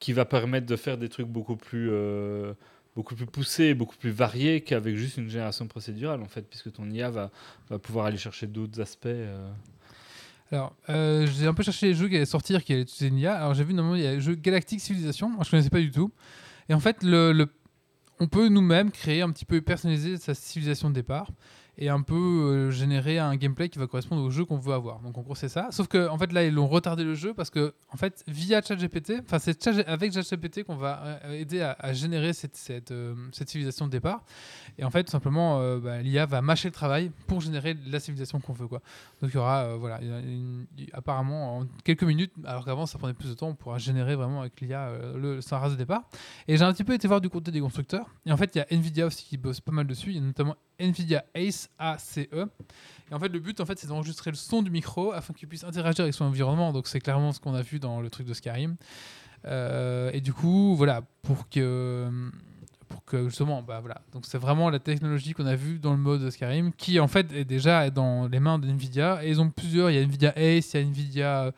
qui 0.00 0.12
va 0.12 0.24
permettre 0.24 0.66
de 0.66 0.76
faire 0.76 0.98
des 0.98 1.08
trucs 1.08 1.26
beaucoup 1.28 1.56
plus, 1.56 1.88
euh, 1.90 2.52
beaucoup 2.98 3.14
plus 3.14 3.26
poussés, 3.26 3.74
beaucoup 3.74 3.94
plus 3.96 4.10
variés 4.10 4.60
qu'avec 4.60 4.96
juste 4.96 5.18
une 5.18 5.28
génération 5.30 5.68
procédurale, 5.68 6.20
en 6.20 6.26
fait, 6.26 6.42
puisque 6.42 6.72
ton 6.72 6.90
IA 6.90 7.10
va, 7.10 7.30
va 7.70 7.78
pouvoir 7.78 8.06
aller 8.06 8.18
chercher 8.18 8.48
d'autres 8.48 8.80
aspects. 8.80 9.06
euh. 9.06 9.48
Alors, 10.50 10.74
euh, 10.88 11.24
j'ai 11.28 11.46
un 11.46 11.54
peu 11.54 11.62
cherché 11.62 11.86
les 11.86 11.94
jeux 11.94 12.08
qui 12.08 12.16
allaient 12.16 12.24
sortir, 12.26 12.64
qui 12.64 12.72
allaient 12.72 12.82
utiliser 12.82 13.06
une 13.06 13.18
IA. 13.18 13.36
Alors, 13.36 13.54
j'ai 13.54 13.62
vu, 13.62 13.72
normalement, 13.72 13.94
il 13.94 14.02
y 14.02 14.06
a 14.08 14.14
le 14.14 14.20
jeu 14.20 14.34
Galactic 14.34 14.80
Civilization. 14.80 15.30
Je 15.44 15.48
connaissais 15.48 15.70
pas 15.70 15.78
du 15.78 15.92
tout. 15.92 16.10
Et 16.68 16.74
en 16.74 16.80
fait, 16.80 17.04
le, 17.04 17.30
le- 17.30 17.48
on 18.18 18.26
peut 18.26 18.48
nous-mêmes 18.48 18.90
créer 18.90 19.22
un 19.22 19.30
petit 19.30 19.44
peu 19.44 19.60
personnaliser 19.60 20.16
sa 20.16 20.34
civilisation 20.34 20.88
de 20.90 20.94
départ. 20.96 21.30
Et 21.78 21.88
un 21.88 22.02
peu 22.02 22.14
euh, 22.14 22.70
générer 22.70 23.18
un 23.18 23.36
gameplay 23.36 23.68
qui 23.68 23.78
va 23.78 23.86
correspondre 23.86 24.22
au 24.22 24.30
jeu 24.30 24.44
qu'on 24.44 24.58
veut 24.58 24.74
avoir. 24.74 25.00
Donc 25.00 25.16
en 25.16 25.22
gros 25.22 25.34
c'est 25.34 25.48
ça. 25.48 25.68
Sauf 25.70 25.88
que 25.88 26.08
en 26.08 26.18
fait 26.18 26.32
là 26.32 26.44
ils 26.44 26.58
ont 26.58 26.66
retardé 26.66 27.04
le 27.04 27.14
jeu 27.14 27.34
parce 27.34 27.50
que 27.50 27.74
en 27.92 27.96
fait 27.96 28.24
via 28.26 28.60
ChatGPT, 28.60 29.14
enfin 29.24 29.38
c'est 29.38 29.66
avec 29.86 30.12
ChatGPT 30.12 30.64
qu'on 30.64 30.76
va 30.76 31.20
euh, 31.24 31.32
aider 31.40 31.60
à, 31.60 31.92
générer 31.92 32.32
cette, 32.32 32.56
cette, 32.56 32.90
euh, 32.90 33.14
cette 33.32 33.48
civilisation 33.48 33.86
de 33.86 33.92
départ. 33.92 34.24
Et 34.76 34.84
en 34.84 34.90
fait 34.90 35.04
tout 35.04 35.12
simplement 35.12 35.60
euh, 35.60 35.78
bah, 35.78 36.02
l'IA 36.02 36.26
va 36.26 36.42
mâcher 36.42 36.68
le 36.68 36.74
travail 36.74 37.10
pour 37.26 37.40
générer 37.40 37.76
la 37.86 38.00
civilisation 38.00 38.40
qu'on 38.40 38.52
veut 38.52 38.68
quoi. 38.68 38.82
Donc 39.20 39.30
il 39.32 39.34
y 39.34 39.38
aura 39.38 39.64
euh, 39.64 39.76
voilà 39.76 40.00
apparemment 40.92 41.58
en 41.58 41.66
quelques 41.84 42.02
minutes 42.02 42.32
alors 42.44 42.64
qu'avant 42.64 42.86
ça 42.86 42.98
prenait 42.98 43.14
plus 43.14 43.28
de 43.28 43.34
temps 43.34 43.48
on 43.48 43.54
pourra 43.54 43.78
générer 43.78 44.16
vraiment 44.16 44.40
avec 44.40 44.60
l'IA 44.60 44.88
euh, 44.88 45.16
le 45.16 45.40
sa 45.40 45.58
race 45.58 45.72
de 45.72 45.76
départ. 45.76 46.02
Et 46.46 46.56
j'ai 46.56 46.64
un 46.64 46.72
petit 46.72 46.84
peu 46.84 46.94
été 46.94 47.08
voir 47.08 47.20
du 47.20 47.28
côté 47.28 47.50
des 47.50 47.60
constructeurs. 47.60 48.06
Et 48.26 48.32
en 48.32 48.36
fait, 48.36 48.54
il 48.54 48.58
y 48.58 48.60
a 48.60 48.66
Nvidia 48.70 49.06
aussi 49.06 49.24
qui 49.24 49.36
bosse 49.36 49.60
pas 49.60 49.72
mal 49.72 49.86
dessus. 49.86 50.10
Il 50.10 50.16
y 50.16 50.18
a 50.18 50.22
notamment 50.22 50.56
Nvidia 50.78 51.24
Ace 51.34 51.68
ACE. 51.78 52.18
Et 52.18 53.14
en 53.14 53.18
fait, 53.18 53.28
le 53.28 53.38
but, 53.38 53.60
en 53.60 53.66
fait, 53.66 53.78
c'est 53.78 53.86
d'enregistrer 53.86 54.30
le 54.30 54.36
son 54.36 54.62
du 54.62 54.70
micro 54.70 55.12
afin 55.12 55.32
qu'il 55.32 55.48
puisse 55.48 55.64
interagir 55.64 56.02
avec 56.02 56.14
son 56.14 56.24
environnement. 56.24 56.72
Donc, 56.72 56.88
c'est 56.88 57.00
clairement 57.00 57.32
ce 57.32 57.40
qu'on 57.40 57.54
a 57.54 57.62
vu 57.62 57.78
dans 57.78 58.00
le 58.00 58.10
truc 58.10 58.26
de 58.26 58.34
Skyrim. 58.34 58.76
Euh, 59.46 60.10
et 60.12 60.20
du 60.20 60.32
coup, 60.32 60.74
voilà, 60.76 61.02
pour 61.22 61.48
que 61.48 62.08
pour 62.88 63.04
que 63.04 63.28
justement, 63.28 63.62
bah 63.62 63.80
voilà. 63.80 64.00
Donc 64.12 64.24
c'est 64.26 64.38
vraiment 64.38 64.70
la 64.70 64.78
technologie 64.78 65.34
qu'on 65.34 65.46
a 65.46 65.54
vue 65.54 65.78
dans 65.78 65.92
le 65.92 65.98
mode 65.98 66.22
de 66.22 66.30
Skyrim, 66.30 66.72
qui 66.72 66.98
en 67.00 67.08
fait 67.08 67.30
est 67.32 67.44
déjà 67.44 67.90
dans 67.90 68.26
les 68.28 68.40
mains 68.40 68.58
de 68.58 68.66
Nvidia. 68.66 69.24
Et 69.24 69.28
ils 69.28 69.40
ont 69.40 69.50
plusieurs. 69.50 69.90
Il 69.90 69.96
y 69.96 69.98
a 69.98 70.02
Nvidia 70.02 70.32
Ace, 70.36 70.72
il 70.72 70.80
y 70.80 70.82
a 70.82 70.86
Nvidia. 70.86 71.52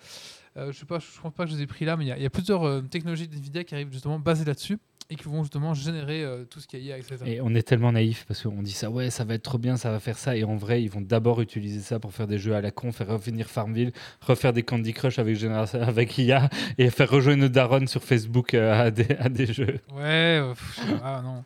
euh, 0.56 0.72
je 0.72 0.78
sais 0.78 0.86
pas, 0.86 0.98
je 0.98 1.20
pense 1.20 1.32
pas 1.32 1.44
que 1.44 1.50
je 1.50 1.56
les 1.56 1.62
ai 1.62 1.66
pris 1.66 1.84
là, 1.84 1.96
mais 1.96 2.06
il 2.06 2.22
y 2.22 2.26
a, 2.26 2.30
plusieurs 2.30 2.64
euh, 2.64 2.80
technologies 2.82 3.28
de 3.28 3.36
Nvidia 3.36 3.64
qui 3.64 3.74
arrivent 3.74 3.92
justement 3.92 4.18
basées 4.18 4.44
là-dessus 4.44 4.78
et 5.10 5.16
qui 5.16 5.24
vont 5.24 5.42
justement 5.42 5.74
générer 5.74 6.22
euh, 6.24 6.44
tout 6.44 6.60
ce 6.60 6.66
qu'il 6.68 6.82
y 6.84 6.92
a, 6.92 6.96
etc. 6.98 7.16
Et 7.26 7.40
on 7.40 7.52
est 7.54 7.62
tellement 7.62 7.90
naïf 7.92 8.24
parce 8.28 8.42
qu'on 8.44 8.62
dit 8.62 8.70
ça, 8.72 8.88
ouais, 8.90 9.10
ça 9.10 9.24
va 9.24 9.34
être 9.34 9.42
trop 9.42 9.58
bien, 9.58 9.76
ça 9.76 9.90
va 9.90 9.98
faire 10.00 10.16
ça. 10.16 10.36
Et 10.36 10.44
en 10.44 10.56
vrai, 10.56 10.82
ils 10.82 10.88
vont 10.90 11.00
d'abord 11.00 11.40
utiliser 11.40 11.80
ça 11.80 11.98
pour 11.98 12.12
faire 12.14 12.26
des 12.28 12.38
jeux 12.38 12.54
à 12.54 12.60
la 12.60 12.70
con, 12.70 12.92
faire 12.92 13.08
revenir 13.08 13.48
Farmville, 13.48 13.92
refaire 14.20 14.52
des 14.52 14.62
Candy 14.62 14.92
Crush 14.92 15.18
avec, 15.18 15.36
génération, 15.36 15.80
avec 15.82 16.16
IA 16.16 16.48
et 16.78 16.88
faire 16.90 17.10
rejoindre 17.10 17.48
Daron 17.48 17.86
sur 17.86 18.02
Facebook 18.04 18.54
euh, 18.54 18.86
à, 18.86 18.90
des, 18.90 19.14
à 19.18 19.28
des 19.28 19.52
jeux. 19.52 19.80
Ouais, 19.92 20.38
euh, 20.40 20.50
pff, 20.54 20.80
ah, 21.02 21.20
non. 21.24 21.44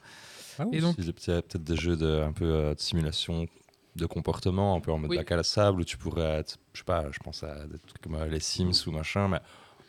Et 0.73 0.81
donc- 0.81 0.95
il 0.99 1.07
y 1.07 1.09
a 1.09 1.13
peut-être 1.43 1.57
des 1.65 1.77
jeux 1.77 1.97
de, 1.97 2.21
un 2.23 2.33
peu 2.33 2.45
euh, 2.45 2.75
de 2.75 2.81
simulation 2.81 3.47
de 3.97 4.07
comportement, 4.07 4.77
un 4.77 4.81
peu 4.81 4.93
en 4.93 4.99
mode 4.99 5.11
Oui. 5.11 5.17
bac 5.17 5.31
à 5.33 5.37
la 5.37 5.43
sable, 5.43 5.81
où 5.81 5.85
tu 5.85 5.97
pourrais 5.97 6.41
être, 6.41 6.59
je 6.73 6.79
sais 6.81 6.85
pas, 6.85 7.07
je 7.13 7.19
pense 7.21 7.43
à 7.45 7.65
des 7.67 7.79
trucs 7.79 8.03
comme 8.03 8.17
euh, 8.17 8.27
les 8.29 8.41
Sims 8.41 8.73
ou 8.87 8.91
machin, 8.91 9.29
mais 9.29 9.39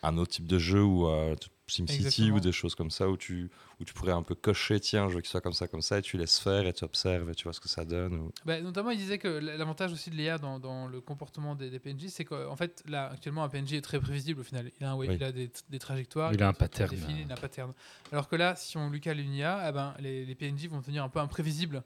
un 0.02 0.16
autre 0.16 0.30
type 0.32 0.46
de 0.46 0.58
jeu 0.58 0.82
ou 0.82 1.08
euh, 1.08 1.34
t- 1.34 1.48
SimCity 1.68 2.30
ou 2.30 2.38
des 2.40 2.52
choses 2.52 2.74
comme 2.74 2.90
ça 2.90 3.08
où 3.08 3.16
tu, 3.16 3.50
où 3.80 3.84
tu 3.84 3.92
pourrais 3.92 4.12
un 4.12 4.22
peu 4.22 4.34
cocher, 4.34 4.78
tiens, 4.78 5.04
un 5.04 5.08
jeu 5.08 5.20
qui 5.20 5.28
soit 5.28 5.40
comme 5.40 5.52
ça, 5.52 5.66
comme 5.66 5.82
ça, 5.82 5.98
et 5.98 6.02
tu 6.02 6.16
laisses 6.16 6.38
faire 6.38 6.66
et 6.66 6.72
tu 6.72 6.84
observes 6.84 7.28
et 7.30 7.34
tu 7.34 7.44
vois 7.44 7.52
ce 7.52 7.60
que 7.60 7.68
ça 7.68 7.84
donne. 7.84 8.14
Ou... 8.20 8.32
Bah, 8.44 8.60
notamment, 8.60 8.90
il 8.90 8.98
disait 8.98 9.18
que 9.18 9.26
l'avantage 9.28 9.92
aussi 9.92 10.10
de 10.10 10.14
l'IA 10.14 10.38
dans, 10.38 10.60
dans 10.60 10.86
le 10.86 11.00
comportement 11.00 11.54
des, 11.56 11.68
des 11.70 11.78
PNJ, 11.80 12.06
c'est 12.08 12.24
qu'en 12.24 12.54
fait, 12.56 12.82
là, 12.86 13.10
actuellement, 13.12 13.42
un 13.42 13.48
PNJ 13.48 13.74
est 13.74 13.80
très 13.82 13.98
prévisible 14.00 14.40
au 14.40 14.44
final. 14.44 14.70
Il 14.80 14.84
a, 14.84 14.92
un- 14.92 14.94
ouais, 14.94 15.08
Oui. 15.08 15.16
il 15.16 15.24
a 15.24 15.32
des, 15.32 15.50
des 15.68 15.78
trajectoires, 15.78 16.32
Il 16.32 16.42
a 16.42 16.48
un 16.48 16.52
pattern. 16.52 16.88
définis, 16.90 17.22
il 17.22 17.30
a 17.30 17.34
un 17.34 17.36
pattern. 17.38 17.72
Alors 18.12 18.28
que 18.28 18.36
là, 18.36 18.54
si 18.56 18.76
on 18.76 18.88
lui 18.90 19.00
cale 19.00 19.18
une 19.20 19.34
IA, 19.34 19.68
eh 19.68 19.72
ben, 19.72 19.94
les, 19.98 20.24
les 20.24 20.34
PNJ 20.34 20.68
vont 20.68 20.78
devenir 20.78 21.02
un 21.02 21.08
peu 21.08 21.18
imprévisibles 21.18 21.82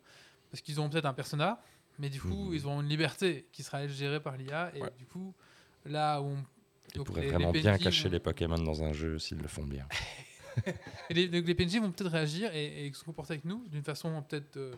parce 0.50 0.60
qu'ils 0.60 0.78
auront 0.78 0.90
peut-être 0.90 1.06
un 1.06 1.14
persona, 1.14 1.62
mais 1.98 2.10
du 2.10 2.20
coup, 2.20 2.48
Mhm. 2.48 2.54
ils 2.54 2.66
auront 2.66 2.80
une 2.82 2.88
liberté 2.88 3.46
qui 3.52 3.62
sera 3.62 3.82
elle, 3.82 3.90
gérée 3.90 4.20
par 4.20 4.36
l'IA. 4.36 4.72
Et 4.76 4.82
Ouais. 4.82 4.90
du 4.98 5.06
coup, 5.06 5.34
là 5.86 6.20
où 6.20 6.26
on. 6.26 6.44
Ils 6.94 7.02
pourraient 7.02 7.20
les- 7.22 7.26
les 7.28 7.32
vraiment 7.34 7.52
bien 7.52 7.78
cacher 7.78 8.08
vont- 8.08 8.12
les 8.12 8.20
Pokémon 8.20 8.58
dans 8.58 8.82
un 8.82 8.92
jeu 8.92 9.18
s'ils 9.18 9.38
le 9.38 9.48
font 9.48 9.64
bien. 9.64 9.86
Et 11.10 11.14
les, 11.14 11.28
donc 11.28 11.46
les 11.46 11.54
PNJ 11.54 11.78
vont 11.80 11.90
peut-être 11.92 12.10
réagir 12.10 12.54
et, 12.54 12.86
et 12.86 12.92
se 12.92 13.04
comporter 13.04 13.34
avec 13.34 13.44
nous 13.44 13.64
d'une 13.68 13.82
façon 13.84 14.22
peut-être 14.22 14.56
euh, 14.56 14.74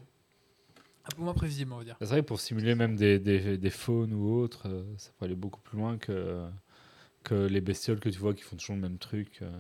un 1.05 1.15
peu 1.17 1.23
moins 1.23 1.35
prévisible, 1.35 1.73
on 1.73 1.79
va 1.79 1.85
dire. 1.85 1.97
C'est 1.99 2.07
vrai, 2.07 2.23
pour 2.23 2.41
simuler 2.41 2.75
même 2.75 2.95
des, 2.97 3.19
des, 3.19 3.57
des 3.59 3.71
faunes 3.71 4.13
ou 4.13 4.35
autres, 4.41 4.69
euh, 4.69 4.85
ça 4.99 5.11
peut 5.19 5.25
aller 5.25 5.35
beaucoup 5.35 5.61
plus 5.61 5.79
loin 5.79 5.97
que, 5.99 6.47
que 7.25 7.35
les 7.35 7.61
bestioles 7.61 8.01
que 8.01 8.09
tu 8.11 8.19
vois 8.19 8.35
qui 8.35 8.43
font 8.43 8.57
toujours 8.57 8.77
le 8.77 8.83
même 8.83 8.99
truc. 8.99 9.41
euh. 9.43 9.51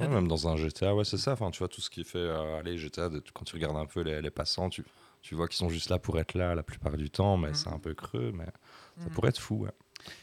Ouais, 0.00 0.08
même 0.08 0.26
dans 0.26 0.48
un 0.48 0.56
GTA, 0.56 0.92
ouais, 0.94 1.04
c'est 1.04 1.18
ça. 1.18 1.34
Enfin, 1.34 1.52
tu 1.52 1.58
vois, 1.60 1.68
tout 1.68 1.80
ce 1.80 1.88
qui 1.88 2.02
fait. 2.02 2.18
euh, 2.18 2.58
allez, 2.58 2.76
GTA, 2.76 3.08
de- 3.08 3.22
quand 3.32 3.44
tu 3.44 3.54
regardes 3.54 3.76
un 3.76 3.86
peu 3.86 4.00
les, 4.00 4.20
les 4.20 4.30
passants, 4.30 4.68
tu, 4.68 4.84
tu 5.22 5.36
vois 5.36 5.46
qu'ils 5.46 5.56
sont 5.56 5.68
juste 5.68 5.88
là 5.88 6.00
pour 6.00 6.18
être 6.18 6.34
là 6.34 6.56
la 6.56 6.64
plupart 6.64 6.96
du 6.96 7.10
temps, 7.10 7.36
mais 7.36 7.50
Mhm. 7.50 7.54
c'est 7.54 7.68
un 7.68 7.78
peu 7.78 7.94
creux, 7.94 8.32
mais 8.34 8.46
ça 8.98 9.04
Mhm. 9.06 9.10
pourrait 9.12 9.28
être 9.28 9.40
fou. 9.40 9.64
Ouais. 9.66 9.70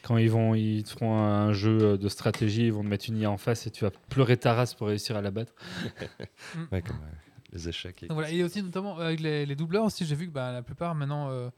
Quand 0.04 0.18
ils 0.18 0.30
vont, 0.30 0.56
ils 0.56 0.84
te 0.84 0.90
feront 0.92 1.18
un 1.18 1.54
jeu 1.54 1.98
de 1.98 2.10
stratégie, 2.10 2.66
ils 2.68 2.74
vont 2.74 2.84
te 2.84 2.88
mettre 2.88 3.06
une 3.10 3.18
IA 3.18 3.30
en 3.32 3.38
face 3.38 3.66
et 3.68 3.72
tu 3.72 3.84
vas 3.84 3.92
pleurer 4.10 4.38
ta 4.38 4.54
race 4.54 4.74
pour 4.74 4.88
réussir 4.88 5.16
à 5.16 5.22
la 5.22 5.32
battre. 5.32 5.54
Ouais, 6.72 6.82
comme 6.82 6.98
euh, 6.98 7.12
les 7.54 7.70
échecs. 7.70 8.04
Et... 8.04 8.08
Donc 8.08 8.16
voilà, 8.16 8.32
et 8.32 8.44
aussi 8.44 8.62
notamment 8.64 8.98
avec 8.98 9.20
les, 9.20 9.46
les 9.46 9.56
doubleurs 9.56 9.84
aussi, 9.86 10.06
j'ai 10.06 10.16
vu 10.16 10.28
que 10.28 10.32
bah, 10.32 10.52
la 10.52 10.62
plupart 10.62 10.96
maintenant, 10.96 11.30
euh, 11.32 11.50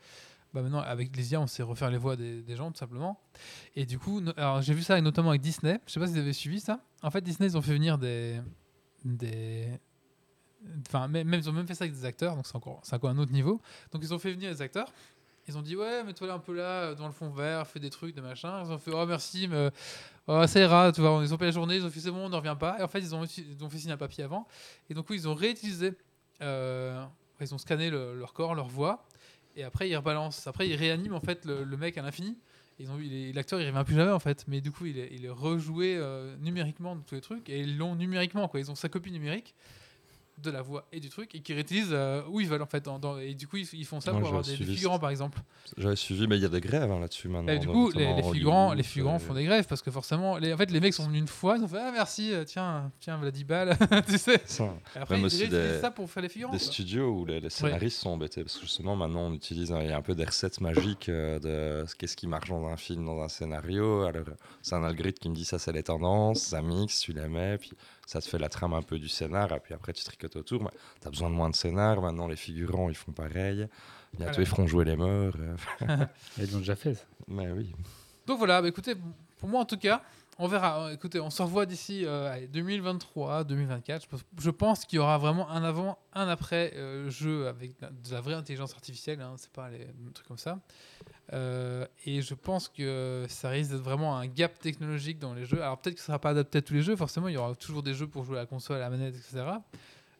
bah, 0.54 0.62
maintenant 0.62 0.80
avec 0.82 1.16
les 1.16 1.32
IA, 1.32 1.42
on 1.42 1.48
sait 1.48 1.64
refaire 1.64 1.90
les 1.90 1.98
voix 1.98 2.16
des, 2.16 2.42
des 2.42 2.56
gens 2.56 2.72
tout 2.72 2.78
simplement. 2.78 3.20
Et 3.76 3.86
du 3.86 3.98
coup, 4.00 4.22
no- 4.22 4.34
alors 4.38 4.62
j'ai 4.62 4.74
vu 4.74 4.82
ça 4.84 4.94
avec- 4.94 5.04
notamment 5.04 5.30
avec 5.30 5.42
Disney. 5.42 5.80
Je 5.88 5.94
sais 5.94 6.00
pas 6.00 6.08
si 6.08 6.14
vous 6.14 6.20
avez 6.20 6.34
suivi 6.34 6.60
ça. 6.60 6.80
En 7.02 7.12
fait, 7.12 7.22
Disney 7.22 7.50
ils 7.50 7.58
ont 7.58 7.62
fait 7.62 7.74
venir 7.74 7.98
des 7.98 8.40
des 9.06 9.68
Enfin, 10.88 11.10
même, 11.10 11.28
même- 11.28 11.42
ils 11.42 11.50
ont 11.50 11.54
même 11.54 11.68
fait 11.68 11.76
ça 11.76 11.84
avec 11.84 11.94
des 11.94 12.06
acteurs, 12.06 12.36
donc 12.38 12.48
c'est 12.48 12.56
encore, 12.56 12.80
c'est 12.84 12.96
encore 12.96 13.10
un 13.10 13.18
autre 13.18 13.34
niveau. 13.34 13.60
Donc 13.92 14.02
ils 14.02 14.14
ont 14.14 14.20
fait 14.20 14.32
venir 14.32 14.50
les 14.50 14.62
acteurs. 14.62 14.94
Ils 15.48 15.58
ont 15.58 15.62
dit 15.62 15.76
ouais, 15.76 16.04
mets-toi 16.04 16.28
là 16.28 16.34
un 16.36 16.40
peu 16.40 16.54
là, 16.54 16.84
euh, 16.84 16.96
dans 16.96 17.06
le 17.06 17.12
fond 17.12 17.30
vert, 17.30 17.68
fais 17.68 17.80
des 17.80 17.90
trucs, 17.90 18.16
des 18.16 18.22
machins. 18.22 18.64
Ils 18.66 18.72
ont 18.72 18.78
fait 18.78 18.92
oh 18.94 19.06
merci, 19.06 19.48
mais 19.48 19.70
oh, 20.28 20.48
ça 20.48 20.60
ira, 20.60 20.92
tu 20.92 21.02
vois. 21.02 21.20
Ils 21.22 21.34
ont 21.34 21.38
fait 21.38 21.46
la 21.46 21.52
journée, 21.52 21.76
ils 21.76 21.86
ont 21.86 21.90
fait 21.90 22.00
c'est 22.00 22.12
bon, 22.12 22.26
on 22.26 22.30
ne 22.30 22.36
revient 22.36 22.56
pas. 22.58 22.78
Et 22.80 22.84
en 22.84 22.88
fait, 22.88 23.00
ils 23.00 23.14
ont, 23.14 23.26
fait 23.26 23.78
signer 23.78 23.94
un 23.94 23.98
papier 23.98 24.24
avant. 24.24 24.48
Et 24.90 24.94
donc 24.94 25.08
ils 25.10 25.28
ont 25.28 25.34
réutilisé, 25.34 25.94
euh, 26.42 27.04
ils 27.42 27.54
ont 27.54 27.58
scanné 27.58 27.90
le- 27.90 28.18
leur 28.18 28.34
corps, 28.34 28.56
leur 28.56 28.68
voix, 28.68 29.06
et 29.56 29.64
après 29.64 29.90
ils 29.90 29.96
rebalancent. 29.98 30.48
Après 30.48 30.68
ils 30.68 30.76
réaniment 30.76 31.16
en 31.16 31.22
fait 31.22 31.46
le, 31.46 31.66
mec 31.78 31.98
à 31.98 32.02
l'infini. 32.02 32.38
Ils 32.80 32.90
ont 32.90 32.98
l'acteur 33.34 33.62
il 33.62 33.70
revient 33.70 33.84
plus 33.86 33.96
jamais 33.96 34.12
en 34.12 34.20
fait, 34.20 34.46
mais 34.48 34.62
du 34.62 34.72
coup 34.72 34.86
il 34.86 34.98
est, 34.98 35.30
rejoué 35.30 35.96
euh, 35.96 36.36
numériquement 36.38 36.96
de 36.96 37.02
tous 37.02 37.16
les 37.16 37.22
trucs 37.22 37.48
et 37.50 37.60
ils 37.60 37.78
l'ont 37.78 37.96
numériquement 37.96 38.48
quoi. 38.48 38.60
Ils 38.60 38.72
ont 38.72 38.76
sa 38.76 38.90
copie 38.90 39.12
numérique 39.12 39.54
de 40.44 40.52
la 40.52 40.62
voix 40.62 40.86
et 40.92 41.00
du 41.00 41.10
truc 41.10 41.34
et 41.36 41.40
qui 41.42 41.54
réutilisent 41.54 41.90
euh, 41.92 42.22
où 42.30 42.40
ils 42.40 42.48
veulent 42.48 42.62
en 42.62 42.66
fait. 42.68 42.84
dans- 42.84 43.00
dans- 43.00 43.18
et 43.18 43.34
du 43.34 43.48
coup 43.48 43.58
ils, 43.58 43.68
ils 43.74 43.86
font 43.86 44.00
ça 44.02 44.12
pour 44.12 44.28
avoir 44.28 44.44
des, 44.44 44.56
figurants 44.56 45.00
par 45.00 45.10
exemple. 45.10 45.40
J'avais 45.78 45.96
suivi, 45.96 46.28
mais 46.28 46.38
il 46.38 46.42
y 46.42 46.46
a 46.46 46.50
des 46.50 46.62
grèves 46.62 46.92
hein, 46.92 47.00
là-dessus 47.00 47.28
maintenant. 47.30 47.54
Et 47.54 47.60
du 47.60 47.68
coup 47.68 47.90
les, 47.92 48.22
figurants, 48.24 48.74
les 48.74 48.84
figurants 48.84 49.16
euh, 49.16 49.20
font 49.20 49.34
des 49.34 49.46
grèves 49.46 49.66
parce 49.68 49.82
que 49.82 49.90
forcément 49.92 50.38
les, 50.38 50.54
en 50.54 50.58
fait 50.58 50.70
les 50.72 50.80
mecs 50.80 50.94
sont 50.94 51.08
venus 51.08 51.22
une 51.22 51.28
fois 51.28 51.58
ils 51.58 51.64
ont 51.64 51.68
fait 51.68 51.80
ah 51.80 51.92
merci 51.92 52.34
euh, 52.34 52.44
tiens 52.46 52.92
tiens 53.00 53.16
voilà 53.18 53.32
10 53.32 53.44
balles 53.46 53.78
tu 54.08 54.18
sais. 54.18 54.42
ça. 54.46 54.64
Et 54.96 55.00
après 55.00 55.16
Même 55.16 55.24
ils 55.24 55.26
aussi 55.26 55.48
des- 55.48 55.80
ça 55.82 55.92
pour 55.92 56.10
faire 56.10 56.22
les 56.24 56.30
figurants. 56.30 56.52
Des 56.52 56.58
quoi. 56.60 56.68
studios 56.68 57.10
où 57.10 57.26
les, 57.26 57.40
les 57.40 57.50
scénaristes 57.50 58.00
sont 58.00 58.10
embêtés 58.12 58.44
parce 58.44 58.56
que 58.56 58.62
justement 58.62 58.96
maintenant 58.96 59.22
on 59.28 59.34
utilise 59.34 59.74
il 59.82 59.88
y 59.90 59.92
a 59.92 59.98
un 59.98 60.02
peu 60.02 60.16
des 60.16 60.26
recettes 60.26 60.62
magiques 60.62 61.10
de 61.10 61.84
ce- 61.88 61.96
qu'est-ce 61.96 62.16
qui 62.16 62.28
marche 62.28 62.50
dans 62.50 62.66
un 62.68 62.78
film, 62.78 63.06
dans 63.06 63.22
un 63.22 63.28
scénario. 63.28 64.04
Alors 64.04 64.26
c'est 64.62 64.76
un 64.76 64.84
algorithme 64.84 65.20
qui 65.20 65.30
me 65.30 65.36
dit 65.36 65.46
ça 65.46 65.60
c'est 65.60 65.72
les 65.72 65.84
tendances, 65.84 66.40
ça 66.42 66.62
mixe, 66.62 67.00
tu 67.00 67.14
les 67.14 67.28
mets, 67.28 67.58
puis 67.58 67.72
ça 68.06 68.22
te 68.22 68.28
fait 68.28 68.38
la 68.40 68.50
trame 68.50 68.74
un 68.74 68.82
peu 68.82 69.00
du 69.00 69.08
scénar, 69.10 69.52
et 69.54 69.60
puis 69.60 69.74
après 69.74 69.94
tu 69.94 70.04
tricotes 70.04 70.36
autour. 70.36 70.64
Mais 70.64 70.70
t'as 71.00 71.10
besoin 71.10 71.30
de 71.30 71.36
moins 71.36 71.50
de 71.50 71.56
scénar. 71.56 72.02
Maintenant 72.02 72.28
les 72.28 72.36
figurants 72.36 72.90
ils 72.90 72.96
font 72.96 73.12
pareil. 73.12 73.68
Bientôt 74.14 74.34
Voilà. 74.34 74.42
ils 74.42 74.46
feront 74.46 74.68
jouer 74.68 74.86
les 74.86 74.96
morts. 74.96 75.34
euh, 75.90 76.06
Ils 76.38 76.52
l'ont 76.52 76.60
déjà 76.60 76.76
fait. 76.76 76.94
ça. 76.96 77.04
mais 77.28 77.50
oui. 77.52 77.74
Donc 78.28 78.38
voilà, 78.38 78.62
bah 78.62 78.68
écoutez, 78.68 78.96
pour 79.38 79.50
moi 79.50 79.62
en 79.62 79.66
tout 79.66 79.78
cas, 79.78 80.02
on 80.40 80.48
verra. 80.48 80.86
Euh, 80.88 80.94
Écoutez, 80.94 81.20
on 81.20 81.30
se 81.30 81.42
revoit 81.42 81.66
d'ici 81.66 82.06
euh, 82.06 82.32
allez, 82.32 82.48
2023, 82.48 83.44
2024. 83.44 84.08
Je 84.40 84.50
pense, 84.50 84.86
qu'il 84.86 84.98
y 84.98 85.00
aura 85.00 85.18
vraiment 85.18 85.50
un 85.50 85.64
avant, 85.64 85.98
un 86.14 86.28
après 86.28 86.74
euh, 86.76 87.10
jeu 87.10 87.48
avec 87.48 87.72
de 87.80 87.86
la- 87.86 87.90
de 87.92 88.12
la 88.12 88.22
vraie 88.22 88.34
intelligence 88.36 88.74
artificielle. 88.74 89.22
Hein, 89.22 89.34
c'est 89.38 89.52
pas 89.52 89.70
les 89.70 89.88
trucs 90.14 90.28
comme 90.28 90.38
ça. 90.38 90.60
Euh, 91.32 91.86
et 92.06 92.22
je 92.22 92.34
pense 92.34 92.68
que 92.68 93.26
ça 93.30 93.50
risque 93.50 93.72
d'être 93.72 93.82
vraiment 93.82 94.18
un 94.18 94.28
gap 94.28 94.60
technologique 94.60 95.20
dans 95.20 95.34
les 95.34 95.46
jeux. 95.46 95.62
Alors 95.62 95.78
peut-être 95.78 95.96
que 95.96 96.02
ça 96.02 96.08
sera 96.08 96.20
pas 96.20 96.32
adapté 96.32 96.58
à 96.58 96.62
tous 96.62 96.74
les 96.74 96.82
jeux. 96.82 96.96
Forcément, 96.96 97.28
il 97.30 97.34
y 97.34 97.38
aura 97.38 97.56
toujours 97.56 97.82
des 97.82 97.94
jeux 97.94 98.08
pour 98.08 98.26
jouer 98.26 98.38
à 98.38 98.42
la 98.42 98.46
console, 98.46 98.78
à 98.78 98.80
la 98.82 98.90
manette, 98.90 99.16
etc. 99.16 99.46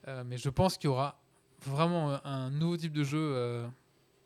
Euh, 0.08 0.24
mais 0.26 0.38
je 0.38 0.50
pense 0.50 0.78
qu'il 0.78 0.90
y 0.90 0.92
aura 0.92 1.20
vraiment 1.66 2.18
un, 2.26 2.50
nouveau 2.50 2.78
type 2.78 2.94
de 2.94 3.04
jeu. 3.04 3.20
euh, 3.20 3.68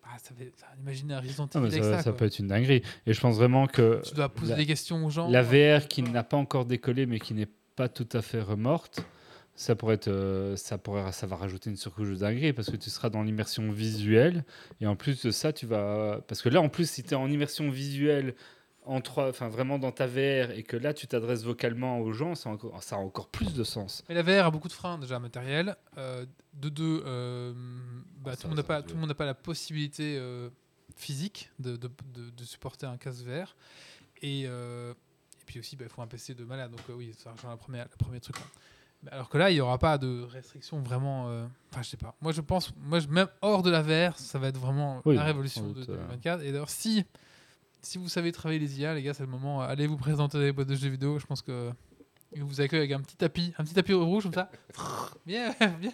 ah, 0.04 0.18
ça 0.20 0.34
fait, 0.36 0.54
ça, 0.56 0.68
un 0.68 0.90
Resident 0.90 1.16
Ah, 1.18 1.58
Evil 1.58 1.66
avec 1.68 1.84
ça, 1.84 2.02
ça. 2.04 2.14
peut 2.14 2.26
être 2.26 2.40
une 2.40 2.48
dinguerie. 2.48 2.82
Et 3.06 3.14
je 3.14 3.20
pense 3.20 3.36
vraiment 3.36 3.68
que 3.68 4.02
Tu 4.08 4.14
dois 4.14 4.30
poser 4.30 4.52
la- 4.52 4.58
des 4.58 4.66
questions 4.66 5.04
aux 5.06 5.10
gens. 5.10 5.30
la 5.30 5.42
VR 5.42 5.88
qui 5.88 6.02
n'a 6.04 6.24
pas 6.24 6.38
encore 6.38 6.66
décollé, 6.66 7.06
mais 7.06 7.20
qui 7.20 7.34
n'est 7.34 7.50
pas 7.76 7.90
tout 7.90 8.08
à 8.14 8.22
fait 8.22 8.42
remorte, 8.42 9.02
ça 9.58 9.76
pourrait 9.76 9.96
être, 9.96 10.08
euh, 10.08 10.56
ça 10.56 10.78
pourrait, 10.78 11.12
ça 11.12 11.28
va 11.28 11.36
rajouter 11.36 11.70
une 11.70 11.76
surcouche 11.76 12.10
de 12.10 12.16
dinguerie 12.16 12.54
parce 12.54 12.70
que 12.70 12.78
tu 12.78 12.90
seras 12.90 13.10
dans 13.10 13.24
l'immersion 13.24 13.70
visuelle 13.72 14.46
et 14.80 14.88
en 14.88 14.96
plus 14.96 15.22
de 15.24 15.32
ça, 15.32 15.52
tu 15.52 15.66
vas, 15.66 16.22
parce 16.28 16.42
que 16.42 16.48
là, 16.50 16.62
en 16.62 16.70
plus, 16.70 16.90
si 16.90 17.04
tu 17.04 17.10
es 17.10 17.16
en 17.16 17.30
immersion 17.30 17.70
visuelle 17.70 18.36
en 18.86 19.02
trois, 19.02 19.28
enfin 19.28 19.50
vraiment 19.50 19.80
dans 19.80 19.92
ta 19.92 20.08
VR 20.08 20.52
et 20.52 20.64
que 20.64 20.78
là, 20.78 20.94
tu 20.94 21.08
t'adresses 21.08 21.44
vocalement 21.44 22.00
aux 22.00 22.14
gens, 22.14 22.36
ça 22.36 22.50
a, 22.50 22.54
encore, 22.54 22.82
ça 22.82 22.96
a 22.96 23.00
encore 23.00 23.28
plus 23.28 23.54
de 23.54 23.64
sens. 23.66 24.04
Mais 24.08 24.16
la 24.16 24.22
VR 24.24 24.46
a 24.46 24.52
beaucoup 24.52 24.70
de 24.70 24.74
freins 24.74 24.98
déjà 24.98 25.20
matériels. 25.20 25.76
Euh, 25.98 26.26
de 26.54 26.70
deux, 26.70 27.04
euh, 27.06 27.54
bah, 28.24 28.36
tout 28.38 28.44
le 28.44 28.50
monde 28.50 28.58
n'a 28.58 28.62
ça 28.64 28.68
pas, 28.68 28.82
tout 28.84 28.94
le 28.94 29.00
monde 29.02 29.10
n'a 29.10 29.16
pas 29.16 29.26
la 29.26 29.34
possibilité 29.34 30.18
euh, 30.18 30.50
physique 30.96 31.52
de, 31.60 31.76
de, 31.76 31.90
de- 32.14 32.30
de 32.30 32.44
supporter 32.46 32.86
un 32.90 32.98
casque 32.98 33.26
VR. 33.26 33.56
Et, 34.22 34.44
euh, 34.46 34.94
et 34.94 35.44
puis 35.46 35.60
aussi, 35.60 35.76
bah, 35.76 35.86
il 35.88 35.92
faut 35.92 36.02
un 36.02 36.08
PC 36.08 36.34
de 36.34 36.44
malade. 36.46 36.72
Donc 36.72 36.80
euh, 36.90 36.94
oui, 36.94 37.14
ça 37.18 37.32
rejoint 37.34 37.50
la 37.50 37.58
première, 37.58 37.88
le 37.92 37.98
premier 37.98 38.20
truc. 38.22 38.38
là. 38.38 38.46
Alors 39.12 39.30
que 39.30 39.38
là, 39.38 39.50
il 39.52 39.54
n'y 39.56 39.62
aura 39.62 39.78
pas 39.78 39.98
de 39.98 40.24
restrictions 40.24 40.80
vraiment. 40.82 41.30
euh, 41.30 41.46
Enfin, 41.72 41.82
je 41.84 41.90
sais 41.90 41.98
pas. 41.98 42.16
Moi, 42.22 42.32
je 42.32 42.42
pense, 42.42 42.74
moi, 42.78 43.00
même 43.10 43.28
hors 43.42 43.62
de 43.64 43.70
la 43.70 43.82
VR, 43.82 44.18
ça 44.18 44.40
va 44.40 44.48
être 44.48 44.58
vraiment 44.60 45.02
Oui, 45.06 45.16
la 45.16 45.24
révolution 45.24 45.68
de 45.68 45.74
doute, 45.74 45.90
euh. 45.90 45.96
2024. 45.98 46.44
Et 46.44 46.52
d'ailleurs, 46.52 46.70
si, 46.70 47.06
si 47.82 47.98
vous 47.98 48.10
savez 48.10 48.32
travailler 48.32 48.60
les 48.60 48.80
IA, 48.80 48.94
les 48.96 49.04
gars, 49.04 49.14
c'est 49.14 49.24
le 49.24 49.30
moment. 49.30 49.62
euh, 49.64 49.68
Allez 49.68 49.88
vous 49.88 49.98
présenter 49.98 50.38
les 50.40 50.52
boîtes 50.52 50.68
de 50.68 50.76
jeux 50.76 50.90
vidéo. 50.90 51.20
Je 51.20 51.26
pense 51.26 51.42
que. 51.42 51.72
ils 52.34 52.44
vous 52.44 52.60
accueillent 52.62 52.80
avec 52.80 52.92
un 52.92 53.02
petit 53.02 53.16
tapis, 53.18 53.54
un 53.58 53.64
petit 53.64 53.74
tapis 53.74 53.94
rouge 53.94 54.24
comme 54.24 54.34
ça. 54.34 54.50
Bien, 55.26 55.54
bien, 55.82 55.92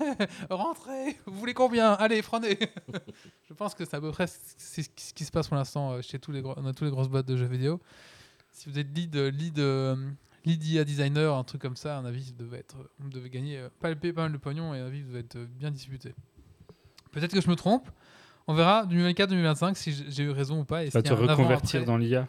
rentrez. 0.49 1.17
Vous 1.25 1.37
voulez 1.39 1.53
combien? 1.55 1.93
Allez, 1.93 2.21
prenez. 2.21 2.57
je 3.49 3.53
pense 3.53 3.73
que 3.73 3.83
c'est 3.85 3.95
à 3.95 4.01
peu 4.01 4.11
près 4.11 4.27
ce 4.27 4.81
qui- 5.15 5.25
se 5.25 5.31
passe 5.31 5.47
pour 5.47 5.57
l'instant 5.57 5.99
chez 6.03 6.19
tous 6.19 6.31
les 6.31 6.41
gros, 6.41 6.53
dans 6.53 6.71
toutes 6.73 6.81
les 6.83 6.91
grosses 6.91 7.07
boîtes 7.09 7.25
de 7.27 7.35
jeux 7.35 7.45
vidéo. 7.47 7.79
Si 8.51 8.69
vous 8.69 8.77
êtes 8.77 8.95
lead, 8.95 9.15
lead, 9.15 9.59
euh, 10.45 10.49
lead 10.49 10.63
IA 10.65 10.83
designer, 10.83 11.35
un 11.35 11.43
truc 11.43 11.61
comme 11.61 11.75
ça, 11.75 11.97
à 11.97 11.99
un 11.99 12.05
avis, 12.05 12.33
devez, 12.33 12.57
être, 12.59 12.75
vous 12.99 13.09
devez 13.09 13.29
gagner 13.29 13.57
euh, 13.59 13.69
pas, 13.79 13.93
pas 13.95 14.11
mal 14.23 14.31
de 14.31 14.37
pognon 14.37 14.73
et 14.73 14.79
à 14.79 14.83
un 14.83 14.87
avis, 14.87 15.03
devez 15.03 15.19
être 15.19 15.35
euh, 15.37 15.45
bien 15.45 15.71
disputé. 15.71 16.13
Peut-être 17.11 17.33
que 17.33 17.41
je 17.41 17.49
me 17.49 17.55
trompe. 17.55 17.89
On 18.47 18.53
verra 18.53 18.85
2024-2025 18.87 19.75
si 19.75 19.93
j'ai- 20.09 20.23
eu 20.23 20.31
raison 20.31 20.59
ou 20.61 20.65
pas. 20.65 20.83
Et 20.83 20.87
s'il 20.91 20.99
y 20.99 21.03
te 21.03 21.13
reconvertir 21.43 21.79
dans 21.85 21.97
l'IA. 21.97 22.27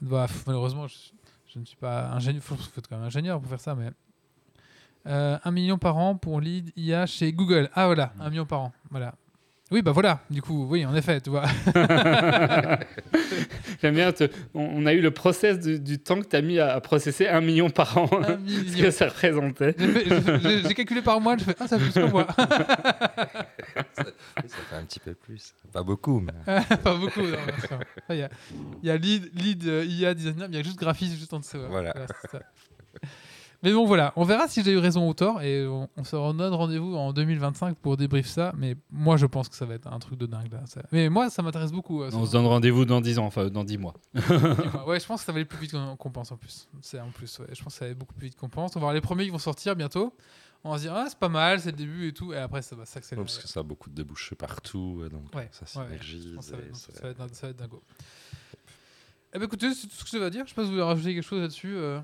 Bah, 0.00 0.26
malheureusement, 0.46 0.86
je, 0.86 0.96
je 1.52 1.58
ne 1.58 1.64
suis 1.64 1.76
pas 1.76 2.10
ingénieur. 2.12 2.42
Il 2.42 2.46
faut, 2.46 2.54
faut 2.56 2.78
être 2.78 2.88
quand 2.88 2.96
même 2.96 3.06
ingénieur 3.06 3.40
pour 3.40 3.48
faire 3.50 3.60
ça, 3.60 3.74
mais. 3.74 3.90
Euh, 5.06 5.38
un 5.42 5.50
million 5.50 5.78
par 5.78 5.96
an 5.96 6.14
pour 6.16 6.40
lead 6.42 6.72
IA 6.76 7.06
chez 7.06 7.32
Google. 7.32 7.70
Ah 7.74 7.86
voilà, 7.86 8.12
un 8.20 8.28
million 8.28 8.44
par 8.44 8.60
an. 8.60 8.72
Voilà. 8.90 9.14
Oui, 9.70 9.82
bah 9.82 9.92
voilà. 9.92 10.20
Du 10.30 10.42
coup, 10.42 10.66
oui, 10.68 10.84
en 10.84 10.94
effet, 10.96 11.20
tu 11.20 11.30
vois. 11.30 11.44
J'aime 13.80 13.94
bien, 13.94 14.12
te- 14.12 14.28
on, 14.52 14.62
on 14.82 14.86
a 14.86 14.92
eu 14.92 15.00
le 15.00 15.10
process 15.12 15.60
du, 15.60 15.78
du 15.78 15.98
temps 15.98 16.20
que 16.20 16.26
tu 16.26 16.34
as 16.36 16.42
mis 16.42 16.58
à, 16.58 16.72
à 16.74 16.80
processer 16.80 17.28
un 17.28 17.40
million 17.40 17.70
par 17.70 17.96
an. 17.96 18.08
Un 18.12 18.22
ce 18.26 18.36
million. 18.38 18.82
que 18.84 18.90
ça 18.90 19.06
représentait. 19.08 19.74
J'ai 20.66 20.74
calculé 20.74 21.02
par 21.02 21.20
mois, 21.20 21.36
je 21.38 21.44
fais 21.44 21.54
Ah, 21.60 21.68
ça 21.68 21.78
fait 21.78 21.84
plus 21.84 21.94
que 21.94 22.10
moi. 22.10 22.26
Ça 22.36 24.04
fait 24.04 24.76
un 24.76 24.84
petit 24.84 25.00
peu 25.00 25.14
plus. 25.14 25.54
Pas 25.72 25.82
beaucoup, 25.82 26.20
mais. 26.20 26.32
pas 26.82 26.94
beaucoup. 26.96 27.20
non, 27.22 27.28
bien 27.46 27.58
sûr. 27.66 27.78
Il 28.10 28.16
y 28.16 28.22
a, 28.22 28.28
il 28.82 28.88
y 28.88 28.90
a 28.90 28.96
lead, 28.96 29.30
lead 29.34 29.66
euh, 29.66 29.84
IA 29.84 30.14
designer, 30.14 30.48
mais 30.48 30.56
il 30.56 30.58
y 30.58 30.60
a 30.60 30.64
juste 30.64 30.78
graphiste 30.78 31.16
juste 31.16 31.32
en 31.32 31.38
dessous. 31.40 31.58
ouais. 31.58 31.68
Voilà. 31.68 31.94
Mais 33.62 33.72
bon, 33.74 33.84
voilà, 33.84 34.12
on 34.16 34.24
verra 34.24 34.48
si 34.48 34.62
j'ai 34.64 34.72
eu 34.72 34.78
raison 34.78 35.06
ou 35.06 35.12
tort 35.12 35.42
et 35.42 35.66
on, 35.66 35.86
on 35.96 36.02
se 36.04 36.16
redonne 36.16 36.54
rendez-vous 36.54 36.94
en 36.96 37.12
2025 37.12 37.76
pour 37.76 37.98
débrief 37.98 38.26
ça. 38.26 38.54
Mais 38.56 38.74
moi, 38.90 39.18
je 39.18 39.26
pense 39.26 39.50
que 39.50 39.54
ça 39.54 39.66
va 39.66 39.74
être 39.74 39.86
un 39.86 39.98
truc 39.98 40.18
de 40.18 40.24
dingue 40.24 40.50
là. 40.50 40.62
ça. 40.66 40.80
Mais 40.92 41.10
moi, 41.10 41.28
ça 41.28 41.42
m'intéresse 41.42 41.70
beaucoup. 41.72 42.02
euh, 42.02 42.10
On 42.14 42.24
se 42.24 42.32
donne 42.32 42.46
rendez-vous 42.46 42.86
dans 42.86 43.02
10 43.02 43.18
ans, 43.18 43.26
enfin 43.26 43.48
dans 43.48 43.64
10 43.64 43.76
mois. 43.76 43.94
Ouais, 44.86 44.98
je 44.98 45.06
pense 45.06 45.20
que 45.20 45.26
ça 45.26 45.32
va 45.32 45.36
aller 45.36 45.44
plus 45.44 45.58
vite 45.58 45.74
qu'on 45.98 46.10
pense 46.10 46.32
en 46.32 46.36
plus. 46.38 46.68
C'est 46.80 46.98
en 47.00 47.10
plus, 47.10 47.38
ouais. 47.40 47.46
Je 47.52 47.62
pense 47.62 47.74
que 47.74 47.78
ça 47.78 47.84
va 47.84 47.90
aller 47.90 47.94
beaucoup 47.94 48.14
plus 48.14 48.28
vite 48.28 48.36
qu'on 48.38 48.48
pense. 48.48 48.74
On 48.76 48.80
va 48.80 48.84
voir 48.86 48.94
les 48.94 49.00
premiers 49.02 49.24
qui 49.24 49.30
vont 49.30 49.38
sortir 49.38 49.76
bientôt. 49.76 50.14
On 50.64 50.70
va 50.72 50.76
se 50.78 50.82
dire, 50.82 50.94
ah, 50.94 51.04
c'est 51.08 51.18
pas 51.18 51.28
mal, 51.28 51.60
c'est 51.60 51.70
le 51.70 51.76
début 51.76 52.08
et 52.08 52.12
tout. 52.12 52.32
Et 52.32 52.38
après, 52.38 52.62
ça 52.62 52.74
va 52.76 52.82
Ouais, 52.82 52.86
s'accélérer. 52.86 53.24
parce 53.24 53.38
que 53.38 53.48
ça 53.48 53.60
a 53.60 53.62
beaucoup 53.62 53.88
de 53.90 53.94
débouchés 53.94 54.36
partout, 54.36 55.02
et 55.06 55.08
donc 55.10 55.34
Ouais, 55.34 55.48
ça 55.52 55.80
ouais. 55.80 55.96
que 55.98 56.42
ça 56.42 56.56
va 56.56 56.62
être- 56.62 56.76
c'est- 56.76 56.92
ça 56.96 57.02
va 57.02 57.08
être 57.10 57.34
ça 57.34 57.46
va 57.46 57.50
être 57.50 57.56
dingo. 57.58 57.82
Eh 59.32 59.38
ben 59.38 59.44
écoutez, 59.44 59.72
c'est 59.74 59.86
tout 59.86 59.94
ce 59.94 60.04
que 60.04 60.10
je 60.10 60.18
vais 60.18 60.30
dire. 60.30 60.44
Je 60.44 60.48
sais 60.50 60.54
pas 60.54 60.62
si 60.62 60.66
vous 60.68 60.72
voulez 60.72 60.82
rajouter 60.82 61.14
quelque 61.14 61.24
chose 61.24 61.40
là-dessus. 61.40 61.74
euh. 61.76 62.00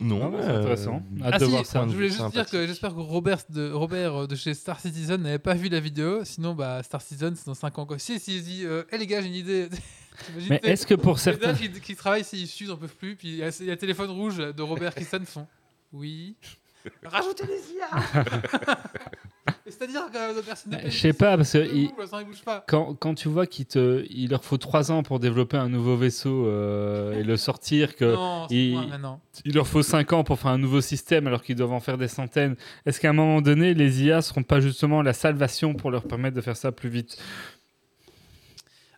Non, 0.00 0.32
Ah, 0.36 0.42
c'est 0.42 0.50
intéressant. 0.50 1.02
euh, 1.20 1.24
Hâte 1.24 1.30
Ah 1.34 1.38
de 1.38 1.44
si, 1.44 1.50
voir 1.50 1.66
ça. 1.66 1.86
je 1.88 1.92
voulais 1.94 2.08
juste 2.08 2.30
dire 2.32 2.48
que 2.48 2.66
j'espère 2.66 2.94
que 2.94 3.00
Robert 3.00 3.38
de, 3.48 3.70
Robert 3.72 4.28
de 4.28 4.34
chez 4.36 4.54
Star 4.54 4.78
Citizen 4.80 5.20
n'avait 5.22 5.38
pas 5.38 5.54
vu 5.54 5.68
la 5.68 5.80
vidéo. 5.80 6.24
Sinon, 6.24 6.54
bah, 6.54 6.82
Star 6.82 7.00
Citizen, 7.02 7.34
c'est 7.36 7.46
dans 7.46 7.54
5 7.54 7.78
ans. 7.78 7.86
Quoi. 7.86 7.98
Si, 7.98 8.18
si, 8.20 8.36
il 8.36 8.42
dit, 8.44 8.62
euh, 8.64 8.84
Eh, 8.92 8.98
les 8.98 9.06
gars, 9.06 9.20
j'ai 9.20 9.28
une 9.28 9.34
idée. 9.34 9.68
Mais 10.50 10.60
est-ce 10.64 10.86
que 10.86 10.94
pour 10.94 11.14
les 11.14 11.18
certains. 11.20 11.52
gars 11.52 11.58
qui, 11.58 11.70
qui 11.80 11.94
travaillent, 11.96 12.24
s'ils 12.24 12.46
s'usent, 12.48 12.70
on 12.70 12.76
peuvent 12.76 12.94
plus. 12.96 13.16
Puis 13.16 13.28
il 13.28 13.36
y, 13.36 13.42
a 13.42 13.48
il 13.60 13.66
y 13.66 13.70
a 13.70 13.74
le 13.74 13.78
téléphone 13.78 14.10
rouge 14.10 14.38
de 14.38 14.62
Robert 14.62 14.94
qui 14.94 15.04
sonne, 15.04 15.24
font 15.26 15.46
Oui. 15.92 16.34
Rajoutez 17.04 17.44
les 17.46 17.72
IA 17.74 18.24
C'est-à-dire 19.66 20.10
que 20.10 20.36
la 20.36 20.42
personne 20.42 20.78
Je 20.84 20.90
sais 20.90 21.12
pas, 21.12 21.36
parce 21.36 21.52
que 21.52 21.58
il- 21.58 21.90
il 21.90 22.24
bouge 22.24 22.42
pas. 22.42 22.64
quand, 22.66 22.94
quand 22.94 23.14
tu 23.14 23.28
vois 23.28 23.46
qu'il 23.46 23.66
te, 23.66 24.06
il 24.10 24.30
leur 24.30 24.44
faut 24.44 24.56
3 24.56 24.90
ans 24.90 25.02
pour 25.02 25.20
développer 25.20 25.56
un 25.56 25.68
nouveau 25.68 25.96
vaisseau 25.96 26.46
euh, 26.46 27.12
et 27.12 27.22
le 27.22 27.36
sortir, 27.36 27.96
que 27.96 28.14
non, 28.14 28.46
il- 28.50 28.72
moi 28.72 28.86
il 29.44 29.54
leur 29.54 29.66
faut 29.66 29.82
5 29.82 30.12
ans 30.12 30.24
pour 30.24 30.38
faire 30.38 30.50
un 30.50 30.58
nouveau 30.58 30.80
système 30.80 31.26
alors 31.26 31.42
qu'ils 31.42 31.54
doivent 31.56 31.72
en 31.72 31.80
faire 31.80 31.98
des 31.98 32.08
centaines, 32.08 32.56
est-ce 32.86 32.98
qu'à 33.00 33.10
un 33.10 33.14
moment 33.14 33.40
donné, 33.40 33.74
les 33.74 34.02
IA 34.04 34.22
seront 34.22 34.42
pas 34.42 34.60
justement 34.60 35.02
la 35.02 35.12
salvation 35.12 35.74
pour 35.74 35.90
leur 35.90 36.04
permettre 36.04 36.36
de 36.36 36.40
faire 36.40 36.56
ça 36.56 36.72
plus 36.72 36.88
vite? 36.88 37.18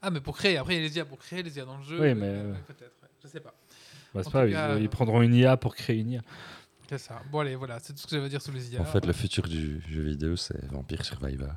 Ah, 0.03 0.11
mais 0.11 0.21
pour 0.21 0.37
créer, 0.37 0.57
après, 0.57 0.77
il 0.77 0.83
y 0.83 0.85
a 0.85 0.89
les 0.89 0.97
IA 0.97 1.05
pour 1.05 1.19
créer 1.19 1.43
les 1.43 1.57
IA 1.59 1.65
dans 1.65 1.77
le 1.77 1.85
jeu. 1.85 2.01
Oui, 2.01 2.09
euh, 2.09 2.15
mais, 2.15 2.27
euh, 2.27 2.53
Peut-être, 2.67 2.95
ouais. 3.03 3.09
je 3.23 3.29
sais 3.29 3.41
pas. 3.41 3.55
bah, 4.15 4.23
c'est 4.25 4.33
pas, 4.33 4.47
ils, 4.47 4.89
prendront 4.89 5.21
une 5.21 5.35
IA 5.35 5.57
pour 5.59 5.75
créer 5.75 5.99
une 5.99 6.13
IA. 6.13 6.21
C'est 6.91 6.99
ça. 6.99 7.23
Bon, 7.31 7.39
allez, 7.39 7.55
voilà, 7.55 7.79
c'est 7.79 7.93
tout 7.93 8.01
ce 8.01 8.07
que 8.09 8.17
j'avais 8.17 8.27
à 8.27 8.29
dire 8.29 8.43
sur 8.43 8.53
les 8.53 8.75
IA. 8.75 8.81
En 8.81 8.85
fait, 8.85 9.07
le 9.07 9.13
futur 9.13 9.47
du 9.47 9.81
jeu 9.89 10.03
vidéo, 10.03 10.35
c'est 10.35 10.61
Vampire 10.73 11.05
Survivor. 11.05 11.53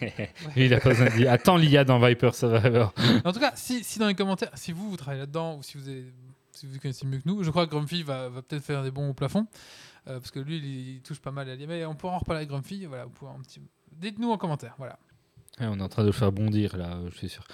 Il 0.56 0.72
a 0.72 0.78
pas 0.78 0.90
besoin 0.90 1.06
de 1.06 1.16
dire 1.16 1.32
Attends 1.32 1.56
l'IA 1.56 1.84
dans 1.84 1.98
Viper, 1.98 2.30
alors. 2.62 2.94
En 3.24 3.32
tout 3.32 3.40
cas, 3.40 3.50
si, 3.56 3.82
si 3.82 3.98
dans 3.98 4.06
les 4.06 4.14
commentaires, 4.14 4.52
si 4.54 4.70
vous, 4.70 4.88
vous 4.88 4.96
travaillez 4.96 5.22
là-dedans 5.22 5.56
ou 5.56 5.62
si 5.64 5.76
vous, 5.76 5.88
avez- 5.88 6.12
si 6.52 6.66
vous 6.66 6.78
connaissez 6.78 7.04
mieux 7.04 7.18
que 7.18 7.28
nous, 7.28 7.42
je 7.42 7.50
crois 7.50 7.66
que 7.66 7.72
Grumpy 7.72 8.04
va, 8.04 8.28
va 8.28 8.42
peut-être 8.42 8.62
faire 8.62 8.84
des 8.84 8.92
bons 8.92 9.08
au 9.10 9.12
plafond. 9.12 9.48
euh, 10.06 10.20
parce 10.20 10.30
que 10.30 10.38
lui, 10.38 10.58
il, 10.58 10.64
il 10.96 11.00
touche 11.02 11.18
pas 11.18 11.32
mal 11.32 11.50
à 11.50 11.56
l'IA. 11.56 11.66
Mais 11.66 11.84
on 11.84 11.96
pourra 11.96 12.12
en 12.14 12.18
reparler 12.18 12.38
avec 12.38 12.48
Grumpy. 12.50 12.86
Voilà, 12.86 13.06
vous 13.06 13.10
pouvez 13.10 13.32
un 13.32 13.40
petit... 13.42 13.60
Dites-nous 13.90 14.30
en 14.30 14.38
commentaire. 14.38 14.74
Voilà. 14.78 15.00
Ouais, 15.58 15.66
on 15.68 15.80
est 15.80 15.82
en 15.82 15.88
train 15.88 16.02
de 16.02 16.06
le 16.08 16.12
faire 16.12 16.30
bondir 16.30 16.76
là, 16.76 17.00
je 17.10 17.16
suis 17.18 17.28
sûr. 17.28 17.44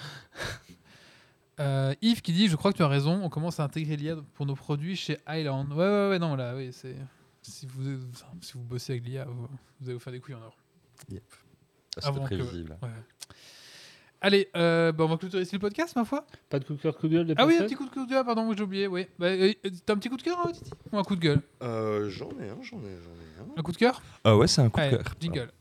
Euh, 1.59 1.93
Yves 2.01 2.21
qui 2.21 2.33
dit 2.33 2.47
Je 2.47 2.55
crois 2.55 2.71
que 2.71 2.77
tu 2.77 2.83
as 2.83 2.87
raison, 2.87 3.21
on 3.23 3.29
commence 3.29 3.59
à 3.59 3.63
intégrer 3.63 3.95
l'IA 3.95 4.15
pour 4.33 4.45
nos 4.45 4.55
produits 4.55 4.95
chez 4.95 5.17
Island. 5.27 5.71
Ouais, 5.71 5.77
ouais, 5.77 6.09
ouais, 6.09 6.19
non, 6.19 6.35
là, 6.35 6.55
oui, 6.55 6.69
c'est. 6.71 6.95
Si 7.43 7.65
vous, 7.67 7.99
si 8.41 8.53
vous 8.53 8.63
bossez 8.63 8.93
avec 8.93 9.05
l'IA, 9.05 9.25
vous, 9.25 9.47
vous 9.79 9.85
allez 9.85 9.93
vous 9.93 9.99
faire 9.99 10.13
des 10.13 10.19
couilles 10.19 10.35
en 10.35 10.41
or. 10.41 10.57
Ah, 11.11 12.07
Avant 12.07 12.23
C'était 12.23 12.37
que- 12.37 12.41
prévisible. 12.43 12.77
Ouais. 12.81 12.89
Allez, 14.21 14.47
euh, 14.55 14.93
bah, 14.93 15.03
on 15.03 15.07
va 15.07 15.17
clôturer 15.17 15.41
ici 15.43 15.53
le 15.53 15.59
podcast, 15.59 15.97
ma 15.97 16.05
foi? 16.05 16.25
Pas 16.49 16.57
de 16.57 16.63
coup 16.63 16.73
de 16.75 16.81
cœur, 16.81 16.95
coup 16.97 17.09
de 17.09 17.13
gueule 17.17 17.25
des 17.27 17.33
Ah 17.35 17.45
oui, 17.45 17.57
un 17.59 17.63
petit 17.65 17.75
coup 17.75 17.83
de, 17.85 17.89
coup 17.89 18.05
de 18.05 18.09
gueule, 18.09 18.23
pardon, 18.23 18.53
j'ai 18.55 18.63
oublié. 18.63 18.87
Oui. 18.87 19.05
Bah, 19.19 19.25
euh, 19.27 19.53
T'as 19.85 19.93
un 19.93 19.97
petit 19.97 20.07
coup 20.07 20.15
de 20.15 20.21
cœur, 20.23 20.39
hein, 20.47 20.51
Titi? 20.53 20.71
Ou 20.93 20.97
un 20.97 21.03
coup 21.03 21.17
de 21.17 21.19
gueule? 21.21 21.41
Euh, 21.61 22.09
j'en 22.09 22.29
ai 22.39 22.47
un, 22.49 22.61
j'en 22.61 22.77
ai, 22.77 22.97
j'en 23.03 23.11
ai 23.11 23.41
un. 23.55 23.59
Un 23.59 23.61
coup 23.61 23.73
de 23.73 23.77
cœur? 23.77 24.01
Ah 24.23 24.37
ouais, 24.37 24.47
c'est 24.47 24.61
un 24.61 24.69
coup 24.69 24.79
Allez, 24.79 24.91
de 24.97 25.03
cœur. 25.03 25.13
jingle. 25.19 25.51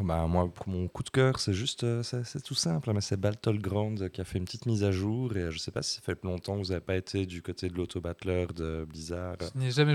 Alors, 0.00 0.06
bah, 0.06 0.26
moi, 0.26 0.48
pour 0.52 0.68
mon 0.68 0.86
coup 0.88 1.02
de 1.02 1.10
cœur, 1.10 1.40
c'est 1.40 1.52
juste, 1.52 1.84
euh, 1.84 2.02
c'est 2.02 2.42
tout 2.42 2.54
simple, 2.54 2.88
hein, 2.90 2.92
mais 2.94 3.00
c'est 3.00 3.16
Battleground 3.18 4.10
qui 4.10 4.20
a 4.20 4.24
fait 4.24 4.38
une 4.38 4.44
petite 4.44 4.66
mise 4.66 4.84
à 4.84 4.90
jour. 4.92 5.36
Et 5.36 5.40
euh, 5.42 5.50
je 5.50 5.58
sais 5.58 5.70
pas 5.70 5.82
si 5.82 5.96
ça 5.96 6.00
fait 6.02 6.22
longtemps 6.24 6.54
que 6.54 6.58
vous 6.64 6.68
n'avez 6.70 6.80
pas 6.80 6.96
été 6.96 7.26
du 7.26 7.42
côté 7.42 7.68
de 7.68 7.74
l'auto-battler 7.74 8.46
de 8.54 8.86
Blizzard 8.88 9.36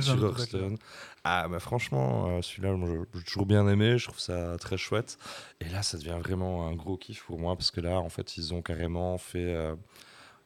Je 0.01 0.11
n'ai 0.15 0.19
jamais 0.21 0.33
joué. 0.59 0.75
Ah, 1.23 1.47
bah 1.49 1.59
franchement, 1.59 2.27
euh, 2.37 2.41
celui-là, 2.41 2.75
j'ai 3.15 3.23
toujours 3.23 3.45
bien 3.45 3.67
aimé, 3.67 3.97
je 3.97 4.05
trouve 4.07 4.19
ça 4.19 4.57
très 4.59 4.77
chouette. 4.77 5.17
Et 5.61 5.69
là, 5.69 5.83
ça 5.83 5.97
devient 5.97 6.17
vraiment 6.21 6.67
un 6.67 6.73
gros 6.75 6.97
kiff 6.97 7.23
pour 7.23 7.39
moi, 7.39 7.55
parce 7.55 7.71
que 7.71 7.79
là, 7.81 7.99
en 7.99 8.09
fait, 8.09 8.35
ils 8.37 8.53
ont 8.53 8.61
carrément 8.61 9.17
fait. 9.17 9.53
euh, 9.55 9.75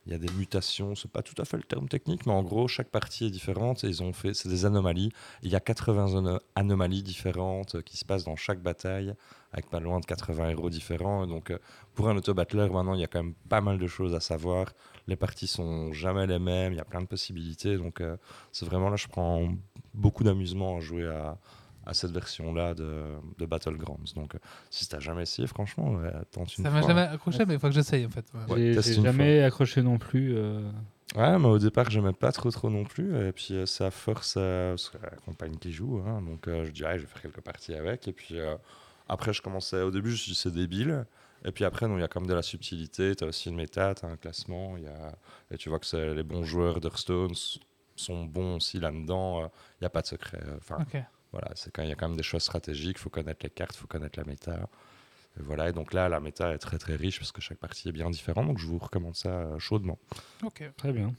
il 0.05 0.13
y 0.13 0.15
a 0.15 0.19
des 0.19 0.31
mutations, 0.37 0.95
c'est 0.95 1.11
pas 1.11 1.21
tout 1.21 1.33
à 1.37 1.43
fait 1.43 1.57
le 1.57 1.63
terme 1.63 1.89
technique, 1.89 2.25
mais 2.25 2.31
en 2.31 2.41
gros, 2.41 2.69
chaque 2.69 2.87
partie 2.87 3.25
est 3.25 3.29
différente 3.29 3.83
et 3.83 3.87
ils 3.87 4.01
ont 4.01 4.13
fait, 4.13 4.33
c'est 4.33 4.47
des 4.47 4.63
anomalies. 4.63 5.11
Il 5.43 5.49
y 5.51 5.55
a 5.57 5.59
80 5.59 6.15
ano- 6.15 6.39
anomalies 6.55 7.03
différentes 7.03 7.81
qui 7.83 7.97
se 7.97 8.05
passent 8.05 8.23
dans 8.23 8.37
chaque 8.37 8.61
bataille, 8.61 9.13
avec 9.53 9.69
pas 9.69 9.79
loin 9.79 9.99
de 9.99 10.05
80 10.05 10.49
héros 10.49 10.69
différents. 10.69 11.25
Donc, 11.27 11.51
euh, 11.51 11.57
pour 11.95 12.09
un 12.09 12.17
auto-battler, 12.17 12.69
maintenant, 12.69 12.93
il 12.93 13.01
y 13.01 13.03
a 13.03 13.07
quand 13.07 13.23
même 13.23 13.33
pas 13.49 13.61
mal 13.61 13.77
de 13.77 13.87
choses 13.87 14.13
à 14.13 14.19
savoir. 14.19 14.73
Les 15.07 15.15
parties 15.15 15.47
sont 15.47 15.93
jamais 15.93 16.27
les 16.27 16.39
mêmes, 16.39 16.73
il 16.73 16.77
y 16.77 16.81
a 16.81 16.85
plein 16.85 17.01
de 17.01 17.07
possibilités. 17.07 17.77
Donc, 17.77 18.01
euh, 18.01 18.17
c'est 18.51 18.65
vraiment 18.65 18.89
là, 18.89 18.95
je 18.97 19.07
prends 19.07 19.47
beaucoup 19.93 20.23
d'amusement 20.23 20.77
à 20.77 20.79
jouer 20.81 21.07
à, 21.07 21.37
à 21.85 21.93
cette 21.93 22.11
version-là 22.11 22.73
de, 22.73 23.03
de 23.37 23.45
Battlegrounds. 23.45 24.13
Donc, 24.15 24.35
euh, 24.35 24.39
si 24.69 24.87
t'as 24.89 24.99
jamais 24.99 25.23
essayé, 25.23 25.47
franchement, 25.47 25.91
ouais, 25.93 26.11
tente 26.31 26.57
une 26.57 26.65
Ça 26.65 26.69
fois. 26.69 26.81
m'a 26.81 26.87
jamais 26.87 27.01
accroché, 27.01 27.45
mais 27.45 27.53
il 27.53 27.59
faut 27.59 27.67
que 27.67 27.73
j'essaye 27.73 28.05
en 28.05 28.09
fait. 28.09 28.25
ouais. 28.49 28.53
Ouais, 28.75 28.81
J'ai 28.81 29.01
jamais 29.01 29.41
accroché 29.43 29.81
non 29.81 29.97
plus. 29.97 30.35
euh, 30.35 30.69
Ouais, 31.15 31.39
mais 31.39 31.47
au 31.47 31.57
départ, 31.57 31.89
j'aimais 31.89 32.11
pas 32.11 32.33
trop 32.33 32.51
trop 32.51 32.69
non 32.69 32.83
plus. 32.83 33.15
Et 33.25 33.31
puis, 33.31 33.53
euh, 33.53 33.63
à 33.79 33.91
force, 33.91 34.35
euh, 34.37 34.71
parce 34.71 34.89
que 34.89 34.97
la 35.01 35.11
compagne 35.25 35.55
qui 35.55 35.71
joue. 35.71 36.03
hein, 36.05 36.21
donc, 36.21 36.49
euh, 36.49 36.65
je 36.65 36.71
dis, 36.71 36.83
ah, 36.83 36.97
je 36.97 37.03
vais 37.03 37.07
faire 37.07 37.21
quelques 37.21 37.39
parties 37.39 37.73
avec. 37.73 38.09
Et 38.09 38.11
puis, 38.11 38.37
euh, 38.37 38.55
après, 39.09 39.33
je 39.33 39.41
commençais. 39.41 39.81
Au 39.81 39.91
début, 39.91 40.09
je 40.09 40.13
me 40.13 40.17
suis 40.17 40.31
dit, 40.33 40.37
c'est 40.37 40.51
débile. 40.51 41.05
Et 41.45 41.51
puis 41.51 41.63
après, 41.65 41.87
non, 41.87 41.97
il 41.97 42.01
y 42.01 42.03
a 42.03 42.07
quand 42.07 42.19
même 42.19 42.29
de 42.29 42.33
la 42.33 42.41
subtilité. 42.41 43.15
Tu 43.15 43.23
as 43.23 43.27
aussi 43.27 43.49
une 43.49 43.55
méta, 43.55 43.93
tu 43.95 44.05
as 44.05 44.09
un 44.09 44.17
classement. 44.17 44.75
il 44.77 44.83
Y 44.83 44.87
a... 44.87 45.15
Et 45.51 45.57
tu 45.57 45.69
vois 45.69 45.79
que 45.79 45.85
c'est- 45.85 46.13
les 46.13 46.23
bons 46.23 46.43
joueurs 46.43 46.79
d'Hearthstone 46.81 47.33
sont 47.95 48.25
bons 48.25 48.55
aussi 48.57 48.79
là-dedans. 48.79 49.43
Il 49.45 49.49
n'y 49.83 49.87
a 49.87 49.89
pas 49.89 50.01
de 50.01 50.07
secret. 50.07 50.41
Enfin, 50.57 50.77
Ok. 50.81 51.01
voilà, 51.31 51.51
c'est 51.55 51.71
quand 51.71 51.83
il 51.83 51.89
y 51.89 51.91
a 51.91 51.95
quand 51.95 52.07
même 52.09 52.17
des 52.17 52.23
choses 52.23 52.43
stratégiques. 52.43 52.97
Il 52.97 53.01
faut 53.01 53.09
connaître 53.09 53.41
les 53.43 53.49
cartes, 53.51 53.75
il 53.75 53.79
faut 53.79 53.87
connaître 53.87 54.17
la 54.19 54.25
méta. 54.25 54.67
Et 55.39 55.43
voilà, 55.43 55.69
et 55.69 55.71
donc 55.73 55.93
là, 55.93 56.09
la 56.09 56.19
méta 56.19 56.51
est 56.53 56.57
très 56.57 56.79
très 56.79 56.95
riche 56.95 57.19
parce 57.19 57.31
que 57.31 57.41
chaque 57.41 57.59
partie 57.59 57.87
est 57.89 57.91
bien 57.91 58.09
différente. 58.09 58.47
Donc, 58.47 58.57
je 58.57 58.65
vous 58.65 58.79
recommande 58.79 59.15
ça 59.15 59.29
euh, 59.29 59.59
chaudement. 59.59 59.99
Ok. 60.43 60.63
Très 60.75 60.91
bien. 60.91 61.13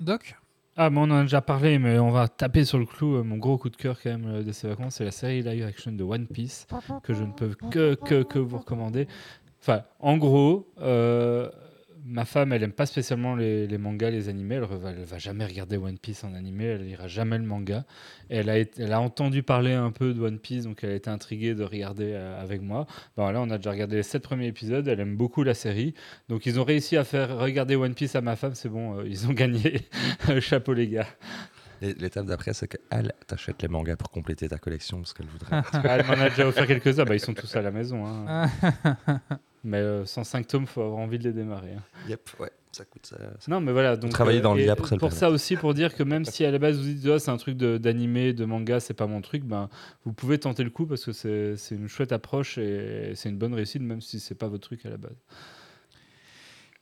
Doc? 0.00 0.36
Ah, 0.78 0.90
mais 0.90 0.98
on 0.98 1.04
en 1.04 1.10
a 1.12 1.22
déjà 1.22 1.40
parlé, 1.40 1.78
mais 1.78 1.98
on 1.98 2.10
va 2.10 2.28
taper 2.28 2.64
sur 2.66 2.78
le 2.78 2.84
clou. 2.84 3.16
Euh, 3.16 3.22
Mon 3.22 3.38
gros 3.38 3.56
coup 3.56 3.70
de 3.70 3.76
cœur, 3.76 3.96
quand 4.02 4.10
même, 4.10 4.26
euh, 4.26 4.42
de 4.42 4.52
ces 4.52 4.68
vacances, 4.68 4.96
c'est 4.96 5.04
la 5.04 5.10
série 5.10 5.42
live 5.42 5.64
action 5.64 5.90
de 5.90 6.04
One 6.04 6.26
Piece, 6.26 6.66
que 7.02 7.14
je 7.14 7.24
ne 7.24 7.32
peux 7.32 7.54
que, 7.70 7.94
que, 7.94 8.22
que 8.22 8.38
vous 8.38 8.58
recommander. 8.58 9.08
Enfin, 9.62 9.82
en 10.00 10.18
gros, 10.18 10.68
euh, 10.82 11.50
ma 12.06 12.24
femme, 12.24 12.52
elle 12.52 12.62
aime 12.62 12.72
pas 12.72 12.86
spécialement 12.86 13.34
les, 13.36 13.66
les 13.66 13.78
mangas, 13.78 14.10
les 14.10 14.28
animés. 14.28 14.54
Elle, 14.56 14.62
va- 14.64 14.90
elle 14.90 15.04
va 15.04 15.18
jamais 15.18 15.44
regarder 15.44 15.76
One 15.76 15.98
Piece 15.98 16.24
en 16.24 16.34
animé. 16.34 16.64
Elle 16.64 16.84
lira 16.86 17.08
jamais 17.08 17.36
le 17.38 17.44
manga. 17.44 17.84
Et 18.30 18.36
elle 18.36 18.48
a, 18.50 18.58
été- 18.58 18.82
elle 18.82 18.92
a 18.92 19.00
entendu 19.00 19.42
parler 19.42 19.72
un 19.72 19.90
peu 19.90 20.14
de 20.14 20.20
One 20.20 20.38
Piece, 20.38 20.64
donc 20.64 20.84
elle 20.84 20.90
a 20.90 20.94
été 20.94 21.10
intriguée 21.10 21.54
de 21.54 21.64
regarder 21.64 22.12
euh, 22.14 22.40
avec 22.42 22.62
moi. 22.62 22.86
Bon, 23.16 23.28
là, 23.30 23.40
on 23.40 23.50
a 23.50 23.56
déjà 23.58 23.70
regardé 23.72 23.96
les 23.96 24.02
sept 24.02 24.22
premiers 24.22 24.46
épisodes. 24.46 24.86
Elle 24.88 25.00
aime 25.00 25.16
beaucoup 25.16 25.42
la 25.42 25.54
série. 25.54 25.94
Donc, 26.28 26.46
ils 26.46 26.58
ont 26.60 26.64
réussi 26.64 26.96
à 26.96 27.04
faire 27.04 27.36
regarder 27.38 27.76
One 27.76 27.94
Piece 27.94 28.14
à 28.16 28.20
ma 28.20 28.36
femme. 28.36 28.54
C'est 28.54 28.68
bon, 28.68 28.98
euh, 28.98 29.04
ils 29.06 29.26
ont 29.28 29.32
gagné. 29.34 29.80
Chapeau, 30.40 30.72
les 30.74 30.88
gars. 30.88 31.06
Et 31.82 31.92
L'étape 31.92 32.24
d'après, 32.24 32.54
c'est 32.54 32.68
qu'elle 32.68 33.12
t'achète 33.26 33.60
les 33.60 33.68
mangas 33.68 33.96
pour 33.96 34.10
compléter 34.10 34.48
ta 34.48 34.56
collection 34.56 34.96
parce 34.98 35.12
qu'elle 35.12 35.26
voudrait. 35.26 35.60
Ah, 35.72 35.98
elle 35.98 36.06
m'en 36.06 36.12
a 36.24 36.30
déjà 36.30 36.46
offert 36.48 36.66
quelques-uns. 36.66 37.04
Bah, 37.04 37.14
ils 37.14 37.20
sont 37.20 37.34
tous 37.34 37.54
à 37.54 37.60
la 37.60 37.70
maison. 37.70 38.06
hein. 38.06 38.48
Mais 39.66 39.78
euh, 39.78 40.04
105 40.06 40.46
tomes, 40.46 40.66
faut 40.66 40.80
avoir 40.82 40.98
envie 41.00 41.18
de 41.18 41.24
les 41.24 41.32
démarrer. 41.32 41.72
hein. 41.74 41.82
yep, 42.08 42.20
ouais, 42.38 42.50
ça 42.72 42.84
coûte 42.84 43.04
ça. 43.06 43.16
ça- 43.18 43.50
Non, 43.50 43.60
mais 43.60 43.72
voilà. 43.72 43.96
Donc, 43.96 44.12
travailler 44.12 44.40
dans 44.40 44.54
et 44.56 44.62
l'IA 44.62 44.76
pour 44.76 44.86
ça 44.86 44.96
Pour 44.96 45.12
ça 45.12 45.28
aussi, 45.28 45.56
pour 45.56 45.74
dire 45.74 45.94
que 45.94 46.02
même 46.04 46.24
si 46.24 46.44
à 46.44 46.50
la 46.52 46.58
base 46.58 46.78
vous 46.78 46.84
dites 46.84 47.06
Ah, 47.06 47.18
c'est 47.18 47.30
un 47.32 47.36
truc 47.36 47.56
de- 47.56 47.76
d'animé, 47.76 48.32
de, 48.32 48.44
manga, 48.44 48.78
c'est 48.80 48.94
pas 48.94 49.06
mon 49.08 49.20
truc, 49.20 49.42
ben, 49.44 49.68
vous 50.04 50.12
pouvez 50.12 50.38
tenter 50.38 50.62
le 50.64 50.70
coup 50.70 50.86
parce 50.86 51.04
que 51.04 51.12
c'est 51.12 51.56
c'est 51.56 51.74
une 51.74 51.88
chouette 51.88 52.12
approche 52.12 52.58
et 52.58 53.12
c'est 53.16 53.28
une 53.28 53.38
bonne 53.38 53.54
réussite, 53.54 53.82
même 53.82 54.00
si 54.00 54.20
c'est 54.20 54.34
pas 54.36 54.46
votre 54.48 54.66
truc 54.68 54.86
à 54.86 54.90
la 54.90 54.96
base. 54.98 55.16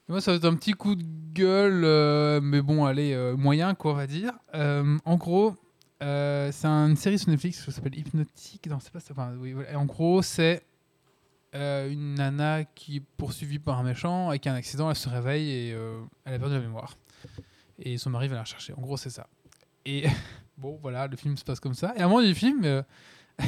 Moi, 0.09 0.21
ça 0.21 0.33
va 0.33 0.37
être 0.37 0.45
un 0.45 0.55
petit 0.55 0.73
coup 0.73 0.97
de 0.97 1.05
gueule, 1.33 1.83
euh, 1.85 2.41
mais 2.43 2.61
bon, 2.61 2.85
allez, 2.85 3.15
euh, 3.15 3.37
moyen, 3.37 3.75
quoi, 3.75 3.93
on 3.93 3.95
va 3.95 4.07
dire. 4.07 4.33
Euh, 4.55 4.99
en 5.07 5.17
gros, 5.17 5.55
euh, 6.03 6.51
c'est 6.53 6.67
une 6.67 6.97
série 6.97 7.19
sur 7.19 7.31
Netflix 7.31 7.65
qui 7.65 7.73
s'appelle 7.73 7.97
Hypnotique. 7.99 8.67
Non, 8.69 8.79
c'est 8.81 8.93
pas 8.93 9.01
ça. 9.01 9.13
Enfin, 9.13 9.33
oui, 9.41 9.53
voilà. 9.55 9.73
Et 9.73 9.77
en 9.77 9.87
gros, 9.87 10.21
c'est 10.21 10.63
euh, 11.55 11.91
une 11.91 12.15
nana 12.15 12.65
qui 12.65 12.97
est 12.97 13.03
poursuivie 13.17 13.59
par 13.59 13.79
un 13.79 13.83
méchant 13.83 14.29
avec 14.29 14.47
un 14.47 14.55
accident. 14.55 14.91
Elle 14.91 14.97
se 14.97 15.09
réveille 15.09 15.51
et 15.51 15.73
euh, 15.73 16.01
elle 16.25 16.35
a 16.35 16.39
perdu 16.39 16.55
la 16.55 16.61
mémoire. 16.61 16.97
Et 17.79 17.99
son 17.99 18.11
mari 18.11 18.29
va 18.29 18.37
la 18.37 18.43
rechercher. 18.43 18.73
En 18.75 18.83
gros, 18.83 18.97
c'est 18.97 19.11
ça. 19.11 19.29
Et 19.85 20.07
bon, 20.59 20.79
voilà, 20.83 21.07
le 21.07 21.17
film 21.17 21.37
se 21.37 21.45
passe 21.45 21.61
comme 21.61 21.75
ça. 21.75 21.95
Et 21.97 22.01
à 22.01 22.07
un 22.07 22.09
moment 22.09 22.23
du 22.23 22.35
film, 22.35 22.65
euh, 22.65 22.83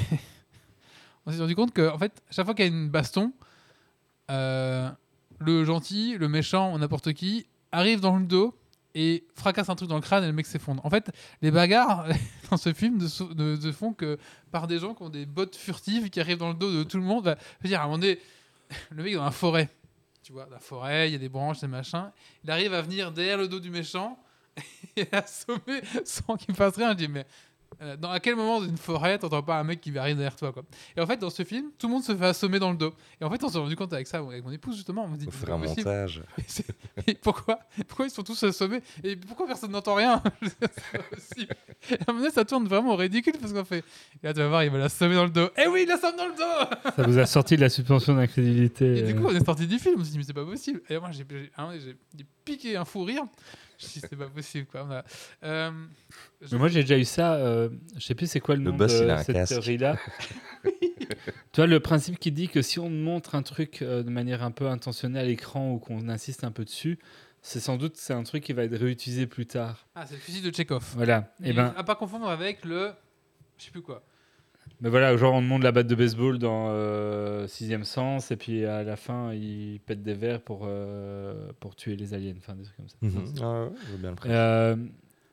on 1.26 1.32
s'est 1.32 1.38
rendu 1.38 1.56
compte 1.56 1.72
que, 1.72 1.90
en 1.90 1.98
fait, 1.98 2.22
chaque 2.30 2.44
fois 2.44 2.54
qu'il 2.54 2.64
y 2.64 2.68
a 2.68 2.72
une 2.72 2.88
baston, 2.88 3.32
le 4.28 5.64
gentil, 5.64 6.16
le 6.18 6.28
méchant, 6.28 6.78
n'importe 6.78 7.12
qui, 7.12 7.46
arrive 7.72 8.00
dans 8.00 8.16
le 8.16 8.26
dos 8.26 8.56
et 8.98 9.26
fracasse 9.34 9.68
un 9.68 9.76
truc 9.76 9.90
dans 9.90 9.96
le 9.96 10.00
crâne 10.00 10.24
et 10.24 10.26
le 10.26 10.32
mec 10.32 10.46
s'effondre. 10.46 10.84
En 10.86 10.88
fait, 10.88 11.12
les 11.42 11.50
bagarres 11.50 12.08
dans 12.50 12.56
ce 12.56 12.72
film 12.72 12.96
ne, 12.96 13.56
ne 13.56 13.72
font 13.72 13.92
que 13.92 14.18
par 14.50 14.66
des 14.66 14.78
gens 14.78 14.94
qui 14.94 15.02
ont 15.02 15.10
des 15.10 15.26
bottes 15.26 15.54
furtives 15.54 16.08
qui 16.08 16.18
arrivent 16.18 16.38
dans 16.38 16.48
le 16.48 16.54
dos 16.54 16.72
de 16.72 16.82
tout 16.82 16.96
le 16.96 17.02
monde. 17.02 17.36
Je 17.58 17.64
veux 17.64 17.68
dire, 17.68 17.80
à 17.80 17.82
un 17.82 17.86
moment 17.86 17.98
donné, 17.98 18.18
le 18.90 19.02
mec 19.02 19.12
est 19.12 19.16
dans 19.16 19.24
la 19.24 19.30
forêt. 19.30 19.68
Tu 20.22 20.32
vois, 20.32 20.48
la 20.50 20.58
forêt, 20.58 21.10
il 21.10 21.12
y 21.12 21.14
a 21.14 21.18
des 21.18 21.28
branches, 21.28 21.60
des 21.60 21.66
machins. 21.66 22.10
Il 22.42 22.50
arrive 22.50 22.72
à 22.72 22.80
venir 22.80 23.12
derrière 23.12 23.36
le 23.36 23.48
dos 23.48 23.60
du 23.60 23.68
méchant 23.68 24.18
et 24.96 25.06
assommer 25.12 25.82
sans 26.06 26.36
qu'il 26.36 26.54
fasse 26.54 26.76
rien. 26.76 26.92
Je 26.92 26.96
dis, 26.96 27.08
mais 27.08 27.26
euh, 27.82 27.96
dans, 27.96 28.10
à 28.10 28.20
quel 28.20 28.36
moment 28.36 28.60
dans 28.60 28.66
une 28.66 28.76
forêt, 28.76 29.18
t'entends 29.18 29.42
pas 29.42 29.58
un 29.58 29.64
mec 29.64 29.80
qui 29.80 29.96
arrive 29.98 30.16
derrière 30.16 30.36
toi 30.36 30.52
quoi. 30.52 30.62
Et 30.96 31.00
en 31.00 31.06
fait, 31.06 31.16
dans 31.16 31.30
ce 31.30 31.44
film, 31.44 31.70
tout 31.78 31.86
le 31.86 31.92
monde 31.92 32.02
se 32.02 32.14
fait 32.14 32.26
assommer 32.26 32.58
dans 32.58 32.70
le 32.70 32.76
dos. 32.76 32.94
Et 33.20 33.24
en 33.24 33.30
fait, 33.30 33.42
on 33.44 33.48
s'est 33.48 33.58
rendu 33.58 33.76
compte 33.76 33.92
avec 33.92 34.06
ça, 34.06 34.18
avec 34.18 34.44
mon 34.44 34.50
épouse 34.50 34.76
justement, 34.76 35.04
on 35.04 35.08
me 35.08 35.16
dit, 35.16 35.26
faire 35.30 35.54
un 35.54 35.60
pas 35.60 35.66
possible. 35.66 35.86
montage. 35.86 36.22
Pourquoi 37.22 37.58
Pourquoi 37.88 38.06
ils 38.06 38.10
sont 38.10 38.22
tous 38.22 38.42
assommés 38.44 38.80
Et 39.04 39.16
pourquoi 39.16 39.46
personne 39.46 39.70
n'entend 39.70 39.94
rien? 39.94 40.22
Et 41.90 41.94
à 41.94 41.96
un 42.08 42.12
moment 42.12 42.20
donné, 42.20 42.30
ça 42.30 42.44
tourne 42.44 42.66
vraiment 42.66 42.94
au 42.94 42.96
ridicule 42.96 43.34
parce 43.40 43.52
qu'on 43.52 43.64
fait. 43.64 43.78
Et 43.78 44.26
là, 44.26 44.32
tu 44.32 44.40
vas 44.40 44.48
voir, 44.48 44.64
il 44.64 44.70
va 44.70 44.78
l'assommer 44.78 45.14
dans 45.14 45.24
le 45.24 45.30
dos. 45.30 45.48
Eh 45.56 45.68
oui, 45.68 45.82
il 45.82 45.88
l'assomme 45.88 46.16
dans 46.16 46.26
le 46.26 46.34
dos 46.34 46.92
Ça 46.96 47.02
vous 47.02 47.18
a 47.18 47.26
sorti 47.26 47.56
de 47.56 47.60
la 47.60 47.68
suspension 47.68 48.14
d'incrédulité. 48.14 48.98
Et 48.98 49.02
du 49.02 49.12
euh. 49.12 49.20
coup, 49.20 49.26
on 49.26 49.34
est 49.34 49.44
sorti 49.44 49.66
du 49.66 49.78
film. 49.78 49.96
On 50.00 50.04
s'est 50.04 50.12
dit, 50.12 50.18
mais 50.18 50.24
c'est 50.24 50.32
pas 50.32 50.44
possible. 50.44 50.82
Et 50.88 50.98
moi, 50.98 51.10
j'ai 51.12 51.26
j'ai 52.16 52.26
piqué 52.44 52.76
un 52.76 52.84
fou 52.84 53.04
rire. 53.04 53.24
Je 53.78 53.86
c'est 54.00 54.16
pas 54.16 54.28
possible. 54.28 54.66
Quoi. 54.66 54.82
Voilà. 54.84 55.04
Euh, 55.44 55.70
je- 56.40 56.48
Mais 56.52 56.58
moi 56.58 56.68
j'ai 56.68 56.80
déjà 56.82 56.98
eu 56.98 57.04
ça, 57.04 57.34
euh, 57.34 57.68
je 57.96 58.00
sais 58.04 58.14
plus 58.14 58.26
c'est 58.30 58.40
quoi 58.40 58.56
le, 58.56 58.64
Le 58.64 58.70
nom 58.70 58.76
boss, 58.76 59.00
de 59.00 59.16
cette 59.24 59.48
théorie-là. 59.48 59.96
tu 60.64 61.56
vois 61.56 61.66
le 61.66 61.80
principe 61.80 62.18
qui 62.18 62.32
dit 62.32 62.48
que 62.48 62.62
si 62.62 62.78
on 62.78 62.90
montre 62.90 63.34
un 63.34 63.42
truc 63.42 63.82
euh, 63.82 64.02
de 64.02 64.10
manière 64.10 64.42
un 64.42 64.50
peu 64.50 64.66
intentionnelle 64.68 65.24
à 65.24 65.28
l'écran 65.28 65.70
ou 65.72 65.78
qu'on 65.78 66.08
insiste 66.08 66.44
un 66.44 66.50
peu 66.50 66.64
dessus, 66.64 66.98
c'est 67.42 67.60
sans 67.60 67.76
doute 67.76 67.96
c'est 67.96 68.12
un 68.14 68.22
truc 68.24 68.42
qui 68.44 68.52
va 68.52 68.64
être 68.64 68.76
réutilisé 68.76 69.26
plus 69.26 69.46
tard. 69.46 69.86
Ah, 69.94 70.06
c'est 70.06 70.14
le 70.14 70.20
fusil 70.20 70.42
de 70.42 70.54
Chekhov. 70.54 70.84
Voilà. 70.96 71.32
Et 71.42 71.50
Et 71.50 71.52
ben, 71.52 71.72
À 71.76 71.84
pas 71.84 71.94
confondre 71.94 72.28
avec 72.28 72.64
le. 72.64 72.92
Je 73.58 73.64
sais 73.64 73.70
plus 73.70 73.82
quoi. 73.82 74.02
Mais 74.80 74.90
voilà, 74.90 75.16
genre 75.16 75.34
on 75.34 75.40
monte 75.40 75.62
la 75.62 75.72
batte 75.72 75.86
de 75.86 75.94
baseball 75.94 76.38
dans 76.38 76.68
euh, 76.70 77.46
Sixième 77.46 77.84
Sens 77.84 78.30
et 78.30 78.36
puis 78.36 78.64
à 78.64 78.82
la 78.82 78.96
fin 78.96 79.32
il 79.32 79.80
pète 79.86 80.02
des 80.02 80.14
verres 80.14 80.40
pour 80.40 80.62
euh, 80.64 81.50
pour 81.60 81.74
tuer 81.76 81.96
les 81.96 82.12
aliens, 82.14 82.34
enfin 82.38 82.54
des 82.54 82.64
trucs 82.64 82.76
comme 82.76 82.88
ça. 82.88 82.96
Ah 83.42 83.64
ouais, 83.64 83.70
je 83.86 83.92
veux 83.92 83.98
bien 83.98 84.10
le 84.10 84.16
préciser. 84.16 84.38
Euh, 84.38 84.76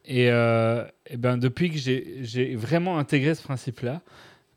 et, 0.06 0.30
euh, 0.32 0.86
et 1.10 1.18
ben 1.18 1.38
depuis 1.38 1.70
que 1.72 1.78
j'ai 1.78 2.18
j'ai 2.22 2.56
vraiment 2.56 2.98
intégré 3.00 3.36
ce 3.36 3.44
principe-là, 3.44 4.02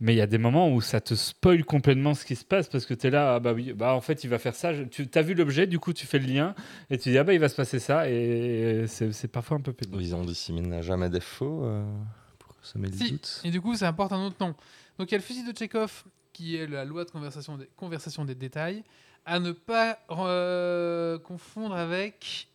mais 0.01 0.13
il 0.13 0.17
y 0.17 0.21
a 0.21 0.27
des 0.27 0.39
moments 0.39 0.71
où 0.73 0.81
ça 0.81 1.01
te 1.01 1.15
spoil 1.15 1.65
complètement 1.65 2.15
ce 2.15 2.25
qui 2.25 2.37
se 2.37 2.45
passe 2.45 2.69
parce 2.69 2.85
que 2.85 2.95
tu 2.95 3.07
es 3.07 3.11
là, 3.11 3.37
ah 3.37 3.41
bah 3.41 3.53
oui, 3.55 3.73
bah 3.73 3.95
en 3.95 4.01
fait 4.01 4.25
il 4.25 4.31
va 4.31 4.39
faire 4.39 4.55
ça. 4.55 4.73
Je- 4.75 4.83
Tu 4.83 5.09
as 5.15 5.23
vu 5.23 5.35
l'objet, 5.35 5.67
du 5.67 5.79
coup 5.79 5.93
tu 5.93 6.07
fais 6.07 6.19
le 6.19 6.27
lien 6.27 6.55
et 6.91 6.99
tu 6.99 7.11
dis 7.11 7.19
ah 7.19 7.25
bah 7.25 7.33
il 7.33 7.41
va 7.41 7.49
se 7.49 7.55
passer 7.57 7.79
ça 7.79 8.11
et 8.11 8.85
c'est 8.89 9.13
c'est 9.13 9.29
parfois 9.29 9.57
un 9.57 9.61
peu 9.61 9.73
pénible. 9.73 10.03
Ils 10.03 10.15
ont 10.15 10.25
disséminé 10.25 10.83
jamais 10.83 11.09
des 11.11 11.21
faux 11.21 11.65
Si. 12.93 13.13
doute. 13.13 13.41
Et 13.45 13.51
du 13.51 13.61
coup, 13.61 13.75
ça 13.77 13.89
apporte 13.89 14.13
un 14.13 14.25
autre 14.27 14.37
nom. 14.41 14.55
Donc 14.99 15.11
il 15.11 15.13
y 15.13 15.15
a 15.15 15.19
le 15.19 15.23
fusil 15.25 15.45
de 15.45 15.53
Tchekhov, 15.53 16.05
qui 16.33 16.57
est 16.57 16.67
la 16.67 16.85
loi 16.85 17.05
de 17.05 17.11
conversation 17.11 17.57
des, 17.57 17.67
conversation 17.77 18.25
des 18.25 18.35
détails, 18.35 18.83
à 19.25 19.39
ne 19.41 19.53
pas 19.53 19.99
euh, 20.11 21.19
confondre 21.19 21.75
avec 21.75 22.49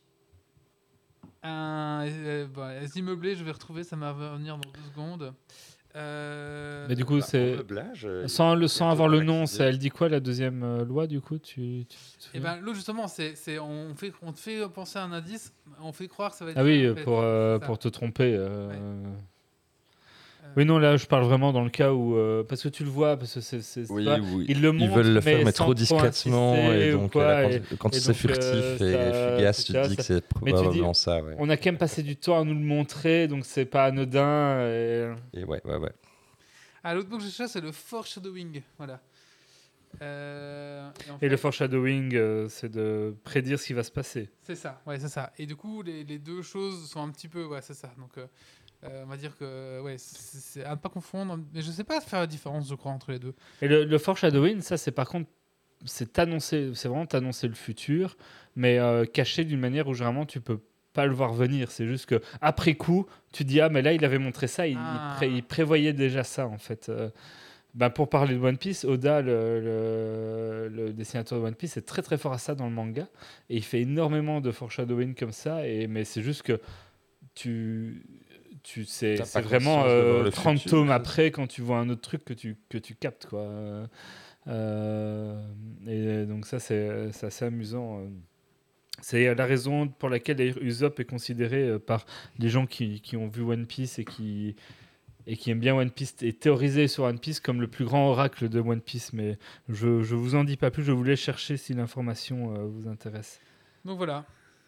un 1.42 2.04
euh, 2.06 2.46
immeublés. 2.94 3.34
Je 3.34 3.44
vais 3.44 3.50
retrouver, 3.52 3.84
ça 3.84 3.96
va 3.96 4.12
revenir 4.12 4.56
dans 4.56 4.70
deux 4.70 4.82
secondes. 4.92 5.34
Euh, 5.94 6.86
Mais 6.88 6.94
du 6.94 7.04
coup 7.04 7.18
Bah, 7.18 7.26
c'est 7.28 7.58
euh, 8.04 8.26
sans 8.26 8.54
le 8.54 8.66
avoir 8.90 9.08
le 9.08 9.22
nom, 9.22 9.44
ça 9.46 9.64
elle 9.66 9.76
dit 9.78 9.90
quoi 9.90 10.08
la 10.08 10.20
deuxième 10.20 10.62
euh, 10.62 10.84
loi 10.86 11.06
du 11.06 11.20
coup 11.20 11.36
tu, 11.38 11.84
tu 11.86 11.96
Et 11.98 12.18
souviens? 12.18 12.40
ben 12.54 12.60
l'autre 12.60 12.76
justement, 12.76 13.08
c'est 13.08 13.34
c'est- 13.36 13.58
on 13.58 13.94
fait 13.94 14.12
on 14.22 14.32
te 14.32 14.38
fait 14.40 14.66
penser 14.70 14.98
à 14.98 15.02
un 15.04 15.12
indice, 15.12 15.52
on 15.82 15.92
fait 15.92 16.08
croire 16.08 16.30
que 16.30 16.38
ça 16.38 16.46
va 16.46 16.52
être. 16.52 16.56
Ah 16.58 16.64
oui, 16.64 16.84
ça, 16.86 16.92
en 16.92 16.94
fait. 16.94 17.04
pour, 17.04 17.20
euh, 17.20 17.58
Ça. 17.58 17.66
pour 17.66 17.78
te 17.78 17.88
tromper. 17.88 18.34
euh, 18.34 18.68
Ouais. 19.04 19.10
Euh. 20.42 20.46
Oui, 20.56 20.64
non, 20.64 20.78
là, 20.78 20.96
je 20.96 21.06
parle 21.06 21.24
vraiment 21.24 21.52
dans 21.52 21.62
le 21.64 21.70
cas 21.70 21.92
où. 21.92 22.16
euh, 22.16 22.42
parce 22.44 22.62
que 22.62 22.68
tu 22.68 22.84
le 22.84 22.90
vois, 22.90 23.16
parce 23.16 23.34
que 23.34 23.40
c'est. 23.40 23.62
c'est- 23.62 23.84
c'est 23.86 23.92
Oui, 23.92 24.04
pas- 24.04 24.18
oui. 24.18 24.44
Ils 24.48 24.60
le 24.60 24.68
Ils 24.70 24.72
montrent, 24.74 24.94
veulent 24.96 25.06
le 25.08 25.14
mais 25.14 25.20
faire, 25.20 25.44
mais 25.44 25.52
trop 25.52 25.74
discrètement. 25.74 26.56
Et 26.72 26.92
donc, 26.92 27.12
quoi, 27.12 27.22
euh, 27.22 27.48
et- 27.72 27.76
quand, 27.78 27.92
c'est 27.94 28.06
donc, 28.08 28.16
furtif 28.16 28.42
euh, 28.44 29.34
et 29.34 29.36
fugace, 29.38 29.64
tu 29.64 29.72
te 29.72 29.88
dis 29.88 29.96
que 29.96 30.02
c'est 30.02 30.20
probablement 30.26 30.94
ça. 30.94 31.22
Ouais. 31.22 31.34
On 31.38 31.48
a 31.48 31.56
quand 31.56 31.66
même 31.66 31.78
passé 31.78 32.02
du 32.02 32.16
temps 32.16 32.40
à 32.40 32.44
nous 32.44 32.54
le 32.54 32.60
montrer, 32.60 33.28
donc 33.28 33.44
c'est 33.44 33.64
pas 33.64 33.84
anodin. 33.86 34.60
et- 34.66 35.12
Et 35.34 35.44
ouais, 35.44 35.60
ouais, 35.64 35.76
ouais. 35.76 35.92
Ah, 36.84 36.94
l'autre 36.94 37.08
mot 37.10 37.18
que 37.18 37.24
je 37.24 37.30
cherche, 37.30 37.50
c'est 37.52 37.60
le 37.60 37.70
foreshadowing. 37.72 38.60
Voilà. 38.78 39.00
Euh, 40.00 40.90
et 41.06 41.10
en 41.10 41.18
Et 41.20 41.28
le 41.28 41.36
foreshadowing, 41.36 42.14
euh, 42.14 42.48
c'est 42.48 42.70
de 42.70 43.14
prédire 43.24 43.58
ce 43.60 43.66
qui 43.66 43.72
va 43.74 43.82
se 43.82 43.90
passer. 43.90 44.30
C'est 44.42 44.54
ça, 44.56 44.80
ouais, 44.86 44.98
c'est 44.98 45.08
ça. 45.08 45.32
Et 45.38 45.46
du 45.46 45.54
coup, 45.54 45.82
les, 45.82 46.02
les 46.02 46.18
deux 46.18 46.42
choses 46.42 46.88
sont 46.90 47.02
un 47.02 47.10
petit 47.10 47.28
peu, 47.28 47.44
ouais, 47.44 47.60
c'est 47.62 47.74
ça. 47.74 47.90
Donc, 47.98 48.16
euh, 48.18 48.26
euh, 48.84 49.02
on 49.04 49.06
va 49.06 49.16
dire 49.16 49.36
que, 49.36 49.80
ouais, 49.82 49.96
c'est 49.98 50.64
à 50.64 50.70
ne 50.72 50.76
pas 50.80 50.88
confondre. 50.88 51.38
Mais 51.54 51.62
je 51.62 51.70
sais 51.70 51.84
pas 51.84 52.00
faire 52.00 52.20
la 52.20 52.26
différence, 52.26 52.68
je 52.68 52.74
crois, 52.74 52.92
entre 52.92 53.12
les 53.12 53.18
deux. 53.18 53.34
Et 53.60 53.68
le, 53.68 53.84
le 53.84 53.98
foreshadowing, 53.98 54.60
ça, 54.60 54.76
c'est 54.76 54.92
par 54.92 55.08
contre. 55.08 55.28
C'est 55.84 56.16
vraiment 56.16 57.06
t'annoncer 57.06 57.48
le 57.48 57.54
futur, 57.54 58.16
mais 58.54 58.78
euh, 58.78 59.04
caché 59.04 59.44
d'une 59.44 59.58
manière 59.58 59.88
où 59.88 59.94
généralement 59.94 60.26
tu 60.26 60.40
peux 60.40 60.60
pas 60.92 61.06
le 61.06 61.12
voir 61.12 61.32
venir. 61.32 61.72
C'est 61.72 61.88
juste 61.88 62.06
que 62.06 62.20
après 62.40 62.74
coup, 62.74 63.04
tu 63.32 63.42
dis 63.44 63.60
ah 63.60 63.68
mais 63.68 63.82
là 63.82 63.92
il 63.92 64.04
avait 64.04 64.18
montré 64.20 64.46
ça, 64.46 64.68
il, 64.68 64.74
il 64.74 64.78
Ah. 64.78 65.14
pré- 65.16 65.28
il 65.30 65.42
prévoyait 65.42 65.92
déjà 65.92 66.22
ça 66.22 66.46
en 66.46 66.58
fait. 66.58 66.88
Euh, 66.88 67.10
ben, 67.74 67.90
pour 67.90 68.08
parler 68.08 68.34
de 68.36 68.40
One 68.40 68.58
Piece, 68.58 68.84
Oda, 68.84 69.22
le, 69.22 69.60
le- 69.60 70.68
le 70.68 70.92
dessinateur 70.92 71.40
de 71.40 71.44
One 71.46 71.54
Piece, 71.56 71.76
est 71.78 71.82
très 71.86 72.02
très 72.02 72.16
fort 72.18 72.32
à 72.34 72.38
ça 72.38 72.54
dans 72.54 72.66
le 72.66 72.72
manga 72.74 73.08
et 73.50 73.56
il 73.56 73.64
fait 73.64 73.80
énormément 73.80 74.40
de 74.40 74.52
foreshadowing 74.52 75.16
comme 75.16 75.32
ça. 75.32 75.66
Et 75.66 75.88
mais 75.88 76.04
c'est 76.04 76.22
juste 76.22 76.42
que 76.42 76.60
tu 77.34 78.04
tu 78.62 78.84
sais, 78.84 79.16
c'est 79.16 79.32
pas 79.32 79.40
vraiment 79.40 79.84
euh, 79.86 80.22
le 80.22 80.30
30 80.30 80.58
futur, 80.58 80.70
tomes 80.70 80.90
après 80.90 81.30
quand 81.30 81.46
tu 81.46 81.62
vois 81.62 81.78
un 81.78 81.88
autre 81.88 82.00
truc 82.02 82.24
que 82.24 82.34
tu 82.34 82.56
que 82.68 82.78
tu 82.78 82.94
captes 82.94 83.26
quoi. 83.26 83.48
Euh, 84.48 85.40
et 85.86 86.26
donc 86.26 86.46
ça 86.46 86.58
c'est 86.58 87.10
c'est 87.12 87.26
assez 87.26 87.44
amusant. 87.44 88.00
euh. 88.00 88.08
C'est 89.00 89.34
la 89.34 89.46
raison 89.46 89.88
pour 89.88 90.08
laquelle 90.08 90.40
Usopp 90.62 91.00
est 91.00 91.04
considéré 91.04 91.62
euh, 91.62 91.78
par 91.80 92.06
les 92.38 92.48
gens 92.48 92.66
qui, 92.66 93.00
qui 93.00 93.16
ont 93.16 93.26
vu 93.26 93.42
One 93.42 93.66
Piece 93.66 93.98
et 93.98 94.04
qui, 94.04 94.54
et 95.26 95.36
qui 95.36 95.50
aiment 95.50 95.58
bien 95.58 95.74
One 95.74 95.90
Piece 95.90 96.14
et 96.22 96.32
théorisé 96.32 96.86
sur 96.86 97.04
One 97.04 97.18
Piece 97.18 97.40
comme 97.40 97.60
le 97.60 97.66
plus 97.66 97.84
grand 97.84 98.10
oracle 98.10 98.48
de 98.48 98.60
One 98.60 98.80
Piece. 98.80 99.12
Mais 99.12 99.38
je, 99.68 100.02
je 100.02 100.14
vous 100.14 100.36
en 100.36 100.44
dis 100.44 100.56
pas 100.56 100.70
plus, 100.70 100.84
je 100.84 100.92
voulais 100.92 101.16
chercher 101.16 101.56
si 101.56 101.74
l'information 101.74 102.52
vous 102.68 102.86
intéresse. 102.86 103.40
Donc 103.84 103.96
voilà. 103.96 104.24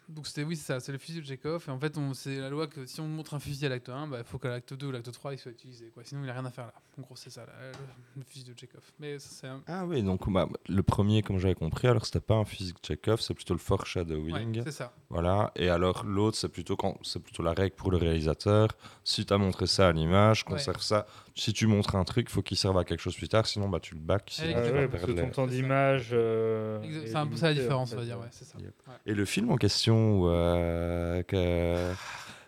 Donc 0.09 0.27
c'était 0.27 0.43
oui, 0.43 0.55
c'est 0.55 0.65
ça, 0.73 0.79
c'est 0.79 0.91
le 0.91 0.97
fusil 0.97 1.21
de 1.21 1.25
Chekhov. 1.25 1.65
Et 1.67 1.71
en 1.71 1.79
fait, 1.79 1.97
c'est 2.13 2.39
la 2.39 2.49
loi 2.49 2.67
que 2.67 2.85
si 2.85 3.01
on 3.01 3.07
montre 3.07 3.33
un 3.33 3.39
fusil 3.39 3.65
à 3.65 3.69
l'acte 3.69 3.89
1, 3.89 4.07
bah, 4.07 4.17
il 4.19 4.23
faut 4.23 4.37
qu'à 4.37 4.49
l'acte 4.49 4.73
2 4.73 4.87
ou 4.87 4.91
l'acte 4.91 5.11
3, 5.11 5.33
il 5.33 5.39
soit 5.39 5.51
utilisé. 5.51 5.89
Quoi. 5.93 6.03
Sinon, 6.03 6.21
il 6.21 6.27
n'a 6.27 6.33
rien 6.33 6.45
à 6.45 6.51
faire 6.51 6.65
là. 6.67 6.73
En 6.97 7.01
gros, 7.01 7.15
c'est 7.15 7.29
ça, 7.29 7.45
le, 7.45 7.71
le 8.19 8.23
fusil 8.23 8.45
de 8.45 8.57
Chekhov. 8.57 8.83
Mais 8.99 9.17
ça, 9.19 9.29
c'est 9.31 9.47
un... 9.47 9.61
Ah 9.67 9.85
oui, 9.85 10.03
donc 10.03 10.29
bah, 10.31 10.47
le 10.67 10.83
premier, 10.83 11.21
comme 11.23 11.39
j'avais 11.39 11.55
compris, 11.55 11.87
alors 11.87 12.05
c'était 12.05 12.19
pas 12.19 12.35
un 12.35 12.45
physique 12.45 12.77
Chekhov, 12.85 13.19
c'est 13.21 13.33
plutôt 13.33 13.53
le 13.53 13.59
foreshadowing. 13.59 14.57
ouais, 14.57 14.63
c'est 14.63 14.71
ça. 14.71 14.93
Voilà. 15.09 15.51
Et 15.55 15.69
alors 15.69 16.05
l'autre, 16.05 16.37
c'est 16.37 16.49
plutôt 16.49 16.75
quand 16.75 16.97
c'est 17.03 17.19
plutôt 17.19 17.43
la 17.43 17.53
règle 17.53 17.75
pour 17.75 17.91
le 17.91 17.97
réalisateur. 17.97 18.69
Si 19.03 19.25
tu 19.25 19.33
as 19.33 19.37
montré 19.37 19.67
ça 19.67 19.87
à 19.87 19.91
l'image, 19.91 20.43
conserve 20.43 20.81
ça. 20.81 21.05
Si 21.37 21.51
tu 21.51 21.67
montres 21.67 21.95
un 21.97 22.05
truc, 22.05 22.29
faut 22.29 22.41
qu'il 22.41 22.55
serve 22.55 22.77
à 22.77 22.85
quelque 22.85 23.01
chose 23.01 23.15
plus 23.17 23.27
tard, 23.27 23.45
sinon 23.45 23.67
bah 23.67 23.81
tu 23.81 23.93
le 23.95 23.99
back. 23.99 24.33
Ah 24.41 24.45
ouais, 24.45 24.87
parce 24.87 25.03
que 25.03 25.11
ton 25.11 25.29
temps 25.29 25.47
d'image. 25.47 26.11
euh, 26.13 26.79
C'est 27.05 27.15
un 27.15 27.27
peu 27.27 27.35
ça 27.35 27.47
la 27.49 27.53
différence, 27.55 27.91
en 27.91 27.95
on 27.95 27.99
va 27.99 28.05
dire. 28.05 28.17
Ouais, 28.19 28.27
c'est 28.31 28.45
ça. 28.45 28.57
Yep. 28.57 28.73
Ouais. 28.87 28.93
Et 29.05 29.13
le 29.13 29.25
film 29.25 29.51
en 29.51 29.57
question, 29.57 30.21
euh, 30.27 31.23
que 31.23 31.93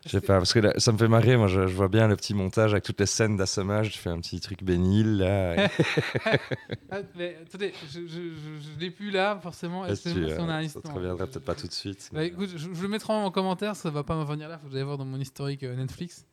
je 0.05 0.09
sais 0.11 0.21
pas, 0.21 0.37
parce 0.37 0.53
que 0.53 0.59
là, 0.59 0.71
ça 0.77 0.93
me 0.93 0.97
fait 0.97 1.09
marrer. 1.09 1.35
Moi, 1.35 1.47
je, 1.47 1.67
je 1.67 1.75
vois 1.75 1.89
bien 1.89 2.07
le 2.07 2.15
petit 2.15 2.33
montage 2.33 2.71
avec 2.71 2.85
toutes 2.85 3.01
les 3.01 3.05
scènes 3.05 3.35
d'assommage. 3.35 3.91
Tu 3.91 3.97
fais 3.99 4.09
un 4.09 4.19
petit 4.21 4.39
truc 4.39 4.63
bénil 4.63 5.17
là. 5.17 5.65
et- 5.65 5.67
Ah, 6.89 6.99
mais 7.17 7.37
attendez, 7.45 7.73
je, 7.91 7.99
je, 7.99 8.07
je, 8.07 8.29
je 8.73 8.79
l'ai 8.79 8.89
plus 8.89 9.11
là, 9.11 9.37
forcément. 9.43 9.85
Est-ce 9.85 10.03
que, 10.05 10.09
Excusez-moi 10.11 10.35
si 10.37 10.41
on 10.41 10.49
a 10.49 10.53
un 10.53 10.63
euh, 10.63 10.67
ça 10.69 10.79
te 10.79 10.91
reviendra 10.91 11.27
peut-être 11.27 11.43
pas 11.43 11.55
tout 11.55 11.67
de 11.67 11.73
suite. 11.73 12.09
Bah, 12.13 12.23
écoute, 12.23 12.51
je, 12.55 12.69
je 12.73 12.81
le 12.81 12.87
mettrai 12.87 13.11
en 13.11 13.29
commentaire, 13.31 13.75
ça 13.75 13.89
va 13.89 14.03
pas 14.03 14.15
me 14.15 14.21
revenir 14.23 14.47
là, 14.47 14.57
faut 14.57 14.67
que 14.67 14.73
j'aille 14.73 14.83
voir 14.83 14.97
dans 14.97 15.03
mon 15.03 15.19
historique 15.19 15.63
euh, 15.63 15.75
Netflix. 15.75 16.25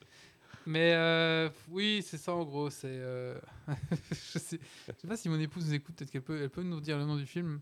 Mais 0.67 0.95
euh, 0.95 1.49
oui, 1.71 2.05
c'est 2.07 2.17
ça 2.17 2.33
en 2.33 2.45
gros. 2.45 2.71
C'est, 2.71 2.89
euh, 2.89 3.39
je, 4.11 4.39
sais, 4.39 4.59
je 4.89 4.93
sais 5.01 5.07
pas 5.07 5.17
si 5.17 5.29
mon 5.29 5.39
épouse 5.39 5.67
nous 5.67 5.75
écoute, 5.75 5.95
peut-être 5.97 6.11
qu'elle 6.11 6.23
peut, 6.23 6.41
elle 6.43 6.51
peut 6.51 6.63
nous 6.63 6.81
dire 6.81 6.99
le 6.99 7.05
nom 7.05 7.17
du 7.17 7.27
film. 7.27 7.61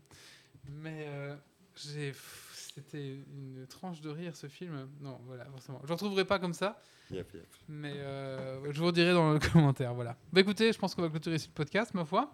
Mais 0.69 1.05
euh, 1.07 1.35
j'ai, 1.75 2.13
c'était 2.53 3.15
une 3.15 3.65
tranche 3.67 4.01
de 4.01 4.09
rire 4.09 4.35
ce 4.35 4.47
film. 4.47 4.87
Non, 5.01 5.19
voilà, 5.25 5.45
forcément. 5.45 5.79
Je 5.83 5.87
ne 5.87 5.93
retrouverai 5.93 6.25
pas 6.25 6.39
comme 6.39 6.53
ça, 6.53 6.81
Yep, 7.11 7.33
yep. 7.33 7.47
mais 7.67 7.93
je 7.93 8.79
vous 8.79 8.85
redirai 8.85 9.11
dans 9.13 9.33
le 9.33 9.39
commentaire. 9.51 9.93
Voilà. 9.93 10.15
Bah 10.31 10.41
écoutez, 10.41 10.71
je 10.71 10.79
pense 10.79 10.95
qu'on 10.95 11.01
va 11.01 11.09
clôturer 11.09 11.35
ici 11.35 11.47
le 11.47 11.53
podcast, 11.53 11.93
ma 11.93 12.05
foi. 12.05 12.33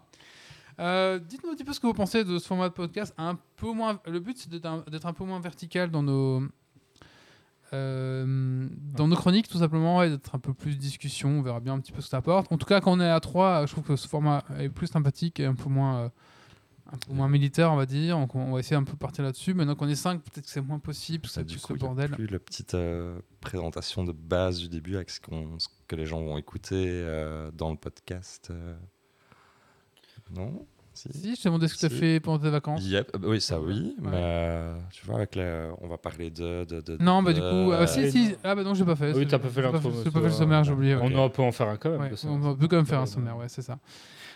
Euh, 0.78 1.18
Dites-nous 1.18 1.50
un 1.50 1.54
petit 1.54 1.64
peu 1.64 1.72
ce 1.72 1.80
que 1.80 1.86
vous 1.86 1.94
pensez 1.94 2.24
de 2.24 2.38
ce 2.38 2.46
format 2.46 2.68
de 2.68 2.74
podcast. 2.74 3.14
Un 3.18 3.38
peu 3.56 3.70
moins, 3.72 4.00
le 4.06 4.18
but, 4.18 4.38
c'est 4.38 4.48
d'être 4.48 4.66
un, 4.66 4.78
d'être 4.90 5.06
un 5.06 5.12
peu 5.12 5.24
moins 5.24 5.40
vertical 5.40 5.90
dans 5.90 6.02
nos, 6.02 6.42
euh, 7.72 8.68
dans 8.96 9.08
nos 9.08 9.16
chroniques, 9.16 9.48
tout 9.48 9.58
simplement, 9.58 10.02
et 10.02 10.10
d'être 10.10 10.34
un 10.34 10.38
peu 10.38 10.52
plus 10.54 10.76
discussion. 10.76 11.28
On 11.38 11.42
verra 11.42 11.60
bien 11.60 11.74
un 11.74 11.80
petit 11.80 11.92
peu 11.92 12.00
ce 12.00 12.06
que 12.06 12.10
ça 12.10 12.16
apporte. 12.18 12.50
En 12.52 12.58
tout 12.58 12.66
cas, 12.66 12.80
quand 12.80 12.92
on 12.92 13.00
est 13.00 13.08
à 13.08 13.20
3, 13.20 13.66
je 13.66 13.72
trouve 13.72 13.84
que 13.84 13.96
ce 13.96 14.08
format 14.08 14.44
est 14.58 14.68
plus 14.68 14.86
sympathique 14.88 15.38
et 15.40 15.44
un 15.46 15.54
peu 15.54 15.68
moins, 15.68 15.98
euh, 16.00 16.08
un 16.92 16.98
peu 16.98 17.12
moins 17.12 17.28
militaire, 17.28 17.72
on 17.72 17.76
va 17.76 17.86
dire. 17.86 18.16
Donc, 18.18 18.34
on 18.34 18.52
va 18.52 18.58
essayer 18.60 18.76
un 18.76 18.82
peu 18.84 18.92
de 18.92 18.98
partir 18.98 19.22
là-dessus. 19.24 19.54
Maintenant 19.54 19.74
qu'on 19.76 19.88
est 19.88 19.94
5, 19.94 20.20
peut-être 20.22 20.44
que 20.46 20.50
c'est 20.50 20.60
moins 20.60 20.78
possible, 20.80 21.22
parce 21.22 21.34
que 21.34 21.40
Bah, 21.40 21.44
ça 21.44 21.48
du 21.48 21.54
tue 21.54 21.60
ce 21.60 21.66
coup, 21.66 21.74
a 21.74 21.76
bordel. 21.78 22.10
plus 22.10 22.26
la 22.26 22.38
petite 22.40 22.74
euh, 22.74 23.18
présentation 23.40 24.04
de 24.04 24.12
base 24.12 24.58
du 24.58 24.68
début 24.68 24.96
avec 24.96 25.10
ce, 25.10 25.20
que 25.20 25.96
les 25.96 26.06
gens 26.06 26.20
vont 26.22 26.38
écouter 26.38 27.04
dans 27.54 27.70
le 27.70 27.76
podcast. 27.76 28.52
Non? 30.32 30.66
Si 31.00 31.18
Si, 31.18 31.34
je 31.36 31.42
t'ai 31.42 31.48
demandé 31.48 31.66
ce 31.68 31.74
que 31.74 31.78
tu 31.80 31.86
as 31.86 31.90
fait 31.90 32.20
pendant 32.20 32.38
tes 32.38 32.50
vacances. 32.50 32.84
Yep, 32.84 33.10
euh, 33.14 33.18
bah 33.18 33.28
oui, 33.30 33.40
ça 33.40 33.60
oui, 33.60 33.94
Ouais. 33.98 34.10
mais 34.10 34.16
euh, 34.16 34.76
tu 34.92 35.06
vois, 35.06 35.16
avec 35.16 35.34
la- 35.34 35.68
on 35.80 35.88
va 35.88 35.96
parler 35.98 36.30
de. 36.30 36.64
de, 36.64 36.80
de- 36.80 36.96
Non, 37.00 37.22
bah 37.22 37.32
de- 37.32 37.36
du 37.36 37.40
coup, 37.40 37.72
ah, 37.72 37.86
si, 37.86 38.00
euh, 38.04 38.10
si. 38.10 38.34
Ah, 38.44 38.54
bah 38.54 38.62
non, 38.62 38.74
j'ai 38.74 38.84
pas 38.84 38.96
fait. 38.96 39.12
Ah 39.14 39.16
oui, 39.16 39.26
t'as 39.26 39.38
pas 39.38 39.48
fait 39.48 39.62
l'intro, 39.62 39.90
J'ai 40.04 40.10
pas 40.10 40.20
fait 40.20 40.26
le 40.26 40.30
ça 40.32 40.38
sommaire, 40.38 40.62
j'ai 40.64 40.72
oublié. 40.72 40.94
On 40.96 41.30
peut 41.30 41.42
en 41.42 41.52
faire 41.52 41.68
un 41.68 41.76
quand 41.76 41.90
même. 41.98 42.12
On 42.26 42.54
peut 42.56 42.68
quand 42.68 42.76
même 42.76 42.86
faire 42.86 43.00
un 43.00 43.06
sommaire, 43.06 43.36
ouais, 43.36 43.48
c'est 43.48 43.62
ça. 43.62 43.78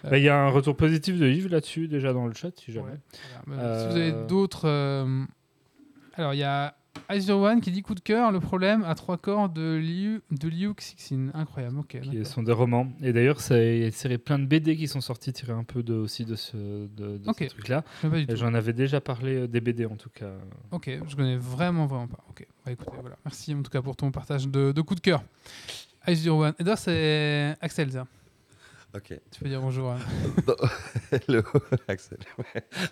Bah, 0.02 0.18
Il 0.18 0.24
y 0.24 0.28
a 0.28 0.36
un 0.38 0.50
retour 0.50 0.76
positif 0.76 1.18
de 1.18 1.26
Yves 1.26 1.48
là-dessus, 1.48 1.88
déjà 1.88 2.12
dans 2.12 2.26
le 2.26 2.34
chat, 2.34 2.50
si 2.58 2.72
jamais. 2.72 2.90
Ouais, 2.90 2.98
voilà. 3.46 3.62
Bah, 3.62 3.78
Si 3.80 3.86
vous 3.88 3.96
avez 3.96 4.10
Euh, 4.12 4.26
d'autres. 4.26 4.68
euh, 4.68 5.24
Alors, 6.16 6.34
il 6.34 6.38
y 6.38 6.42
a 6.44 6.74
Azure 7.08 7.38
One 7.38 7.60
qui 7.60 7.70
dit 7.70 7.82
coup 7.82 7.94
de 7.94 8.00
cœur, 8.00 8.32
le 8.32 8.40
problème 8.40 8.82
à 8.84 8.94
trois 8.94 9.18
corps 9.18 9.48
de 9.50 9.76
Liu, 9.76 10.22
de 10.30 10.48
Liu 10.48 10.72
Xixin. 10.74 11.28
Incroyable, 11.34 11.78
ok. 11.80 12.00
qui 12.00 12.24
sont 12.24 12.42
des 12.42 12.52
romans. 12.52 12.88
Et 13.02 13.12
d'ailleurs, 13.12 13.38
il 13.50 13.56
y 13.56 13.82
a 13.82 13.86
une 13.86 13.90
série 13.92 14.16
plein 14.18 14.38
de 14.38 14.46
BD 14.46 14.76
qui 14.76 14.88
sont 14.88 15.00
sortis 15.00 15.32
tirés 15.32 15.52
un 15.52 15.64
peu 15.64 15.82
de, 15.82 15.92
aussi 15.94 16.24
de 16.24 16.34
ce, 16.34 16.56
de, 16.56 17.18
de 17.18 17.22
Ok. 17.28 17.36
ce 17.40 17.44
truc-là. 17.46 17.84
J'en 18.30 18.54
avais 18.54 18.72
déjà 18.72 19.00
parlé 19.00 19.34
euh, 19.36 19.46
des 19.48 19.60
BD 19.60 19.84
en 19.86 19.96
tout 19.96 20.10
cas. 20.10 20.30
Ok, 20.70 20.90
je 21.06 21.14
connais 21.16 21.36
vraiment, 21.36 21.86
vraiment 21.86 22.06
pas. 22.08 22.24
Ok, 22.30 22.46
bah 22.64 22.72
écoutez, 22.72 22.96
voilà. 23.00 23.16
Merci 23.24 23.54
en 23.54 23.62
tout 23.62 23.70
cas 23.70 23.82
pour 23.82 23.96
ton 23.96 24.10
partage 24.10 24.48
de, 24.48 24.72
de 24.72 24.80
coup 24.80 24.94
de 24.94 25.00
cœur. 25.00 25.22
Azure 26.06 26.36
One. 26.36 26.54
Et 26.58 26.64
d'ailleurs, 26.64 26.78
c'est 26.78 27.54
Axel, 27.60 27.90
ça. 27.92 28.06
Ok. 28.94 29.12
Tu 29.32 29.40
peux 29.40 29.48
dire 29.48 29.60
bonjour. 29.60 29.90
hein. 29.90 29.98
Hello, 31.28 31.42
Axel. 31.88 32.18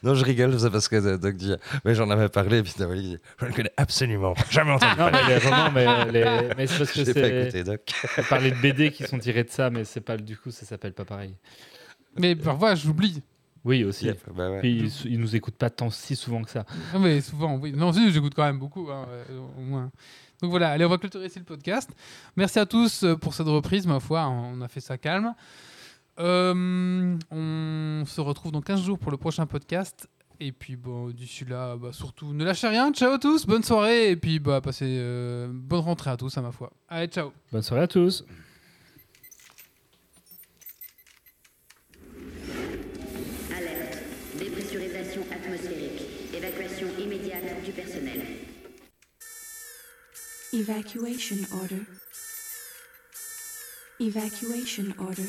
Non, 0.03 0.15
je 0.15 0.25
rigole, 0.25 0.59
c'est 0.59 0.71
parce 0.71 0.89
que 0.89 0.97
euh, 0.97 1.17
Doc 1.17 1.37
dit. 1.37 1.55
Mais 1.85 1.95
j'en 1.95 2.11
avais 2.11 2.29
parlé, 2.29 2.59
et 2.59 2.63
puis 2.65 2.73
Nawali 2.79 3.03
dit 3.03 3.19
Je 3.39 3.47
ne 3.47 3.53
connais 3.53 3.73
absolument 3.77 4.35
jamais 4.51 4.73
entendu 4.73 4.91
Non, 4.99 5.11
parler. 5.11 5.19
mais 5.29 5.39
les 5.39 5.49
romans, 5.49 5.71
mais, 5.73 6.13
les- 6.13 6.55
mais 6.57 6.67
c'est 6.67 6.79
parce 6.79 6.91
que 6.91 7.01
Je 7.01 7.05
l'ai 7.05 7.15
pas 7.15 7.21
c'est 7.21 7.41
écouté, 7.43 7.65
Doc. 7.65 7.81
on 8.19 8.23
parlait 8.25 8.51
de 8.51 8.57
BD 8.57 8.91
qui 8.91 9.05
sont 9.05 9.19
tirés 9.19 9.45
de 9.45 9.51
ça, 9.51 9.71
mais 9.71 9.85
c'est 9.85 10.01
pas 10.01 10.17
du 10.17 10.37
coup, 10.37 10.51
ça 10.51 10.67
s'appelle 10.67 10.93
pas 10.93 11.05
pareil. 11.05 11.37
Mais 12.19 12.35
parfois, 12.35 12.75
j'oublie. 12.75 13.23
Oui, 13.65 13.85
aussi. 13.85 14.07
Yep, 14.07 14.19
bah 14.35 14.51
ouais. 14.51 14.59
Puis 14.61 14.91
ils, 15.05 15.13
ils 15.13 15.21
nous 15.21 15.37
écoutent 15.37 15.55
pas 15.57 15.71
tant 15.71 15.89
si 15.89 16.17
souvent 16.17 16.43
que 16.43 16.51
ça. 16.51 16.67
Non, 16.93 16.99
mais 16.99 17.21
souvent, 17.21 17.55
oui. 17.59 17.73
Non, 17.73 17.93
si, 17.93 18.11
j'écoute 18.11 18.33
quand 18.35 18.43
même 18.43 18.59
beaucoup, 18.59 18.91
hein, 18.91 19.07
euh, 19.09 19.39
au 19.57 19.61
moins. 19.61 19.93
Donc 20.43 20.51
voilà, 20.51 20.71
allez, 20.73 20.85
on 20.85 20.89
va 20.89 20.99
clôturer 20.99 21.27
ici 21.27 21.39
le 21.39 21.45
podcast. 21.45 21.89
Merci 22.35 22.59
à 22.59 22.67
tous 22.67 23.05
euh, 23.05 23.15
pour 23.15 23.35
cette 23.35 23.47
reprise, 23.47 23.87
ma 23.87 24.01
foi, 24.01 24.27
on 24.27 24.61
a 24.63 24.67
fait 24.67 24.81
ça 24.81 24.99
calme. 24.99 25.33
Euh, 26.23 27.19
on 27.33 28.05
se 28.07 28.21
retrouve 28.21 28.53
dans 28.53 28.61
15 28.61 28.81
jours 28.81 28.99
pour 28.99 29.11
le 29.11 29.17
prochain 29.17 29.47
podcast. 29.47 30.09
Et 30.39 30.53
puis, 30.53 30.77
bon, 30.77 31.11
d'ici 31.11 31.45
là, 31.45 31.77
bah, 31.77 31.93
surtout, 31.93 32.33
ne 32.33 32.45
lâchez 32.45 32.69
rien. 32.69 32.93
Ciao 32.93 33.13
à 33.13 33.19
tous, 33.19 33.47
bonne 33.47 33.63
soirée. 33.63 34.11
Et 34.11 34.17
puis, 34.17 34.39
bah, 34.39 34.61
passez 34.61 34.87
euh, 34.89 35.49
bonne 35.53 35.81
rentrée 35.81 36.11
à 36.11 36.17
tous, 36.17 36.37
à 36.39 36.43
ma 36.43 36.53
foi. 36.53 36.73
Allez, 36.89 37.09
ciao. 37.09 37.33
Bonne 37.51 37.63
soirée 37.63 37.85
à 37.85 37.89
tous. 37.89 38.25
Alerte. 43.57 43.99
Dépressurisation 44.39 45.23
atmosphérique. 45.31 46.03
Évacuation 46.35 46.89
immédiate 47.01 47.65
du 47.65 47.73
personnel. 47.73 48.23
Evacuation 50.53 51.37
order. 51.53 51.83
Evacuation 54.01 54.87
order. 54.99 55.29